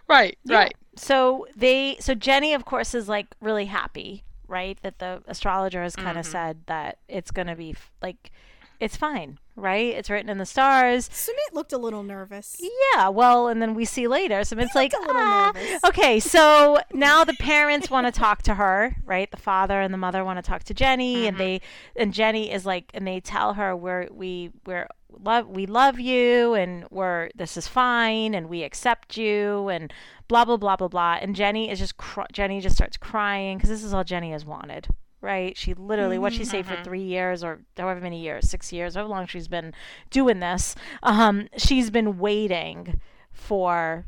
Yeah. 0.09 0.57
right. 0.57 0.74
So 0.96 1.46
they, 1.57 1.96
so 2.00 2.14
Jenny, 2.14 2.54
of 2.54 2.64
course, 2.64 2.94
is 2.94 3.09
like 3.09 3.26
really 3.40 3.66
happy, 3.66 4.24
right? 4.48 4.78
That 4.82 4.98
the 4.98 5.22
astrologer 5.26 5.82
has 5.82 5.94
kind 5.96 6.16
of 6.18 6.24
Mhm. 6.26 6.30
said 6.30 6.59
that 6.66 6.98
it's 7.09 7.30
gonna 7.30 7.57
be 7.57 7.70
f- 7.70 7.92
like, 8.00 8.30
it's 8.78 8.96
fine, 8.96 9.38
right? 9.57 9.94
It's 9.94 10.11
written 10.11 10.28
in 10.28 10.36
the 10.38 10.44
stars. 10.46 11.09
Sumit 11.09 11.54
looked 11.54 11.72
a 11.72 11.78
little 11.78 12.02
nervous. 12.02 12.57
Yeah, 12.94 13.09
well, 13.09 13.48
and 13.48 13.61
then 13.61 13.74
we 13.74 13.84
see 13.86 14.07
later. 14.07 14.44
So 14.44 14.57
it's 14.59 14.74
like, 14.74 14.92
a 14.92 14.98
little 15.00 15.16
ah. 15.16 15.52
nervous. 15.54 15.84
okay, 15.84 16.20
so 16.20 16.78
now 16.92 17.24
the 17.24 17.32
parents 17.34 17.90
want 17.90 18.07
to 18.07 18.12
talk 18.12 18.42
to 18.42 18.54
her, 18.54 18.96
right? 19.04 19.30
The 19.30 19.38
father 19.38 19.80
and 19.80 19.92
the 19.94 19.98
mother 19.98 20.24
want 20.24 20.38
to 20.38 20.42
talk 20.42 20.62
to 20.64 20.74
Jenny, 20.74 21.26
and 21.26 21.38
they, 21.38 21.62
and 21.96 22.12
Jenny 22.12 22.50
is 22.52 22.66
like, 22.66 22.90
and 22.92 23.07
they 23.07 23.20
tell 23.20 23.54
her 23.54 23.74
we're 23.74 24.09
we 24.12 24.50
we're 24.66 24.88
love 25.22 25.48
we 25.48 25.66
love 25.66 25.98
you, 25.98 26.54
and 26.54 26.86
we're 26.90 27.30
this 27.34 27.56
is 27.56 27.66
fine, 27.66 28.34
and 28.34 28.48
we 28.48 28.62
accept 28.62 29.16
you, 29.16 29.68
and 29.68 29.92
blah 30.28 30.44
blah 30.44 30.56
blah 30.56 30.76
blah 30.76 30.88
blah. 30.88 31.18
And 31.20 31.34
Jenny 31.34 31.70
is 31.70 31.78
just 31.78 31.96
cr- 31.96 32.22
Jenny 32.32 32.60
just 32.60 32.76
starts 32.76 32.96
crying 32.96 33.58
because 33.58 33.70
this 33.70 33.84
is 33.84 33.94
all 33.94 34.04
Jenny 34.04 34.32
has 34.32 34.44
wanted. 34.44 34.88
Right, 35.22 35.56
she 35.56 35.74
literally 35.74 36.18
what 36.18 36.34
she 36.34 36.44
say 36.44 36.62
for 36.62 36.74
mm-hmm. 36.74 36.84
three 36.84 37.02
years 37.02 37.42
or 37.42 37.62
however 37.76 38.00
many 38.00 38.20
years, 38.20 38.48
six 38.48 38.72
years, 38.72 38.94
however 38.94 39.08
long 39.08 39.26
she's 39.26 39.48
been 39.48 39.72
doing 40.10 40.38
this. 40.40 40.76
Um, 41.02 41.48
she's 41.56 41.90
been 41.90 42.18
waiting 42.18 43.00
for 43.32 44.06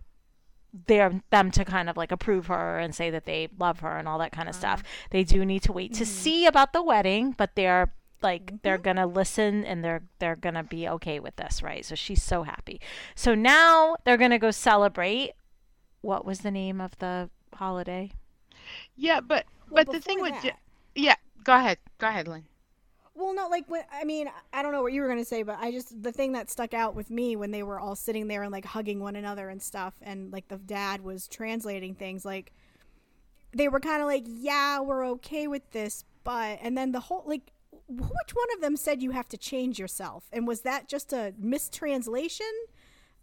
their 0.86 1.22
them 1.30 1.50
to 1.50 1.64
kind 1.64 1.88
of 1.88 1.96
like 1.96 2.12
approve 2.12 2.46
her 2.46 2.78
and 2.78 2.94
say 2.94 3.10
that 3.10 3.24
they 3.24 3.48
love 3.58 3.80
her 3.80 3.96
and 3.96 4.06
all 4.06 4.18
that 4.18 4.32
kind 4.32 4.48
of 4.48 4.54
stuff. 4.54 4.82
Mm-hmm. 4.82 5.08
They 5.10 5.24
do 5.24 5.44
need 5.44 5.62
to 5.62 5.72
wait 5.72 5.94
to 5.94 6.04
mm-hmm. 6.04 6.12
see 6.12 6.46
about 6.46 6.72
the 6.72 6.82
wedding, 6.82 7.34
but 7.36 7.54
they're 7.54 7.92
like 8.22 8.46
mm-hmm. 8.46 8.56
they're 8.62 8.78
gonna 8.78 9.06
listen 9.06 9.64
and 9.64 9.84
they're 9.84 10.02
they're 10.18 10.36
gonna 10.36 10.64
be 10.64 10.88
okay 10.88 11.20
with 11.20 11.36
this, 11.36 11.62
right? 11.62 11.84
So 11.84 11.94
she's 11.94 12.22
so 12.22 12.42
happy. 12.42 12.80
So 13.14 13.34
now 13.34 13.96
they're 14.04 14.16
gonna 14.16 14.38
go 14.38 14.50
celebrate. 14.50 15.32
What 16.00 16.24
was 16.24 16.40
the 16.40 16.50
name 16.50 16.80
of 16.80 16.98
the 16.98 17.30
holiday? 17.54 18.12
Yeah, 18.96 19.20
but 19.20 19.46
Well, 19.70 19.84
but 19.84 19.92
the 19.92 20.00
thing 20.00 20.18
before 20.18 20.32
with 20.32 20.42
Je- 20.42 20.52
yeah, 20.94 21.16
go 21.44 21.56
ahead, 21.56 21.78
go 21.98 22.08
ahead, 22.08 22.28
Lynn. 22.28 22.44
Well, 23.14 23.34
no, 23.34 23.48
like 23.48 23.68
when 23.68 23.82
I 23.92 24.04
mean, 24.04 24.30
I 24.52 24.62
don't 24.62 24.70
know 24.70 24.82
what 24.82 24.92
you 24.92 25.02
were 25.02 25.08
gonna 25.08 25.24
say, 25.24 25.42
but 25.42 25.58
I 25.58 25.72
just 25.72 26.02
the 26.02 26.12
thing 26.12 26.32
that 26.32 26.50
stuck 26.50 26.72
out 26.72 26.94
with 26.94 27.10
me 27.10 27.34
when 27.34 27.50
they 27.50 27.62
were 27.64 27.80
all 27.80 27.96
sitting 27.96 28.28
there 28.28 28.42
and 28.42 28.52
like 28.52 28.64
hugging 28.64 29.00
one 29.00 29.16
another 29.16 29.48
and 29.48 29.60
stuff, 29.60 29.94
and 30.02 30.32
like 30.32 30.46
the 30.48 30.58
dad 30.58 31.02
was 31.02 31.26
translating 31.26 31.94
things, 31.94 32.24
like 32.24 32.52
they 33.52 33.68
were 33.68 33.80
kind 33.80 34.02
of 34.02 34.06
like, 34.06 34.24
"Yeah, 34.26 34.80
we're 34.80 35.04
okay 35.06 35.48
with 35.48 35.68
this," 35.72 36.04
but 36.22 36.58
and 36.62 36.76
then 36.76 36.92
the 36.92 37.00
whole 37.00 37.24
like, 37.26 37.42
wh- 37.42 37.57
which 37.88 38.34
one 38.34 38.48
of 38.54 38.60
them 38.60 38.76
said 38.76 39.02
you 39.02 39.12
have 39.12 39.28
to 39.28 39.38
change 39.38 39.78
yourself, 39.78 40.28
and 40.32 40.46
was 40.46 40.60
that 40.62 40.88
just 40.88 41.12
a 41.12 41.34
mistranslation 41.38 42.46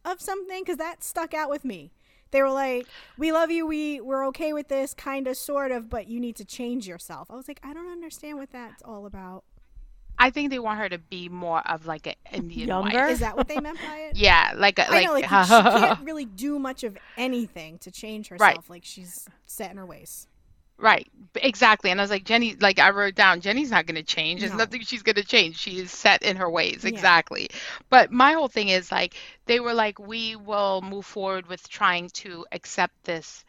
of 0.04 0.20
something? 0.20 0.64
Because 0.64 0.78
that 0.78 1.04
stuck 1.04 1.34
out 1.34 1.50
with 1.50 1.64
me. 1.64 1.92
They 2.32 2.42
were 2.42 2.52
like, 2.52 2.88
"We 3.18 3.32
love 3.32 3.52
you. 3.52 3.66
We 3.68 4.02
we're 4.02 4.26
okay 4.28 4.52
with 4.54 4.68
this, 4.68 4.94
kind 4.94 5.28
of, 5.28 5.38
sort 5.38 5.72
of, 5.72 5.90
but 5.90 6.08
you 6.08 6.20
need 6.20 6.36
to 6.38 6.46
change 6.46 6.88
yourself." 6.88 7.30
I 7.30 7.36
was 7.36 7.48
like, 7.48 7.60
I 7.64 7.74
don't 7.74 7.92
understand 7.92 8.38
what 8.38 8.52
that's 8.52 8.82
all 8.84 9.06
about. 9.06 9.44
I 10.18 10.30
think 10.30 10.50
they 10.50 10.60
want 10.60 10.80
her 10.80 10.90
to 10.90 10.98
be 10.98 11.30
more 11.30 11.60
of 11.68 11.86
like 11.86 12.08
an 12.08 12.16
Indian 12.32 12.70
Younger? 12.70 12.98
wife. 12.98 13.12
Is 13.12 13.20
that 13.20 13.36
what 13.36 13.48
they 13.48 13.60
meant 13.60 13.78
by 13.86 13.98
it? 13.98 14.16
Yeah, 14.18 14.54
like 14.56 14.80
a, 14.80 14.88
I 14.90 14.90
like, 14.90 15.06
know, 15.06 15.14
like 15.14 15.24
she 15.46 15.52
can't 15.52 16.06
really 16.06 16.26
do 16.26 16.58
much 16.58 16.84
of 16.84 16.98
anything 17.18 17.78
to 17.80 17.92
change 17.92 18.30
herself. 18.30 18.56
Right. 18.56 18.70
Like 18.70 18.86
she's 18.86 19.28
set 19.46 19.72
in 19.72 19.78
her 19.78 19.86
ways. 19.86 20.28
Right, 20.78 21.08
exactly. 21.36 21.92
And 21.92 22.00
I 22.00 22.04
was 22.04 22.10
like, 22.12 22.24
Jenny, 22.26 22.56
like 22.56 22.80
I 22.80 22.90
wrote 22.92 23.16
down, 23.16 23.42
Jenny's 23.42 23.72
not 23.72 23.86
going 23.86 23.96
to 23.96 24.04
change. 24.04 24.42
There's 24.42 24.52
No. 24.54 24.60
nothing 24.60 24.82
she's 24.82 25.04
going 25.04 25.16
to 25.16 25.24
change. 25.24 25.58
She 25.58 25.80
is 25.80 25.92
set 25.92 26.24
in 26.24 26.38
her 26.38 26.50
ways. 26.50 26.84
Yeah. 26.84 26.90
Exactly. 26.90 27.50
But 27.90 28.12
my 28.12 28.34
whole 28.34 28.48
thing 28.48 28.70
is 28.70 28.92
like 28.92 29.16
they 29.46 29.60
were 29.60 29.74
like, 29.74 30.00
we 30.00 30.36
will 30.36 30.82
move 30.82 31.06
forward 31.06 31.48
with 31.48 31.68
trying 31.70 32.10
to 32.10 32.46
accept 32.52 32.94
this 33.06 33.44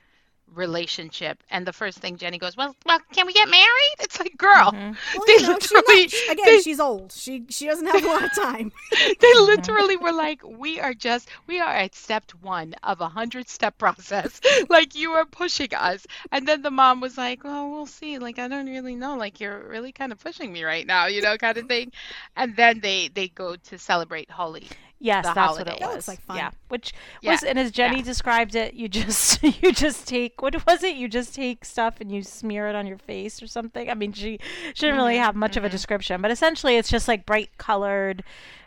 relationship. 0.55 1.42
And 1.51 1.66
the 1.66 1.72
first 1.72 1.99
thing 1.99 2.16
Jenny 2.16 2.38
goes, 2.38 2.57
well, 2.57 2.74
well, 2.86 2.99
can 3.12 3.26
we 3.26 3.32
get 3.32 3.49
married? 3.49 3.97
It's 4.01 4.18
like, 4.18 4.36
girl, 4.36 4.72
Mhm. 4.72 4.97
Well, 5.16 5.24
they 5.26 5.32
you 5.34 5.40
know, 5.42 5.59
she 5.61 5.74
literally, 5.74 6.03
not, 6.03 6.11
she- 6.11 6.28
again, 6.32 6.44
they- 6.47 6.61
she's 6.62 6.80
old. 6.80 7.12
She 7.12 7.44
she 7.51 7.66
doesn't 7.66 7.86
have 7.86 8.05
a 8.05 8.07
lot 8.07 8.24
of 8.24 8.34
time. 8.34 8.72
they 9.20 9.34
literally 9.34 9.97
were 9.97 10.12
like, 10.12 10.40
we 10.44 10.80
are 10.80 10.94
just, 10.94 11.28
we 11.47 11.61
are 11.61 11.72
at 11.74 11.94
step 11.94 12.30
one 12.42 12.74
of 12.82 13.01
a 13.01 13.09
hundred 13.09 13.49
step 13.49 13.76
process. 13.78 14.40
like 14.68 14.94
you 14.94 15.12
are 15.12 15.24
pushing 15.26 15.74
us. 15.74 16.07
And 16.32 16.47
then 16.47 16.62
the 16.62 16.70
mom 16.70 17.01
was 17.01 17.16
like, 17.18 17.44
well, 17.44 17.70
we'll 17.70 17.86
see. 17.86 18.18
Like, 18.18 18.38
I 18.38 18.49
don't 18.49 18.66
really 18.66 18.97
know. 18.97 19.16
Like, 19.16 19.40
you're 19.40 19.68
really 19.68 19.92
kind 19.92 20.12
of 20.12 20.18
pushing 20.20 20.53
me 20.53 20.64
right 20.64 20.86
now, 20.86 21.07
you 21.07 21.22
know, 21.22 21.36
kind 21.36 21.59
of 21.59 21.66
thing. 21.68 21.92
And 22.36 22.57
then 22.57 22.80
they, 22.80 23.09
they 23.09 23.28
go 23.28 23.57
to 23.57 23.78
celebrate 23.78 24.30
Holi. 24.30 24.68
Yes, 24.99 25.28
the 25.28 25.32
that's 25.32 25.59
what 25.59 25.66
holiday. 25.66 25.68
it 25.68 25.80
That 25.80 25.90
was. 25.90 25.94
looks 25.94 26.09
like 26.09 26.20
fun. 26.22 26.36
Yeah, 26.36 26.51
which 26.68 26.92
Yeah, 27.20 27.32
was, 27.32 27.42
and 27.42 27.59
as 27.59 27.70
Jenny 27.70 28.01
yeah. 28.01 28.03
described 28.03 28.55
it, 28.55 28.74
you 28.74 28.88
just 28.88 29.42
you 29.62 29.72
just 29.72 30.07
take 30.09 30.40
what 30.42 30.55
was 30.66 30.82
it? 30.82 30.97
You 30.97 31.09
just 31.09 31.34
take 31.34 31.64
stuff 31.64 32.01
and 32.01 32.11
you 32.11 32.22
smear 32.22 32.68
it 32.68 32.74
on 32.74 32.86
your 32.86 32.99
face 32.99 33.42
or 33.42 33.47
something. 33.47 33.90
I 33.90 33.94
mean, 33.94 34.12
she 34.12 34.38
she 34.74 34.86
didn't 34.86 34.97
really 34.97 35.16
Mhm, 35.16 35.18
have 35.18 35.36
much 35.36 35.57
of 35.57 35.64
a 35.64 35.68
mhm. 35.68 35.70
description, 35.70 36.22
but 36.22 36.30
essentially, 36.30 36.76
it's 36.76 36.88
just 36.90 37.09
like 37.09 37.26
bright 37.26 37.51
colored. 37.59 38.24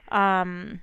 Um, 0.10 0.82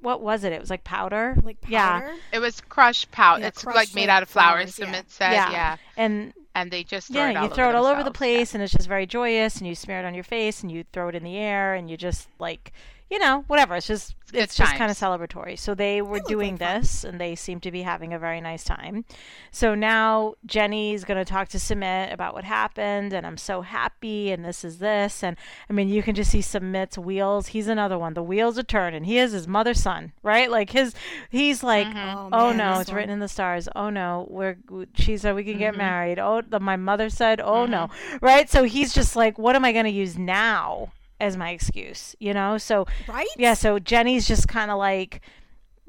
what 0.00 0.22
was 0.22 0.44
it? 0.44 0.52
It 0.52 0.60
was 0.60 0.70
like 0.70 0.84
powder. 0.84 1.36
Like 1.42 1.58
Yeah. 1.66 2.02
It 2.32 2.38
was 2.38 2.60
crushed 2.60 3.10
powder. 3.10 3.42
Yeah, 3.42 3.48
it's 3.48 3.64
crushed, 3.64 3.74
like 3.74 3.94
made 3.94 4.08
out 4.08 4.22
of 4.22 4.28
flowers, 4.28 4.74
flowers, 4.74 4.78
yeah. 4.78 5.02
Said. 5.08 5.32
Yeah. 5.32 5.50
Yeah. 5.50 5.76
and 5.96 6.32
And 6.54 6.70
they 6.70 6.84
just 6.84 7.12
throw 7.12 7.26
yeah, 7.26 7.30
it 7.30 7.36
all 7.36 7.44
you 7.44 7.48
throw 7.50 7.68
it 7.70 7.74
over 7.74 7.76
all 7.76 7.86
over 7.86 8.02
the 8.02 8.10
themselves. 8.10 8.26
Yeah. 8.30 8.44
place, 8.44 8.54
and 8.54 8.62
it's 8.62 8.72
just 8.72 8.88
very 8.88 9.06
joyous. 9.06 9.56
And 9.58 9.66
you 9.66 9.74
smear 9.74 10.00
it 10.00 10.04
on 10.04 10.14
your 10.14 10.24
face, 10.24 10.62
and 10.62 10.70
you 10.72 10.84
throw 10.92 11.08
it 11.08 11.14
in 11.14 11.24
the 11.24 11.36
air, 11.36 11.74
and 11.74 11.90
you 11.90 11.96
just 11.96 12.28
like, 12.38 12.72
you 13.10 13.18
know, 13.18 13.44
whatever. 13.46 13.76
It's 13.76 13.86
just 13.86 14.14
good 14.32 14.42
it's 14.42 14.56
just 14.56 14.74
kind 14.74 14.90
of 14.90 14.98
celebratory. 14.98 15.56
So 15.56 15.74
they 15.74 16.02
were 16.02 16.16
look 16.16 16.24
like 16.24 16.28
doing 16.28 16.56
fun. 16.56 16.80
this, 16.80 17.04
and 17.04 17.20
they 17.20 17.36
seem 17.36 17.60
to 17.60 17.70
be 17.70 17.82
having 17.82 18.12
a 18.12 18.18
very 18.18 18.40
nice 18.40 18.64
time. 18.64 19.04
So 19.52 19.74
now 19.76 20.34
Jenny's 20.44 21.04
going 21.04 21.18
to 21.18 21.24
talk 21.24 21.48
to 21.50 21.58
Sumit 21.58 22.12
about 22.12 22.34
what 22.34 22.42
happened, 22.44 23.12
and 23.12 23.24
I'm 23.24 23.36
so 23.36 23.62
happy, 23.62 24.32
and 24.32 24.44
this 24.44 24.64
is 24.64 24.78
this, 24.78 25.22
and 25.22 25.36
I 25.70 25.72
mean, 25.72 25.88
you 25.88 26.02
can 26.02 26.14
just 26.16 26.32
see 26.32 26.40
Sumit's 26.40 26.98
wheels. 26.98 27.48
He's 27.48 27.68
another 27.68 27.96
one. 27.98 28.14
The 28.14 28.22
wheels 28.22 28.58
are 28.58 28.64
turning. 28.64 29.04
He 29.04 29.18
is 29.18 29.30
his 29.32 29.46
mother's 29.46 29.80
son, 29.80 30.12
right? 30.24 30.50
Like 30.50 30.70
his, 30.70 30.94
he's 31.30 31.62
like. 31.62 31.86
Mhm. 31.86 32.30
Oh 32.32 32.48
man, 32.48 32.56
no, 32.56 32.80
it's 32.80 32.88
one. 32.90 32.96
written 32.96 33.10
in 33.10 33.20
the 33.20 33.28
stars. 33.28 33.68
Oh 33.76 33.88
no, 33.90 34.26
we're 34.28 34.56
she 34.94 35.16
said 35.16 35.34
we 35.36 35.44
can 35.44 35.58
get 35.58 35.74
Mhm. 35.74 35.78
married. 35.78 36.18
Oh, 36.18 36.40
the, 36.42 36.58
my 36.58 36.76
mother 36.76 37.08
said, 37.08 37.40
oh 37.40 37.66
no, 37.66 37.88
right? 38.20 38.50
So 38.50 38.64
he's 38.64 38.92
just 38.92 39.14
like, 39.14 39.38
what 39.38 39.54
am 39.54 39.64
I 39.64 39.70
going 39.72 39.84
to 39.84 39.90
use 39.90 40.18
now 40.18 40.90
as 41.20 41.36
my 41.36 41.50
excuse? 41.50 42.14
You 42.18 42.34
know? 42.34 42.58
So 42.58 42.86
Right? 43.08 43.26
yeah, 43.36 43.54
so 43.54 43.78
Jenny's 43.78 44.26
just 44.26 44.48
kind 44.48 44.70
of 44.70 44.78
like, 44.78 45.20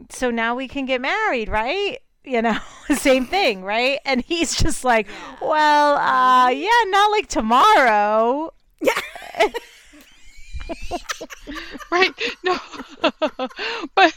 so 0.09 0.29
now 0.31 0.55
we 0.55 0.67
can 0.67 0.85
get 0.85 1.01
married, 1.01 1.49
right? 1.49 1.97
You 2.23 2.41
know, 2.41 2.57
same 2.95 3.25
thing, 3.25 3.63
right? 3.63 3.99
And 4.05 4.21
he's 4.21 4.55
just 4.55 4.83
like, 4.83 5.07
well, 5.41 5.95
uh, 5.97 6.49
yeah, 6.49 6.69
not 6.87 7.11
like 7.11 7.27
tomorrow. 7.27 8.53
Yeah. 8.81 9.01
Right? 11.89 12.11
No. 12.43 12.57
but 13.95 14.13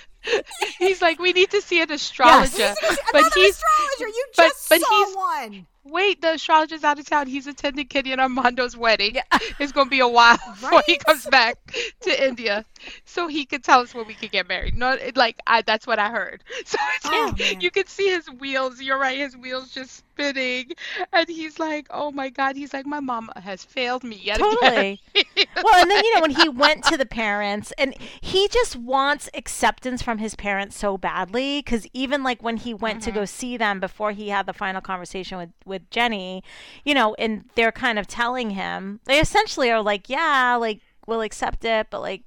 he's 0.79 1.01
like, 1.01 1.21
we 1.21 1.33
need 1.33 1.51
to 1.51 1.61
see 1.61 1.81
an 1.81 1.91
astrologer. 1.93 2.75
Another 2.83 2.97
But 3.13 3.33
he's 3.35 3.55
astrologer. 3.57 4.09
You 4.09 4.25
but- 4.37 4.43
just 4.49 4.69
but 4.69 4.81
saw 4.81 4.97
he's- 5.05 5.17
one. 5.17 5.67
Wait, 5.85 6.21
the 6.21 6.35
astrologer's 6.35 6.85
out 6.85 6.99
of 6.99 7.07
town. 7.07 7.27
He's 7.27 7.47
attending 7.47 7.87
Kitty 7.87 8.13
and 8.13 8.21
Armando's 8.21 8.77
wedding. 8.77 9.17
Yeah. 9.17 9.23
It's 9.59 9.73
gonna 9.73 9.91
be 9.91 10.01
a 10.01 10.09
while 10.09 10.39
before 10.61 10.83
he 10.87 10.99
comes 10.99 11.27
back 11.27 11.57
to 12.03 12.27
India, 12.27 12.65
so 13.05 13.27
he 13.27 13.45
could 13.45 13.65
tell 13.65 13.81
us 13.81 13.95
when 13.95 14.07
we 14.07 14.15
could 14.15 14.31
get 14.31 14.49
married. 14.49 14.77
No, 14.77 14.97
like 15.15 15.41
I, 15.47 15.63
that's 15.63 15.87
what 15.87 15.99
I 15.99 16.11
heard. 16.11 16.45
So 16.65 16.79
it's 16.97 17.07
Oh, 17.07 17.35
you 17.59 17.71
could 17.71 17.89
see 17.89 18.09
his 18.09 18.31
wheels. 18.31 18.81
You're 18.81 18.99
right, 18.99 19.19
his 19.19 19.37
wheels 19.37 19.73
just 19.73 19.97
spinning, 19.97 20.73
and 21.13 21.29
he's 21.29 21.59
like, 21.59 21.89
"Oh 21.91 22.13
my 22.13 22.29
God!" 22.29 22.55
He's 22.55 22.73
like, 22.73 22.87
"My 22.87 23.01
mom 23.01 23.31
has 23.37 23.65
failed 23.65 24.05
me 24.05 24.17
yet 24.23 24.37
again." 24.37 24.57
Totally. 24.61 25.01
well, 25.57 25.81
and 25.81 25.91
then 25.91 26.05
you 26.05 26.15
know 26.15 26.21
when 26.21 26.31
he 26.31 26.49
went 26.49 26.85
to 26.85 26.97
the 26.97 27.07
parents, 27.07 27.73
and 27.79 27.95
he 28.21 28.47
just 28.49 28.77
wants 28.77 29.29
acceptance 29.35 30.03
from 30.03 30.19
his 30.19 30.37
parents 30.37 30.77
so 30.77 30.97
badly 30.97 31.61
because 31.61 31.87
even 31.93 32.23
like 32.23 32.43
when 32.43 32.59
he 32.59 32.75
went 32.75 33.03
to 33.03 33.11
go 33.11 33.21
mm-hmm. 33.21 33.27
see 33.27 33.57
them 33.57 33.81
before 33.81 34.13
he 34.13 34.29
had 34.29 34.47
the 34.47 34.53
final 34.53 34.81
conversation 34.81 35.39
with 35.39 35.51
with 35.65 35.89
Jenny, 35.91 36.45
you 36.85 36.95
know, 36.95 37.15
and 37.15 37.45
they're 37.55 37.73
kind 37.73 37.99
of 37.99 38.07
telling 38.07 38.51
him 38.51 39.01
they 39.07 39.19
essentially 39.19 39.71
are 39.71 39.83
like, 39.83 40.09
yeah, 40.09 40.57
like 40.57 40.81
we'll 41.07 41.23
accept 41.23 41.65
it, 41.65 41.89
but 41.91 42.01
like 42.01 42.23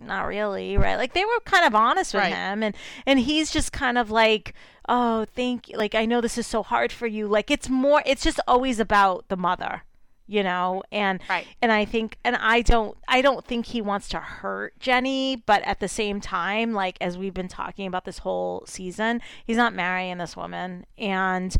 not 0.00 0.26
really, 0.26 0.76
right? 0.76 0.96
Like 0.96 1.12
they 1.14 1.24
were 1.24 1.40
kind 1.44 1.66
of 1.66 1.74
honest 1.74 2.12
with 2.14 2.22
Right. 2.22 2.34
him, 2.34 2.62
and 2.62 2.74
and 3.06 3.18
he's 3.20 3.50
just 3.50 3.72
kind 3.72 3.96
of 3.98 4.10
like, 4.10 4.52
oh, 4.88 5.24
thank 5.34 5.68
you. 5.68 5.76
Like 5.78 5.94
I 5.94 6.04
know 6.06 6.20
this 6.20 6.36
is 6.38 6.46
so 6.46 6.62
hard 6.62 6.92
for 6.92 7.06
you. 7.06 7.26
Like 7.26 7.50
it's 7.50 7.68
more. 7.68 8.02
It's 8.06 8.22
just 8.22 8.40
always 8.46 8.78
about 8.80 9.28
the 9.28 9.36
mother 9.36 9.82
you 10.28 10.42
know 10.42 10.82
and 10.90 11.20
Right. 11.30 11.46
and 11.62 11.70
i 11.70 11.84
think 11.84 12.18
and 12.24 12.34
i 12.34 12.60
don't 12.60 12.98
i 13.06 13.22
don't 13.22 13.44
think 13.44 13.66
he 13.66 13.80
wants 13.80 14.08
to 14.08 14.18
hurt 14.18 14.76
jenny 14.80 15.36
but 15.36 15.62
at 15.62 15.78
the 15.78 15.86
same 15.86 16.20
time 16.20 16.72
like 16.72 16.98
as 17.00 17.16
we've 17.16 17.32
been 17.32 17.46
talking 17.46 17.86
about 17.86 18.04
this 18.04 18.18
whole 18.18 18.64
season 18.66 19.20
he's 19.44 19.56
not 19.56 19.72
marrying 19.72 20.18
this 20.18 20.36
woman 20.36 20.84
and 20.98 21.56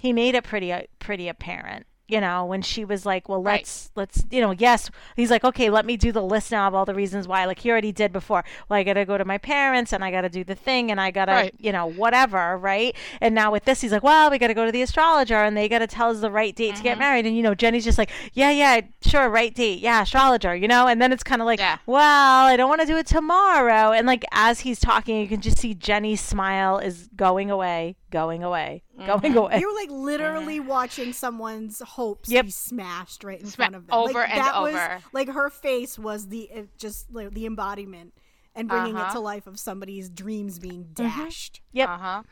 he 0.00 0.12
made 0.12 0.34
it 0.34 0.42
pretty 0.42 0.72
uh, 0.72 0.82
pretty 0.98 1.28
apparent 1.28 1.86
you 2.08 2.20
know 2.20 2.44
when 2.46 2.62
she 2.62 2.84
was 2.86 3.04
like 3.04 3.28
well 3.28 3.42
let's 3.42 3.90
let's 3.94 4.24
you 4.30 4.40
know 4.40 4.50
yes. 4.52 4.90
He's 5.14 5.30
like 5.30 5.44
okay 5.44 5.68
let 5.70 5.84
me 5.84 5.96
do 5.98 6.10
the 6.10 6.22
list 6.22 6.50
now 6.50 6.66
of 6.66 6.74
all 6.74 6.84
the 6.86 6.94
reasons 6.94 7.28
why 7.28 7.44
like 7.44 7.58
he 7.58 7.70
already 7.70 7.92
did 7.92 8.12
before. 8.12 8.44
Well 8.68 8.78
i 8.78 8.82
gotta 8.82 9.04
go 9.04 9.18
to 9.18 9.24
my 9.26 9.36
parents 9.38 9.92
and 9.92 10.02
i 10.02 10.10
gotta 10.10 10.30
do 10.30 10.42
the 10.42 10.54
thing 10.54 10.90
and 10.90 10.98
i 11.00 11.10
gotta 11.10 11.32
Right. 11.32 11.54
you 11.58 11.70
know 11.70 11.86
whatever 11.86 12.56
right? 12.56 12.96
And 13.20 13.34
now 13.34 13.52
with 13.52 13.64
this 13.66 13.82
he's 13.82 13.92
like 13.92 14.02
well 14.02 14.30
we 14.30 14.38
gotta 14.38 14.54
go 14.54 14.64
to 14.64 14.72
the 14.72 14.80
astrologer 14.82 15.36
and 15.36 15.54
they 15.56 15.68
gotta 15.68 15.86
tell 15.86 16.08
us 16.10 16.20
the 16.20 16.30
right 16.30 16.54
date 16.56 16.76
to 16.76 16.82
get 16.82 16.96
Mhm. 16.96 17.00
married. 17.00 17.26
And 17.26 17.36
you 17.36 17.42
know 17.42 17.54
jenny's 17.54 17.84
just 17.84 17.98
like 17.98 18.10
yeah 18.32 18.50
yeah 18.50 18.80
sure 19.02 19.28
right 19.28 19.54
date. 19.54 19.80
Yeah 19.80 20.00
astrologer 20.02 20.56
you 20.56 20.66
know? 20.66 20.86
And 20.88 21.00
then 21.02 21.12
it's 21.12 21.22
kind 21.22 21.42
of 21.42 21.46
like 21.46 21.58
Yeah. 21.60 21.76
well 21.86 22.46
i 22.46 22.56
don't 22.56 22.70
want 22.70 22.80
to 22.80 22.86
do 22.86 22.96
it 22.96 23.06
tomorrow. 23.06 23.92
And 23.92 24.06
like 24.06 24.24
as 24.32 24.60
he's 24.60 24.80
talking 24.80 25.20
you 25.20 25.28
can 25.28 25.42
just 25.42 25.58
see 25.58 25.74
jenny's 25.74 26.22
smile 26.22 26.78
is 26.78 27.10
going 27.14 27.50
away 27.50 27.96
going 28.10 28.42
away 28.42 28.82
going 29.06 29.20
Mhm. 29.32 29.36
away 29.36 29.58
You 29.60 29.68
were 29.68 29.74
like 29.74 29.90
literally 29.90 30.60
watching 30.60 31.12
someone's 31.12 31.80
hopes 31.80 32.30
Yep. 32.30 32.44
be 32.46 32.50
smashed 32.50 33.22
right 33.24 33.40
in 33.40 33.46
Sma- 33.46 33.56
front 33.64 33.74
of 33.76 33.86
them. 33.86 33.94
over 33.96 34.12
like, 34.20 34.30
and 34.30 34.40
that 34.40 34.60
was, 34.60 34.74
over. 34.74 34.98
like 35.12 35.28
her 35.28 35.50
face 35.50 35.98
was 35.98 36.28
the 36.28 36.42
it 36.50 36.68
just 36.78 37.12
like, 37.12 37.32
the 37.34 37.46
embodiment 37.46 38.14
and 38.54 38.68
bringing 38.68 38.96
it 38.96 39.00
Uh-huh. 39.00 39.12
to 39.12 39.20
life 39.20 39.46
of 39.46 39.58
somebody's 39.58 40.08
dreams 40.08 40.58
being 40.58 40.88
dashed. 40.94 41.60
Yep. 41.72 41.88
Uh 41.88 41.98
huh. 41.98 42.22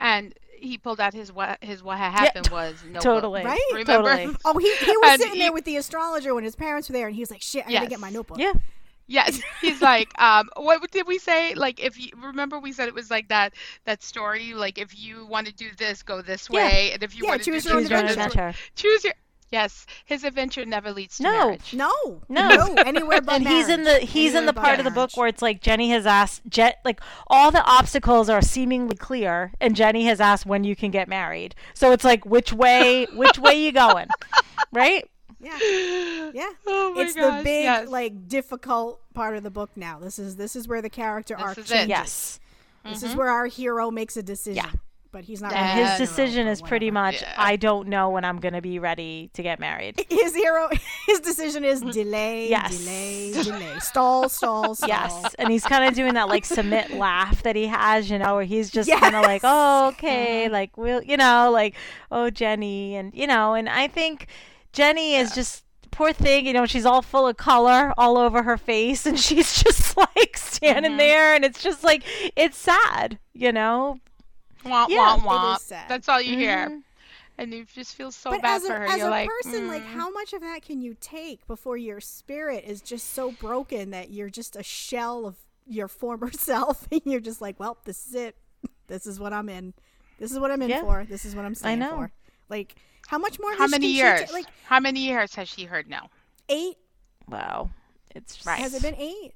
And 0.00 0.34
he 0.56 0.78
pulled 0.78 1.00
out 1.00 1.12
his 1.14 1.30
what 1.32 1.62
his 1.62 1.82
what 1.82 1.98
had 1.98 2.12
happened 2.12 2.48
was 2.48 2.82
notebook. 2.84 3.02
totally 3.02 3.44
Right? 3.44 3.60
Remember? 3.72 3.92
Totally. 4.16 4.36
Oh, 4.44 4.56
he, 4.58 4.74
he 4.76 4.96
was 4.96 5.10
And 5.12 5.20
sitting 5.20 5.34
he- 5.36 5.40
there 5.42 5.52
with 5.52 5.64
the 5.64 5.76
astrologer 5.76 6.34
when 6.34 6.44
his 6.44 6.56
parents 6.56 6.88
were 6.88 6.94
there, 6.94 7.06
and 7.06 7.14
he 7.14 7.20
was 7.22 7.30
like, 7.30 7.42
"Shit, 7.42 7.66
I 7.66 7.72
gotta 7.72 7.86
get 7.88 8.00
my 8.00 8.08
notebook." 8.10 8.38
yeah 8.38 8.52
Yes, 9.06 9.40
he's 9.60 9.80
like, 9.82 10.08
um, 10.20 10.48
what 10.56 10.90
did 10.90 11.06
we 11.06 11.18
say? 11.18 11.54
Like, 11.54 11.78
if 11.82 11.98
you 11.98 12.10
remember, 12.16 12.58
we 12.58 12.72
said 12.72 12.88
it 12.88 12.94
was 12.94 13.10
like 13.10 13.28
that 13.28 13.52
that 13.84 14.02
story. 14.02 14.54
Like, 14.54 14.78
if 14.78 14.98
you 14.98 15.26
want 15.26 15.46
to 15.46 15.52
do 15.52 15.68
this, 15.76 16.02
go 16.02 16.22
this 16.22 16.48
Yeah. 16.50 16.66
way, 16.66 16.92
and 16.92 17.02
if 17.02 17.14
you 17.16 17.24
Yeah, 17.24 17.30
want 17.30 17.42
to 17.42 17.50
choose 17.50 17.64
this, 17.64 17.66
your 17.66 17.74
own 17.74 17.80
choose 17.82 17.90
your 17.90 17.98
own 18.00 18.08
adventure. 18.08 18.30
adventure 18.30 18.58
choose 18.76 19.04
your. 19.04 19.14
Yes, 19.52 19.86
his 20.06 20.24
adventure 20.24 20.64
never 20.64 20.90
leads 20.90 21.18
to 21.18 21.22
No. 21.24 21.46
marriage. 21.46 21.74
No, 21.74 21.92
No. 22.28 22.48
No, 22.56 22.76
anywhere 22.82 23.20
but 23.24 23.34
and 23.34 23.46
he's 23.46 23.68
in 23.68 23.84
the 23.84 23.90
marriage. 23.90 24.08
he's 24.08 24.34
in 24.34 24.46
the 24.46 24.52
part 24.52 24.80
of 24.80 24.84
the 24.84 24.90
book 24.90 25.16
where 25.16 25.28
it's 25.28 25.42
like 25.42 25.60
Jenny 25.60 25.90
has 25.90 26.06
asked 26.06 26.42
Jet 26.48 26.80
like 26.84 27.00
all 27.28 27.52
the 27.52 27.62
obstacles 27.64 28.28
are 28.28 28.42
seemingly 28.42 28.96
clear 28.96 29.52
and 29.60 29.76
Jenny 29.76 30.06
has 30.06 30.20
asked 30.20 30.44
when 30.44 30.64
you 30.64 30.74
can 30.74 30.90
get 30.90 31.06
married. 31.06 31.54
So 31.72 31.92
it's 31.92 32.02
like 32.04 32.24
which 32.26 32.52
way 32.52 33.06
which 33.12 33.38
way 33.38 33.54
you 33.62 33.70
going? 33.70 34.08
Right? 34.72 35.08
Yeah, 35.44 35.58
yeah. 36.34 36.50
Oh 36.66 36.94
my 36.94 37.02
it's 37.02 37.14
the 37.14 37.40
big 37.44 37.64
yes. 37.64 37.88
like 37.88 38.28
difficult 38.28 39.00
part 39.14 39.36
of 39.36 39.42
the 39.42 39.50
book 39.50 39.70
now. 39.76 39.98
This 39.98 40.18
is 40.18 40.36
this 40.36 40.56
is 40.56 40.66
where 40.66 40.82
the 40.82 40.90
character 40.90 41.34
This 41.36 41.44
arc 41.44 41.58
is 41.58 41.70
it. 41.70 41.74
changes. 41.74 41.88
Yes. 41.88 42.40
This 42.84 43.02
is 43.02 43.10
mm-hmm. 43.10 43.18
where 43.18 43.30
our 43.30 43.46
hero 43.46 43.90
makes 43.90 44.16
a 44.16 44.22
decision. 44.22 44.62
Yeah. 44.64 44.70
But 45.10 45.24
he's 45.24 45.40
not. 45.40 45.52
And 45.52 45.78
really 45.78 45.88
And 45.88 45.88
a 45.88 45.98
his 45.98 46.08
decision 46.10 46.48
is 46.48 46.60
pretty 46.60 46.90
much 46.90 47.22
Yeah. 47.22 47.34
I 47.38 47.54
don't 47.54 47.88
know 47.88 48.10
when 48.10 48.24
I'm 48.24 48.40
going 48.40 48.52
to 48.54 48.60
be 48.60 48.80
ready 48.80 49.30
to 49.34 49.42
get 49.44 49.60
married. 49.60 50.04
his 50.10 50.34
hero. 50.34 50.68
His 51.06 51.20
decision 51.20 51.64
is 51.64 51.82
delay, 51.82 52.48
Yes. 52.48 52.78
delay, 52.78 53.32
delay, 53.32 53.78
stall, 53.78 54.28
stall, 54.28 54.74
stall. 54.74 54.88
Yes, 54.88 55.34
and 55.38 55.50
he's 55.52 55.62
kind 55.62 55.84
of 55.84 55.94
doing 55.94 56.14
that 56.14 56.28
like 56.28 56.44
Sumit 56.44 56.96
laugh 56.98 57.42
that 57.44 57.54
he 57.54 57.66
has, 57.66 58.10
you 58.10 58.18
know, 58.18 58.34
where 58.34 58.44
he's 58.44 58.70
just 58.70 58.88
Yes. 58.88 58.98
kind 59.00 59.14
of 59.14 59.22
like, 59.22 59.42
oh, 59.44 59.88
okay, 59.88 60.44
mm-hmm. 60.44 60.52
like 60.52 60.76
we'll, 60.76 61.02
you 61.02 61.16
know, 61.16 61.50
like, 61.52 61.74
oh, 62.10 62.30
Jenny, 62.30 62.96
and 62.96 63.14
you 63.14 63.26
know, 63.26 63.54
and 63.54 63.68
I 63.68 63.86
think 63.86 64.26
Jenny 64.74 65.14
is 65.14 65.34
just 65.34 65.64
poor 65.90 66.12
thing, 66.12 66.44
you 66.46 66.52
know, 66.52 66.66
she's 66.66 66.84
all 66.84 67.00
full 67.02 67.26
of 67.28 67.36
color 67.36 67.94
all 67.96 68.18
over 68.18 68.42
her 68.42 68.56
face, 68.58 69.06
and 69.06 69.18
she's 69.26 69.62
just 69.62 69.96
like 69.96 70.36
standing 70.36 70.96
there, 70.96 71.34
and 71.34 71.44
it's 71.44 71.62
just 71.62 71.82
like 71.84 72.02
it's 72.36 72.58
sad, 72.58 73.18
you 73.32 73.52
know. 73.52 73.98
Womp 74.64 74.88
Yeah, 74.88 75.16
womp 75.18 75.22
womp. 75.22 75.58
sad. 75.60 75.88
That's 75.88 76.08
all 76.08 76.20
you 76.20 76.36
hear, 76.36 76.68
Mhm. 76.68 76.82
and 77.38 77.52
you 77.54 77.64
just 77.64 77.94
feel 77.94 78.10
so 78.10 78.30
but 78.30 78.42
bad 78.42 78.56
as 78.56 78.64
a, 78.64 78.66
for 78.68 78.74
her. 78.74 78.84
as 78.86 78.98
You're 78.98 79.08
a 79.08 79.10
like, 79.10 79.28
person, 79.28 79.68
like 79.68 79.82
mm. 79.82 79.92
how 79.92 80.10
much 80.10 80.32
of 80.32 80.40
that 80.40 80.62
can 80.62 80.80
you 80.80 80.96
take 81.00 81.46
before 81.46 81.76
your 81.76 82.00
spirit 82.00 82.64
is 82.66 82.80
just 82.80 83.12
so 83.12 83.30
broken 83.32 83.90
that 83.90 84.10
you're 84.10 84.30
just 84.30 84.56
a 84.56 84.62
shell 84.62 85.26
of 85.26 85.36
your 85.66 85.86
former 85.88 86.32
self, 86.32 86.88
and 86.90 87.02
you're 87.04 87.20
just 87.20 87.40
like, 87.40 87.60
well, 87.60 87.76
this 87.84 88.06
is 88.08 88.14
it. 88.14 88.36
This 88.88 89.06
is 89.06 89.20
what 89.20 89.32
I'm 89.32 89.48
in. 89.48 89.74
This 90.18 90.32
is 90.32 90.38
what 90.38 90.50
I'm 90.50 90.60
in 90.62 90.70
Yeah. 90.70 90.80
for. 90.80 91.04
This 91.08 91.24
is 91.24 91.36
what 91.36 91.44
I'm 91.44 91.54
staying 91.54 91.78
know. 91.80 91.94
for. 91.96 92.12
Like, 92.48 92.74
how 93.08 93.18
much 93.18 93.38
more? 93.40 93.52
how 93.56 93.66
many 93.66 93.86
can 93.86 93.92
she 93.92 93.96
years? 94.20 94.32
like 94.32 94.46
how 94.64 94.80
many 94.80 95.00
years 95.00 95.34
has 95.34 95.48
she 95.48 95.64
heard 95.64 95.88
no? 95.88 96.00
eight. 96.48 96.76
Wow, 97.28 97.70
it's 98.14 98.34
just, 98.34 98.46
Right. 98.46 98.58
Has 98.60 98.74
it 98.74 98.82
been 98.82 98.96
eight? 98.96 99.32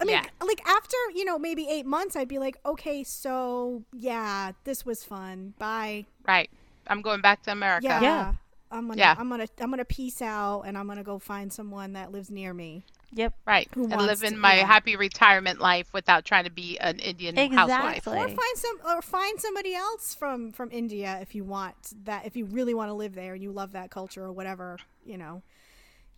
I 0.00 0.04
mean, 0.04 0.16
Yeah. 0.16 0.26
like 0.46 0.66
after 0.66 0.96
you 1.14 1.24
know 1.24 1.38
maybe 1.38 1.66
eight 1.68 1.86
months, 1.86 2.16
I'd 2.16 2.28
be 2.28 2.38
like, 2.38 2.56
okay, 2.64 3.04
so 3.04 3.84
yeah, 3.92 4.52
this 4.64 4.84
was 4.86 5.04
fun. 5.04 5.54
Bye. 5.58 6.06
Right. 6.26 6.50
I'm 6.86 7.02
going 7.02 7.20
back 7.20 7.42
to 7.44 7.52
America. 7.52 7.86
Yeah. 7.86 8.00
Yeah. 8.00 8.32
I'm 8.72 8.86
gonna, 8.88 8.98
Yeah. 8.98 9.14
I'm 9.18 9.28
gonna, 9.28 9.46
I'm 9.60 9.70
gonna 9.70 9.84
peace 9.84 10.22
out, 10.22 10.62
and 10.62 10.78
I'm 10.78 10.86
gonna 10.86 11.02
go 11.02 11.18
find 11.18 11.52
someone 11.52 11.92
that 11.94 12.12
lives 12.12 12.30
near 12.30 12.54
me. 12.54 12.84
Yep, 13.12 13.34
Right. 13.44 13.68
Who 13.74 13.82
and 13.84 13.92
wants 13.92 14.06
live 14.06 14.20
to- 14.20 14.26
in 14.26 14.38
my 14.38 14.56
yeah. 14.58 14.66
happy 14.66 14.94
retirement 14.96 15.60
life 15.60 15.92
without 15.92 16.24
trying 16.24 16.44
to 16.44 16.50
be 16.50 16.78
an 16.78 16.98
Indian 17.00 17.34
housewife. 17.52 17.98
exactly. 17.98 18.18
Or 18.18 18.28
find 18.28 18.56
some, 18.56 18.76
or 18.86 19.02
find 19.02 19.40
somebody 19.40 19.74
else 19.74 20.14
from 20.14 20.52
from 20.52 20.70
India 20.70 21.18
if 21.20 21.34
you 21.34 21.42
want 21.44 21.74
that. 22.04 22.24
If 22.26 22.36
you 22.36 22.44
really 22.44 22.72
want 22.74 22.88
to 22.90 22.94
live 22.94 23.14
there 23.14 23.34
and 23.34 23.42
you 23.42 23.50
love 23.52 23.72
that 23.72 23.90
culture 23.90 24.22
or 24.24 24.32
whatever, 24.32 24.78
you 25.04 25.18
know, 25.18 25.42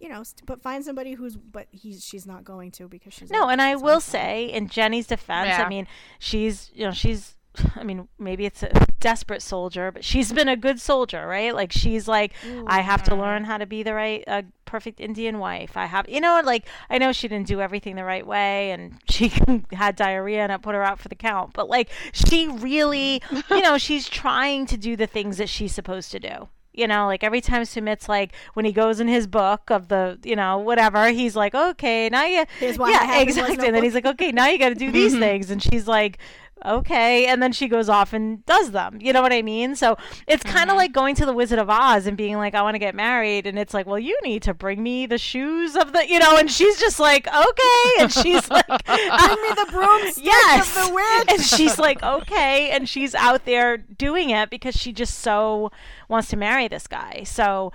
you 0.01 0.09
know. 0.11 0.23
But 0.45 0.61
find 0.61 0.85
somebody 0.85 1.15
who's, 1.15 1.35
but 1.37 1.67
he's, 1.71 2.05
she's 2.05 2.27
not 2.27 2.45
going 2.45 2.71
to 2.73 2.89
because 2.89 3.15
she's 3.15 3.31
No, 3.31 3.49
and 3.49 3.63
I 3.63 3.77
will 3.77 4.01
say, 4.01 4.45
in 4.47 4.69
Jenny's 4.69 5.07
defense, 5.07 5.49
Yeah. 5.49 5.65
I 5.65 5.69
mean, 5.69 5.87
she's, 6.19 6.71
you 6.75 6.85
know, 6.85 6.93
she's, 6.93 7.37
I 7.77 7.85
mean, 7.85 8.09
maybe 8.19 8.47
it's 8.47 8.63
a 8.63 8.71
desperate 9.01 9.43
soldier, 9.43 9.91
but 9.91 10.05
she's 10.05 10.33
been 10.33 10.49
a 10.49 10.57
good 10.57 10.81
soldier, 10.81 11.27
right? 11.27 11.55
Like, 11.55 11.73
she's 11.73 12.09
like, 12.09 12.33
I 12.67 12.81
have 12.81 13.03
to 13.05 13.15
learn 13.15 13.45
how 13.45 13.59
to 13.59 13.67
be 13.67 13.83
the 13.83 13.95
right, 13.95 14.25
uh, 14.27 14.43
perfect 14.65 15.01
Indian 15.01 15.39
wife. 15.39 15.77
I 15.77 15.87
have, 15.87 16.09
you 16.09 16.21
know, 16.21 16.41
like, 16.45 16.67
I 16.89 16.99
know 16.99 17.13
she 17.13 17.29
didn't 17.29 17.47
do 17.47 17.61
everything 17.61 17.97
the 17.97 18.05
right 18.05 18.27
way 18.27 18.71
and 18.71 18.99
she 19.09 19.33
had 19.73 19.97
diarrhea 19.97 20.43
and 20.43 20.53
I 20.53 20.57
put 20.57 20.75
her 20.75 20.83
out 20.83 20.99
for 20.99 21.09
the 21.09 21.15
count, 21.15 21.53
but 21.53 21.69
like, 21.69 21.91
she 22.13 22.49
really, 22.49 23.23
you 23.51 23.61
know, 23.61 23.79
she's 23.87 24.09
trying 24.09 24.67
to 24.67 24.77
do 24.77 24.97
the 24.97 25.07
things 25.07 25.37
that 25.37 25.49
she's 25.49 25.75
supposed 25.75 26.11
to 26.13 26.21
do. 26.21 26.49
You 26.75 26.87
know, 26.87 27.05
like 27.05 27.23
every 27.23 27.43
time 27.43 27.67
Sumit's 27.67 28.09
like 28.09 28.33
when 28.55 28.65
he 28.65 28.73
goes 28.73 28.99
in 28.99 29.07
his 29.07 29.27
book 29.27 29.71
of 29.71 29.89
the, 29.89 30.19
you 30.25 30.35
know, 30.35 30.57
whatever, 30.57 31.11
he's 31.11 31.37
like, 31.37 31.55
okay, 31.55 32.09
now 32.09 32.25
you, 32.25 32.47
Here's 32.59 32.79
why 32.79 32.93
yeah, 32.93 33.21
exactly. 33.21 33.57
no 33.59 33.65
And 33.65 33.77
then 33.77 33.83
he's 33.83 33.93
like, 33.93 34.07
okay, 34.07 34.33
now 34.33 34.49
you 34.49 34.59
got 34.59 34.71
to 34.71 34.75
do 34.75 34.91
these 34.91 35.13
things, 35.19 35.51
and 35.51 35.63
she's 35.63 35.87
like, 35.87 36.17
okay, 36.65 37.27
and 37.27 37.43
then 37.43 37.53
she 37.53 37.69
goes 37.69 37.89
off 37.89 38.13
and 38.13 38.45
does 38.47 38.71
them. 38.73 38.99
You 39.01 39.13
know 39.13 39.23
what 39.23 39.33
I 39.33 39.43
mean? 39.43 39.75
So 39.77 39.97
it's 40.27 40.43
kind 40.43 40.71
of 40.71 40.77
like 40.77 40.93
going 40.93 41.15
to 41.17 41.27
the 41.27 41.33
Wizard 41.33 41.59
of 41.59 41.69
Oz 41.71 42.07
and 42.07 42.17
being 42.17 42.37
like, 42.37 42.55
I 42.55 42.63
want 42.63 42.75
to 42.75 42.79
get 42.79 42.95
married, 42.95 43.47
and 43.47 43.59
it's 43.59 43.75
like, 43.75 43.87
well, 43.87 43.99
you 43.99 44.19
need 44.23 44.43
to 44.43 44.55
bring 44.55 44.83
me 44.83 45.07
the 45.07 45.19
shoes 45.19 45.77
of 45.77 45.93
the, 45.93 46.07
you 46.09 46.19
know, 46.19 46.37
and 46.37 46.51
she's 46.51 46.79
just 46.79 46.99
like, 47.01 47.27
okay, 47.29 47.93
and 48.01 48.13
she's 48.13 48.49
like, 48.51 48.67
Bring 48.67 49.43
me 49.43 49.49
the 49.55 49.69
broomstick 49.71 50.25
yes, 50.25 50.77
of 50.77 50.87
the 50.89 50.95
witch. 50.95 51.25
and 51.29 51.41
she's 51.43 51.79
like, 51.79 52.03
okay, 52.03 52.71
and 52.71 52.89
she's 52.89 53.15
out 53.15 53.45
there 53.45 53.77
doing 53.77 54.31
it 54.31 54.51
because 54.51 54.75
she 54.75 54.93
just 54.93 55.19
so 55.21 55.71
wants 56.09 56.29
to 56.29 56.37
marry 56.37 56.69
this 56.69 56.87
guy. 56.87 57.23
So 57.25 57.73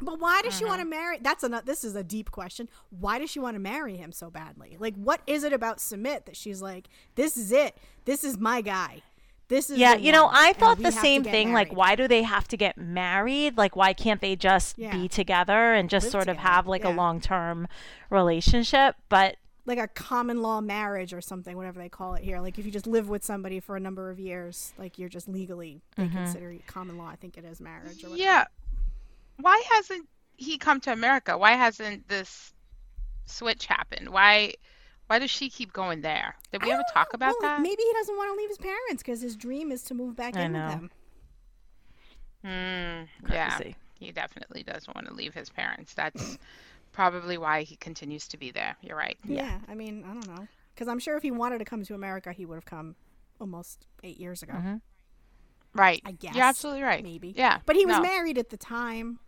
But 0.00 0.18
why 0.20 0.42
does 0.42 0.56
she 0.56 0.64
want 0.64 0.80
Mm-hmm. 0.80 0.90
to 0.90 0.96
marry? 0.96 1.18
That's 1.20 1.44
a 1.44 1.62
this 1.64 1.84
is 1.84 1.94
a 1.94 2.02
deep 2.02 2.30
question. 2.30 2.68
Why 2.90 3.18
does 3.18 3.30
she 3.30 3.38
want 3.40 3.54
to 3.56 3.60
marry 3.60 3.96
him 3.96 4.10
so 4.12 4.30
badly? 4.30 4.76
Like, 4.80 4.94
what 4.96 5.20
is 5.26 5.44
it 5.44 5.52
about 5.52 5.78
Sumit 5.78 6.24
that 6.26 6.36
she's 6.36 6.62
like, 6.62 6.88
this 7.14 7.36
is 7.36 7.52
it. 7.52 7.76
This 8.04 8.24
is 8.24 8.38
my 8.38 8.60
guy. 8.60 9.02
This 9.48 9.68
is 9.68 9.78
Yeah, 9.78 9.96
the 9.96 10.02
you 10.02 10.12
know, 10.12 10.28
I 10.32 10.54
thought 10.54 10.78
the 10.82 10.90
same 10.92 11.22
get 11.22 11.30
thing. 11.32 11.52
Like, 11.52 11.74
why 11.76 11.94
do 11.94 12.08
they 12.08 12.22
have 12.22 12.48
to 12.48 12.56
get 12.56 12.78
married? 12.78 13.58
Like, 13.58 13.76
why 13.76 13.92
can't 13.92 14.20
they 14.20 14.34
just 14.34 14.78
Yeah. 14.78 14.92
be 14.92 15.08
together 15.08 15.74
and 15.74 15.90
just 15.90 16.04
Live 16.06 16.12
sort 16.12 16.28
of 16.28 16.38
have 16.38 16.66
like 16.66 16.84
a 16.84 16.88
long 16.90 17.20
term 17.20 17.68
relationship? 18.08 18.96
But 19.08 19.36
like 19.66 19.78
a 19.78 19.88
common 19.88 20.42
law 20.42 20.60
marriage 20.60 21.12
or 21.12 21.20
something, 21.20 21.56
whatever 21.56 21.78
they 21.78 21.88
call 21.88 22.14
it 22.14 22.24
here. 22.24 22.40
Like 22.40 22.58
if 22.58 22.64
you 22.66 22.72
just 22.72 22.86
live 22.86 23.08
with 23.08 23.22
somebody 23.24 23.60
for 23.60 23.76
a 23.76 23.80
number 23.80 24.10
of 24.10 24.18
years, 24.18 24.72
like 24.78 24.98
you're 24.98 25.08
just 25.08 25.28
legally 25.28 25.82
they 25.96 26.04
Mm-hmm. 26.04 26.16
consider 26.16 26.50
it 26.50 26.66
common 26.66 26.96
law. 26.98 27.08
I 27.08 27.16
think 27.16 27.36
it 27.36 27.44
is 27.44 27.60
marriage. 27.60 28.02
Or 28.04 28.10
whatever. 28.10 28.16
Yeah. 28.22 28.44
Why 29.36 29.62
hasn't 29.74 30.08
he 30.36 30.56
come 30.58 30.80
to 30.80 30.92
America? 30.92 31.36
Why 31.38 31.52
hasn't 31.52 32.08
this 32.08 32.52
switch 33.26 33.66
happened? 33.66 34.08
Why 34.08 34.54
why 35.06 35.18
does 35.18 35.30
she 35.30 35.50
keep 35.50 35.72
going 35.72 36.00
there? 36.00 36.36
Did 36.52 36.62
we 36.62 36.70
I 36.70 36.74
ever 36.74 36.84
talk 36.92 37.12
about 37.12 37.34
Well, 37.40 37.50
that? 37.50 37.60
Maybe 37.60 37.82
he 37.82 37.92
doesn't 37.94 38.16
want 38.16 38.32
to 38.32 38.36
leave 38.36 38.48
his 38.48 38.58
parents 38.58 39.02
because 39.02 39.20
his 39.20 39.36
dream 39.36 39.70
is 39.70 39.82
to 39.84 39.94
move 39.94 40.16
back 40.16 40.36
I 40.36 40.42
in 40.42 40.52
know. 40.52 40.66
with 40.66 40.74
them. 40.74 40.90
Mm, 42.44 43.08
yeah. 43.30 43.56
Crazy. 43.56 43.76
He 43.98 44.10
definitely 44.10 44.62
doesn't 44.62 44.94
want 44.94 45.06
to 45.06 45.14
leave 45.14 45.34
his 45.34 45.48
parents. 45.48 45.94
That's 45.94 46.38
probably 46.92 47.38
why 47.38 47.62
he 47.62 47.76
continues 47.76 48.26
to 48.28 48.36
be 48.36 48.50
there. 48.50 48.76
You're 48.82 48.96
right. 48.96 49.16
Yeah. 49.24 49.58
I 49.68 49.74
mean, 49.74 50.04
I 50.04 50.12
don't 50.14 50.28
know. 50.28 50.48
Because 50.74 50.88
I'm 50.88 50.98
sure 50.98 51.16
if 51.16 51.22
he 51.22 51.30
wanted 51.30 51.58
to 51.58 51.64
come 51.64 51.84
to 51.84 51.94
America, 51.94 52.32
he 52.32 52.46
would 52.46 52.54
have 52.56 52.64
come 52.64 52.96
almost 53.40 53.86
eight 54.02 54.18
years 54.18 54.42
ago. 54.42 54.54
Mm-hmm. 54.54 54.76
Right. 55.74 56.02
I 56.04 56.12
guess. 56.12 56.34
You're 56.34 56.44
absolutely 56.44 56.82
right. 56.82 57.02
Maybe. 57.02 57.34
Yeah. 57.36 57.58
But 57.64 57.76
he 57.76 57.86
was 57.86 57.96
no. 57.96 58.02
married 58.02 58.38
at 58.38 58.50
the 58.50 58.56
time. 58.56 59.18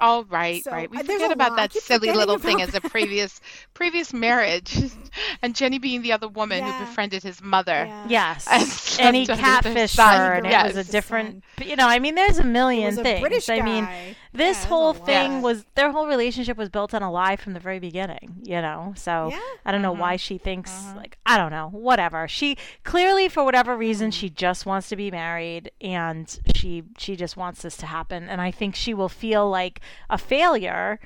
Oh, 0.00 0.24
right, 0.28 0.62
So, 0.62 0.70
right. 0.70 0.90
We 0.90 0.98
uh, 0.98 1.02
forget 1.02 1.32
about 1.32 1.56
that 1.56 1.72
silly 1.72 2.00
forgetting 2.00 2.18
little 2.18 2.38
thing 2.38 2.56
about 2.56 2.68
as 2.68 2.74
a 2.74 2.80
previous 2.88 3.40
previous 3.74 4.12
marriage, 4.12 4.76
and 5.42 5.54
Jenny 5.54 5.78
being 5.78 6.02
the 6.02 6.12
other 6.12 6.28
woman 6.28 6.58
Yeah. 6.58 6.78
who 6.78 6.84
befriended 6.86 7.22
his 7.22 7.42
mother. 7.42 7.86
Yeah. 7.86 8.06
yes, 8.08 8.46
And 8.50 9.06
and 9.06 9.16
he 9.16 9.24
slept 9.24 9.42
under 9.42 9.74
their 9.74 9.86
catfished 9.86 10.18
her, 10.18 10.32
and 10.34 10.46
it 10.46 10.74
was 10.76 10.88
a 10.88 10.90
different. 10.90 11.44
But, 11.56 11.66
you 11.66 11.76
know, 11.76 11.88
I 11.88 11.98
mean, 11.98 12.14
there's 12.14 12.38
a 12.38 12.44
million 12.44 12.86
was 12.86 12.98
a 12.98 13.02
things. 13.02 13.20
British 13.20 13.48
I 13.48 13.60
mean, 13.60 13.84
this 13.84 13.88
Yeah, 13.88 14.44
there's 14.44 14.64
a 14.64 14.66
whole 14.68 14.92
lot. 14.92 15.06
thing 15.06 15.42
was 15.42 15.64
their 15.74 15.90
whole 15.90 16.06
relationship 16.06 16.56
was 16.56 16.68
built 16.68 16.94
on 16.94 17.02
a 17.02 17.10
lie 17.10 17.36
from 17.36 17.54
the 17.54 17.60
very 17.60 17.78
beginning. 17.78 18.36
You 18.42 18.60
know, 18.60 18.94
so 18.96 19.28
Yeah. 19.30 19.40
I 19.64 19.72
don't 19.72 19.82
know 19.82 19.92
why 19.92 20.14
mm-hmm. 20.14 20.18
she 20.18 20.38
thinks 20.38 20.70
mm-hmm. 20.70 20.96
like 20.96 21.18
I 21.26 21.36
don't 21.36 21.50
know, 21.50 21.68
whatever. 21.70 22.28
She 22.28 22.56
clearly, 22.84 23.28
for 23.28 23.44
whatever 23.44 23.76
reason, 23.76 24.10
mm-hmm. 24.10 24.18
she 24.18 24.30
just 24.30 24.66
wants 24.66 24.88
to 24.90 24.96
be 24.96 25.10
married, 25.10 25.70
and 25.80 26.38
she 26.54 26.84
she 26.98 27.16
just 27.16 27.36
wants 27.36 27.62
this 27.62 27.76
to 27.78 27.86
happen. 27.86 28.28
And 28.28 28.40
I 28.40 28.50
think 28.50 28.74
she 28.74 28.94
will 28.94 29.08
feel 29.08 29.48
like 29.48 29.80
a 30.10 30.18
failure 30.18 31.00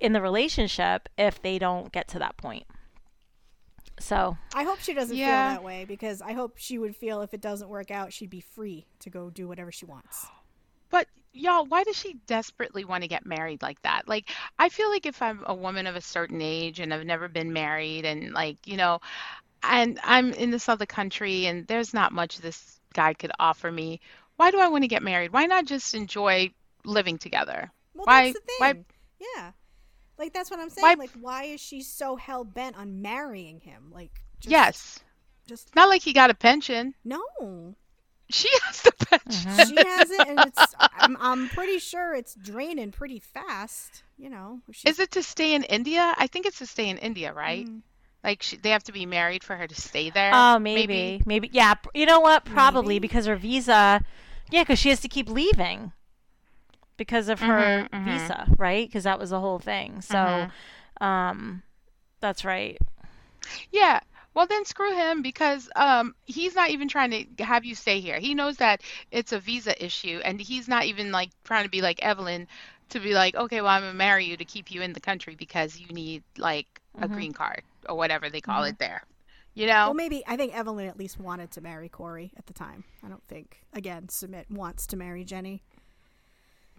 in 0.00 0.12
the 0.12 0.20
relationship 0.22 1.08
if 1.18 1.40
they 1.42 1.58
don't 1.58 1.92
get 1.92 2.08
to 2.08 2.18
that 2.18 2.36
point. 2.36 2.64
So 3.98 4.36
I 4.54 4.64
hope 4.64 4.80
she 4.80 4.94
doesn't 4.94 5.16
Yeah. 5.16 5.42
feel 5.44 5.54
that 5.54 5.62
way 5.62 5.84
because 5.84 6.22
I 6.22 6.32
hope 6.32 6.56
she 6.56 6.78
would 6.78 6.96
feel 6.96 7.22
if 7.22 7.34
it 7.34 7.40
doesn't 7.40 7.68
work 7.68 7.90
out, 7.90 8.12
she'd 8.12 8.30
be 8.30 8.40
free 8.40 8.86
to 9.00 9.10
go 9.10 9.30
do 9.30 9.48
whatever 9.48 9.72
she 9.72 9.84
wants. 9.86 10.26
But 10.90 11.08
y'all, 11.32 11.66
why 11.66 11.84
does 11.84 11.96
she 11.96 12.14
desperately 12.26 12.84
want 12.84 13.02
to 13.02 13.08
get 13.08 13.26
married 13.26 13.62
like 13.62 13.80
that? 13.82 14.08
Like, 14.08 14.30
I 14.58 14.68
feel 14.68 14.88
like 14.90 15.06
if 15.06 15.20
I'm 15.22 15.42
a 15.46 15.54
woman 15.54 15.86
of 15.86 15.96
a 15.96 16.00
certain 16.00 16.40
age 16.40 16.80
and 16.80 16.92
I've 16.94 17.04
never 17.06 17.28
been 17.28 17.52
married 17.52 18.04
and 18.04 18.32
like, 18.32 18.66
you 18.66 18.76
know, 18.76 19.00
and 19.62 19.98
I'm 20.04 20.32
in 20.34 20.50
this 20.50 20.68
other 20.68 20.86
country 20.86 21.46
and 21.46 21.66
there's 21.66 21.94
not 21.94 22.12
much 22.12 22.38
this 22.38 22.80
guy 22.94 23.14
could 23.14 23.32
offer 23.38 23.70
me, 23.70 24.00
why 24.36 24.50
do 24.50 24.58
I 24.60 24.68
want 24.68 24.84
to 24.84 24.88
get 24.88 25.02
married? 25.02 25.32
Why 25.32 25.46
not 25.46 25.66
just 25.66 25.94
enjoy 25.94 26.52
living 26.84 27.18
together? 27.18 27.72
Well, 27.94 28.06
Why- 28.06 28.32
that's 28.32 28.40
the 28.40 28.46
thing. 28.46 28.56
why- 28.58 28.84
Yeah. 29.36 29.52
Like 30.18 30.32
that's 30.32 30.50
what 30.50 30.60
I'm 30.60 30.70
saying. 30.70 30.82
Why- 30.82 30.94
Like 30.94 31.10
why 31.20 31.44
is 31.44 31.60
she 31.60 31.82
so 31.82 32.16
hell 32.16 32.44
bent 32.44 32.76
on 32.76 33.02
marrying 33.02 33.60
him? 33.60 33.90
Like 33.92 34.22
just, 34.40 34.50
yes. 34.50 35.00
just 35.46 35.74
Not 35.74 35.88
like 35.88 36.02
he 36.02 36.12
got 36.12 36.30
a 36.30 36.34
pension. 36.34 36.94
no. 37.04 37.74
She 38.30 38.48
has 38.64 38.80
the 38.80 38.92
pension. 38.92 39.50
Mhm. 39.50 39.68
she 39.68 39.86
has 39.88 40.10
it, 40.10 40.26
and 40.28 40.40
it's. 40.46 40.74
I'm, 40.80 41.14
I'm 41.20 41.48
pretty 41.50 41.78
sure 41.78 42.14
it's 42.14 42.34
draining 42.34 42.90
pretty 42.90 43.18
fast. 43.18 44.02
You 44.16 44.30
know. 44.30 44.60
if 44.66 44.86
Is 44.86 44.98
it 44.98 45.10
to 45.12 45.22
stay 45.22 45.54
in 45.54 45.62
India? 45.64 46.14
I 46.16 46.26
think 46.26 46.46
it's 46.46 46.58
to 46.60 46.66
stay 46.66 46.88
in 46.88 46.96
India, 46.96 47.34
right? 47.34 47.66
Mm. 47.66 47.82
Like 48.24 48.42
she, 48.42 48.56
they 48.56 48.70
have 48.70 48.82
to 48.84 48.92
be 48.92 49.04
married 49.04 49.44
for 49.44 49.54
her 49.56 49.66
to 49.66 49.74
stay 49.74 50.08
there. 50.08 50.30
Oh, 50.32 50.58
maybe, 50.58 51.20
maybe, 51.26 51.50
Yeah, 51.52 51.74
you 51.92 52.06
know 52.06 52.20
what? 52.20 52.46
Probably 52.46 52.94
Maybe. 52.94 53.00
because 53.08 53.26
her 53.26 53.36
visa. 53.36 54.00
Yeah, 54.50 54.62
because 54.62 54.78
she 54.78 54.88
has 54.88 55.00
to 55.00 55.08
keep 55.08 55.28
leaving 55.28 55.92
because 56.96 57.28
of 57.28 57.42
her 57.42 57.86
Mhm, 57.86 57.88
mhm. 57.92 58.32
visa, 58.32 58.46
right? 58.58 58.86
Because 58.88 59.04
that 59.04 59.18
was 59.18 59.30
the 59.30 59.40
whole 59.40 59.58
thing. 59.58 60.00
So, 60.02 60.48
Mhm. 60.48 60.52
um, 61.00 61.62
that's 62.20 62.44
right. 62.44 62.78
Yeah. 63.70 64.00
Well, 64.34 64.46
then 64.46 64.64
screw 64.64 64.94
him 64.94 65.22
because 65.22 65.68
um, 65.76 66.14
he's 66.24 66.54
not 66.56 66.70
even 66.70 66.88
trying 66.88 67.10
to 67.36 67.44
have 67.44 67.64
you 67.64 67.74
stay 67.74 68.00
here. 68.00 68.18
He 68.18 68.34
knows 68.34 68.56
that 68.56 68.80
it's 69.12 69.32
a 69.32 69.38
visa 69.38 69.82
issue, 69.84 70.20
and 70.24 70.40
he's 70.40 70.68
not 70.68 70.84
even 70.84 71.12
like 71.12 71.30
trying 71.44 71.64
to 71.64 71.70
be 71.70 71.80
like 71.82 72.02
Evelyn 72.02 72.48
to 72.90 73.00
be 73.00 73.14
like, 73.14 73.34
okay, 73.36 73.60
well, 73.60 73.70
I'm 73.70 73.82
gonna 73.82 73.94
marry 73.94 74.24
you 74.24 74.36
to 74.36 74.44
keep 74.44 74.70
you 74.70 74.82
in 74.82 74.92
the 74.92 75.00
country 75.00 75.36
because 75.36 75.78
you 75.78 75.86
need 75.88 76.24
like 76.36 76.66
a 77.00 77.08
Mhm. 77.08 77.08
green 77.08 77.32
card 77.32 77.62
or 77.88 77.96
whatever 77.96 78.28
they 78.28 78.40
call 78.40 78.64
Mhm. 78.64 78.70
it 78.70 78.78
there. 78.78 79.02
You 79.54 79.66
know? 79.66 79.84
Well, 79.84 79.94
maybe 79.94 80.24
I 80.26 80.36
think 80.36 80.54
Evelyn 80.54 80.88
at 80.88 80.98
least 80.98 81.18
wanted 81.20 81.50
to 81.52 81.60
marry 81.60 81.88
Corey 81.88 82.32
at 82.36 82.46
the 82.46 82.52
time. 82.54 82.84
I 83.02 83.08
don't 83.08 83.24
think 83.28 83.64
again 83.72 84.06
Sumit 84.08 84.50
wants 84.50 84.86
to 84.88 84.96
marry 84.96 85.24
Jenny. 85.24 85.62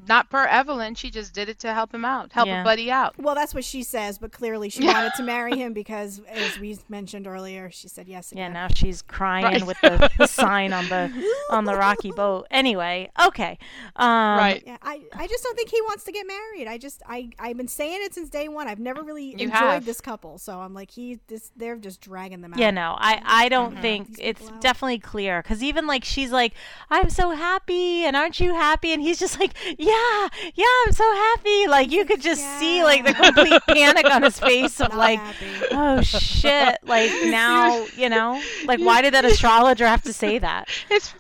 Not 0.08 0.30
per 0.30 0.46
Evelyn. 0.46 0.94
She 0.96 1.10
just 1.10 1.34
did 1.34 1.50
it 1.50 1.58
to 1.60 1.74
help 1.74 1.94
him 1.94 2.06
out, 2.06 2.32
help 2.34 2.48
Yeah. 2.48 2.62
a 2.62 2.64
buddy 2.64 2.92
out. 2.92 3.16
Well, 3.18 3.34
that's 3.34 3.54
what 3.56 3.64
she 3.64 3.82
says, 3.82 4.18
but 4.18 4.32
clearly 4.32 4.70
she 4.70 4.84
Yeah. 4.86 4.94
wanted 4.94 5.14
to 5.16 5.24
marry 5.24 5.58
him 5.58 5.74
because, 5.74 6.22
as 6.30 6.60
we 6.60 6.78
mentioned 6.90 7.26
earlier, 7.28 7.72
she 7.72 7.88
said 7.88 8.08
yes 8.08 8.32
Yeah, 8.36 8.50
now 8.50 8.68
she's 8.68 9.02
crying 9.02 9.46
Right. 9.46 9.66
with 9.66 9.80
the, 9.82 10.10
the 10.18 10.28
sign 10.42 10.74
on 10.74 10.90
the 10.90 11.10
on 11.50 11.66
the 11.66 11.76
rocky 11.76 12.12
boat. 12.12 12.46
Anyway, 12.52 13.10
okay. 13.26 13.58
Um, 13.96 14.38
right. 14.38 14.62
Yeah, 14.66 14.78
I, 14.82 15.02
I 15.14 15.28
just 15.28 15.44
don't 15.44 15.56
think 15.56 15.70
he 15.70 15.82
wants 15.82 16.04
to 16.04 16.12
get 16.12 16.28
married. 16.28 16.68
I 16.68 16.78
just 16.78 17.02
I 17.08 17.30
I've 17.40 17.58
been 17.58 17.68
saying 17.68 18.02
it 18.04 18.14
since 18.14 18.30
day 18.30 18.48
one. 18.48 18.68
I've 18.68 18.80
never 18.80 19.02
really 19.02 19.26
You 19.28 19.46
enjoyed 19.48 19.52
have. 19.52 19.86
this 19.86 20.02
couple, 20.02 20.38
so 20.38 20.60
I'm 20.60 20.74
like 20.74 20.92
he 20.92 21.20
this 21.28 21.52
they're 21.56 21.78
just 21.78 22.02
dragging 22.02 22.42
them 22.42 22.54
out. 22.54 22.60
Yeah, 22.60 22.72
no, 22.72 22.96
I, 23.00 23.22
I 23.26 23.50
don't 23.50 23.76
Mhm. 23.78 23.82
think 23.82 24.08
These 24.10 24.18
it's 24.20 24.50
out. 24.50 24.62
definitely 24.62 25.00
clear 25.00 25.42
because 25.42 25.64
even 25.64 25.88
like 25.88 26.04
she's 26.04 26.32
like, 26.32 26.54
I'm 26.90 27.10
so 27.10 27.32
happy, 27.32 28.04
and 28.06 28.16
aren't 28.16 28.40
you 28.40 28.54
happy? 28.54 28.92
And 28.94 29.02
he's 29.02 29.18
just 29.20 29.40
like, 29.40 29.54
Yeah, 29.86 30.30
yeah, 30.56 30.66
I'm 30.86 30.92
so 30.94 31.04
happy. 31.14 31.68
Like 31.68 31.92
you 31.92 32.06
could 32.06 32.22
just 32.22 32.42
see 32.60 32.84
like 32.84 33.06
the 33.06 33.14
complete 33.14 33.62
panic 33.70 34.06
on 34.10 34.24
his 34.24 34.40
face 34.50 34.82
of 34.82 34.90
Not 34.90 34.98
like, 34.98 35.20
happy. 35.20 35.46
oh 35.72 36.02
shit, 36.02 36.78
like 36.84 37.12
now 37.26 37.86
you 37.96 38.10
know, 38.10 38.42
like 38.66 38.80
why 38.80 39.02
did 39.02 39.14
that 39.14 39.26
astrologer 39.26 39.86
have 39.88 40.02
to 40.04 40.14
say 40.14 40.40
that? 40.40 40.70
His 40.90 41.14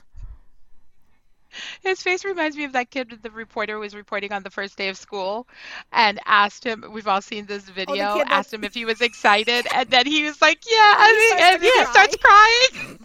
his 1.81 2.01
face 2.03 2.25
reminds 2.25 2.57
me 2.57 2.65
of 2.65 2.73
that 2.73 2.89
kid 2.91 3.17
the 3.21 3.31
reporter 3.31 3.75
who 3.75 3.79
was 3.79 3.95
reporting 3.95 4.33
on 4.33 4.43
the 4.43 4.49
first 4.49 4.77
day 4.77 4.89
of 4.89 4.97
school 4.97 5.47
and 5.93 6.19
asked 6.25 6.65
him 6.65 6.83
we've 6.91 7.07
all 7.07 7.21
seen 7.21 7.45
this 7.45 7.69
oh, 7.69 7.73
video 7.73 8.15
kid 8.15 8.27
that- 8.27 8.31
asked 8.31 8.53
him 8.53 8.65
if 8.65 8.73
he 8.73 8.83
was 8.83 8.99
excited 8.99 9.65
and 9.73 9.89
then 9.89 10.05
he 10.05 10.23
was 10.23 10.41
like 10.41 10.59
yeah 10.69 11.07
And 11.07 11.15
he 11.15 11.21
he, 11.21 11.29
starts 11.29 11.53
and 11.53 11.63
he 11.63 11.85
starts 11.85 12.15
crying 12.17 12.99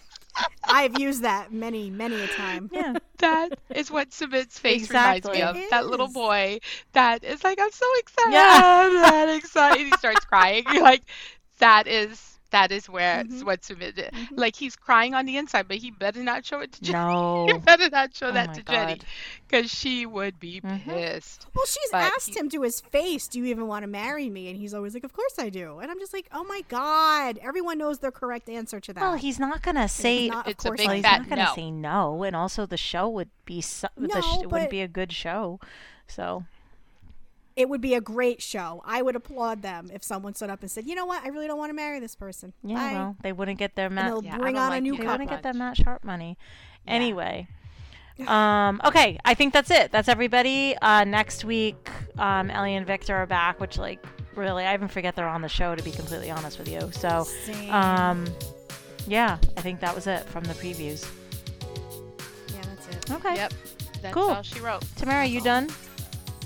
I've 0.64 0.99
used 0.99 1.22
that 1.22 1.53
many 1.53 1.91
many 1.91 2.20
a 2.20 2.26
time. 2.28 2.70
Yeah, 2.72 2.95
that 3.18 3.59
is 3.70 3.91
what 3.91 4.12
Sumit's 4.12 4.59
face 4.59 4.88
reminds 4.91 5.28
me 5.28 5.43
of. 5.43 5.57
It 5.57 5.70
that 5.70 5.86
little 5.86 6.09
boy 6.09 6.61
that 6.93 7.24
is 7.24 7.43
like 7.45 7.59
i'm 7.61 7.70
so 7.70 7.86
excited. 7.99 8.32
Yeah. 8.32 8.88
that 9.11 9.28
excited 9.36 9.86
he 9.86 9.93
starts 9.99 10.24
crying. 10.24 10.64
You're 10.72 10.82
like 10.82 11.03
that 11.59 11.86
is 11.86 12.38
that 12.51 12.72
is 12.72 12.88
where 12.88 13.24
Mhm. 13.24 13.44
what 13.44 13.62
Sumit 13.62 13.94
did. 13.94 14.12
Mhm. 14.12 14.28
like 14.36 14.57
he's 14.57 14.76
crying 14.76 15.14
on 15.14 15.24
the 15.26 15.36
inside 15.36 15.68
but 15.68 15.76
he 15.78 15.90
better 15.90 16.22
not 16.22 16.44
show 16.44 16.61
it 16.61 16.72
to 16.72 16.80
Jenny 16.82 16.98
no. 17.05 17.46
he 17.46 17.59
better 17.59 17.88
not 17.90 18.14
show 18.14 18.28
Oh 18.28 18.32
that 18.32 18.48
my 18.48 18.53
to 18.55 18.62
Jenny 18.62 19.01
because 19.48 19.70
she 19.70 20.07
would 20.07 20.38
be 20.40 20.61
Mhm. 20.61 20.84
pissed. 20.84 21.46
Well, 21.55 21.66
she's 21.66 21.90
But 21.92 22.03
asked 22.14 22.30
he- 22.34 22.38
him 22.38 22.48
to 22.51 22.62
his 22.62 22.80
face, 22.80 23.28
"Do 23.28 23.38
you 23.38 23.46
even 23.46 23.66
want 23.66 23.82
to 23.82 23.86
marry 23.88 24.28
me?" 24.30 24.48
And 24.48 24.57
he's 24.59 24.74
always 24.74 24.94
like, 24.94 25.05
"Of 25.05 25.12
course 25.12 25.34
I 25.38 25.48
do." 25.48 25.78
And 25.80 25.90
I'm 25.90 25.98
just 25.98 26.12
like, 26.12 26.28
"Oh 26.32 26.44
my 26.44 26.62
god!" 26.68 27.38
Everyone 27.42 27.78
knows 27.78 27.98
the 28.01 28.11
correct 28.12 28.48
answer 28.48 28.80
to 28.80 28.92
that. 28.92 29.01
Well, 29.01 29.14
he's 29.14 29.38
not 29.38 29.62
gonna 29.62 29.88
say. 29.88 30.28
not, 30.28 30.46
of 30.46 30.51
It's 30.53 30.64
a 30.64 30.68
course 30.68 30.78
big 30.78 30.86
well, 30.86 30.92
I 30.92 30.96
he's 30.96 31.03
not 31.05 31.28
gonna 31.28 31.44
no. 31.44 31.55
say 31.55 31.70
no, 31.70 32.22
and 32.24 32.34
also 32.36 32.66
the 32.66 32.76
show 32.76 33.09
would 33.09 33.30
be 33.44 33.61
so, 33.61 33.88
the 33.96 34.20
sh- 34.22 34.26
No, 34.36 34.40
it 34.42 34.51
wouldn't 34.51 34.70
be 34.70 34.80
a 34.82 34.88
good 34.88 35.12
show. 35.12 35.59
So 36.07 36.44
It 37.57 37.68
would 37.68 37.80
be 37.80 37.94
a 37.94 38.01
great 38.01 38.40
show. 38.40 38.82
I 38.86 39.03
would 39.03 39.16
applaud 39.16 39.62
them 39.62 39.90
if 39.92 40.03
someone 40.05 40.34
stood 40.34 40.51
up 40.51 40.61
and 40.62 40.70
said, 40.70 40.86
"You 40.86 40.94
know 40.94 41.05
what? 41.07 41.24
I 41.24 41.28
really 41.28 41.46
don't 41.46 41.59
want 41.59 41.70
to 41.70 41.74
marry 41.74 41.98
this 42.01 42.14
person." 42.14 42.53
yeah, 42.62 42.74
Bye." 42.76 42.92
well, 42.94 43.16
they 43.22 43.32
wouldn't 43.32 43.59
get 43.59 43.74
their 43.76 43.90
Matt. 43.90 44.07
they'll 44.12 44.24
Yeah, 44.24 44.38
bring 44.38 44.55
don't 44.55 44.64
on 44.64 44.72
a 44.72 44.80
new 44.80 44.96
They 44.96 45.05
wouldn't 45.07 45.28
get 45.28 45.36
much. 45.36 45.42
that 45.42 45.57
Matt 45.57 45.76
Sharp 45.76 46.05
money. 46.05 46.38
Yeah. 46.86 46.92
Anyway. 46.92 47.48
Um, 48.26 48.82
okay, 48.84 49.18
I 49.24 49.32
think 49.32 49.55
that's 49.55 49.70
it. 49.70 49.90
That's 49.92 50.07
everybody. 50.09 50.76
Uh, 50.82 51.05
next 51.05 51.42
week, 51.44 51.88
um, 52.18 52.51
Ellie 52.51 52.74
and 52.76 52.86
Victor 52.86 53.16
are 53.16 53.24
back, 53.26 53.59
which, 53.61 53.78
like, 53.78 54.05
really, 54.34 54.64
I 54.66 54.74
even 54.74 54.88
forget 54.88 55.16
they're 55.16 55.26
on 55.26 55.40
the 55.40 55.48
show, 55.48 55.74
to 55.74 55.82
be 55.82 55.90
completely 55.90 56.30
honest 56.30 56.59
with 56.59 56.68
you. 56.68 56.90
So, 56.92 57.26
um, 57.70 58.26
yeah, 59.07 59.38
I 59.57 59.62
think 59.62 59.80
that 59.80 59.94
was 59.94 60.07
it 60.07 60.24
from 60.26 60.44
the 60.44 60.53
previews. 60.53 61.09
yeah, 62.55 62.61
that's 62.62 62.88
it. 62.88 63.11
Okay. 63.11 63.34
Yep. 63.36 63.53
That's 64.03 64.14
Cool. 64.14 64.30
all 64.30 64.42
she 64.42 64.61
wrote. 64.61 64.84
Tamara, 64.96 65.24
you 65.24 65.40
done? 65.40 65.68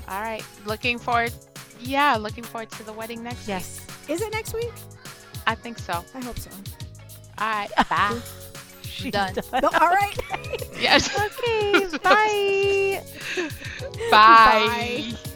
All 0.08 0.20
right. 0.20 0.44
Looking 0.66 0.98
forward. 0.98 1.32
Yeah, 1.80 2.16
looking 2.16 2.44
forward 2.44 2.70
to 2.72 2.82
the 2.82 2.92
wedding 2.92 3.22
next 3.22 3.46
Yes. 3.48 3.80
Is 4.08 4.20
it 4.22 4.32
next 4.32 4.54
week? 4.54 4.64
week. 4.64 4.72
I 5.46 5.54
think 5.54 5.78
so. 5.78 6.04
I 6.14 6.20
hope 6.24 6.38
so. 6.38 6.50
All 7.38 7.46
right. 7.48 7.70
Bye. 7.90 8.20
She's 8.82 9.12
done. 9.12 9.34
No, 9.52 9.68
all 9.68 9.88
right. 9.90 10.16
yes. 10.78 11.10
Okay, 11.44 11.98
bye. 12.02 13.02
Bye. 14.10 15.12
Bye. 15.12 15.30